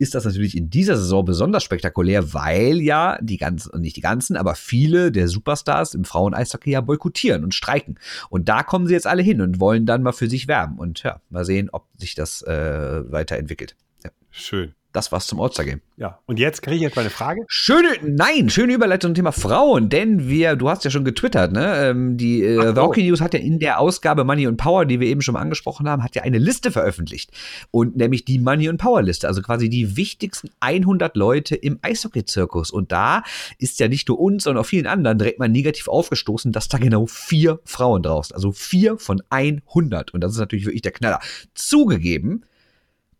ist 0.00 0.14
das 0.14 0.24
natürlich 0.24 0.56
in 0.56 0.70
dieser 0.70 0.96
Saison 0.96 1.26
besonders 1.26 1.62
spektakulär, 1.62 2.32
weil 2.32 2.80
ja 2.80 3.18
die 3.20 3.36
ganzen, 3.36 3.80
nicht 3.82 3.96
die 3.96 4.00
ganzen, 4.00 4.36
aber 4.36 4.54
viele 4.54 5.12
der 5.12 5.28
Superstars 5.28 5.94
im 5.94 6.04
Frauen-Eishockey 6.04 6.70
ja 6.70 6.80
boykottieren 6.80 7.44
und 7.44 7.54
streiken. 7.54 7.98
Und 8.30 8.48
da 8.48 8.62
kommen 8.62 8.86
sie 8.86 8.94
jetzt 8.94 9.06
alle 9.06 9.22
hin 9.22 9.42
und 9.42 9.60
wollen 9.60 9.84
dann 9.84 10.02
mal 10.02 10.12
für 10.12 10.28
sich 10.28 10.48
werben. 10.48 10.78
Und 10.78 11.02
ja, 11.02 11.20
mal 11.28 11.44
sehen, 11.44 11.68
ob 11.70 11.86
sich 11.98 12.14
das 12.14 12.40
äh, 12.42 13.12
weiterentwickelt. 13.12 13.76
Ja. 14.02 14.10
Schön. 14.30 14.74
Das 14.92 15.12
war's 15.12 15.28
zum 15.28 15.40
All-Star-Game. 15.40 15.80
Ja, 15.96 16.18
und 16.26 16.40
jetzt 16.40 16.62
kriege 16.62 16.76
ich 16.76 16.82
jetzt 16.82 16.96
meine 16.96 17.10
Frage. 17.10 17.42
Schöne, 17.46 17.90
nein, 18.02 18.50
schöne 18.50 18.72
Überleitung 18.72 19.10
zum 19.10 19.14
Thema 19.14 19.30
Frauen, 19.30 19.88
denn 19.88 20.28
wir, 20.28 20.56
du 20.56 20.68
hast 20.68 20.84
ja 20.84 20.90
schon 20.90 21.04
getwittert, 21.04 21.52
ne? 21.52 21.90
Ähm, 21.90 22.16
die 22.16 22.42
äh, 22.42 22.74
Hockey 22.74 23.04
News 23.04 23.20
hat 23.20 23.32
ja 23.32 23.38
in 23.38 23.60
der 23.60 23.78
Ausgabe 23.78 24.24
Money 24.24 24.48
and 24.48 24.56
Power, 24.56 24.86
die 24.86 24.98
wir 24.98 25.06
eben 25.06 25.22
schon 25.22 25.34
mal 25.34 25.40
angesprochen 25.40 25.88
haben, 25.88 26.02
hat 26.02 26.16
ja 26.16 26.22
eine 26.22 26.38
Liste 26.38 26.72
veröffentlicht. 26.72 27.30
Und 27.70 27.96
nämlich 27.96 28.24
die 28.24 28.40
Money 28.40 28.68
and 28.68 28.80
Power 28.80 29.02
Liste, 29.02 29.28
also 29.28 29.42
quasi 29.42 29.68
die 29.68 29.96
wichtigsten 29.96 30.50
100 30.58 31.16
Leute 31.16 31.54
im 31.54 31.78
Eishockey-Zirkus. 31.82 32.72
Und 32.72 32.90
da 32.90 33.22
ist 33.58 33.78
ja 33.78 33.86
nicht 33.86 34.08
nur 34.08 34.18
uns, 34.18 34.42
sondern 34.42 34.64
auch 34.64 34.68
vielen 34.68 34.88
anderen 34.88 35.18
direkt 35.18 35.38
mal 35.38 35.48
negativ 35.48 35.86
aufgestoßen, 35.86 36.50
dass 36.50 36.68
da 36.68 36.78
genau 36.78 37.06
vier 37.06 37.60
Frauen 37.64 38.02
draus 38.02 38.28
sind. 38.28 38.34
Also 38.34 38.50
vier 38.50 38.98
von 38.98 39.22
100. 39.30 40.12
Und 40.12 40.20
das 40.20 40.32
ist 40.32 40.38
natürlich 40.38 40.64
wirklich 40.64 40.82
der 40.82 40.92
Knaller. 40.92 41.20
Zugegeben, 41.54 42.44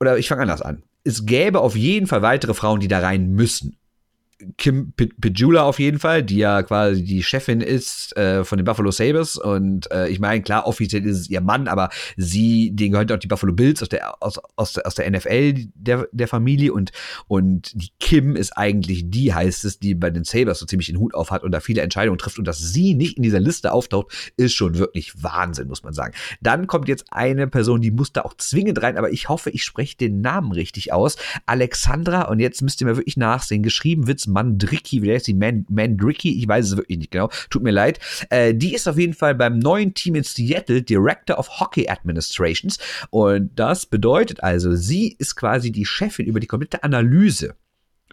oder 0.00 0.18
ich 0.18 0.26
fange 0.26 0.42
anders 0.42 0.62
an 0.62 0.82
es 1.04 1.26
gäbe 1.26 1.60
auf 1.60 1.76
jeden 1.76 2.06
Fall 2.06 2.22
weitere 2.22 2.54
Frauen, 2.54 2.80
die 2.80 2.88
da 2.88 3.00
rein 3.00 3.30
müssen. 3.30 3.79
Kim 4.56 4.92
Pejula 4.92 5.62
auf 5.62 5.78
jeden 5.78 5.98
Fall, 5.98 6.22
die 6.22 6.36
ja 6.36 6.62
quasi 6.62 7.04
die 7.04 7.22
Chefin 7.22 7.60
ist 7.60 8.16
äh, 8.16 8.44
von 8.44 8.58
den 8.58 8.64
Buffalo 8.64 8.90
Sabres. 8.90 9.36
Und 9.36 9.90
äh, 9.90 10.08
ich 10.08 10.20
meine, 10.20 10.42
klar, 10.42 10.66
offiziell 10.66 11.06
ist 11.06 11.18
es 11.18 11.30
ihr 11.30 11.40
Mann, 11.40 11.68
aber 11.68 11.90
sie, 12.16 12.70
denen 12.72 12.92
gehört 12.92 13.12
auch 13.12 13.18
die 13.18 13.26
Buffalo 13.26 13.52
Bills 13.52 13.82
aus 13.82 13.88
der, 13.88 14.22
aus, 14.22 14.38
aus, 14.56 14.78
aus 14.78 14.94
der 14.94 15.10
NFL 15.10 15.54
der, 15.74 16.08
der 16.12 16.28
Familie. 16.28 16.72
Und, 16.72 16.92
und 17.28 17.72
die 17.74 17.90
Kim 18.00 18.36
ist 18.36 18.56
eigentlich 18.56 19.10
die, 19.10 19.34
heißt 19.34 19.64
es, 19.64 19.78
die 19.78 19.94
bei 19.94 20.10
den 20.10 20.24
Sabres 20.24 20.58
so 20.58 20.66
ziemlich 20.66 20.86
den 20.86 20.98
Hut 20.98 21.14
auf 21.14 21.30
hat 21.30 21.42
und 21.42 21.52
da 21.52 21.60
viele 21.60 21.82
Entscheidungen 21.82 22.18
trifft. 22.18 22.38
Und 22.38 22.46
dass 22.46 22.58
sie 22.58 22.94
nicht 22.94 23.16
in 23.16 23.22
dieser 23.22 23.40
Liste 23.40 23.72
auftaucht, 23.72 24.32
ist 24.36 24.54
schon 24.54 24.78
wirklich 24.78 25.22
Wahnsinn, 25.22 25.68
muss 25.68 25.82
man 25.82 25.92
sagen. 25.92 26.14
Dann 26.40 26.66
kommt 26.66 26.88
jetzt 26.88 27.06
eine 27.10 27.46
Person, 27.46 27.80
die 27.80 27.90
muss 27.90 28.12
da 28.12 28.22
auch 28.22 28.34
zwingend 28.36 28.82
rein, 28.82 28.96
aber 28.96 29.10
ich 29.10 29.28
hoffe, 29.28 29.50
ich 29.50 29.64
spreche 29.64 29.96
den 29.96 30.20
Namen 30.20 30.52
richtig 30.52 30.92
aus. 30.92 31.16
Alexandra, 31.46 32.22
und 32.22 32.40
jetzt 32.40 32.62
müsst 32.62 32.80
ihr 32.80 32.86
mir 32.86 32.96
wirklich 32.96 33.16
nachsehen, 33.16 33.62
geschrieben 33.62 34.06
wird's 34.06 34.26
Mandricki, 34.32 35.02
wie 35.02 35.12
heißt 35.12 35.26
die? 35.26 35.34
Man 35.34 35.66
Mandricki, 35.68 36.38
ich 36.38 36.48
weiß 36.48 36.66
es 36.66 36.76
wirklich 36.76 36.98
nicht 36.98 37.10
genau, 37.10 37.30
tut 37.50 37.62
mir 37.62 37.70
leid. 37.70 38.00
Äh, 38.30 38.54
die 38.54 38.74
ist 38.74 38.88
auf 38.88 38.98
jeden 38.98 39.14
Fall 39.14 39.34
beim 39.34 39.58
neuen 39.58 39.94
Team 39.94 40.14
in 40.14 40.24
Seattle 40.24 40.82
Director 40.82 41.38
of 41.38 41.60
Hockey 41.60 41.88
Administrations 41.88 42.78
und 43.10 43.50
das 43.56 43.86
bedeutet 43.86 44.42
also, 44.42 44.74
sie 44.74 45.14
ist 45.18 45.36
quasi 45.36 45.72
die 45.72 45.86
Chefin 45.86 46.26
über 46.26 46.40
die 46.40 46.46
komplette 46.46 46.82
Analyse 46.82 47.54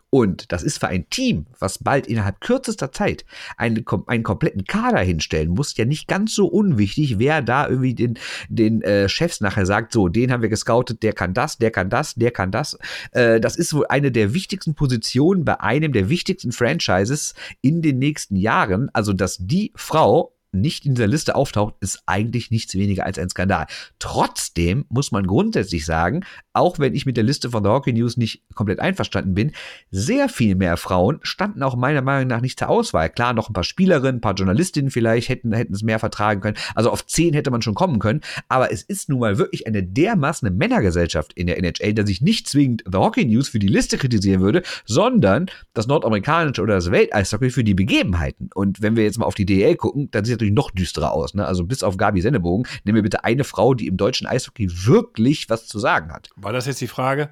und 0.10 0.51
das 0.53 0.64
ist 0.64 0.80
für 0.80 0.88
ein 0.88 1.10
Team, 1.10 1.47
was 1.60 1.80
bald 1.80 2.08
innerhalb 2.08 2.39
kürzester 2.39 2.91
Zeit 2.93 3.26
einen, 3.58 3.84
einen 4.08 4.24
kompletten 4.24 4.64
Kader 4.64 4.99
hinstellen 4.99 5.49
muss, 5.49 5.76
ja 5.76 5.84
nicht 5.84 6.08
ganz 6.08 6.34
so 6.34 6.47
unwichtig, 6.47 7.20
wer 7.20 7.41
da 7.41 7.68
irgendwie 7.68 7.93
den, 7.93 8.18
den 8.47 8.82
äh, 8.84 9.10
Chefs 9.10 9.41
nachher 9.41 9.66
sagt, 9.66 9.91
so, 9.91 10.08
den 10.08 10.32
haben 10.32 10.41
wir 10.41 10.49
gescoutet, 10.49 11.03
der 11.03 11.12
kann 11.12 11.34
das, 11.34 11.58
der 11.58 11.72
kann 11.72 11.89
das, 11.89 12.16
der 12.16 12.32
kann 12.32 12.51
das. 12.51 12.78
Äh, 13.12 13.41
das 13.41 13.58
ist 13.58 13.74
wohl 13.74 13.86
eine 13.88 14.12
der 14.12 14.34
wichtigsten 14.34 14.76
Positionen 14.76 15.43
bei 15.43 15.60
einem 15.60 15.91
der 15.91 16.08
wichtigsten 16.08 16.53
Franchises 16.53 17.34
in 17.62 17.82
den 17.82 17.99
nächsten 17.99 18.38
Jahren. 18.38 18.89
Also, 18.93 19.12
dass 19.12 19.38
die 19.39 19.74
Frau 19.76 20.37
nicht 20.62 20.86
in 20.86 20.95
dieser 20.95 21.08
Liste 21.08 21.36
auftaucht, 21.36 21.76
ist 21.80 22.03
eigentlich 22.05 22.51
nichts 22.51 22.76
weniger 22.76 23.05
als 23.05 23.18
ein 23.20 23.30
Skandal. 23.30 23.68
Trotzdem 23.99 24.86
muss 24.89 25.12
man 25.12 25.28
grundsätzlich 25.28 25.86
sagen, 25.86 26.26
auch 26.53 26.80
wenn 26.80 26.95
ich 26.95 27.05
mit 27.05 27.18
der 27.18 27.24
Liste 27.24 27.51
von 27.51 27.64
The 27.64 27.70
Hockey 27.70 27.93
News 27.93 28.18
nicht 28.18 28.43
komplett 28.55 28.80
einverstanden 28.80 29.34
bin, 29.34 29.51
sehr 29.91 30.30
viel 30.30 30.55
mehr 30.55 30.78
Frauen 30.78 31.20
standen 31.24 31.64
auch 31.64 31.76
meiner 31.76 32.01
Meinung 32.01 32.28
nach 32.28 32.41
nicht 32.41 32.60
zur 32.60 32.70
Auswahl. 32.70 33.10
Klar, 33.10 33.34
noch 33.34 33.49
ein 33.49 33.53
paar 33.53 33.64
Spielerinnen, 33.64 34.18
ein 34.18 34.22
paar 34.22 34.34
Journalistinnen 34.36 34.91
vielleicht 34.91 35.30
hätten, 35.30 35.53
hätten 35.53 35.74
es 35.74 35.84
mehr 35.84 35.99
vertragen 35.99 36.41
können. 36.41 36.58
Also 36.76 36.89
auf 36.89 37.05
zehn 37.05 37.34
hätte 37.34 37.51
man 37.51 37.62
schon 37.62 37.76
kommen 37.76 37.99
können. 37.99 38.22
Aber 38.49 38.72
es 38.72 38.82
ist 38.82 39.10
nun 39.10 39.20
mal 39.20 39.38
wirklich 39.38 39.68
eine 39.68 39.84
dermaßen 39.84 40.55
Männergesellschaft 40.55 41.34
in 41.34 41.47
der 41.47 41.58
NHL, 41.58 41.93
dass 41.93 42.10
ich 42.10 42.22
nicht 42.22 42.47
zwingend 42.47 42.84
The 42.91 42.97
Hockey 42.97 43.26
News 43.26 43.49
für 43.49 43.60
die 43.60 43.68
Liste 43.68 43.97
kritisieren 43.97 44.41
würde, 44.41 44.64
sondern 44.86 45.47
das 45.74 45.88
nordamerikanische 45.88 46.62
oder 46.62 46.76
das 46.76 46.91
Welteishockey 46.91 47.49
für 47.49 47.64
die 47.64 47.74
Begebenheiten. 47.74 48.49
Und 48.53 48.82
wenn 48.82 48.95
wir 48.95 49.03
jetzt 49.03 49.20
mal 49.20 49.26
auf 49.26 49.36
die 49.36 49.45
DL 49.45 49.76
gucken, 49.76 50.10
dann 50.12 50.26
sieht 50.26 50.41
es 50.41 50.47
natürlich 50.48 50.56
noch 50.56 50.72
düsterer 50.72 51.12
aus. 51.12 51.34
Ne? 51.34 51.45
Also 51.45 51.64
bis 51.64 51.84
auf 51.84 51.98
Gabi 51.98 52.22
Sennebogen, 52.22 52.68
nehmen 52.84 52.95
wir 52.95 53.04
bitte 53.04 53.24
eine 53.24 53.43
Frau, 53.43 53.74
die 53.74 53.88
im 53.88 53.98
deutschen 53.98 54.28
Eishockey 54.28 54.70
wirklich 54.86 55.50
was 55.50 55.68
zu 55.68 55.80
sagen 55.80 56.12
hat. 56.12 56.30
War 56.36 56.54
das 56.54 56.66
jetzt 56.66 56.82
die 56.82 56.88
Frage? 56.88 57.30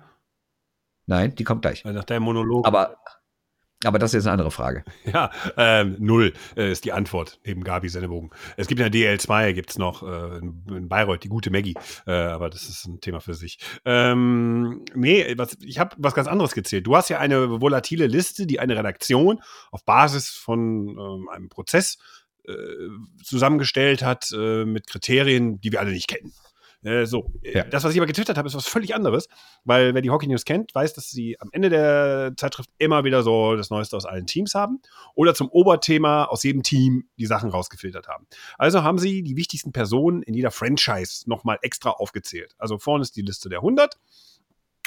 Nein, 1.08 1.36
die 1.36 1.44
kommt 1.44 1.62
gleich. 1.62 1.84
Nach 1.86 2.04
deinem 2.04 2.24
Monolog. 2.24 2.66
Aber, 2.66 2.98
aber 3.84 4.00
das 4.00 4.12
ist 4.12 4.16
jetzt 4.16 4.26
eine 4.26 4.34
andere 4.34 4.50
Frage. 4.50 4.84
Ja, 5.06 5.30
ähm, 5.56 5.98
null 6.00 6.34
äh, 6.58 6.72
ist 6.72 6.84
die 6.84 6.92
Antwort 6.92 7.40
neben 7.46 7.64
Gabi 7.64 7.90
Sennebogen. 7.90 8.32
Es 8.58 8.68
gibt 8.68 8.82
in 8.82 8.92
der 8.92 9.18
DL2 9.18 9.54
gibt 9.54 9.70
es 9.70 9.78
noch 9.78 10.02
äh, 10.02 10.38
in 10.38 10.90
Bayreuth 10.90 11.24
die 11.24 11.30
gute 11.30 11.52
Maggie, 11.52 11.76
äh, 12.08 12.12
aber 12.12 12.50
das 12.50 12.64
ist 12.64 12.86
ein 12.86 13.00
Thema 13.02 13.20
für 13.20 13.36
sich. 13.36 13.60
Ähm, 13.86 14.84
nee, 14.96 15.36
was, 15.38 15.58
ich 15.62 15.78
habe 15.78 15.96
was 16.00 16.16
ganz 16.16 16.28
anderes 16.28 16.54
gezählt. 16.54 16.88
Du 16.88 16.96
hast 16.96 17.10
ja 17.10 17.20
eine 17.20 17.62
volatile 17.62 18.08
Liste, 18.08 18.48
die 18.48 18.60
eine 18.60 18.76
Redaktion 18.76 19.40
auf 19.72 19.86
Basis 19.86 20.30
von 20.32 20.90
ähm, 20.90 21.30
einem 21.30 21.50
Prozess 21.50 22.00
zusammengestellt 23.24 24.04
hat 24.04 24.32
äh, 24.34 24.66
mit 24.66 24.88
Kriterien, 24.88 25.60
die 25.62 25.72
wir 25.72 25.80
alle 25.80 25.92
nicht 25.92 26.08
kennen. 26.08 26.34
Äh, 26.84 27.06
so, 27.08 27.32
Ja. 27.42 27.64
das, 27.64 27.84
was 27.84 27.94
ich 27.94 27.98
aber 28.00 28.06
getwittert 28.06 28.38
habe, 28.38 28.48
ist 28.48 28.54
was 28.56 28.68
völlig 28.68 28.94
anderes, 28.94 29.28
weil 29.64 29.96
wer 29.96 30.02
die 30.04 30.12
Hockey 30.12 30.28
News 30.28 30.46
kennt, 30.46 30.74
weiß, 30.76 30.94
dass 30.94 31.10
sie 31.10 31.40
am 31.40 31.50
Ende 31.52 31.70
der 31.70 32.34
Zeitschrift 32.38 32.70
immer 32.78 33.04
wieder 33.04 33.24
so 33.24 33.56
das 33.56 33.72
Neueste 33.72 33.98
aus 33.98 34.06
allen 34.06 34.28
Teams 34.28 34.54
haben 34.54 34.82
oder 35.16 35.34
zum 35.34 35.50
Oberthema 35.50 36.26
aus 36.26 36.44
jedem 36.44 36.62
Team 36.62 37.10
die 37.18 37.26
Sachen 37.26 37.50
rausgefiltert 37.50 38.08
haben. 38.08 38.28
Also 38.60 38.84
haben 38.84 39.00
sie 39.00 39.24
die 39.24 39.36
wichtigsten 39.36 39.72
Personen 39.72 40.22
in 40.22 40.36
jeder 40.36 40.52
Franchise 40.52 41.28
nochmal 41.28 41.58
extra 41.64 41.90
aufgezählt. 41.90 42.54
Also 42.60 42.78
vorne 42.78 43.02
ist 43.02 43.16
die 43.16 43.24
Liste 43.24 43.50
der 43.50 43.60
100 43.60 43.98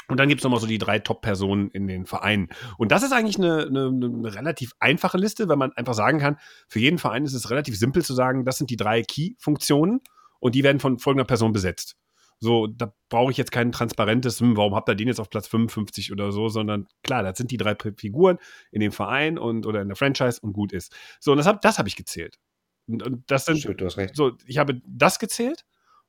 und 0.09 0.17
dann 0.17 0.27
gibt's 0.27 0.43
noch 0.43 0.49
nochmal 0.49 0.61
so 0.61 0.67
die 0.67 0.77
drei 0.77 0.99
Top-Personen 0.99 1.69
in 1.71 1.87
den 1.87 2.05
Vereinen. 2.05 2.49
Und 2.77 2.91
das 2.91 3.03
ist 3.03 3.13
eigentlich 3.13 3.37
eine, 3.37 3.67
eine, 3.67 3.87
eine 3.87 4.35
relativ 4.35 4.73
einfache 4.79 5.17
Liste, 5.17 5.47
weil 5.47 5.57
man 5.57 5.71
einfach 5.73 5.93
sagen 5.93 6.19
kann, 6.19 6.37
für 6.67 6.79
jeden 6.79 6.97
Verein 6.97 7.23
ist 7.25 7.33
es 7.33 7.49
relativ 7.49 7.77
simpel 7.77 8.03
zu 8.03 8.13
sagen, 8.13 8.45
das 8.45 8.57
sind 8.57 8.69
die 8.69 8.77
drei 8.77 9.03
Key-Funktionen 9.03 10.01
und 10.39 10.55
die 10.55 10.63
werden 10.63 10.79
von 10.79 10.99
folgender 10.99 11.25
Person 11.25 11.51
besetzt. 11.51 11.95
So, 12.41 12.67
da 12.67 12.93
brauche 13.09 13.31
ich 13.31 13.37
jetzt 13.37 13.51
kein 13.51 13.71
transparentes, 13.71 14.39
hm, 14.39 14.55
warum 14.55 14.73
habt 14.73 14.87
ihr 14.89 14.95
den 14.95 15.09
jetzt 15.09 15.19
auf 15.19 15.29
Platz 15.29 15.47
55 15.47 16.11
oder 16.13 16.31
so, 16.31 16.47
sondern 16.47 16.87
klar, 17.03 17.21
das 17.21 17.37
sind 17.37 17.51
die 17.51 17.57
drei 17.57 17.75
Figuren 17.97 18.37
in 18.71 18.79
dem 18.79 18.93
Verein 18.93 19.37
und 19.37 19.65
oder 19.65 19.81
in 19.81 19.89
der 19.89 19.97
Franchise 19.97 20.39
und 20.41 20.53
gut 20.53 20.71
ist. 20.71 20.95
So, 21.19 21.31
und 21.31 21.37
das 21.37 21.47
habe 21.47 21.59
das 21.61 21.77
hab 21.77 21.87
ich 21.87 21.97
gezählt. 21.97 22.39
Und, 22.87 23.03
und 23.03 23.29
das 23.29 23.45
sind, 23.45 23.59
Stimmt, 23.59 23.81
du 23.81 23.85
hast 23.85 23.97
recht. 23.97 24.15
so, 24.15 24.37
ich 24.45 24.57
habe 24.57 24.81
das 24.87 25.19
gezählt. 25.19 25.65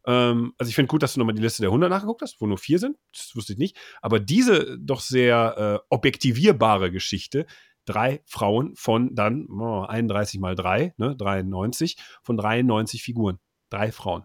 Ähm, 0.07 0.55
also 0.59 0.69
ich 0.69 0.75
finde 0.75 0.89
gut, 0.89 1.03
dass 1.03 1.15
du 1.15 1.21
nochmal 1.21 1.35
die 1.35 1.43
Liste 1.43 1.63
der 1.63 1.71
100 1.71 1.91
nachgeguckt 1.91 2.23
hast, 2.23 2.41
wo 2.41 2.47
nur 2.47 2.59
vier 2.59 2.79
sind. 2.79 2.97
Das 3.13 3.35
wusste 3.35 3.53
ich 3.53 3.59
nicht. 3.59 3.77
Aber 4.03 4.21
diese 4.21 4.79
doch 4.79 5.01
sehr 5.01 5.83
äh, 5.83 5.87
objektivierbare 5.89 6.91
Geschichte, 6.91 7.47
drei 7.85 8.23
Frauen 8.27 8.75
von 8.77 9.15
dann 9.15 9.47
oh, 9.49 9.83
31 9.83 10.41
mal 10.41 10.55
drei, 10.55 10.95
ne, 10.97 11.17
93, 11.17 11.97
von 12.23 12.37
93 12.37 13.03
Figuren. 13.03 13.39
Drei 13.69 13.93
Frauen. 13.93 14.25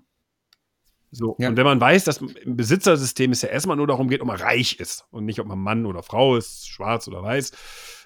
So, 1.11 1.35
Ja. 1.39 1.49
und 1.49 1.55
wenn 1.57 1.65
man 1.65 1.79
weiß, 1.79 2.03
dass 2.03 2.17
im 2.17 2.57
Besitzersystem 2.57 3.31
es 3.31 3.41
ja 3.41 3.49
erstmal 3.49 3.77
nur 3.77 3.87
darum 3.87 4.09
geht, 4.09 4.21
ob 4.21 4.27
man 4.27 4.37
reich 4.37 4.79
ist 4.79 5.05
und 5.11 5.25
nicht, 5.25 5.39
ob 5.39 5.47
man 5.47 5.59
Mann 5.59 5.85
oder 5.85 6.03
Frau 6.03 6.35
ist, 6.35 6.67
schwarz 6.67 7.07
oder 7.07 7.23
weiß, 7.23 7.51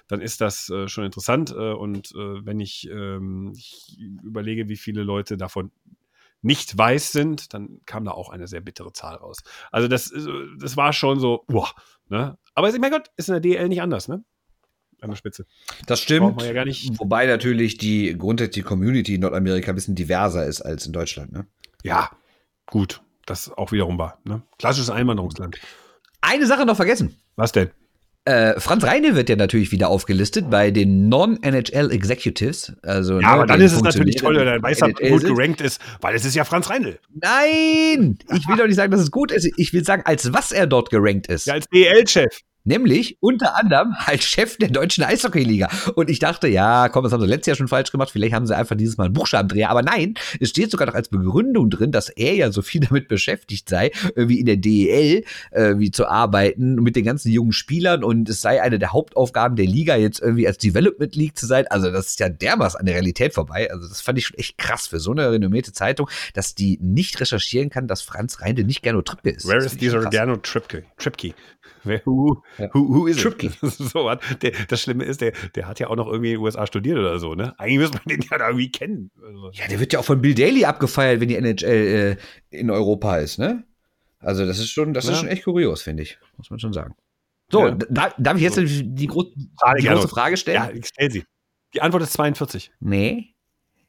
dann 0.06 0.20
ist 0.20 0.40
das 0.40 0.68
äh, 0.70 0.88
schon 0.88 1.04
interessant. 1.04 1.50
Äh, 1.50 1.72
und 1.72 2.12
äh, 2.12 2.44
wenn 2.44 2.60
ich, 2.60 2.88
ähm, 2.90 3.52
ich 3.56 3.98
überlege, 4.22 4.68
wie 4.68 4.76
viele 4.76 5.02
Leute 5.02 5.36
davon 5.36 5.72
nicht 6.42 6.76
weiß 6.76 7.12
sind, 7.12 7.52
dann 7.54 7.80
kam 7.86 8.04
da 8.04 8.12
auch 8.12 8.30
eine 8.30 8.46
sehr 8.46 8.60
bittere 8.60 8.92
Zahl 8.92 9.16
raus. 9.16 9.38
Also 9.70 9.88
das, 9.88 10.10
äh, 10.10 10.26
das 10.58 10.76
war 10.76 10.92
schon 10.92 11.20
so, 11.20 11.44
boah, 11.46 11.68
ne? 12.08 12.38
Aber 12.54 12.70
mein 12.78 12.90
Gott, 12.90 13.10
ist 13.16 13.28
in 13.28 13.34
der 13.34 13.40
DL 13.40 13.68
nicht 13.68 13.82
anders, 13.82 14.08
ne? 14.08 14.24
An 15.00 15.10
der 15.10 15.16
Spitze. 15.16 15.46
Das 15.86 16.00
stimmt. 16.00 16.42
ja. 16.42 16.98
Wobei 16.98 17.26
natürlich 17.26 17.78
die 17.78 18.16
grundsätzliche 18.18 18.66
Community 18.66 19.14
in 19.14 19.22
Nordamerika 19.22 19.72
ein 19.72 19.74
bisschen 19.74 19.94
diverser 19.94 20.44
ist 20.46 20.60
als 20.60 20.86
in 20.86 20.92
Deutschland. 20.92 21.32
Ne? 21.32 21.46
Ja, 21.82 22.10
gut, 22.66 23.00
das 23.24 23.50
auch 23.50 23.72
wiederum 23.72 23.98
war. 23.98 24.18
Ne? 24.24 24.42
Klassisches 24.58 24.90
Einwanderungsland. 24.90 25.58
Eine 26.20 26.46
Sache 26.46 26.66
noch 26.66 26.76
vergessen. 26.76 27.16
Was 27.36 27.52
denn? 27.52 27.70
Äh, 28.26 28.60
Franz 28.60 28.84
Reine 28.84 29.16
wird 29.16 29.30
ja 29.30 29.36
natürlich 29.36 29.72
wieder 29.72 29.88
aufgelistet 29.88 30.50
bei 30.50 30.70
den 30.70 31.08
Non-NHL 31.08 31.90
Executives. 31.90 32.72
Also, 32.82 33.14
Ja, 33.14 33.20
ne, 33.20 33.26
aber 33.28 33.46
dann 33.46 33.60
ist 33.62 33.72
es 33.72 33.80
natürlich 33.80 34.16
toll, 34.16 34.36
wenn 34.36 34.44
der 34.44 34.62
Weißer 34.62 34.92
gut 34.92 35.24
gerankt 35.24 35.62
ist, 35.62 35.80
weil 36.02 36.14
es 36.14 36.26
ist 36.26 36.34
ja 36.34 36.44
Franz 36.44 36.68
Reindl. 36.68 36.98
Nein! 37.14 38.18
Ich 38.36 38.46
will 38.46 38.56
doch 38.56 38.66
nicht 38.66 38.76
sagen, 38.76 38.92
dass 38.92 39.00
es 39.00 39.10
gut 39.10 39.32
ist. 39.32 39.50
Ich 39.56 39.72
will 39.72 39.84
sagen, 39.84 40.02
als 40.04 40.32
was 40.34 40.52
er 40.52 40.66
dort 40.66 40.90
gerankt 40.90 41.28
ist. 41.28 41.46
Ja, 41.46 41.54
als 41.54 41.66
DL-Chef. 41.68 42.40
Nämlich 42.64 43.16
unter 43.20 43.56
anderem 43.56 43.94
als 44.06 44.24
Chef 44.24 44.56
der 44.58 44.68
deutschen 44.68 45.04
Eishockeyliga. 45.04 45.68
Und 45.94 46.10
ich 46.10 46.18
dachte, 46.18 46.48
ja, 46.48 46.88
komm, 46.88 47.04
das 47.04 47.12
haben 47.12 47.20
sie 47.20 47.26
letztes 47.26 47.46
Jahr 47.46 47.56
schon 47.56 47.68
falsch 47.68 47.90
gemacht. 47.90 48.10
Vielleicht 48.10 48.34
haben 48.34 48.46
sie 48.46 48.56
einfach 48.56 48.76
dieses 48.76 48.96
Mal 48.96 49.04
einen 49.04 49.14
Buchstabendreher. 49.14 49.70
Aber 49.70 49.82
nein, 49.82 50.14
es 50.40 50.50
steht 50.50 50.70
sogar 50.70 50.86
noch 50.86 50.94
als 50.94 51.08
Begründung 51.08 51.70
drin, 51.70 51.92
dass 51.92 52.08
er 52.08 52.34
ja 52.34 52.52
so 52.52 52.62
viel 52.62 52.80
damit 52.88 53.08
beschäftigt 53.08 53.68
sei, 53.68 53.90
irgendwie 54.14 54.40
in 54.40 54.46
der 54.46 54.56
DEL 54.56 55.24
äh, 55.50 55.74
wie 55.78 55.90
zu 55.90 56.06
arbeiten 56.06 56.74
mit 56.76 56.96
den 56.96 57.04
ganzen 57.04 57.30
jungen 57.30 57.52
Spielern. 57.52 58.04
Und 58.04 58.28
es 58.28 58.40
sei 58.40 58.62
eine 58.62 58.78
der 58.78 58.92
Hauptaufgaben 58.92 59.56
der 59.56 59.66
Liga, 59.66 59.96
jetzt 59.96 60.20
irgendwie 60.20 60.46
als 60.46 60.58
Development 60.58 61.14
League 61.16 61.38
zu 61.38 61.46
sein. 61.46 61.66
Also 61.68 61.90
das 61.90 62.08
ist 62.08 62.20
ja 62.20 62.28
dermaßen 62.28 62.78
an 62.78 62.86
der 62.86 62.94
Realität 62.96 63.34
vorbei. 63.34 63.70
Also 63.70 63.88
das 63.88 64.00
fand 64.00 64.18
ich 64.18 64.26
schon 64.26 64.38
echt 64.38 64.58
krass 64.58 64.86
für 64.86 65.00
so 65.00 65.12
eine 65.12 65.30
renommierte 65.30 65.72
Zeitung, 65.72 66.08
dass 66.34 66.54
die 66.54 66.78
nicht 66.82 67.20
recherchieren 67.20 67.70
kann, 67.70 67.86
dass 67.86 68.02
Franz 68.02 68.40
Reinde 68.40 68.64
nicht 68.64 68.82
Gernot 68.82 69.06
Trippke 69.06 69.30
ist. 69.30 69.48
Where 69.48 69.64
is 69.64 69.76
dieser. 69.76 70.04
Gernot 70.10 70.44
Tripke? 70.44 70.84
Tripke. 70.98 71.34
Wer, 71.84 72.02
who, 72.58 72.68
who, 72.72 72.94
who 72.94 73.06
is 73.06 73.16
Tripke. 73.18 73.44
it? 73.46 73.52
so, 73.62 74.10
der, 74.42 74.52
das 74.68 74.80
Schlimme 74.82 75.04
ist, 75.04 75.20
der, 75.20 75.32
der 75.54 75.66
hat 75.68 75.80
ja 75.80 75.88
auch 75.88 75.96
noch 75.96 76.06
irgendwie 76.08 76.30
in 76.32 76.36
den 76.38 76.44
USA 76.44 76.66
studiert 76.66 76.98
oder 76.98 77.18
so, 77.18 77.34
ne? 77.34 77.54
Eigentlich 77.58 77.78
müsste 77.78 77.98
man 77.98 78.16
den 78.16 78.26
ja 78.30 78.38
da 78.38 78.46
irgendwie 78.48 78.70
kennen. 78.70 79.10
Also, 79.24 79.50
Ja, 79.52 79.68
der 79.68 79.80
wird 79.80 79.92
ja 79.92 79.98
auch 80.00 80.04
von 80.04 80.20
Bill 80.20 80.34
Daly 80.34 80.64
abgefeiert, 80.64 81.20
wenn 81.20 81.28
die 81.28 81.36
NHL 81.36 82.16
äh, 82.52 82.56
in 82.56 82.70
Europa 82.70 83.16
ist, 83.18 83.38
ne? 83.38 83.64
Also 84.18 84.44
das 84.46 84.58
ist 84.58 84.70
schon, 84.70 84.92
das 84.92 85.06
Ja. 85.06 85.12
ist 85.12 85.18
schon 85.20 85.28
echt 85.28 85.44
kurios, 85.44 85.82
finde 85.82 86.02
ich. 86.02 86.18
Muss 86.36 86.50
man 86.50 86.58
schon 86.58 86.72
sagen. 86.72 86.94
So, 87.50 87.66
Ja. 87.66 87.70
da, 87.88 88.12
darf 88.18 88.36
ich 88.36 88.42
jetzt 88.42 88.56
So. 88.56 88.62
die, 88.64 89.06
gro 89.06 89.24
Frage, 89.58 89.80
die 89.80 89.88
große. 89.88 90.08
Frage 90.08 90.36
stellen? 90.36 90.56
ja, 90.62 90.70
ich 90.72 90.86
stell 90.86 91.10
sie. 91.10 91.24
Die 91.74 91.80
Antwort 91.82 92.02
ist 92.02 92.12
42. 92.12 92.70
Nee. 92.80 93.34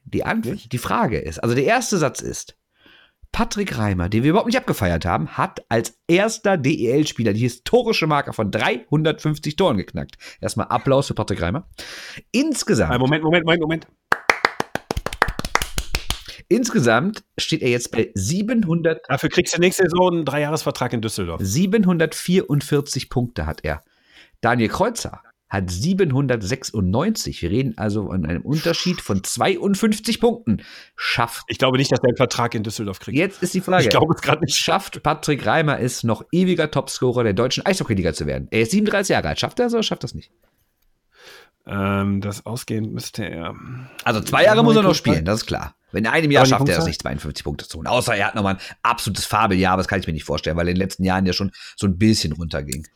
Die 0.04 0.24
Antwort, 0.24 0.54
Nicht? 0.54 0.72
die 0.72 0.78
Frage 0.78 1.18
ist, 1.18 1.38
also 1.38 1.54
der 1.54 1.64
erste 1.64 1.96
Satz 1.98 2.20
ist, 2.20 2.56
Patrick 3.32 3.78
Reimer, 3.78 4.10
den 4.10 4.22
wir 4.22 4.30
überhaupt 4.30 4.46
nicht 4.46 4.58
abgefeiert 4.58 5.06
haben, 5.06 5.38
hat 5.38 5.64
als 5.70 5.98
erster 6.06 6.58
DEL-Spieler 6.58 7.32
die 7.32 7.40
historische 7.40 8.06
Marke 8.06 8.34
von 8.34 8.50
350 8.50 9.56
Toren 9.56 9.78
geknackt. 9.78 10.16
Erstmal 10.42 10.66
Applaus 10.68 11.06
für 11.06 11.14
Patrick 11.14 11.40
Reimer. 11.40 11.66
Insgesamt 12.30 13.00
Moment, 13.00 13.24
Moment, 13.24 13.46
Moment, 13.46 13.62
Moment. 13.62 13.86
Insgesamt 16.48 17.24
steht 17.38 17.62
er 17.62 17.70
jetzt 17.70 17.90
bei 17.90 18.10
700, 18.14 19.00
Dafür 19.08 19.30
kriegst 19.30 19.56
du 19.56 19.60
nächste 19.60 19.84
Saison 19.84 20.12
einen 20.12 20.24
Dreijahresvertrag 20.26 20.92
in 20.92 21.00
Düsseldorf. 21.00 21.40
744 21.42 23.08
Punkte 23.08 23.46
hat 23.46 23.64
er. 23.64 23.82
Daniel 24.42 24.68
Kreuzer 24.68 25.22
hat 25.52 25.70
796. 25.70 27.42
Wir 27.42 27.50
reden 27.50 27.74
also 27.76 28.06
von 28.06 28.24
einem 28.24 28.40
Unterschied 28.40 29.02
von 29.02 29.22
52 29.22 30.18
Punkten. 30.18 30.62
Schafft. 30.96 31.44
Ich 31.48 31.58
glaube 31.58 31.76
nicht, 31.76 31.92
dass 31.92 32.00
der 32.00 32.08
einen 32.08 32.16
Vertrag 32.16 32.54
in 32.54 32.62
Düsseldorf 32.62 33.00
kriegt. 33.00 33.18
Jetzt 33.18 33.42
ist 33.42 33.52
die 33.52 33.60
Frage. 33.60 33.84
Ich 33.84 33.90
glaube 33.90 34.14
es 34.14 34.22
gerade 34.22 34.40
nicht. 34.42 34.56
Schafft 34.56 35.02
Patrick 35.02 35.44
Reimer 35.44 35.78
es 35.78 36.04
noch 36.04 36.24
ewiger 36.32 36.70
Topscorer 36.70 37.22
der 37.22 37.34
deutschen 37.34 37.66
Eishockeyliga 37.66 38.14
zu 38.14 38.26
werden? 38.26 38.48
Er 38.50 38.62
ist 38.62 38.70
37 38.70 39.12
Jahre 39.12 39.28
alt. 39.28 39.40
Schafft 39.40 39.60
er 39.60 39.66
es 39.66 39.74
oder 39.74 39.82
schafft 39.82 40.04
er 40.04 40.06
es 40.06 40.14
nicht? 40.14 40.30
Ähm, 41.66 42.22
das 42.22 42.46
ausgehend 42.46 42.94
müsste 42.94 43.28
er. 43.28 43.54
Also 44.04 44.22
zwei 44.22 44.44
Jahre 44.44 44.64
muss 44.64 44.74
er 44.74 44.82
noch 44.82 44.94
spielen, 44.94 45.26
das 45.26 45.40
ist 45.40 45.46
klar. 45.46 45.76
Wenn 45.92 46.06
in 46.06 46.10
einem 46.10 46.30
Jahr 46.30 46.46
schafft 46.46 46.66
er 46.66 46.78
es 46.78 46.86
nicht, 46.86 47.02
52 47.02 47.44
Punkte 47.44 47.68
zu 47.68 47.76
holen. 47.76 47.86
Außer 47.86 48.16
er 48.16 48.28
hat 48.28 48.34
nochmal 48.34 48.54
ein 48.54 48.60
absolutes 48.82 49.26
Fabeljahr, 49.26 49.74
aber 49.74 49.82
das 49.82 49.88
kann 49.88 50.00
ich 50.00 50.06
mir 50.06 50.14
nicht 50.14 50.24
vorstellen, 50.24 50.56
weil 50.56 50.66
in 50.66 50.74
den 50.74 50.80
letzten 50.80 51.04
Jahren 51.04 51.26
ja 51.26 51.34
schon 51.34 51.52
so 51.76 51.86
ein 51.86 51.98
bisschen 51.98 52.32
runterging. 52.32 52.86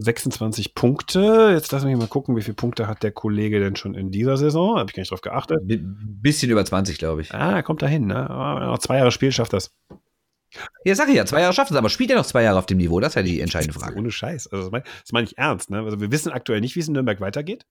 26 0.00 0.74
Punkte. 0.74 1.50
Jetzt 1.52 1.70
lass 1.72 1.84
mich 1.84 1.96
mal 1.96 2.08
gucken, 2.08 2.36
wie 2.36 2.42
viele 2.42 2.54
Punkte 2.54 2.86
hat 2.86 3.02
der 3.02 3.12
Kollege 3.12 3.60
denn 3.60 3.76
schon 3.76 3.94
in 3.94 4.10
dieser 4.10 4.36
Saison? 4.36 4.78
Habe 4.78 4.90
ich 4.90 4.96
gar 4.96 5.02
nicht 5.02 5.10
drauf 5.10 5.20
geachtet. 5.20 5.58
B 5.62 5.78
bisschen 5.82 6.50
über 6.50 6.64
20, 6.64 6.98
glaube 6.98 7.22
ich. 7.22 7.34
Ah, 7.34 7.56
er 7.56 7.62
kommt 7.62 7.82
dahin, 7.82 8.06
ne? 8.06 8.28
Aber 8.28 8.66
noch 8.66 8.78
zwei 8.78 8.98
Jahre 8.98 9.12
Spiel 9.12 9.32
schafft 9.32 9.52
das. 9.52 9.74
Ja, 10.84 10.94
sag 10.94 11.08
ich 11.08 11.14
ja, 11.14 11.24
zwei 11.26 11.42
Jahre 11.42 11.52
schafft 11.52 11.70
es, 11.70 11.76
aber 11.76 11.90
spielt 11.90 12.10
er 12.10 12.16
noch 12.16 12.26
zwei 12.26 12.42
Jahre 12.42 12.58
auf 12.58 12.66
dem 12.66 12.78
Niveau? 12.78 12.98
Das 12.98 13.10
ist 13.10 13.14
ja 13.16 13.22
die 13.22 13.40
entscheidende 13.40 13.78
Frage. 13.78 13.96
Ohne 13.96 14.10
Scheiß. 14.10 14.48
Also 14.48 14.64
das 14.64 14.72
meine 14.72 14.84
das 14.84 15.12
meine 15.12 15.26
ich 15.26 15.38
ernst. 15.38 15.70
Ne? 15.70 15.78
Also 15.78 16.00
wir 16.00 16.10
wissen 16.10 16.32
aktuell 16.32 16.60
nicht, 16.60 16.74
wie 16.74 16.80
es 16.80 16.88
in 16.88 16.94
Nürnberg 16.94 17.20
weitergeht. 17.20 17.66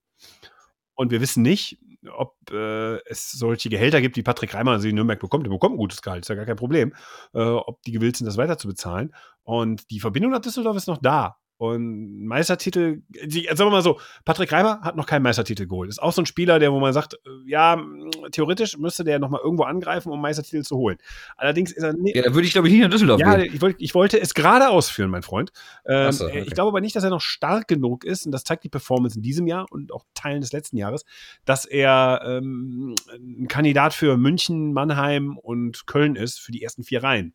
Und 0.95 1.11
wir 1.11 1.21
wissen 1.21 1.43
nicht, 1.43 1.79
ob 2.11 2.35
äh, 2.51 2.97
es 3.05 3.31
solche 3.31 3.69
Gehälter 3.69 4.01
gibt, 4.01 4.17
wie 4.17 4.23
Patrick 4.23 4.53
Reimer 4.53 4.71
also 4.71 4.87
in 4.87 4.95
Nürnberg 4.95 5.19
bekommt. 5.19 5.45
Er 5.45 5.49
bekommt 5.49 5.75
ein 5.75 5.79
gutes 5.79 6.01
Gehalt, 6.01 6.21
ist 6.21 6.29
ja 6.29 6.35
gar 6.35 6.45
kein 6.45 6.55
Problem. 6.55 6.93
Äh, 7.33 7.39
ob 7.39 7.81
die 7.83 7.91
gewillt 7.91 8.17
sind, 8.17 8.27
das 8.27 8.37
weiter 8.37 8.57
zu 8.57 8.67
bezahlen. 8.67 9.13
Und 9.43 9.89
die 9.91 9.99
Verbindung 9.99 10.31
nach 10.31 10.41
Düsseldorf 10.41 10.77
ist 10.77 10.87
noch 10.87 10.97
da. 10.97 11.37
Und 11.59 12.25
Meistertitel, 12.25 13.01
die, 13.09 13.43
sagen 13.43 13.65
wir 13.65 13.71
mal 13.71 13.81
so, 13.81 13.99
Patrick 14.23 14.49
Reimer 14.53 14.79
hat 14.79 14.95
noch 14.95 15.05
keinen 15.05 15.23
Meistertitel 15.23 15.67
geholt. 15.67 15.89
Ist 15.89 16.01
auch 16.01 16.13
so 16.13 16.21
ein 16.21 16.25
Spieler, 16.25 16.57
der, 16.57 16.71
wo 16.71 16.79
man 16.79 16.93
sagt, 16.93 17.15
äh, 17.15 17.17
ja, 17.45 17.83
theoretisch 18.31 18.77
müsste 18.77 19.03
der 19.03 19.19
nochmal 19.19 19.41
irgendwo 19.43 19.63
angreifen, 19.63 20.09
um 20.09 20.21
Meistertitel 20.21 20.63
zu 20.63 20.77
holen. 20.77 20.97
Allerdings 21.35 21.73
ist 21.73 21.83
er 21.83 21.91
nicht. 21.91 22.15
Ja, 22.15 22.21
da 22.21 22.33
würde 22.33 22.47
ich, 22.47 22.53
glaube 22.53 22.69
ich, 22.69 22.73
nicht 22.73 22.83
in 22.83 22.89
Düsseldorf 22.89 23.19
Ja, 23.19 23.37
ich, 23.39 23.61
wollt, 23.61 23.75
ich 23.79 23.93
wollte 23.93 24.21
es 24.21 24.33
gerade 24.33 24.69
ausführen, 24.69 25.09
mein 25.09 25.21
Freund. 25.21 25.51
Ähm, 25.85 26.13
so, 26.13 26.27
okay. 26.27 26.45
Ich 26.47 26.53
glaube 26.53 26.69
aber 26.69 26.79
nicht, 26.79 26.95
dass 26.95 27.03
er 27.03 27.09
noch 27.09 27.19
stark 27.19 27.67
genug 27.67 28.05
ist, 28.05 28.25
und 28.25 28.31
das 28.31 28.45
zeigt 28.45 28.63
die 28.63 28.69
Performance 28.69 29.17
in 29.17 29.21
diesem 29.21 29.45
Jahr 29.45 29.65
und 29.69 29.91
auch 29.91 30.05
Teilen 30.13 30.39
des 30.39 30.53
letzten 30.53 30.77
Jahres, 30.77 31.03
dass 31.43 31.65
er 31.65 32.21
ähm, 32.23 32.95
ein 33.13 33.49
Kandidat 33.49 33.93
für 33.93 34.15
München, 34.15 34.71
Mannheim 34.71 35.37
und 35.37 35.87
Köln 35.87 36.15
ist, 36.15 36.39
für 36.39 36.53
die 36.53 36.63
ersten 36.63 36.85
vier 36.85 37.03
Reihen. 37.03 37.33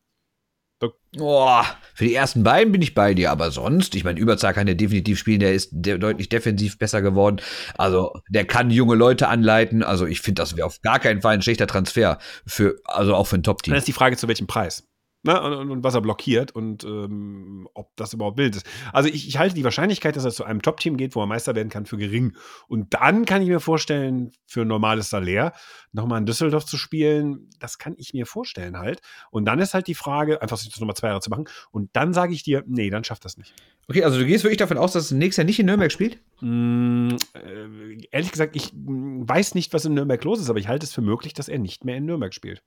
Boah, 1.17 1.65
für 1.93 2.03
die 2.03 2.13
ersten 2.13 2.43
beiden 2.43 2.73
bin 2.73 2.81
ich 2.81 2.93
bei 2.93 3.13
dir, 3.13 3.31
aber 3.31 3.49
sonst, 3.49 3.95
ich 3.95 4.03
meine, 4.03 4.19
Überzahl 4.19 4.53
kann 4.53 4.65
der 4.65 4.75
definitiv 4.75 5.17
spielen, 5.17 5.39
der 5.39 5.53
ist 5.53 5.69
de 5.71 5.97
deutlich 5.97 6.27
defensiv 6.27 6.77
besser 6.77 7.01
geworden. 7.01 7.37
Also, 7.77 8.11
der 8.29 8.45
kann 8.45 8.69
junge 8.69 8.95
Leute 8.95 9.29
anleiten. 9.29 9.81
Also, 9.81 10.05
ich 10.05 10.19
finde, 10.19 10.41
das 10.41 10.57
wäre 10.57 10.67
auf 10.67 10.81
gar 10.81 10.99
keinen 10.99 11.21
Fall 11.21 11.35
ein 11.35 11.41
schlechter 11.41 11.67
Transfer 11.67 12.19
für, 12.45 12.75
also 12.83 13.15
auch 13.15 13.27
für 13.27 13.37
ein 13.37 13.43
Dann 13.43 13.53
Top-Team. 13.53 13.73
ist 13.75 13.87
die 13.87 13.93
Frage, 13.93 14.17
zu 14.17 14.27
welchem 14.27 14.47
Preis. 14.47 14.85
Ne? 15.25 15.41
Und, 15.41 15.71
und, 15.71 15.83
was 15.83 15.95
er 15.95 16.01
blockiert 16.01 16.51
und 16.51 16.83
ähm, 16.83 17.67
ob 17.73 17.95
das 17.95 18.13
überhaupt 18.13 18.37
wild 18.37 18.55
ist. 18.55 18.65
Also 18.93 19.09
ich, 19.09 19.27
ich 19.27 19.39
halte 19.39 19.55
die 19.55 19.63
Wahrscheinlichkeit, 19.63 20.15
dass 20.15 20.23
er 20.23 20.31
zu 20.31 20.43
einem 20.43 20.61
Top-Team 20.61 20.97
geht, 20.97 21.15
wo 21.15 21.21
er 21.21 21.25
Meister 21.25 21.55
werden 21.55 21.69
kann, 21.69 21.87
für 21.87 21.97
gering. 21.97 22.37
Und 22.67 22.93
dann 22.93 23.25
kann 23.25 23.41
ich 23.41 23.47
mir 23.47 23.59
vorstellen, 23.59 24.31
für 24.45 24.61
ein 24.61 24.67
normales 24.67 25.09
Salär 25.09 25.53
nochmal 25.93 26.19
in 26.19 26.27
Düsseldorf 26.27 26.65
zu 26.65 26.77
spielen, 26.77 27.49
das 27.59 27.79
kann 27.79 27.95
ich 27.97 28.13
mir 28.13 28.27
vorstellen 28.27 28.77
halt. 28.77 29.01
Und 29.31 29.45
dann 29.45 29.59
ist 29.59 29.73
halt 29.73 29.87
die 29.87 29.95
Frage, 29.95 30.43
einfach 30.43 30.57
sich 30.57 30.69
das 30.69 30.79
nochmal 30.79 30.95
zwei 30.95 31.07
Jahre 31.07 31.21
zu 31.21 31.31
machen. 31.31 31.45
Und 31.71 31.89
dann 31.93 32.13
sage 32.13 32.33
ich 32.33 32.43
dir, 32.43 32.63
nee, 32.67 32.91
dann 32.91 33.03
schafft 33.03 33.25
das 33.25 33.37
nicht. 33.37 33.55
Okay, 33.87 34.03
also 34.03 34.19
du 34.19 34.25
gehst 34.25 34.43
wirklich 34.43 34.57
davon 34.57 34.77
aus, 34.77 34.93
dass 34.93 35.11
er 35.11 35.17
nächstes 35.17 35.37
Jahr 35.37 35.45
nicht 35.45 35.59
in 35.59 35.65
Nürnberg 35.65 35.91
spielt? 35.91 36.19
Mm, 36.41 37.09
äh, 37.33 38.07
ehrlich 38.11 38.31
gesagt, 38.31 38.55
ich 38.55 38.73
mm, 38.73 39.27
weiß 39.27 39.55
nicht, 39.55 39.73
was 39.73 39.85
in 39.85 39.95
Nürnberg 39.95 40.23
los 40.23 40.39
ist, 40.39 40.49
aber 40.49 40.59
ich 40.59 40.67
halte 40.67 40.85
es 40.85 40.93
für 40.93 41.01
möglich, 41.01 41.33
dass 41.33 41.47
er 41.47 41.57
nicht 41.59 41.83
mehr 41.83 41.97
in 41.97 42.05
Nürnberg 42.05 42.33
spielt. 42.33 42.63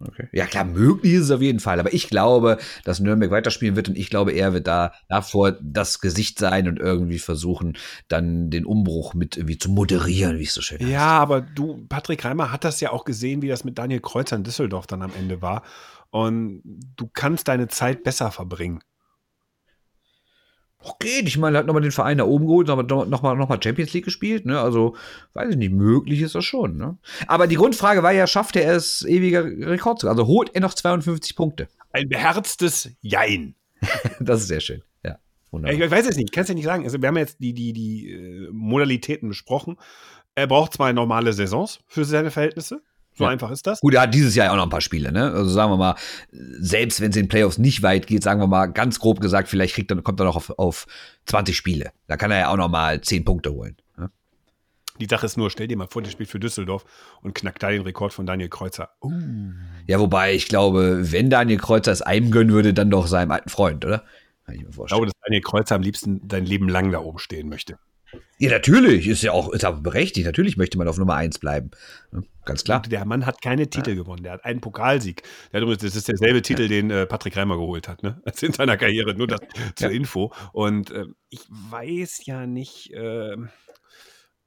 Okay. 0.00 0.28
Ja, 0.32 0.46
klar, 0.46 0.64
möglich 0.64 1.12
ist 1.12 1.24
es 1.24 1.30
auf 1.30 1.42
jeden 1.42 1.60
Fall. 1.60 1.78
Aber 1.78 1.92
ich 1.92 2.08
glaube, 2.08 2.58
dass 2.84 3.00
Nürnberg 3.00 3.30
weiterspielen 3.30 3.76
wird 3.76 3.90
und 3.90 3.98
ich 3.98 4.08
glaube, 4.08 4.32
er 4.32 4.54
wird 4.54 4.66
da 4.66 4.92
davor 5.08 5.58
das 5.60 6.00
Gesicht 6.00 6.38
sein 6.38 6.68
und 6.68 6.78
irgendwie 6.78 7.18
versuchen, 7.18 7.76
dann 8.08 8.50
den 8.50 8.64
Umbruch 8.64 9.12
mit 9.14 9.36
irgendwie 9.36 9.58
zu 9.58 9.70
moderieren, 9.70 10.38
wie 10.38 10.44
es 10.44 10.54
so 10.54 10.62
schön 10.62 10.78
heißt. 10.80 10.90
Ja, 10.90 11.18
aber 11.18 11.42
du, 11.42 11.84
Patrick 11.88 12.24
Reimer 12.24 12.50
hat 12.50 12.64
das 12.64 12.80
ja 12.80 12.92
auch 12.92 13.04
gesehen, 13.04 13.42
wie 13.42 13.48
das 13.48 13.64
mit 13.64 13.78
Daniel 13.78 14.00
Kreuzer 14.00 14.36
in 14.36 14.44
Düsseldorf 14.44 14.86
dann 14.86 15.02
am 15.02 15.12
Ende 15.18 15.42
war. 15.42 15.62
Und 16.10 16.62
du 16.96 17.08
kannst 17.12 17.48
deine 17.48 17.68
Zeit 17.68 18.02
besser 18.02 18.30
verbringen. 18.30 18.80
Okay, 20.82 21.22
ich 21.24 21.36
meine, 21.36 21.58
er 21.58 21.60
hat 21.60 21.66
nochmal 21.66 21.82
den 21.82 21.92
Verein 21.92 22.18
da 22.18 22.24
oben 22.24 22.46
geholt, 22.46 22.66
nochmal 22.66 22.86
noch 23.06 23.22
mal, 23.22 23.34
noch 23.36 23.48
mal 23.50 23.62
Champions 23.62 23.92
League 23.92 24.06
gespielt, 24.06 24.46
ne? 24.46 24.58
Also, 24.58 24.96
weiß 25.34 25.50
ich 25.50 25.56
nicht, 25.56 25.72
möglich 25.72 26.22
ist 26.22 26.34
das 26.34 26.44
schon, 26.44 26.78
ne? 26.78 26.96
Aber 27.26 27.46
die 27.46 27.56
Grundfrage 27.56 28.02
war 28.02 28.12
ja, 28.12 28.26
schafft 28.26 28.56
er 28.56 28.74
es, 28.74 29.04
ewiger 29.04 29.44
Rekord 29.44 30.00
zu? 30.00 30.08
Also 30.08 30.26
holt 30.26 30.54
er 30.54 30.62
noch 30.62 30.72
52 30.72 31.36
Punkte? 31.36 31.68
Ein 31.92 32.08
beherztes 32.08 32.90
Jein. 33.00 33.54
Das 34.20 34.40
ist 34.40 34.48
sehr 34.48 34.60
schön. 34.60 34.82
Ja, 35.04 35.18
wunderbar. 35.50 35.78
Ich 35.78 35.90
weiß 35.90 36.08
es 36.08 36.16
nicht, 36.16 36.30
ich 36.30 36.32
kann 36.32 36.42
es 36.42 36.48
ja 36.48 36.54
nicht 36.54 36.64
sagen. 36.64 36.84
Also, 36.84 37.00
wir 37.00 37.08
haben 37.08 37.16
jetzt 37.18 37.40
die, 37.40 37.52
die, 37.52 37.72
die 37.72 38.10
äh, 38.10 38.48
Modalitäten 38.50 39.28
besprochen. 39.28 39.76
Er 40.34 40.46
braucht 40.46 40.74
zwei 40.74 40.92
normale 40.92 41.32
Saisons 41.32 41.80
für 41.88 42.04
seine 42.04 42.30
Verhältnisse. 42.30 42.82
So 43.20 43.24
Ja. 43.26 43.30
einfach 43.30 43.50
ist 43.50 43.66
das. 43.66 43.80
Gut, 43.80 43.94
er 43.94 44.00
hat 44.02 44.14
dieses 44.14 44.34
Jahr 44.34 44.46
ja 44.46 44.52
auch 44.52 44.56
noch 44.56 44.64
ein 44.64 44.70
paar 44.70 44.80
Spiele, 44.80 45.12
ne? 45.12 45.30
Also 45.30 45.50
sagen 45.50 45.70
wir 45.70 45.76
mal, 45.76 45.94
selbst 46.32 47.00
wenn 47.00 47.10
es 47.10 47.16
in 47.16 47.24
den 47.24 47.28
Playoffs 47.28 47.58
nicht 47.58 47.82
weit 47.82 48.06
geht, 48.06 48.22
sagen 48.22 48.40
wir 48.40 48.46
mal 48.46 48.66
ganz 48.66 48.98
grob 48.98 49.20
gesagt, 49.20 49.48
vielleicht 49.48 49.74
kriegt 49.74 49.90
er, 49.90 50.00
kommt 50.02 50.18
er 50.20 50.24
noch 50.24 50.36
auf, 50.36 50.50
auf 50.58 50.86
20 51.26 51.56
Spiele. 51.56 51.92
Da 52.08 52.16
kann 52.16 52.30
er 52.30 52.38
ja 52.38 52.48
auch 52.50 52.56
noch 52.56 52.68
mal 52.68 53.00
10 53.00 53.24
Punkte 53.24 53.52
holen. 53.52 53.76
Ne? 53.96 54.10
Die 55.00 55.06
Sache 55.06 55.26
ist 55.26 55.36
nur, 55.36 55.50
stell 55.50 55.68
dir 55.68 55.76
mal 55.76 55.86
vor, 55.90 56.02
der 56.02 56.10
spielt 56.10 56.28
für 56.30 56.40
Düsseldorf 56.40 56.84
und 57.22 57.34
knackt 57.34 57.62
da 57.62 57.70
den 57.70 57.82
Rekord 57.82 58.12
von 58.12 58.26
Daniel 58.26 58.48
Kreuzer. 58.48 58.90
Uh. 59.02 59.12
Ja, 59.86 60.00
wobei 60.00 60.34
ich 60.34 60.48
glaube, 60.48 61.12
wenn 61.12 61.30
Daniel 61.30 61.58
Kreuzer 61.58 61.92
es 61.92 62.02
einem 62.02 62.30
gönnen 62.30 62.52
würde, 62.52 62.72
dann 62.74 62.90
doch 62.90 63.06
seinem 63.06 63.30
alten 63.30 63.48
Freund, 63.50 63.84
oder? 63.84 64.04
Kann 64.46 64.54
ich 64.54 64.62
mir 64.62 64.68
Ich 64.70 64.74
vorstellen. 64.74 64.98
glaube, 65.02 65.12
dass 65.12 65.20
Daniel 65.26 65.42
Kreuzer 65.42 65.74
am 65.74 65.82
liebsten 65.82 66.22
sein 66.30 66.46
Leben 66.46 66.68
lang 66.68 66.90
da 66.90 67.00
oben 67.00 67.18
stehen 67.18 67.48
möchte. 67.48 67.78
Ja, 68.38 68.50
natürlich, 68.50 69.06
ist 69.06 69.22
ja 69.22 69.32
auch, 69.32 69.50
ist 69.52 69.64
auch 69.64 69.80
berechtigt. 69.80 70.26
Natürlich 70.26 70.56
möchte 70.56 70.78
man 70.78 70.88
auf 70.88 70.96
Nummer 70.96 71.14
1 71.14 71.38
bleiben. 71.38 71.70
Ganz 72.44 72.64
klar. 72.64 72.82
Der 72.82 73.04
Mann 73.04 73.26
hat 73.26 73.42
keine 73.42 73.68
Titel 73.68 73.94
gewonnen. 73.94 74.22
Der 74.22 74.32
hat 74.32 74.44
einen 74.44 74.60
Pokalsieg. 74.60 75.22
Der 75.52 75.58
hat 75.58 75.62
übrigens, 75.62 75.82
das 75.82 75.94
ist 75.96 76.08
derselbe 76.08 76.42
Titel, 76.42 76.66
den 76.68 76.90
äh, 76.90 77.06
Patrick 77.06 77.36
Reimer 77.36 77.56
geholt 77.56 77.86
hat, 77.86 78.02
ne? 78.02 78.20
Also 78.24 78.46
in 78.46 78.52
seiner 78.52 78.76
Karriere. 78.76 79.14
Nur 79.14 79.26
das 79.26 79.40
zur 79.76 79.90
Ja. 79.90 79.94
Info. 79.96 80.32
Und 80.52 80.90
ähm, 80.90 81.14
ich 81.28 81.42
weiß 81.50 82.24
ja 82.24 82.46
nicht. 82.46 82.90
ähm, 82.94 83.50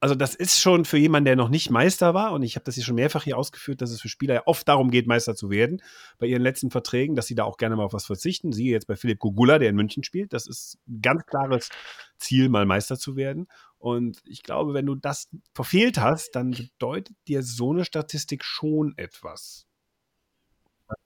also 0.04 0.16
das 0.16 0.36
ist 0.36 0.60
schon 0.60 0.84
für 0.84 0.98
jemanden, 0.98 1.24
der 1.24 1.38
noch 1.38 1.48
nicht 1.48 1.70
Meister 1.70 2.14
war, 2.14 2.34
und 2.34 2.44
ich 2.44 2.58
habe 2.58 2.66
das 2.66 2.76
hier 2.76 2.84
schon 2.84 2.96
mehrfach 2.96 3.24
hier 3.24 3.38
ausgeführt, 3.38 3.82
dass 3.82 3.90
es 3.90 4.02
für 4.02 4.10
Spieler 4.10 4.34
ja 4.34 4.42
oft 4.48 4.68
darum 4.68 4.92
geht, 4.92 5.08
Meister 5.08 5.34
zu 5.34 5.50
werden, 5.50 5.82
bei 6.18 6.26
ihren 6.26 6.42
letzten 6.42 6.72
Verträgen, 6.72 7.16
dass 7.16 7.28
sie 7.28 7.36
da 7.36 7.46
auch 7.46 7.56
gerne 7.56 7.78
mal 7.78 7.86
auf 7.86 7.94
was 7.94 8.06
verzichten. 8.06 8.52
Siehe 8.52 8.74
jetzt 8.74 8.86
bei 8.86 8.98
Philipp 8.98 9.20
Gugula, 9.20 9.60
der 9.60 9.70
in 9.70 9.78
München 9.78 10.04
spielt. 10.04 10.34
Das 10.34 10.46
ist 10.46 10.78
ein 10.90 11.02
ganz 11.02 11.26
klares 11.26 11.70
Ziel, 12.18 12.50
mal 12.50 12.66
Meister 12.66 12.98
zu 12.98 13.16
werden. 13.16 13.48
Und 13.78 14.22
ich 14.26 14.44
glaube, 14.44 14.74
wenn 14.74 14.86
du 14.86 14.96
das 14.96 15.30
verfehlt 15.54 15.98
hast, 15.98 16.32
dann 16.36 16.52
bedeutet 16.52 17.16
dir 17.30 17.42
so 17.42 17.72
eine 17.72 17.86
Statistik 17.86 18.44
schon 18.44 18.96
etwas. 18.98 19.68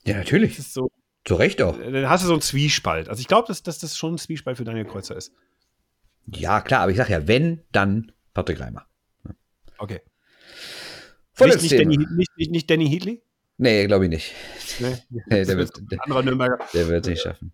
Ja, 0.06 0.18
natürlich. 0.18 0.58
ist 0.58 0.74
so, 0.74 0.90
Zu 1.24 1.36
Recht 1.36 1.62
auch. 1.62 1.78
dann 1.78 2.10
hast 2.10 2.24
du 2.24 2.28
so 2.30 2.34
einen 2.34 2.42
Zwiespalt. 2.42 3.10
Also 3.10 3.20
ich 3.20 3.28
glaube, 3.28 3.48
dass, 3.48 3.62
dass 3.62 3.78
das 3.78 3.96
schon 3.96 4.16
ein 4.16 4.18
Zwiespalt 4.18 4.58
für 4.58 4.64
Daniel 4.64 4.86
Kreuzer 4.86 5.16
ist. 5.16 5.32
Ja, 6.26 6.62
klar, 6.62 6.82
aber 6.82 6.90
ich 6.90 6.98
sag 6.98 7.12
ja, 7.12 7.28
wenn, 7.28 7.62
dann 7.72 8.12
Patrick 8.34 8.60
Reimer. 8.60 8.87
Okay. 9.80 10.02
Volles 11.34 11.62
Nicht, 11.62 11.72
nicht. 11.72 11.82
Danny, 11.84 11.98
nicht, 11.98 12.38
nicht, 12.38 12.52
nicht 12.52 12.70
Danny 12.70 12.90
Heatley? 12.90 13.22
Nee, 13.58 13.86
glaube 13.88 14.06
ich 14.06 14.10
nicht. 14.10 14.34
Nee, 14.80 15.44
der 15.46 15.56
das 15.56 15.58
wird- 15.58 16.26
Nürnberger. 16.26 16.60
Der 16.74 16.88
wird 16.88 17.06
es 17.06 17.10
nicht 17.10 17.22
schaffen. 17.22 17.52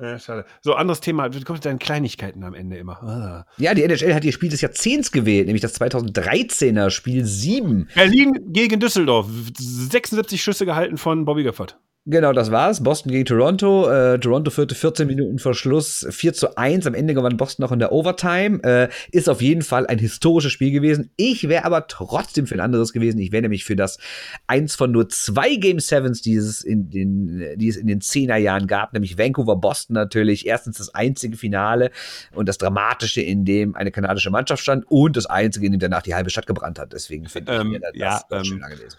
Ja, 0.00 0.18
schade. 0.18 0.44
So, 0.60 0.74
anderes 0.74 1.00
Thema. 1.00 1.28
Du 1.28 1.40
kommst 1.42 1.64
deinen 1.64 1.78
Kleinigkeiten 1.78 2.42
am 2.42 2.54
Ende 2.54 2.76
immer. 2.76 3.00
Ah. 3.02 3.46
Ja, 3.58 3.74
die 3.74 3.82
NHL 3.84 4.12
hat 4.14 4.24
ihr 4.24 4.32
Spiel 4.32 4.48
des 4.50 4.60
Jahrzehnts 4.60 5.12
gewählt, 5.12 5.46
nämlich 5.46 5.62
das 5.62 5.80
2013er 5.80 6.90
Spiel 6.90 7.24
7. 7.24 7.88
Berlin 7.94 8.52
gegen 8.52 8.80
Düsseldorf. 8.80 9.28
76 9.56 10.42
Schüsse 10.42 10.66
gehalten 10.66 10.96
von 10.96 11.24
Bobby 11.24 11.44
Göffert. 11.44 11.78
Genau, 12.06 12.34
das 12.34 12.50
war's. 12.50 12.82
Boston 12.82 13.12
gegen 13.12 13.24
Toronto. 13.24 13.90
Äh, 13.90 14.18
Toronto 14.18 14.50
führte 14.50 14.74
14 14.74 15.06
Minuten 15.06 15.38
vor 15.38 15.54
Schluss 15.54 16.06
4 16.10 16.34
zu 16.34 16.54
1. 16.54 16.86
Am 16.86 16.92
Ende 16.92 17.14
gewann 17.14 17.38
Boston 17.38 17.62
noch 17.62 17.72
in 17.72 17.78
der 17.78 17.92
Overtime. 17.92 18.62
Äh, 18.62 18.88
ist 19.10 19.26
auf 19.30 19.40
jeden 19.40 19.62
Fall 19.62 19.86
ein 19.86 19.98
historisches 19.98 20.52
Spiel 20.52 20.70
gewesen. 20.70 21.12
Ich 21.16 21.48
wäre 21.48 21.64
aber 21.64 21.86
trotzdem 21.86 22.46
für 22.46 22.56
ein 22.56 22.60
anderes 22.60 22.92
gewesen. 22.92 23.18
Ich 23.20 23.32
wäre 23.32 23.40
nämlich 23.40 23.64
für 23.64 23.74
das 23.74 23.98
eins 24.46 24.74
von 24.74 24.92
nur 24.92 25.08
zwei 25.08 25.54
Game 25.54 25.80
Sevens, 25.80 26.20
die 26.20 26.34
es 26.34 26.60
in 26.60 26.90
den, 26.90 27.56
die 27.56 27.68
es 27.68 27.76
in 27.76 27.86
den 27.86 28.02
10er 28.02 28.36
Jahren 28.36 28.66
gab, 28.66 28.92
nämlich 28.92 29.16
Vancouver 29.16 29.56
Boston 29.56 29.94
natürlich. 29.94 30.46
Erstens 30.46 30.76
das 30.76 30.94
einzige 30.94 31.38
Finale 31.38 31.90
und 32.34 32.50
das 32.50 32.58
Dramatische, 32.58 33.22
in 33.22 33.46
dem 33.46 33.74
eine 33.76 33.90
kanadische 33.90 34.28
Mannschaft 34.28 34.62
stand 34.62 34.84
und 34.90 35.16
das 35.16 35.24
einzige, 35.24 35.64
in 35.64 35.72
dem 35.72 35.80
danach 35.80 36.02
die 36.02 36.14
halbe 36.14 36.28
Stadt 36.28 36.46
gebrannt 36.46 36.78
hat. 36.78 36.92
Deswegen 36.92 37.28
finde 37.30 37.54
ich 37.54 37.60
Ähm, 37.60 37.68
mir 37.70 37.80
das 37.80 37.92
ja, 37.94 38.20
das 38.28 38.40
ähm, 38.40 38.44
schöner 38.44 38.68
gewesen. 38.68 38.98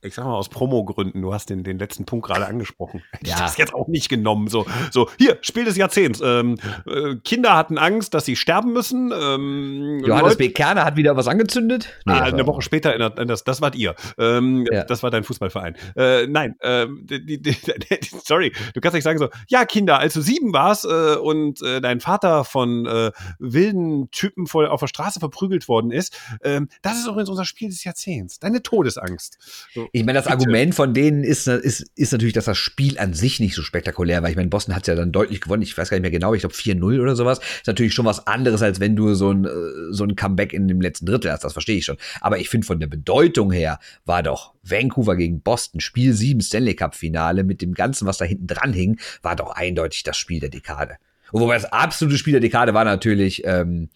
Ich 0.00 0.14
sag 0.14 0.24
mal 0.24 0.34
aus 0.36 0.48
Promo-Gründen, 0.48 1.20
du 1.22 1.34
hast 1.34 1.50
den, 1.50 1.64
den 1.64 1.78
letzten 1.78 2.04
Punkt 2.04 2.26
gerade 2.26 2.46
angesprochen. 2.46 3.02
Hätte 3.10 3.24
ich 3.26 3.30
Ja. 3.30 3.40
das 3.40 3.56
jetzt 3.56 3.74
auch 3.74 3.88
nicht 3.88 4.08
genommen. 4.08 4.46
So, 4.46 4.64
so 4.92 5.10
hier, 5.18 5.38
Spiel 5.40 5.64
des 5.64 5.76
Jahrzehnts. 5.76 6.20
Ähm, 6.24 6.56
äh, 6.86 7.16
Kinder 7.24 7.56
hatten 7.56 7.78
Angst, 7.78 8.14
dass 8.14 8.24
sie 8.24 8.36
sterben 8.36 8.72
müssen. 8.72 9.12
Ähm, 9.12 10.00
Johannes 10.04 10.34
Leute- 10.34 10.36
B. 10.36 10.50
Kerner 10.50 10.84
hat 10.84 10.96
wieder 10.96 11.16
was 11.16 11.26
angezündet. 11.26 11.88
Nee, 12.06 12.12
ah, 12.12 12.20
eine 12.20 12.46
Woche 12.46 12.62
später, 12.62 12.94
in 12.94 13.02
in 13.20 13.26
das, 13.26 13.42
das 13.42 13.60
wart 13.60 13.74
ihr. 13.74 13.96
Ähm, 14.18 14.66
Ja. 14.70 14.84
Das 14.84 15.02
war 15.02 15.10
dein 15.10 15.24
Fußballverein. 15.24 15.74
Äh, 15.96 16.26
nein, 16.28 16.54
ähm, 16.62 17.04
die, 17.04 17.24
die, 17.24 17.40
die, 17.42 17.56
sorry, 18.24 18.52
du 18.74 18.80
kannst 18.80 18.94
nicht 18.94 19.04
sagen 19.04 19.18
so, 19.18 19.28
ja 19.48 19.64
Kinder, 19.64 19.98
als 19.98 20.14
du 20.14 20.20
sieben 20.20 20.52
warst 20.52 20.84
äh, 20.84 21.16
und 21.16 21.60
äh, 21.62 21.80
dein 21.80 22.00
Vater 22.00 22.44
von 22.44 22.86
äh, 22.86 23.10
wilden 23.40 24.10
Typen 24.12 24.46
voll 24.46 24.66
auf 24.68 24.80
der 24.80 24.86
Straße 24.86 25.18
verprügelt 25.18 25.66
worden 25.68 25.90
ist, 25.90 26.16
ähm, 26.44 26.68
das 26.82 26.98
ist 26.98 27.06
übrigens 27.08 27.28
unser 27.30 27.44
Spiel 27.44 27.68
des 27.68 27.82
Jahrzehnts. 27.82 28.38
Deine 28.38 28.62
Todesangst. 28.62 29.38
So, 29.74 29.87
Ich 29.92 30.04
meine, 30.04 30.18
das 30.18 30.24
bitte. 30.24 30.38
Argument 30.38 30.74
von 30.74 30.94
denen 30.94 31.24
ist, 31.24 31.46
ist, 31.46 31.90
ist 31.94 32.12
natürlich, 32.12 32.34
dass 32.34 32.46
das 32.46 32.58
Spiel 32.58 32.98
an 32.98 33.14
sich 33.14 33.40
nicht 33.40 33.54
so 33.54 33.62
spektakulär 33.62 34.22
war. 34.22 34.30
Ich 34.30 34.36
meine, 34.36 34.48
Boston 34.48 34.74
hat 34.74 34.86
ja 34.86 34.94
dann 34.94 35.12
deutlich 35.12 35.40
gewonnen. 35.40 35.62
Ich 35.62 35.76
weiß 35.76 35.90
gar 35.90 35.96
nicht 35.96 36.02
mehr 36.02 36.10
genau. 36.10 36.34
Ich 36.34 36.40
glaube 36.40 36.54
4-0 36.54 37.00
oder 37.00 37.16
sowas. 37.16 37.38
Ist 37.38 37.66
natürlich 37.66 37.94
schon 37.94 38.06
was 38.06 38.26
anderes, 38.26 38.62
als 38.62 38.80
wenn 38.80 38.96
du 38.96 39.14
so 39.14 39.30
ein, 39.30 39.44
äh, 39.44 39.48
so 39.90 40.04
ein 40.04 40.16
Comeback 40.16 40.52
in 40.52 40.68
dem 40.68 40.80
letzten 40.80 41.06
Drittel 41.06 41.32
hast. 41.32 41.44
Das 41.44 41.52
verstehe 41.52 41.78
ich 41.78 41.84
schon. 41.84 41.96
Aber 42.20 42.38
ich 42.38 42.48
finde, 42.48 42.66
von 42.66 42.80
der 42.80 42.86
Bedeutung 42.86 43.50
her 43.52 43.78
war 44.04 44.22
doch 44.22 44.54
Vancouver 44.62 45.16
gegen 45.16 45.40
Boston, 45.40 45.80
Spiel 45.80 46.12
7 46.12 46.40
Stanley 46.40 46.74
Cup 46.74 46.94
Finale 46.94 47.44
mit 47.44 47.62
dem 47.62 47.74
Ganzen, 47.74 48.06
was 48.06 48.18
da 48.18 48.24
hinten 48.24 48.46
dran 48.46 48.72
hing, 48.72 48.98
war 49.22 49.36
doch 49.36 49.50
eindeutig 49.50 50.02
das 50.02 50.16
Spiel 50.16 50.40
der 50.40 50.50
Dekade. 50.50 50.96
Und 51.30 51.42
wobei 51.42 51.54
das 51.54 51.66
absolute 51.66 52.18
Spiel 52.18 52.32
der 52.32 52.40
Dekade 52.40 52.74
war 52.74 52.84
natürlich, 52.84 53.42
ähm, 53.44 53.90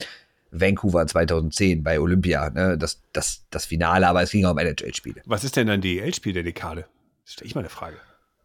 Vancouver 0.52 1.06
2010 1.06 1.82
bei 1.82 1.98
Olympia, 1.98 2.50
ne? 2.50 2.76
das, 2.78 3.02
das, 3.12 3.46
das 3.50 3.64
Finale, 3.64 4.06
aber 4.06 4.22
es 4.22 4.30
ging 4.30 4.44
auch 4.44 4.52
um 4.52 4.58
NHL-Spiele. 4.58 5.22
Was 5.24 5.44
ist 5.44 5.56
denn 5.56 5.68
ein 5.68 5.80
DEL-Spiel 5.80 6.34
der 6.34 6.42
Dekade? 6.42 6.86
Das 7.24 7.34
stelle 7.34 7.48
ich 7.48 7.54
mal 7.54 7.60
eine 7.62 7.70
Frage. 7.70 7.96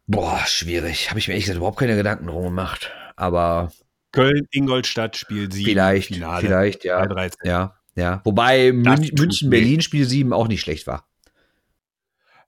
Boah, 0.07 0.41
schwierig. 0.45 1.09
Habe 1.09 1.19
ich 1.19 1.27
mir 1.27 1.33
ehrlich 1.33 1.45
gesagt 1.45 1.57
überhaupt 1.57 1.79
keine 1.79 1.97
Gedanken 1.97 2.27
drum 2.27 2.43
gemacht. 2.43 2.91
Aber 3.17 3.71
Köln, 4.13 4.47
Ingolstadt, 4.51 5.17
Spiel 5.17 5.51
7, 5.51 5.65
vielleicht, 5.65 6.07
Finale. 6.07 6.41
vielleicht, 6.41 6.85
ja. 6.85 7.05
13. 7.05 7.39
Ja, 7.43 7.75
ja. 7.95 8.21
Wobei 8.23 8.71
Das 8.71 8.99
Mün 9.01 9.09
tut 9.09 9.19
München, 9.19 9.51
weh. 9.51 9.59
Berlin, 9.59 9.81
Spiel 9.81 10.05
7 10.05 10.31
auch 10.31 10.47
nicht 10.47 10.61
schlecht 10.61 10.87
war. 10.87 11.05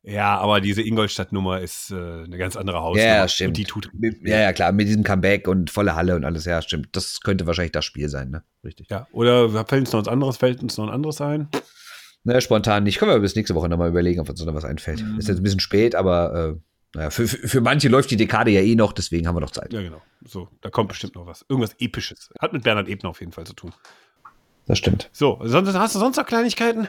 Ja, 0.04 0.38
aber 0.38 0.62
diese 0.62 0.82
Ingolstadt-Nummer 0.82 1.60
ist 1.60 1.92
äh, 1.92 1.96
eine 1.96 2.38
ganz 2.38 2.56
andere 2.56 2.82
Hausnummer. 2.82 3.08
Ja, 3.08 3.28
stimmt. 3.28 3.50
Und 3.50 3.58
die 3.58 3.64
tut 3.66 3.90
Ja, 4.24 4.40
ja, 4.40 4.54
klar, 4.54 4.72
mit 4.72 4.88
diesem 4.88 5.04
Comeback 5.04 5.48
und 5.48 5.70
volle 5.70 5.96
Halle 5.96 6.16
und 6.16 6.24
alles, 6.24 6.46
ja, 6.46 6.62
stimmt. 6.62 6.90
Das 6.94 7.20
könnte 7.22 7.48
wahrscheinlich 7.48 7.74
das 7.74 7.86
Spiel 7.86 8.08
sein, 8.08 8.30
ne? 8.30 8.44
Richtig. 8.64 8.90
Ja, 8.90 9.08
oder 9.12 9.50
fällt 9.66 9.82
uns 9.82 9.92
noch 9.92 10.00
was 10.00 10.08
anderes, 10.08 10.38
fällt 10.38 10.64
uns 10.64 10.78
noch 10.78 10.88
ein 10.88 10.94
anderes 10.94 11.20
ein? 11.20 11.50
Naja, 12.24 12.42
spontan 12.42 12.84
nicht. 12.84 12.98
Können 12.98 13.12
wir 13.12 13.20
bis 13.20 13.36
nächste 13.36 13.56
Woche 13.56 13.70
nochmal 13.70 13.90
überlegen, 13.90 14.20
ob 14.20 14.30
uns 14.30 14.44
noch 14.44 14.54
was 14.54 14.66
einfällt. 14.66 15.04
Mhm. 15.04 15.20
Ist 15.20 15.28
jetzt 15.28 15.38
ein 15.38 15.44
bisschen 15.44 15.60
spät, 15.60 15.96
aber 15.96 16.56
äh, 16.56 16.60
naja, 16.96 17.10
für, 17.10 17.28
für, 17.28 17.48
für 17.48 17.62
manche 17.62 17.88
läuft 17.90 18.10
die 18.12 18.18
Dekade 18.18 18.52
ja 18.52 18.62
eh 18.62 18.76
noch, 18.76 18.94
deswegen 18.94 19.28
haben 19.28 19.36
wir 19.36 19.42
noch 19.42 19.52
Zeit. 19.52 19.72
Ja, 19.74 19.82
genau. 19.82 20.02
So, 20.26 20.50
da 20.62 20.70
kommt 20.70 20.90
bestimmt 20.90 21.16
noch 21.16 21.26
was. 21.26 21.46
Irgendwas 21.48 21.76
Episches. 21.80 22.30
Hat 22.40 22.52
mit 22.54 22.64
Bernhard 22.64 22.88
Ebner 22.88 23.10
auf 23.10 23.20
jeden 23.20 23.32
Fall 23.32 23.46
zu 23.46 23.54
tun. 23.54 23.74
Das 24.66 24.78
stimmt. 24.78 25.10
So, 25.12 25.40
sonst, 25.44 25.74
hast 25.74 25.96
du 25.96 26.00
sonst 26.00 26.18
noch 26.18 26.26
Kleinigkeiten? 26.26 26.88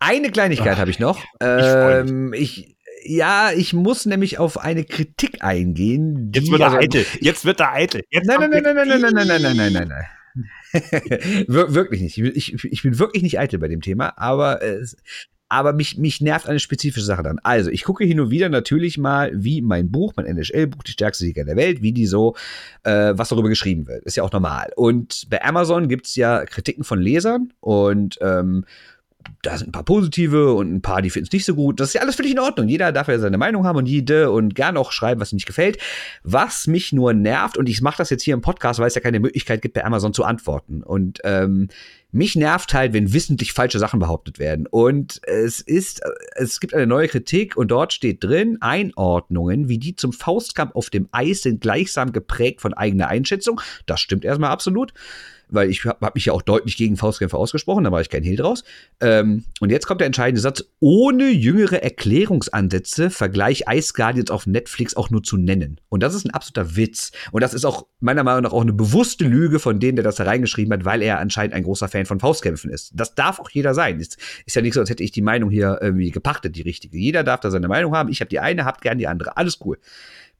Eine 0.00 0.30
Kleinigkeit 0.30 0.76
habe 0.78 0.90
ich 0.90 0.98
noch. 0.98 1.18
mich. 1.18 1.24
ähm, 1.40 2.32
ich, 2.34 2.76
ja, 3.04 3.50
ich 3.54 3.72
muss 3.72 4.06
nämlich 4.06 4.38
auf 4.38 4.58
eine 4.58 4.84
Kritik 4.84 5.42
eingehen. 5.42 6.32
Die, 6.32 6.40
Jetzt 6.40 6.50
wird 6.50 6.60
er 6.60 6.72
eitel. 6.74 7.06
Jetzt 7.20 7.44
wird 7.44 7.60
er 7.60 7.72
eitel. 7.72 8.02
Jetzt 8.10 8.26
Nein, 8.26 8.50
nein, 8.50 8.62
nein, 8.62 8.74
nein, 8.76 8.88
nein, 8.88 9.00
nein, 9.00 9.12
nein, 9.14 9.26
nein, 9.26 9.42
nein, 9.42 9.56
nein, 9.56 9.72
nein, 9.72 9.88
nein. 9.88 11.44
Wir- 11.46 11.74
wirklich 11.74 12.00
nicht. 12.00 12.18
Ich, 12.18 12.52
ich, 12.54 12.64
ich 12.64 12.82
bin 12.82 12.98
wirklich 12.98 13.22
nicht 13.22 13.38
eitel 13.38 13.58
bei 13.58 13.68
dem 13.68 13.80
Thema, 13.80 14.14
aber 14.18 14.62
es, 14.62 14.96
aber 15.48 15.72
mich, 15.72 15.98
mich 15.98 16.20
nervt 16.20 16.48
eine 16.48 16.58
spezifische 16.58 17.04
Sache 17.06 17.22
dann. 17.22 17.38
Also, 17.44 17.70
ich 17.70 17.84
gucke 17.84 18.04
hin 18.04 18.18
und 18.18 18.30
wieder 18.30 18.48
natürlich 18.48 18.98
mal, 18.98 19.30
wie 19.34 19.60
mein 19.62 19.90
Buch, 19.92 20.14
mein 20.16 20.26
NHL-Buch, 20.26 20.82
die 20.82 20.92
stärkste 20.92 21.26
Liga 21.26 21.44
der 21.44 21.56
Welt, 21.56 21.82
wie 21.82 21.92
die 21.92 22.06
so, 22.06 22.34
äh, 22.82 23.12
was 23.14 23.28
darüber 23.28 23.48
geschrieben 23.48 23.86
wird. 23.86 24.04
Ist 24.04 24.16
ja 24.16 24.24
auch 24.24 24.32
normal. 24.32 24.72
Und 24.74 25.26
bei 25.30 25.44
Amazon 25.44 25.86
gibt's 25.88 26.16
ja 26.16 26.44
Kritiken 26.44 26.82
von 26.82 27.00
Lesern 27.00 27.52
und 27.60 28.18
ähm, 28.20 28.64
da 29.42 29.58
sind 29.58 29.68
ein 29.68 29.72
paar 29.72 29.84
positive 29.84 30.54
und 30.54 30.74
ein 30.74 30.82
paar, 30.82 31.02
die 31.02 31.10
finden 31.10 31.26
es 31.26 31.32
nicht 31.32 31.44
so 31.44 31.54
gut. 31.54 31.80
Das 31.80 31.88
ist 31.88 31.94
ja 31.94 32.00
alles 32.00 32.16
völlig 32.16 32.32
in 32.32 32.38
Ordnung. 32.38 32.68
Jeder 32.68 32.92
darf 32.92 33.08
ja 33.08 33.18
seine 33.18 33.38
Meinung 33.38 33.66
haben 33.66 33.78
und 33.78 33.86
jede 33.86 34.30
und 34.30 34.54
gerne 34.54 34.78
auch 34.78 34.92
schreiben, 34.92 35.20
was 35.20 35.32
ihm 35.32 35.36
nicht 35.36 35.46
gefällt. 35.46 35.78
Was 36.22 36.66
mich 36.66 36.92
nur 36.92 37.12
nervt, 37.12 37.58
und 37.58 37.68
ich 37.68 37.82
mache 37.82 37.98
das 37.98 38.10
jetzt 38.10 38.22
hier 38.22 38.34
im 38.34 38.40
Podcast, 38.40 38.80
weil 38.80 38.88
es 38.88 38.94
ja 38.94 39.00
keine 39.00 39.20
Möglichkeit 39.20 39.62
gibt, 39.62 39.74
bei 39.74 39.84
Amazon 39.84 40.14
zu 40.14 40.24
antworten. 40.24 40.82
Und 40.82 41.20
ähm, 41.24 41.68
mich 42.14 42.36
nervt 42.36 42.72
halt, 42.74 42.92
wenn 42.92 43.12
wissentlich 43.12 43.52
falsche 43.52 43.78
Sachen 43.78 43.98
behauptet 43.98 44.38
werden. 44.38 44.66
Und 44.66 45.20
es 45.24 45.60
ist, 45.60 46.00
es 46.36 46.60
gibt 46.60 46.72
eine 46.72 46.86
neue 46.86 47.08
Kritik 47.08 47.56
und 47.56 47.68
dort 47.72 47.92
steht 47.92 48.22
drin, 48.22 48.58
Einordnungen, 48.60 49.68
wie 49.68 49.78
die 49.78 49.96
zum 49.96 50.12
Faustkampf 50.12 50.74
auf 50.74 50.90
dem 50.90 51.08
Eis 51.10 51.42
sind 51.42 51.60
gleichsam 51.60 52.12
geprägt 52.12 52.60
von 52.60 52.72
eigener 52.72 53.08
Einschätzung. 53.08 53.60
Das 53.86 54.00
stimmt 54.00 54.24
erstmal 54.24 54.50
absolut. 54.50 54.94
Weil 55.54 55.70
ich 55.70 55.84
habe 55.84 56.04
hab 56.04 56.14
mich 56.14 56.26
ja 56.26 56.32
auch 56.32 56.42
deutlich 56.42 56.76
gegen 56.76 56.96
Faustkämpfe 56.96 57.36
ausgesprochen, 57.36 57.84
da 57.84 57.92
war 57.92 58.00
ich 58.00 58.08
kein 58.08 58.22
Hehl 58.22 58.36
draus. 58.36 58.64
Ähm, 59.00 59.44
und 59.60 59.70
jetzt 59.70 59.86
kommt 59.86 60.00
der 60.00 60.06
entscheidende 60.06 60.40
Satz: 60.40 60.64
ohne 60.80 61.30
jüngere 61.30 61.82
Erklärungsansätze 61.82 63.10
Vergleich 63.10 63.64
Ice 63.70 63.92
Guardians 63.94 64.30
auf 64.30 64.46
Netflix 64.46 64.96
auch 64.96 65.10
nur 65.10 65.22
zu 65.22 65.36
nennen. 65.36 65.80
Und 65.88 66.02
das 66.02 66.14
ist 66.14 66.24
ein 66.26 66.30
absoluter 66.30 66.76
Witz. 66.76 67.12
Und 67.32 67.42
das 67.42 67.54
ist 67.54 67.64
auch 67.64 67.86
meiner 68.00 68.24
Meinung 68.24 68.42
nach 68.42 68.52
auch 68.52 68.62
eine 68.62 68.72
bewusste 68.72 69.24
Lüge 69.24 69.58
von 69.58 69.80
denen, 69.80 69.96
der 69.96 70.02
das 70.02 70.16
da 70.16 70.24
reingeschrieben 70.24 70.72
hat, 70.72 70.84
weil 70.84 71.02
er 71.02 71.18
anscheinend 71.18 71.54
ein 71.54 71.62
großer 71.62 71.88
Fan 71.88 72.06
von 72.06 72.20
Faustkämpfen 72.20 72.70
ist. 72.70 72.92
Das 72.94 73.14
darf 73.14 73.40
auch 73.40 73.50
jeder 73.50 73.74
sein. 73.74 74.00
Ist, 74.00 74.18
ist 74.44 74.56
ja 74.56 74.62
nicht 74.62 74.74
so, 74.74 74.80
als 74.80 74.90
hätte 74.90 75.02
ich 75.02 75.12
die 75.12 75.22
Meinung 75.22 75.50
hier 75.50 75.78
irgendwie 75.80 76.10
gepachtet, 76.10 76.56
die 76.56 76.62
richtige. 76.62 76.98
Jeder 76.98 77.24
darf 77.24 77.40
da 77.40 77.50
seine 77.50 77.68
Meinung 77.68 77.94
haben. 77.94 78.08
Ich 78.08 78.20
habe 78.20 78.28
die 78.28 78.40
eine, 78.40 78.64
habt 78.64 78.82
gern 78.82 78.98
die 78.98 79.06
andere. 79.06 79.36
Alles 79.36 79.58
cool. 79.64 79.78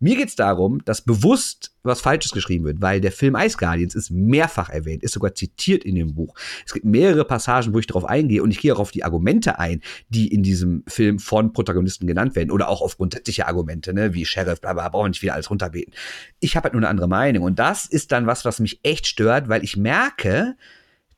Mir 0.04 0.16
geht's 0.16 0.36
darum, 0.36 0.84
dass 0.84 1.00
bewusst 1.00 1.74
was 1.82 2.02
Falsches 2.02 2.32
geschrieben 2.32 2.66
wird, 2.66 2.82
weil 2.82 3.00
der 3.00 3.10
Film 3.10 3.36
Ice 3.36 3.56
Guardians 3.56 3.94
ist 3.94 4.10
mehrfach 4.10 4.68
erwähnt, 4.68 5.02
ist 5.02 5.12
sogar 5.12 5.34
zitiert 5.34 5.82
in 5.82 5.94
dem 5.94 6.14
Buch. 6.14 6.34
Es 6.66 6.74
gibt 6.74 6.84
mehrere 6.84 7.24
Passagen, 7.24 7.72
wo 7.72 7.78
ich 7.78 7.86
darauf 7.86 8.04
eingehe 8.04 8.42
und 8.42 8.50
ich 8.50 8.60
gehe 8.60 8.74
auch 8.74 8.80
auf 8.80 8.90
die 8.90 9.02
Argumente 9.02 9.58
ein, 9.58 9.80
die 10.10 10.28
in 10.28 10.42
diesem 10.42 10.84
Film 10.86 11.18
von 11.18 11.54
Protagonisten 11.54 12.06
genannt 12.06 12.36
werden 12.36 12.50
oder 12.50 12.68
auch 12.68 12.82
auf 12.82 12.98
grundsätzliche 12.98 13.46
Argumente, 13.46 13.94
ne, 13.94 14.12
wie 14.12 14.26
Sheriff, 14.26 14.60
bla 14.60 14.74
bla, 14.74 14.90
brauchen 14.90 15.08
nicht 15.08 15.22
wieder 15.22 15.32
alles 15.32 15.48
runterbeten. 15.48 15.94
Ich 16.38 16.54
habe 16.54 16.64
halt 16.64 16.74
nur 16.74 16.80
eine 16.80 16.90
andere 16.90 17.08
Meinung 17.08 17.42
und 17.42 17.58
das 17.58 17.86
ist 17.86 18.12
dann 18.12 18.26
was, 18.26 18.44
was 18.44 18.60
mich 18.60 18.80
echt 18.82 19.06
stört, 19.06 19.48
weil 19.48 19.64
ich 19.64 19.78
merke, 19.78 20.54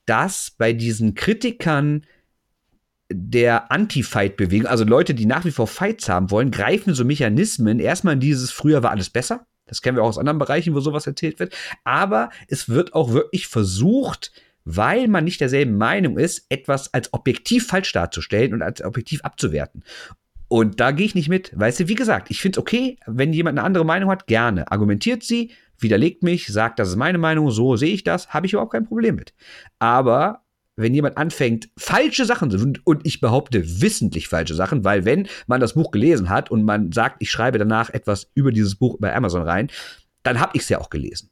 dass 0.05 0.53
bei 0.57 0.72
diesen 0.72 1.16
Kritikern 1.16 2.07
der 3.11 3.70
Anti-Fight-Bewegung, 3.70 4.66
also 4.66 4.84
Leute, 4.84 5.14
die 5.14 5.26
nach 5.26 5.44
wie 5.44 5.50
vor 5.50 5.66
Fights 5.66 6.09
haben 6.09 6.30
wollen, 6.30 6.50
greifen 6.50 6.94
so 6.94 7.04
Mechanismen 7.04 7.78
erstmal 7.78 8.14
in 8.14 8.20
dieses 8.20 8.50
früher 8.50 8.82
war 8.82 8.90
alles 8.90 9.11
besser. 9.11 9.46
Das 9.66 9.82
kennen 9.82 9.96
wir 9.96 10.02
auch 10.02 10.09
aus 10.09 10.18
anderen 10.18 10.38
Bereichen, 10.38 10.74
wo 10.74 10.80
sowas 10.80 11.07
erzählt 11.07 11.38
wird. 11.38 11.54
Aber 11.84 12.30
es 12.48 12.68
wird 12.68 12.94
auch 12.94 13.12
wirklich 13.12 13.48
versucht, 13.48 14.32
weil 14.64 15.09
man 15.09 15.24
nicht 15.24 15.40
derselben 15.40 15.76
Meinung 15.76 16.18
ist, 16.18 16.46
etwas 16.48 16.92
als 16.94 17.12
objektiv 17.12 17.66
falsch 17.66 17.92
darzustellen 17.92 18.54
und 18.54 18.62
als 18.62 18.82
objektiv 18.82 19.22
abzuwerten. 19.22 19.84
Und 20.48 20.78
da 20.80 20.92
gehe 20.92 21.07
ich 21.07 21.14
nicht 21.14 21.28
mit. 21.28 21.52
Weißt 21.59 21.80
du, 21.80 21.88
wie 21.88 21.94
gesagt, 21.94 22.30
ich 22.30 22.40
finde 22.40 22.59
es 22.59 22.61
okay, 22.61 22.98
wenn 23.07 23.32
jemand 23.32 23.59
eine 23.59 23.66
andere 23.66 23.84
Meinung 23.84 24.11
hat, 24.11 24.26
gerne. 24.26 24.70
Argumentiert 24.70 25.24
sie, 25.24 25.50
widerlegt 25.78 26.22
mich, 26.22 26.46
sagt, 26.46 26.78
das 26.78 26.88
ist 26.88 26.96
meine 26.96 27.18
Meinung, 27.18 27.50
so 27.50 27.76
sehe 27.76 27.92
ich 27.92 28.04
das, 28.04 28.28
habe 28.28 28.46
ich 28.46 28.52
überhaupt 28.52 28.72
kein 28.72 28.86
Problem 28.86 29.16
mit. 29.16 29.34
Aber 29.78 30.45
wenn 30.77 30.95
jemand 30.95 31.16
anfängt, 31.16 31.70
falsche 31.77 32.24
Sachen 32.27 32.51
zu 32.51 32.59
und, 32.59 32.87
und 32.87 33.07
ich 33.07 33.20
behaupte 33.20 33.81
wissentlich 33.81 34.29
falsche 34.29 34.55
Sachen, 34.55 34.85
weil 34.85 35.05
wenn 35.05 35.27
man 35.47 35.61
das 35.61 35.74
Buch 35.74 35.91
gelesen 35.91 36.29
hat 36.29 36.51
und 36.51 36.64
man 36.64 36.93
sagt, 36.93 37.16
ich 37.20 37.31
schreibe 37.31 37.59
danach 37.59 37.91
etwas 37.91 38.31
über 38.35 38.53
dieses 38.53 38.77
Buch 38.77 38.99
bei 39.01 39.14
Amazon 39.14 39.43
rein, 39.43 39.68
dann 40.22 40.39
habe 40.39 40.53
ich 40.55 40.62
es 40.62 40.68
ja 40.68 40.79
auch 40.79 40.91
gelesen. 40.91 41.31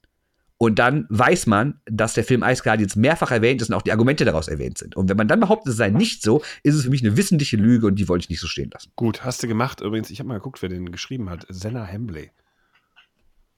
Und 0.56 0.78
dann 0.78 1.06
weiß 1.10 1.46
man, 1.46 1.80
dass 1.84 2.14
der 2.14 2.24
Film 2.24 2.42
Ice 2.42 2.62
Guardians 2.62 2.96
mehrfach 2.96 3.30
erwähnt 3.30 3.60
ist 3.60 3.68
und 3.68 3.74
auch 3.74 3.82
die 3.82 3.92
Argumente 3.92 4.24
daraus 4.24 4.48
erwähnt 4.48 4.78
sind. 4.78 4.96
Und 4.96 5.08
wenn 5.10 5.16
man 5.16 5.28
dann 5.28 5.40
behauptet, 5.40 5.72
es 5.72 5.76
sei 5.76 5.90
nicht 5.90 6.22
so, 6.22 6.42
ist 6.62 6.74
es 6.74 6.84
für 6.84 6.90
mich 6.90 7.02
eine 7.02 7.16
wissentliche 7.16 7.56
Lüge 7.56 7.86
und 7.86 7.96
die 7.96 8.08
wollte 8.08 8.24
ich 8.24 8.30
nicht 8.30 8.40
so 8.40 8.46
stehen 8.46 8.70
lassen. 8.72 8.92
Gut, 8.96 9.24
hast 9.24 9.42
du 9.42 9.48
gemacht. 9.48 9.80
Übrigens, 9.80 10.10
ich 10.10 10.20
habe 10.20 10.28
mal 10.28 10.36
geguckt, 10.36 10.62
wer 10.62 10.68
den 10.68 10.90
geschrieben 10.92 11.28
hat. 11.28 11.44
Senna 11.48 11.84
Hembley. 11.84 12.30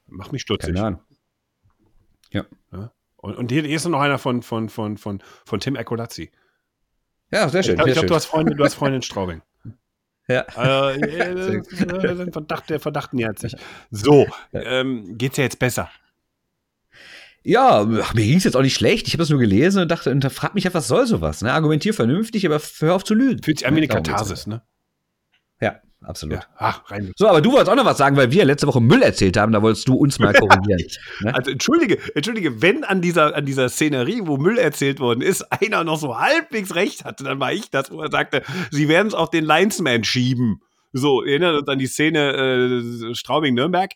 Mach 0.09 0.33
mich 0.33 0.43
stutzig. 0.43 0.77
Ahnung. 0.79 1.01
Und, 3.27 3.37
und 3.37 3.51
hier, 3.51 3.63
hier 3.63 3.75
ist 3.75 3.87
noch 3.89 4.01
einer 4.01 4.19
von, 4.19 4.43
von, 4.43 4.69
von, 4.69 4.97
von, 4.99 5.21
von 5.45 5.61
Tim 5.61 5.75
Ecolazzi. 5.75 6.31
Ja, 7.33 7.49
sehr 7.49 7.61
Ich 7.61 7.67
schön. 7.67 7.75
glaube, 7.75 7.91
sehr 7.91 7.95
glaub, 7.95 8.03
schön. 8.03 8.09
du 8.09 8.15
hast 8.15 8.27
Freunde, 8.27 8.55
du 8.55 8.65
hast 8.65 8.75
Freunde 8.75 8.97
in 8.97 9.03
Straubing. 9.03 9.43
ja. 10.29 10.43
Äh, 10.57 11.01
äh, 11.01 11.61
äh, 11.61 12.33
Verdacht, 12.33 12.71
der 12.71 12.79
Verdacht 12.79 13.15
nähert 13.15 13.41
sich. 13.41 13.57
So, 13.91 14.29
ähm, 14.53 15.19
geht's 15.19 15.37
ja 15.39 15.45
jetzt 15.45 15.59
besser. 15.59 15.91
Ja, 17.43 17.87
ach, 18.01 18.15
mir 18.15 18.25
ging 18.25 18.39
es 18.39 18.45
jetzt 18.45 18.57
auch 18.57 18.63
nicht 18.63 18.75
schlecht. 18.75 19.09
Ich 19.09 19.15
habe 19.15 19.23
das 19.23 19.31
nur 19.31 19.41
gelesen 19.41 19.83
und 19.83 19.89
dachte, 19.91 20.11
und 20.11 20.25
frag 20.33 20.55
mich 20.55 20.65
ja, 20.65 20.75
was 20.75 20.87
soll 20.87 21.07
sowas? 21.07 21.43
Ne? 21.43 21.53
Argumentier 21.53 21.95
vernünftig, 21.95 22.47
aber 22.47 22.61
hör 22.79 22.95
auf 22.95 23.05
zu 23.05 23.15
lügen. 23.15 23.43
Fühlt 23.43 23.59
sich 23.59 23.67
an 23.67 23.75
wie 23.75 23.79
eine 23.79 23.89
Katharsis, 23.89 24.47
ne? 24.47 24.63
Ja, 25.61 25.81
absolut. 26.03 26.39
Ja. 26.39 26.47
Ach, 26.57 26.91
rein. 26.91 27.13
So, 27.17 27.29
aber 27.29 27.41
du 27.41 27.53
wolltest 27.53 27.71
auch 27.71 27.77
noch 27.77 27.85
was 27.85 27.99
sagen, 27.99 28.17
weil 28.17 28.31
wir 28.31 28.45
letzte 28.45 28.67
Woche 28.67 28.81
Müll 28.81 29.03
erzählt 29.03 29.37
haben, 29.37 29.53
da 29.53 29.63
wolltest 29.63 29.89
du 29.89 29.95
uns 29.95 30.19
mal 30.19 30.33
korrigieren. 30.35 30.83
ne? 31.21 31.35
Also 31.35 31.51
entschuldige, 31.51 31.99
entschuldige, 32.15 32.63
wenn 32.63 32.85
an 32.85 33.01
dieser, 33.01 33.35
an 33.35 33.47
dieser 33.47 33.69
Szenerie, 33.69 34.23
wo 34.25 34.37
Müll 34.37 34.59
erzählt 34.59 35.01
worden 35.01 35.21
ist, 35.21 35.43
einer 35.53 35.85
noch 35.85 35.99
so 35.99 36.19
halbwegs 36.19 36.75
recht 36.75 37.05
hatte, 37.05 37.25
dann 37.25 37.41
war 37.41 37.53
ich 37.53 37.71
das, 37.71 37.91
wo 37.91 38.01
er 38.01 38.11
sagte, 38.11 38.43
sie 38.71 38.89
werden 38.89 39.09
es 39.09 39.15
auf 39.15 39.31
den 39.31 39.45
Linesman 39.45 40.05
schieben. 40.05 40.61
So, 40.93 41.23
erinnert 41.23 41.57
uns 41.59 41.69
an 41.69 41.79
die 41.79 41.87
Szene 41.87 43.11
äh, 43.11 43.15
Straubing-Nürnberg. 43.15 43.93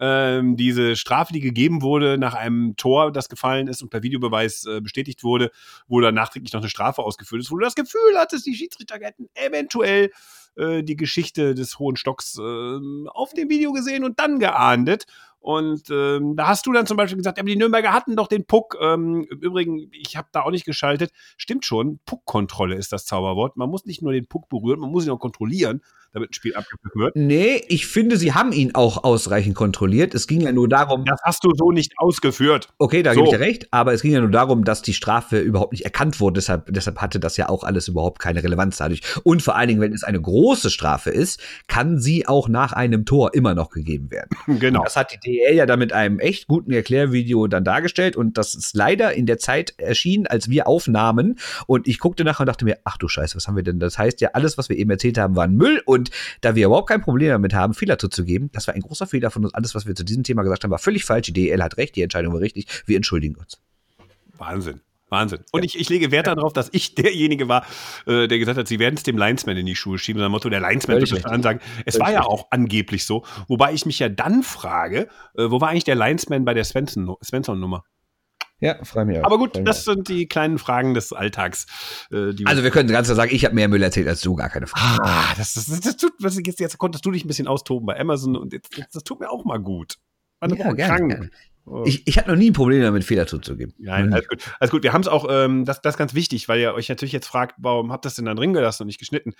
Ähm, 0.00 0.56
diese 0.56 0.94
Strafe, 0.94 1.32
die 1.32 1.40
gegeben 1.40 1.82
wurde 1.82 2.18
nach 2.18 2.34
einem 2.34 2.76
Tor, 2.76 3.10
das 3.10 3.28
gefallen 3.28 3.66
ist 3.66 3.82
und 3.82 3.90
per 3.90 4.02
Videobeweis 4.02 4.64
äh, 4.64 4.80
bestätigt 4.80 5.24
wurde, 5.24 5.50
wo 5.88 6.00
dann 6.00 6.14
nachträglich 6.14 6.52
noch 6.52 6.60
eine 6.60 6.70
Strafe 6.70 7.02
ausgeführt 7.02 7.42
ist, 7.42 7.50
wo 7.50 7.56
du 7.56 7.64
das 7.64 7.74
Gefühl 7.74 8.16
hattest, 8.16 8.46
die 8.46 8.54
Schiedsrichter 8.54 8.96
hätten 9.00 9.28
eventuell 9.34 10.10
äh, 10.58 10.82
die 10.82 10.96
Geschichte 10.96 11.54
des 11.54 11.78
hohen 11.78 11.96
Stocks 11.96 12.38
äh, 12.38 12.78
auf 13.08 13.32
dem 13.34 13.48
Video 13.48 13.72
gesehen 13.72 14.04
und 14.04 14.18
dann 14.18 14.38
geahndet. 14.38 15.06
Und 15.40 15.88
ähm, 15.90 16.36
da 16.36 16.48
hast 16.48 16.66
du 16.66 16.72
dann 16.72 16.86
zum 16.86 16.96
Beispiel 16.96 17.16
gesagt, 17.16 17.38
aber 17.38 17.48
die 17.48 17.56
Nürnberger 17.56 17.92
hatten 17.92 18.16
doch 18.16 18.26
den 18.26 18.44
Puck. 18.44 18.76
Ähm, 18.80 19.26
Im 19.30 19.38
Übrigen, 19.38 19.88
ich 19.92 20.16
habe 20.16 20.28
da 20.32 20.42
auch 20.42 20.50
nicht 20.50 20.64
geschaltet. 20.64 21.12
Stimmt 21.36 21.64
schon, 21.64 22.00
Puckkontrolle 22.04 22.74
ist 22.74 22.92
das 22.92 23.06
Zauberwort. 23.06 23.56
Man 23.56 23.70
muss 23.70 23.86
nicht 23.86 24.02
nur 24.02 24.12
den 24.12 24.26
Puck 24.26 24.48
berühren, 24.48 24.80
man 24.80 24.90
muss 24.90 25.06
ihn 25.06 25.12
auch 25.12 25.20
kontrollieren. 25.20 25.80
Damit 26.12 26.30
ein 26.30 26.34
Spiel 26.34 26.54
abgepfiffen 26.54 27.00
wird. 27.00 27.16
Nee, 27.16 27.62
ich 27.68 27.86
finde, 27.86 28.16
sie 28.16 28.32
haben 28.32 28.52
ihn 28.52 28.74
auch 28.74 29.04
ausreichend 29.04 29.54
kontrolliert. 29.54 30.14
Es 30.14 30.26
ging 30.26 30.40
ja 30.40 30.52
nur 30.52 30.68
darum. 30.68 31.04
Das 31.04 31.20
hast 31.24 31.44
du 31.44 31.50
so 31.54 31.70
nicht 31.70 31.92
ausgeführt. 31.98 32.68
Okay, 32.78 33.02
da 33.02 33.12
So. 33.14 33.20
gebe 33.20 33.26
ich 33.26 33.38
dir 33.38 33.40
recht, 33.44 33.68
aber 33.70 33.92
es 33.92 34.02
ging 34.02 34.12
ja 34.12 34.20
nur 34.20 34.30
darum, 34.30 34.64
dass 34.64 34.82
die 34.82 34.94
Strafe 34.94 35.38
überhaupt 35.38 35.72
nicht 35.72 35.84
erkannt 35.84 36.20
wurde. 36.20 36.34
Deshalb, 36.34 36.72
deshalb 36.72 36.98
hatte 37.00 37.20
das 37.20 37.36
ja 37.36 37.48
auch 37.48 37.64
alles 37.64 37.88
überhaupt 37.88 38.18
keine 38.20 38.42
Relevanz 38.42 38.78
dadurch. 38.78 39.02
Und 39.22 39.42
vor 39.42 39.56
allen 39.56 39.68
Dingen, 39.68 39.80
wenn 39.80 39.92
es 39.92 40.04
eine 40.04 40.20
große 40.20 40.70
Strafe 40.70 41.10
ist, 41.10 41.40
kann 41.66 41.98
sie 41.98 42.26
auch 42.26 42.48
nach 42.48 42.72
einem 42.72 43.04
Tor 43.04 43.34
immer 43.34 43.54
noch 43.54 43.70
gegeben 43.70 44.10
werden. 44.10 44.30
Genau. 44.58 44.82
Das 44.82 44.96
hat 44.96 45.12
die 45.12 45.20
DL 45.20 45.54
ja 45.54 45.66
dann 45.66 45.78
mit 45.78 45.92
einem 45.92 46.18
echt 46.18 46.48
guten 46.48 46.72
Erklärvideo 46.72 47.46
dann 47.46 47.64
dargestellt 47.64 48.16
und 48.16 48.38
das 48.38 48.54
ist 48.54 48.74
leider 48.74 49.12
in 49.14 49.26
der 49.26 49.38
Zeit 49.38 49.74
erschienen, 49.78 50.26
als 50.26 50.48
wir 50.50 50.66
aufnahmen 50.66 51.38
und 51.66 51.86
ich 51.86 51.98
guckte 52.00 52.24
nachher 52.24 52.40
und 52.40 52.46
dachte 52.46 52.64
mir, 52.64 52.78
ach 52.84 52.96
du 52.96 53.08
Scheiße, 53.08 53.36
was 53.36 53.46
haben 53.46 53.56
wir 53.56 53.62
denn? 53.62 53.78
Das 53.78 53.98
heißt 53.98 54.20
ja, 54.20 54.30
alles, 54.32 54.58
was 54.58 54.68
wir 54.68 54.76
eben 54.76 54.90
erzählt 54.90 55.16
haben, 55.18 55.36
war 55.36 55.44
ein 55.44 55.54
Müll 55.54 55.80
und 55.84 55.97
da 56.40 56.54
wir 56.54 56.66
überhaupt 56.66 56.88
kein 56.88 57.00
Problem 57.00 57.30
damit 57.30 57.54
haben, 57.54 57.74
Fehler 57.74 57.98
zuzugeben, 57.98 58.50
das 58.52 58.66
war 58.66 58.74
ein 58.74 58.82
großer 58.82 59.06
Fehler 59.06 59.30
von 59.30 59.44
uns. 59.44 59.54
Alles, 59.54 59.74
was 59.74 59.86
wir 59.86 59.94
zu 59.94 60.04
diesem 60.04 60.22
Thema 60.24 60.42
gesagt 60.42 60.64
haben, 60.64 60.70
war 60.70 60.78
völlig 60.78 61.04
falsch. 61.04 61.26
Die 61.26 61.32
DL 61.32 61.62
hat 61.62 61.76
recht, 61.76 61.96
die 61.96 62.02
Entscheidung 62.02 62.32
war 62.32 62.40
richtig. 62.40 62.66
Wir 62.86 62.96
entschuldigen 62.96 63.36
uns. 63.36 63.60
Wahnsinn. 64.36 64.80
Wahnsinn. 65.10 65.40
Und 65.52 65.64
ich, 65.64 65.78
ich 65.78 65.88
lege 65.88 66.10
Wert 66.10 66.26
darauf, 66.26 66.52
dass 66.52 66.68
ich 66.72 66.94
derjenige 66.94 67.48
war, 67.48 67.64
äh, 68.06 68.28
der 68.28 68.38
gesagt 68.38 68.58
hat, 68.58 68.68
sie 68.68 68.78
werden 68.78 68.94
es 68.96 69.02
dem 69.02 69.16
Linesman 69.16 69.56
in 69.56 69.64
die 69.64 69.74
Schuhe 69.74 69.98
schieben. 69.98 70.20
Dem 70.20 70.30
Motto, 70.30 70.50
der 70.50 70.60
Linesman 70.60 70.98
wird 70.98 71.10
das 71.10 71.16
richtig. 71.16 71.32
ansagen. 71.32 71.60
Es 71.86 71.98
war 71.98 72.12
ja 72.12 72.22
auch 72.24 72.48
angeblich 72.50 73.06
so. 73.06 73.24
Wobei 73.48 73.72
ich 73.72 73.86
mich 73.86 73.98
ja 73.98 74.10
dann 74.10 74.42
frage, 74.42 75.08
äh, 75.34 75.50
wo 75.50 75.60
war 75.60 75.70
eigentlich 75.70 75.84
der 75.84 75.94
Linesman 75.94 76.44
bei 76.44 76.52
der 76.52 76.64
Svensson- 76.64 77.16
Svensson-Nummer? 77.24 77.84
Ja, 78.60 78.82
freu 78.84 79.04
mich 79.04 79.18
auch. 79.20 79.24
Aber 79.24 79.38
gut, 79.38 79.60
das 79.64 79.80
auch. 79.80 79.94
sind 79.94 80.08
die 80.08 80.26
kleinen 80.26 80.58
Fragen 80.58 80.94
des 80.94 81.12
Alltags. 81.12 81.66
Äh, 82.10 82.34
die 82.34 82.46
also 82.46 82.62
wir 82.64 82.70
können 82.70 82.90
ganz 82.90 83.06
klar 83.06 83.16
sagen, 83.16 83.34
ich 83.34 83.44
habe 83.44 83.54
mehr 83.54 83.68
Müll 83.68 83.82
erzählt 83.82 84.08
als 84.08 84.20
du, 84.20 84.34
gar 84.34 84.48
keine 84.48 84.66
Frage. 84.66 85.02
ah, 85.04 85.34
das, 85.36 85.54
das, 85.54 85.66
das, 85.66 85.80
das 85.80 85.96
tut, 85.96 86.12
was, 86.20 86.36
jetzt, 86.44 86.58
jetzt 86.58 86.78
konntest 86.78 87.06
du 87.06 87.10
dich 87.10 87.24
ein 87.24 87.28
bisschen 87.28 87.46
austoben 87.46 87.86
bei 87.86 87.98
Amazon 87.98 88.36
und 88.36 88.52
jetzt, 88.52 88.76
jetzt, 88.76 88.96
das 88.96 89.04
tut 89.04 89.20
mir 89.20 89.30
auch 89.30 89.44
mal 89.44 89.58
gut. 89.58 89.98
War 90.40 90.48
eine 90.48 90.58
Ja, 90.58 90.72
gerne, 90.72 90.96
krank. 90.96 91.10
gerne. 91.10 91.30
Oh. 91.70 91.84
Ich, 91.86 92.06
ich 92.06 92.16
hatte 92.16 92.30
noch 92.30 92.36
nie 92.36 92.50
ein 92.50 92.54
Problem 92.54 92.80
damit, 92.82 93.04
Fehler 93.04 93.26
zuzugeben. 93.26 93.74
Nein, 93.78 94.12
alles 94.12 94.26
gut. 94.26 94.42
Alles 94.58 94.70
gut. 94.70 94.82
Wir 94.82 94.92
haben 94.92 95.02
es 95.02 95.08
auch, 95.08 95.26
ähm, 95.28 95.64
das, 95.64 95.82
das 95.82 95.94
ist 95.94 95.98
ganz 95.98 96.14
wichtig, 96.14 96.48
weil 96.48 96.60
ihr 96.60 96.72
euch 96.72 96.88
natürlich 96.88 97.12
jetzt 97.12 97.26
fragt, 97.26 97.56
warum 97.58 97.92
habt 97.92 98.06
ihr 98.06 98.08
das 98.08 98.14
denn 98.16 98.24
dann 98.24 98.36
drin 98.36 98.54
gelassen 98.54 98.84
und 98.84 98.86
nicht 98.86 98.98
geschnitten? 98.98 99.34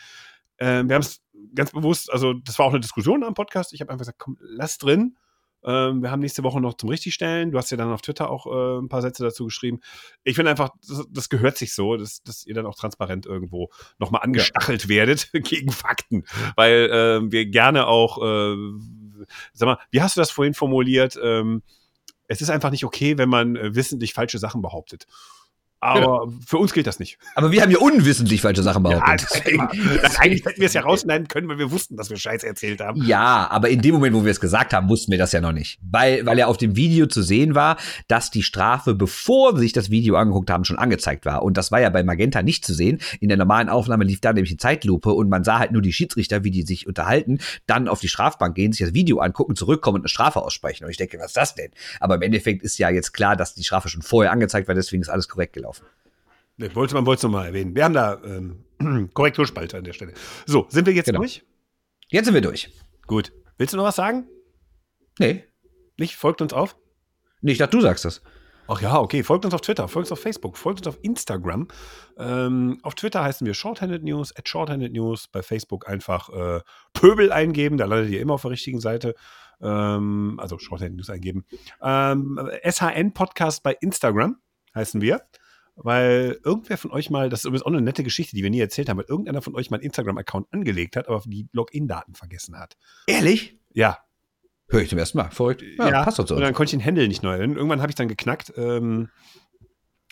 Ähm, 0.58 0.88
wir 0.88 0.94
haben 0.96 1.02
es 1.02 1.22
ganz 1.54 1.70
bewusst, 1.70 2.12
also 2.12 2.34
das 2.34 2.58
war 2.58 2.66
auch 2.66 2.70
eine 2.72 2.80
Diskussion 2.80 3.24
am 3.24 3.34
Podcast. 3.34 3.72
Ich 3.72 3.80
habe 3.80 3.90
einfach 3.90 4.02
gesagt, 4.02 4.18
komm, 4.18 4.36
lass 4.40 4.76
drin. 4.78 5.16
Ähm, 5.64 6.02
wir 6.02 6.10
haben 6.10 6.20
nächste 6.20 6.42
Woche 6.44 6.60
noch 6.60 6.74
zum 6.74 6.88
Richtigstellen. 6.88 7.50
Du 7.50 7.58
hast 7.58 7.70
ja 7.70 7.76
dann 7.76 7.92
auf 7.92 8.02
Twitter 8.02 8.30
auch 8.30 8.46
äh, 8.46 8.78
ein 8.80 8.88
paar 8.88 9.02
Sätze 9.02 9.22
dazu 9.22 9.44
geschrieben. 9.44 9.80
Ich 10.24 10.36
finde 10.36 10.50
einfach, 10.50 10.70
das, 10.86 11.04
das 11.10 11.28
gehört 11.28 11.56
sich 11.56 11.74
so, 11.74 11.96
dass, 11.96 12.22
dass 12.22 12.46
ihr 12.46 12.54
dann 12.54 12.66
auch 12.66 12.76
transparent 12.76 13.26
irgendwo 13.26 13.70
nochmal 13.98 14.22
angestachelt 14.22 14.88
werdet 14.88 15.30
gegen 15.44 15.72
Fakten. 15.72 16.24
Weil 16.56 16.88
ähm, 16.92 17.32
wir 17.32 17.46
gerne 17.46 17.86
auch, 17.86 18.18
äh, 18.18 18.56
sag 19.52 19.66
mal, 19.66 19.78
wie 19.90 20.00
hast 20.00 20.16
du 20.16 20.20
das 20.20 20.30
vorhin 20.30 20.54
formuliert? 20.54 21.18
Ähm, 21.22 21.62
es 22.28 22.42
ist 22.42 22.50
einfach 22.50 22.70
nicht 22.70 22.84
okay, 22.84 23.18
wenn 23.18 23.28
man 23.28 23.56
äh, 23.56 23.74
wissentlich 23.74 24.14
falsche 24.14 24.38
Sachen 24.38 24.62
behauptet. 24.62 25.06
Aber 25.80 26.32
für 26.44 26.58
uns 26.58 26.72
gilt 26.72 26.88
das 26.88 26.98
nicht. 26.98 27.18
Aber 27.36 27.52
wir 27.52 27.62
haben 27.62 27.70
ja 27.70 27.78
unwissentlich 27.78 28.40
falsche 28.40 28.64
Sachen 28.64 28.82
behauptet. 28.82 29.28
deswegen, 29.32 29.68
das, 30.02 30.18
eigentlich 30.18 30.44
hätten 30.44 30.60
wir 30.60 30.66
es 30.66 30.72
ja 30.72 30.80
rausschneiden 30.80 31.28
können, 31.28 31.48
weil 31.48 31.58
wir 31.58 31.70
wussten, 31.70 31.96
dass 31.96 32.10
wir 32.10 32.16
Scheiße 32.16 32.46
erzählt 32.46 32.80
haben. 32.80 33.04
Ja, 33.04 33.48
aber 33.48 33.68
in 33.68 33.80
dem 33.80 33.94
Moment, 33.94 34.16
wo 34.16 34.24
wir 34.24 34.32
es 34.32 34.40
gesagt 34.40 34.72
haben, 34.72 34.88
wussten 34.88 35.12
wir 35.12 35.18
das 35.18 35.30
ja 35.30 35.40
noch 35.40 35.52
nicht. 35.52 35.78
Weil, 35.88 36.26
weil 36.26 36.36
ja 36.36 36.46
auf 36.46 36.56
dem 36.56 36.74
Video 36.74 37.06
zu 37.06 37.22
sehen 37.22 37.54
war, 37.54 37.76
dass 38.08 38.32
die 38.32 38.42
Strafe, 38.42 38.94
bevor 38.94 39.54
sie 39.54 39.62
sich 39.62 39.72
das 39.72 39.90
Video 39.90 40.16
angeguckt 40.16 40.50
haben, 40.50 40.64
schon 40.64 40.78
angezeigt 40.78 41.24
war. 41.24 41.42
Und 41.42 41.56
das 41.56 41.70
war 41.70 41.80
ja 41.80 41.90
bei 41.90 42.02
Magenta 42.02 42.42
nicht 42.42 42.64
zu 42.64 42.74
sehen. 42.74 42.98
In 43.20 43.28
der 43.28 43.38
normalen 43.38 43.68
Aufnahme 43.68 44.02
lief 44.02 44.20
da 44.20 44.32
nämlich 44.32 44.50
eine 44.50 44.58
Zeitlupe 44.58 45.12
und 45.12 45.28
man 45.28 45.44
sah 45.44 45.60
halt 45.60 45.70
nur 45.70 45.82
die 45.82 45.92
Schiedsrichter, 45.92 46.42
wie 46.42 46.50
die 46.50 46.62
sich 46.62 46.88
unterhalten, 46.88 47.38
dann 47.66 47.86
auf 47.86 48.00
die 48.00 48.08
Strafbank 48.08 48.56
gehen, 48.56 48.72
sich 48.72 48.84
das 48.84 48.94
Video 48.94 49.20
angucken, 49.20 49.54
zurückkommen 49.54 49.96
und 49.96 50.02
eine 50.02 50.08
Strafe 50.08 50.42
aussprechen. 50.42 50.84
Und 50.84 50.90
ich 50.90 50.96
denke, 50.96 51.18
was 51.18 51.28
ist 51.28 51.36
das 51.36 51.54
denn? 51.54 51.70
Aber 52.00 52.16
im 52.16 52.22
Endeffekt 52.22 52.64
ist 52.64 52.78
ja 52.78 52.90
jetzt 52.90 53.12
klar, 53.12 53.36
dass 53.36 53.54
die 53.54 53.62
Strafe 53.62 53.88
schon 53.88 54.02
vorher 54.02 54.32
angezeigt 54.32 54.66
war, 54.66 54.74
deswegen 54.74 55.02
ist 55.02 55.08
alles 55.08 55.28
korrekt 55.28 55.52
gelaufen. 55.52 55.67
Nee, 56.56 56.74
wollte, 56.74 56.94
man 56.94 57.06
wollte 57.06 57.18
es 57.20 57.22
nochmal 57.22 57.46
erwähnen. 57.46 57.74
Wir 57.74 57.84
haben 57.84 57.94
da 57.94 58.20
ähm, 58.24 59.10
Korrekturspalte 59.14 59.78
an 59.78 59.84
der 59.84 59.92
Stelle. 59.92 60.12
So, 60.46 60.66
sind 60.68 60.86
wir 60.86 60.92
jetzt 60.92 61.06
Genau. 61.06 61.20
durch? 61.20 61.44
Jetzt 62.08 62.24
sind 62.24 62.34
wir 62.34 62.40
durch. 62.40 62.70
Gut. 63.06 63.32
Willst 63.58 63.72
du 63.72 63.76
noch 63.76 63.84
was 63.84 63.96
sagen? 63.96 64.26
Nee. 65.18 65.44
Nicht? 65.98 66.16
Folgt 66.16 66.42
uns 66.42 66.52
auf? 66.52 66.76
Nee, 67.40 67.52
ich 67.52 67.58
dachte, 67.58 67.76
du 67.76 67.80
sagst 67.82 68.04
das. 68.04 68.22
Ach 68.70 68.80
ja, 68.82 68.98
okay. 69.00 69.22
Folgt 69.22 69.44
uns 69.44 69.54
auf 69.54 69.62
Twitter, 69.62 69.88
folgt 69.88 70.10
uns 70.10 70.12
auf 70.12 70.20
Facebook, 70.20 70.58
folgt 70.58 70.80
uns 70.80 70.88
auf 70.88 70.98
Instagram. 71.02 71.68
Ähm, 72.18 72.78
auf 72.82 72.94
Twitter 72.94 73.22
heißen 73.24 73.46
wir 73.46 73.54
Shorthanded 73.54 74.02
News, 74.04 74.36
at 74.36 74.48
Shorthanded 74.48 74.92
News. 74.92 75.26
Bei 75.28 75.42
Facebook 75.42 75.88
einfach 75.88 76.28
äh, 76.28 76.60
Pöbel 76.92 77.32
eingeben, 77.32 77.78
da 77.78 77.86
landet 77.86 78.10
ihr 78.10 78.20
immer 78.20 78.34
auf 78.34 78.42
der 78.42 78.50
richtigen 78.50 78.80
Seite. 78.80 79.14
Ähm, 79.62 80.38
also 80.38 80.58
Shorthanded 80.58 80.96
News 80.96 81.08
eingeben. 81.08 81.46
Ähm, 81.82 82.38
SHN 82.68 83.14
Podcast 83.14 83.62
bei 83.62 83.76
Instagram 83.80 84.36
heißen 84.74 85.00
wir. 85.00 85.22
Weil 85.80 86.40
irgendwer 86.44 86.76
von 86.76 86.90
euch 86.90 87.08
mal, 87.08 87.28
das 87.28 87.40
ist 87.40 87.44
übrigens 87.44 87.62
auch 87.62 87.70
eine 87.70 87.80
nette 87.80 88.02
Geschichte, 88.02 88.34
die 88.34 88.42
wir 88.42 88.50
nie 88.50 88.60
erzählt 88.60 88.88
haben, 88.88 88.98
weil 88.98 89.06
irgendeiner 89.08 89.42
von 89.42 89.54
euch 89.54 89.70
mal 89.70 89.76
einen 89.76 89.84
Instagram-Account 89.84 90.52
angelegt 90.52 90.96
hat, 90.96 91.08
aber 91.08 91.22
die 91.26 91.48
Login-Daten 91.52 92.14
vergessen 92.14 92.58
hat. 92.58 92.76
Ehrlich? 93.06 93.58
Ja, 93.72 93.98
Höre 94.70 94.82
ich 94.82 94.90
zum 94.90 94.98
ersten 94.98 95.16
Mal. 95.16 95.30
Verrückt. 95.30 95.62
Ja, 95.78 96.04
passt 96.04 96.18
doch 96.18 96.26
zu 96.26 96.34
und 96.34 96.42
dann 96.42 96.52
konnte 96.52 96.76
ich 96.76 96.78
den 96.78 96.86
Handle 96.86 97.08
nicht 97.08 97.22
neu 97.22 97.32
erinnern. 97.32 97.56
Irgendwann 97.56 97.80
habe 97.80 97.90
ich 97.90 97.96
dann 97.96 98.08
geknackt. 98.08 98.52
Ähm, 98.56 99.08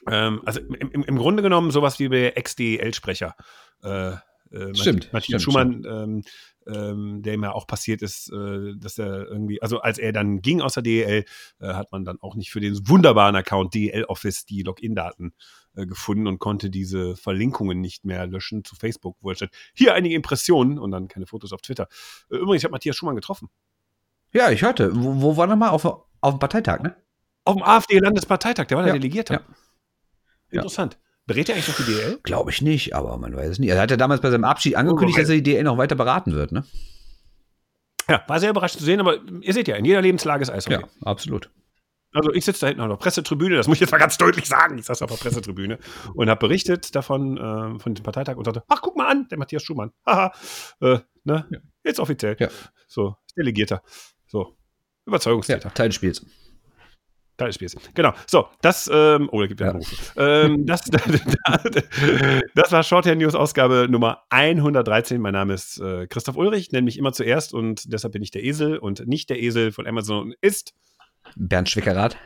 ähm, 0.08 0.40
also 0.46 0.60
im, 0.60 0.90
im, 0.92 1.02
im 1.02 1.18
Grunde 1.18 1.42
genommen 1.42 1.70
sowas 1.70 1.98
wie 1.98 2.08
der 2.08 2.38
Ex-DEL-Sprecher. 2.38 3.36
Äh, 3.82 4.12
äh, 4.52 4.74
Stimmt, 4.74 5.12
Matthias 5.12 5.42
stimmt, 5.42 5.42
Schumann, 5.42 5.84
ähm, 5.86 6.22
ähm, 6.66 7.22
der 7.22 7.34
ihm 7.34 7.42
ja 7.42 7.52
auch 7.52 7.66
passiert 7.66 8.02
ist, 8.02 8.32
äh, 8.32 8.74
dass 8.76 8.98
er 8.98 9.28
irgendwie, 9.28 9.60
also 9.62 9.80
als 9.80 9.98
er 9.98 10.12
dann 10.12 10.40
ging 10.42 10.60
aus 10.60 10.74
der 10.74 10.82
DEL, 10.82 11.24
äh, 11.60 11.66
hat 11.66 11.92
man 11.92 12.04
dann 12.04 12.20
auch 12.20 12.34
nicht 12.34 12.50
für 12.50 12.60
den 12.60 12.88
wunderbaren 12.88 13.36
Account 13.36 13.74
DEL 13.74 14.04
Office 14.04 14.44
die 14.46 14.62
Login-Daten 14.62 15.34
äh, 15.74 15.86
gefunden 15.86 16.26
und 16.26 16.38
konnte 16.38 16.70
diese 16.70 17.16
Verlinkungen 17.16 17.80
nicht 17.80 18.04
mehr 18.04 18.26
löschen 18.26 18.64
zu 18.64 18.76
Facebook, 18.76 19.16
wo 19.20 19.30
er 19.30 19.36
steht, 19.36 19.50
hier 19.74 19.94
einige 19.94 20.14
Impressionen 20.14 20.78
und 20.78 20.90
dann 20.90 21.08
keine 21.08 21.26
Fotos 21.26 21.52
auf 21.52 21.62
Twitter. 21.62 21.88
Äh, 22.30 22.36
übrigens, 22.36 22.62
ich 22.62 22.64
habe 22.64 22.72
Matthias 22.72 22.96
Schumann 22.96 23.16
getroffen. 23.16 23.48
Ja, 24.32 24.50
ich 24.50 24.62
hörte. 24.62 24.90
Wo, 24.94 25.22
wo 25.22 25.36
war 25.36 25.46
nochmal? 25.46 25.70
Auf, 25.70 25.84
auf 25.84 26.34
dem 26.34 26.38
Parteitag, 26.38 26.82
ne? 26.82 26.96
Auf 27.44 27.54
dem 27.54 27.62
AfD-Landesparteitag, 27.62 28.66
der 28.66 28.76
war 28.76 28.84
der 28.84 28.94
Ja, 28.94 28.98
Delegierte. 28.98 29.34
ja. 29.34 29.40
Interessant. 30.50 30.98
Berät 31.26 31.48
er 31.48 31.56
eigentlich 31.56 31.68
noch 31.68 31.76
die 31.84 31.92
DL? 31.92 32.18
Glaube 32.22 32.50
ich 32.50 32.62
nicht, 32.62 32.94
aber 32.94 33.16
man 33.18 33.34
weiß 33.34 33.50
es 33.50 33.58
nicht. 33.58 33.70
Er 33.70 33.80
hat 33.80 33.90
ja 33.90 33.96
damals 33.96 34.20
bei 34.20 34.30
seinem 34.30 34.44
Abschied 34.44 34.76
angekündigt, 34.76 35.18
Oh, 35.18 35.22
dass 35.22 35.28
er 35.28 35.36
die 35.36 35.42
DL 35.42 35.64
noch 35.64 35.76
weiter 35.78 35.96
beraten 35.96 36.32
wird, 36.34 36.52
ne? 36.52 36.64
Ja, 38.08 38.22
war 38.28 38.38
sehr 38.38 38.50
überrascht 38.50 38.78
zu 38.78 38.84
sehen, 38.84 39.00
aber 39.00 39.18
ihr 39.40 39.52
seht 39.52 39.66
ja, 39.66 39.74
in 39.76 39.84
jeder 39.84 40.00
Lebenslage 40.00 40.42
ist 40.42 40.50
Eishockey. 40.50 40.84
absolut. 41.02 41.50
Also 42.12 42.32
ich 42.32 42.44
sitze 42.44 42.60
da 42.60 42.66
hinten 42.68 42.80
auf 42.80 42.88
der 42.88 42.96
Pressetribüne, 42.96 43.56
das 43.56 43.66
muss 43.66 43.76
ich 43.76 43.80
jetzt 43.80 43.90
mal 43.90 43.98
ganz 43.98 44.16
deutlich 44.16 44.46
sagen. 44.46 44.78
Ich 44.78 44.86
saß 44.86 45.02
auf 45.02 45.10
der 45.10 45.16
Pressetribüne 45.18 45.78
und 46.14 46.30
habe 46.30 46.38
berichtet 46.38 46.94
davon, 46.94 47.36
äh, 47.36 47.78
von 47.80 47.94
dem 47.94 48.02
Parteitag 48.04 48.36
und 48.36 48.46
dachte, 48.46 48.62
ach, 48.68 48.80
guck 48.80 48.96
mal 48.96 49.08
an, 49.08 49.26
der 49.28 49.36
Matthias 49.38 49.64
Schumann. 49.64 49.90
Haha, 50.06 50.32
äh, 50.80 51.00
ne? 51.24 51.46
Ja. 51.50 51.58
Jetzt 51.84 52.00
offiziell. 52.00 52.36
Ja. 52.38 52.48
So, 52.86 53.16
Delegierter. 53.36 53.82
So, 54.28 54.56
Überzeugungstäter. 55.04 55.68
Ja, 55.68 55.74
Teil 55.74 55.88
des 55.88 55.96
Spiels. 55.96 56.24
Teil 57.36 57.48
des 57.48 57.56
Spiels. 57.56 57.76
Genau. 57.94 58.12
So, 58.26 58.46
das, 58.62 58.90
ähm, 58.92 59.28
oh, 59.30 59.40
da 59.40 59.46
gibt 59.46 59.60
es 59.60 59.64
Ja. 59.64 59.70
Anrufe. 59.72 59.96
ähm, 60.16 60.66
das, 60.66 60.82
das 62.54 62.72
war 62.72 62.82
Shorthand 62.82 63.18
News 63.20 63.34
Ausgabe 63.34 63.86
Nummer 63.90 64.22
113. 64.30 65.20
Mein 65.20 65.34
Name 65.34 65.54
ist 65.54 65.78
äh, 65.80 66.06
Christoph 66.06 66.36
Ulrich, 66.36 66.72
nenne 66.72 66.84
mich 66.84 66.98
immer 66.98 67.12
zuerst 67.12 67.52
und 67.54 67.92
deshalb 67.92 68.12
bin 68.12 68.22
ich 68.22 68.30
der 68.30 68.44
Esel 68.44 68.78
und 68.78 69.06
nicht 69.06 69.28
der 69.30 69.40
Esel 69.42 69.72
von 69.72 69.86
Amazon 69.86 70.34
ist 70.40 70.72
Bernd 71.36 71.68
Schwickerath. 71.68 72.16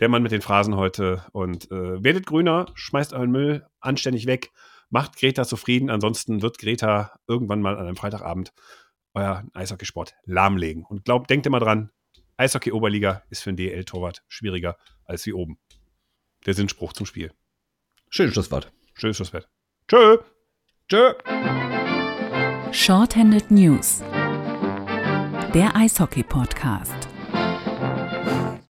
der 0.00 0.08
Mann 0.08 0.22
mit 0.22 0.32
den 0.32 0.42
Phrasen 0.42 0.76
heute. 0.76 1.24
Und 1.32 1.70
äh, 1.70 2.02
werdet 2.04 2.26
grüner, 2.26 2.66
schmeißt 2.74 3.12
euren 3.14 3.30
Müll 3.30 3.66
anständig 3.80 4.26
weg, 4.26 4.50
macht 4.90 5.16
Greta 5.16 5.44
zufrieden. 5.44 5.90
Ansonsten 5.90 6.42
wird 6.42 6.58
Greta 6.58 7.18
irgendwann 7.26 7.62
mal 7.62 7.76
an 7.76 7.86
einem 7.86 7.96
Freitagabend 7.96 8.52
euer 9.14 9.44
Eishockeysport 9.54 10.14
lahmlegen. 10.24 10.84
Und 10.84 11.04
glaubt, 11.06 11.30
denkt 11.30 11.46
immer 11.46 11.58
dran, 11.60 11.90
Eishockey-Oberliga 12.36 13.22
ist 13.30 13.42
für 13.42 13.50
einen 13.50 13.56
DL-Torwart 13.56 14.22
schwieriger 14.28 14.76
als 15.04 15.24
wie 15.26 15.32
oben. 15.32 15.58
Der 16.44 16.54
Sinnspruch 16.54 16.92
zum 16.92 17.06
Spiel. 17.06 17.32
Schönes 18.10 18.34
Schlusswort. 18.34 18.72
Schönes 18.94 19.16
Schlusswort. 19.16 19.48
Tschö. 19.88 20.18
Tschö. 20.88 21.14
Shorthanded 22.72 23.50
News. 23.50 24.02
Der 25.54 25.74
Eishockey-Podcast. 25.74 27.08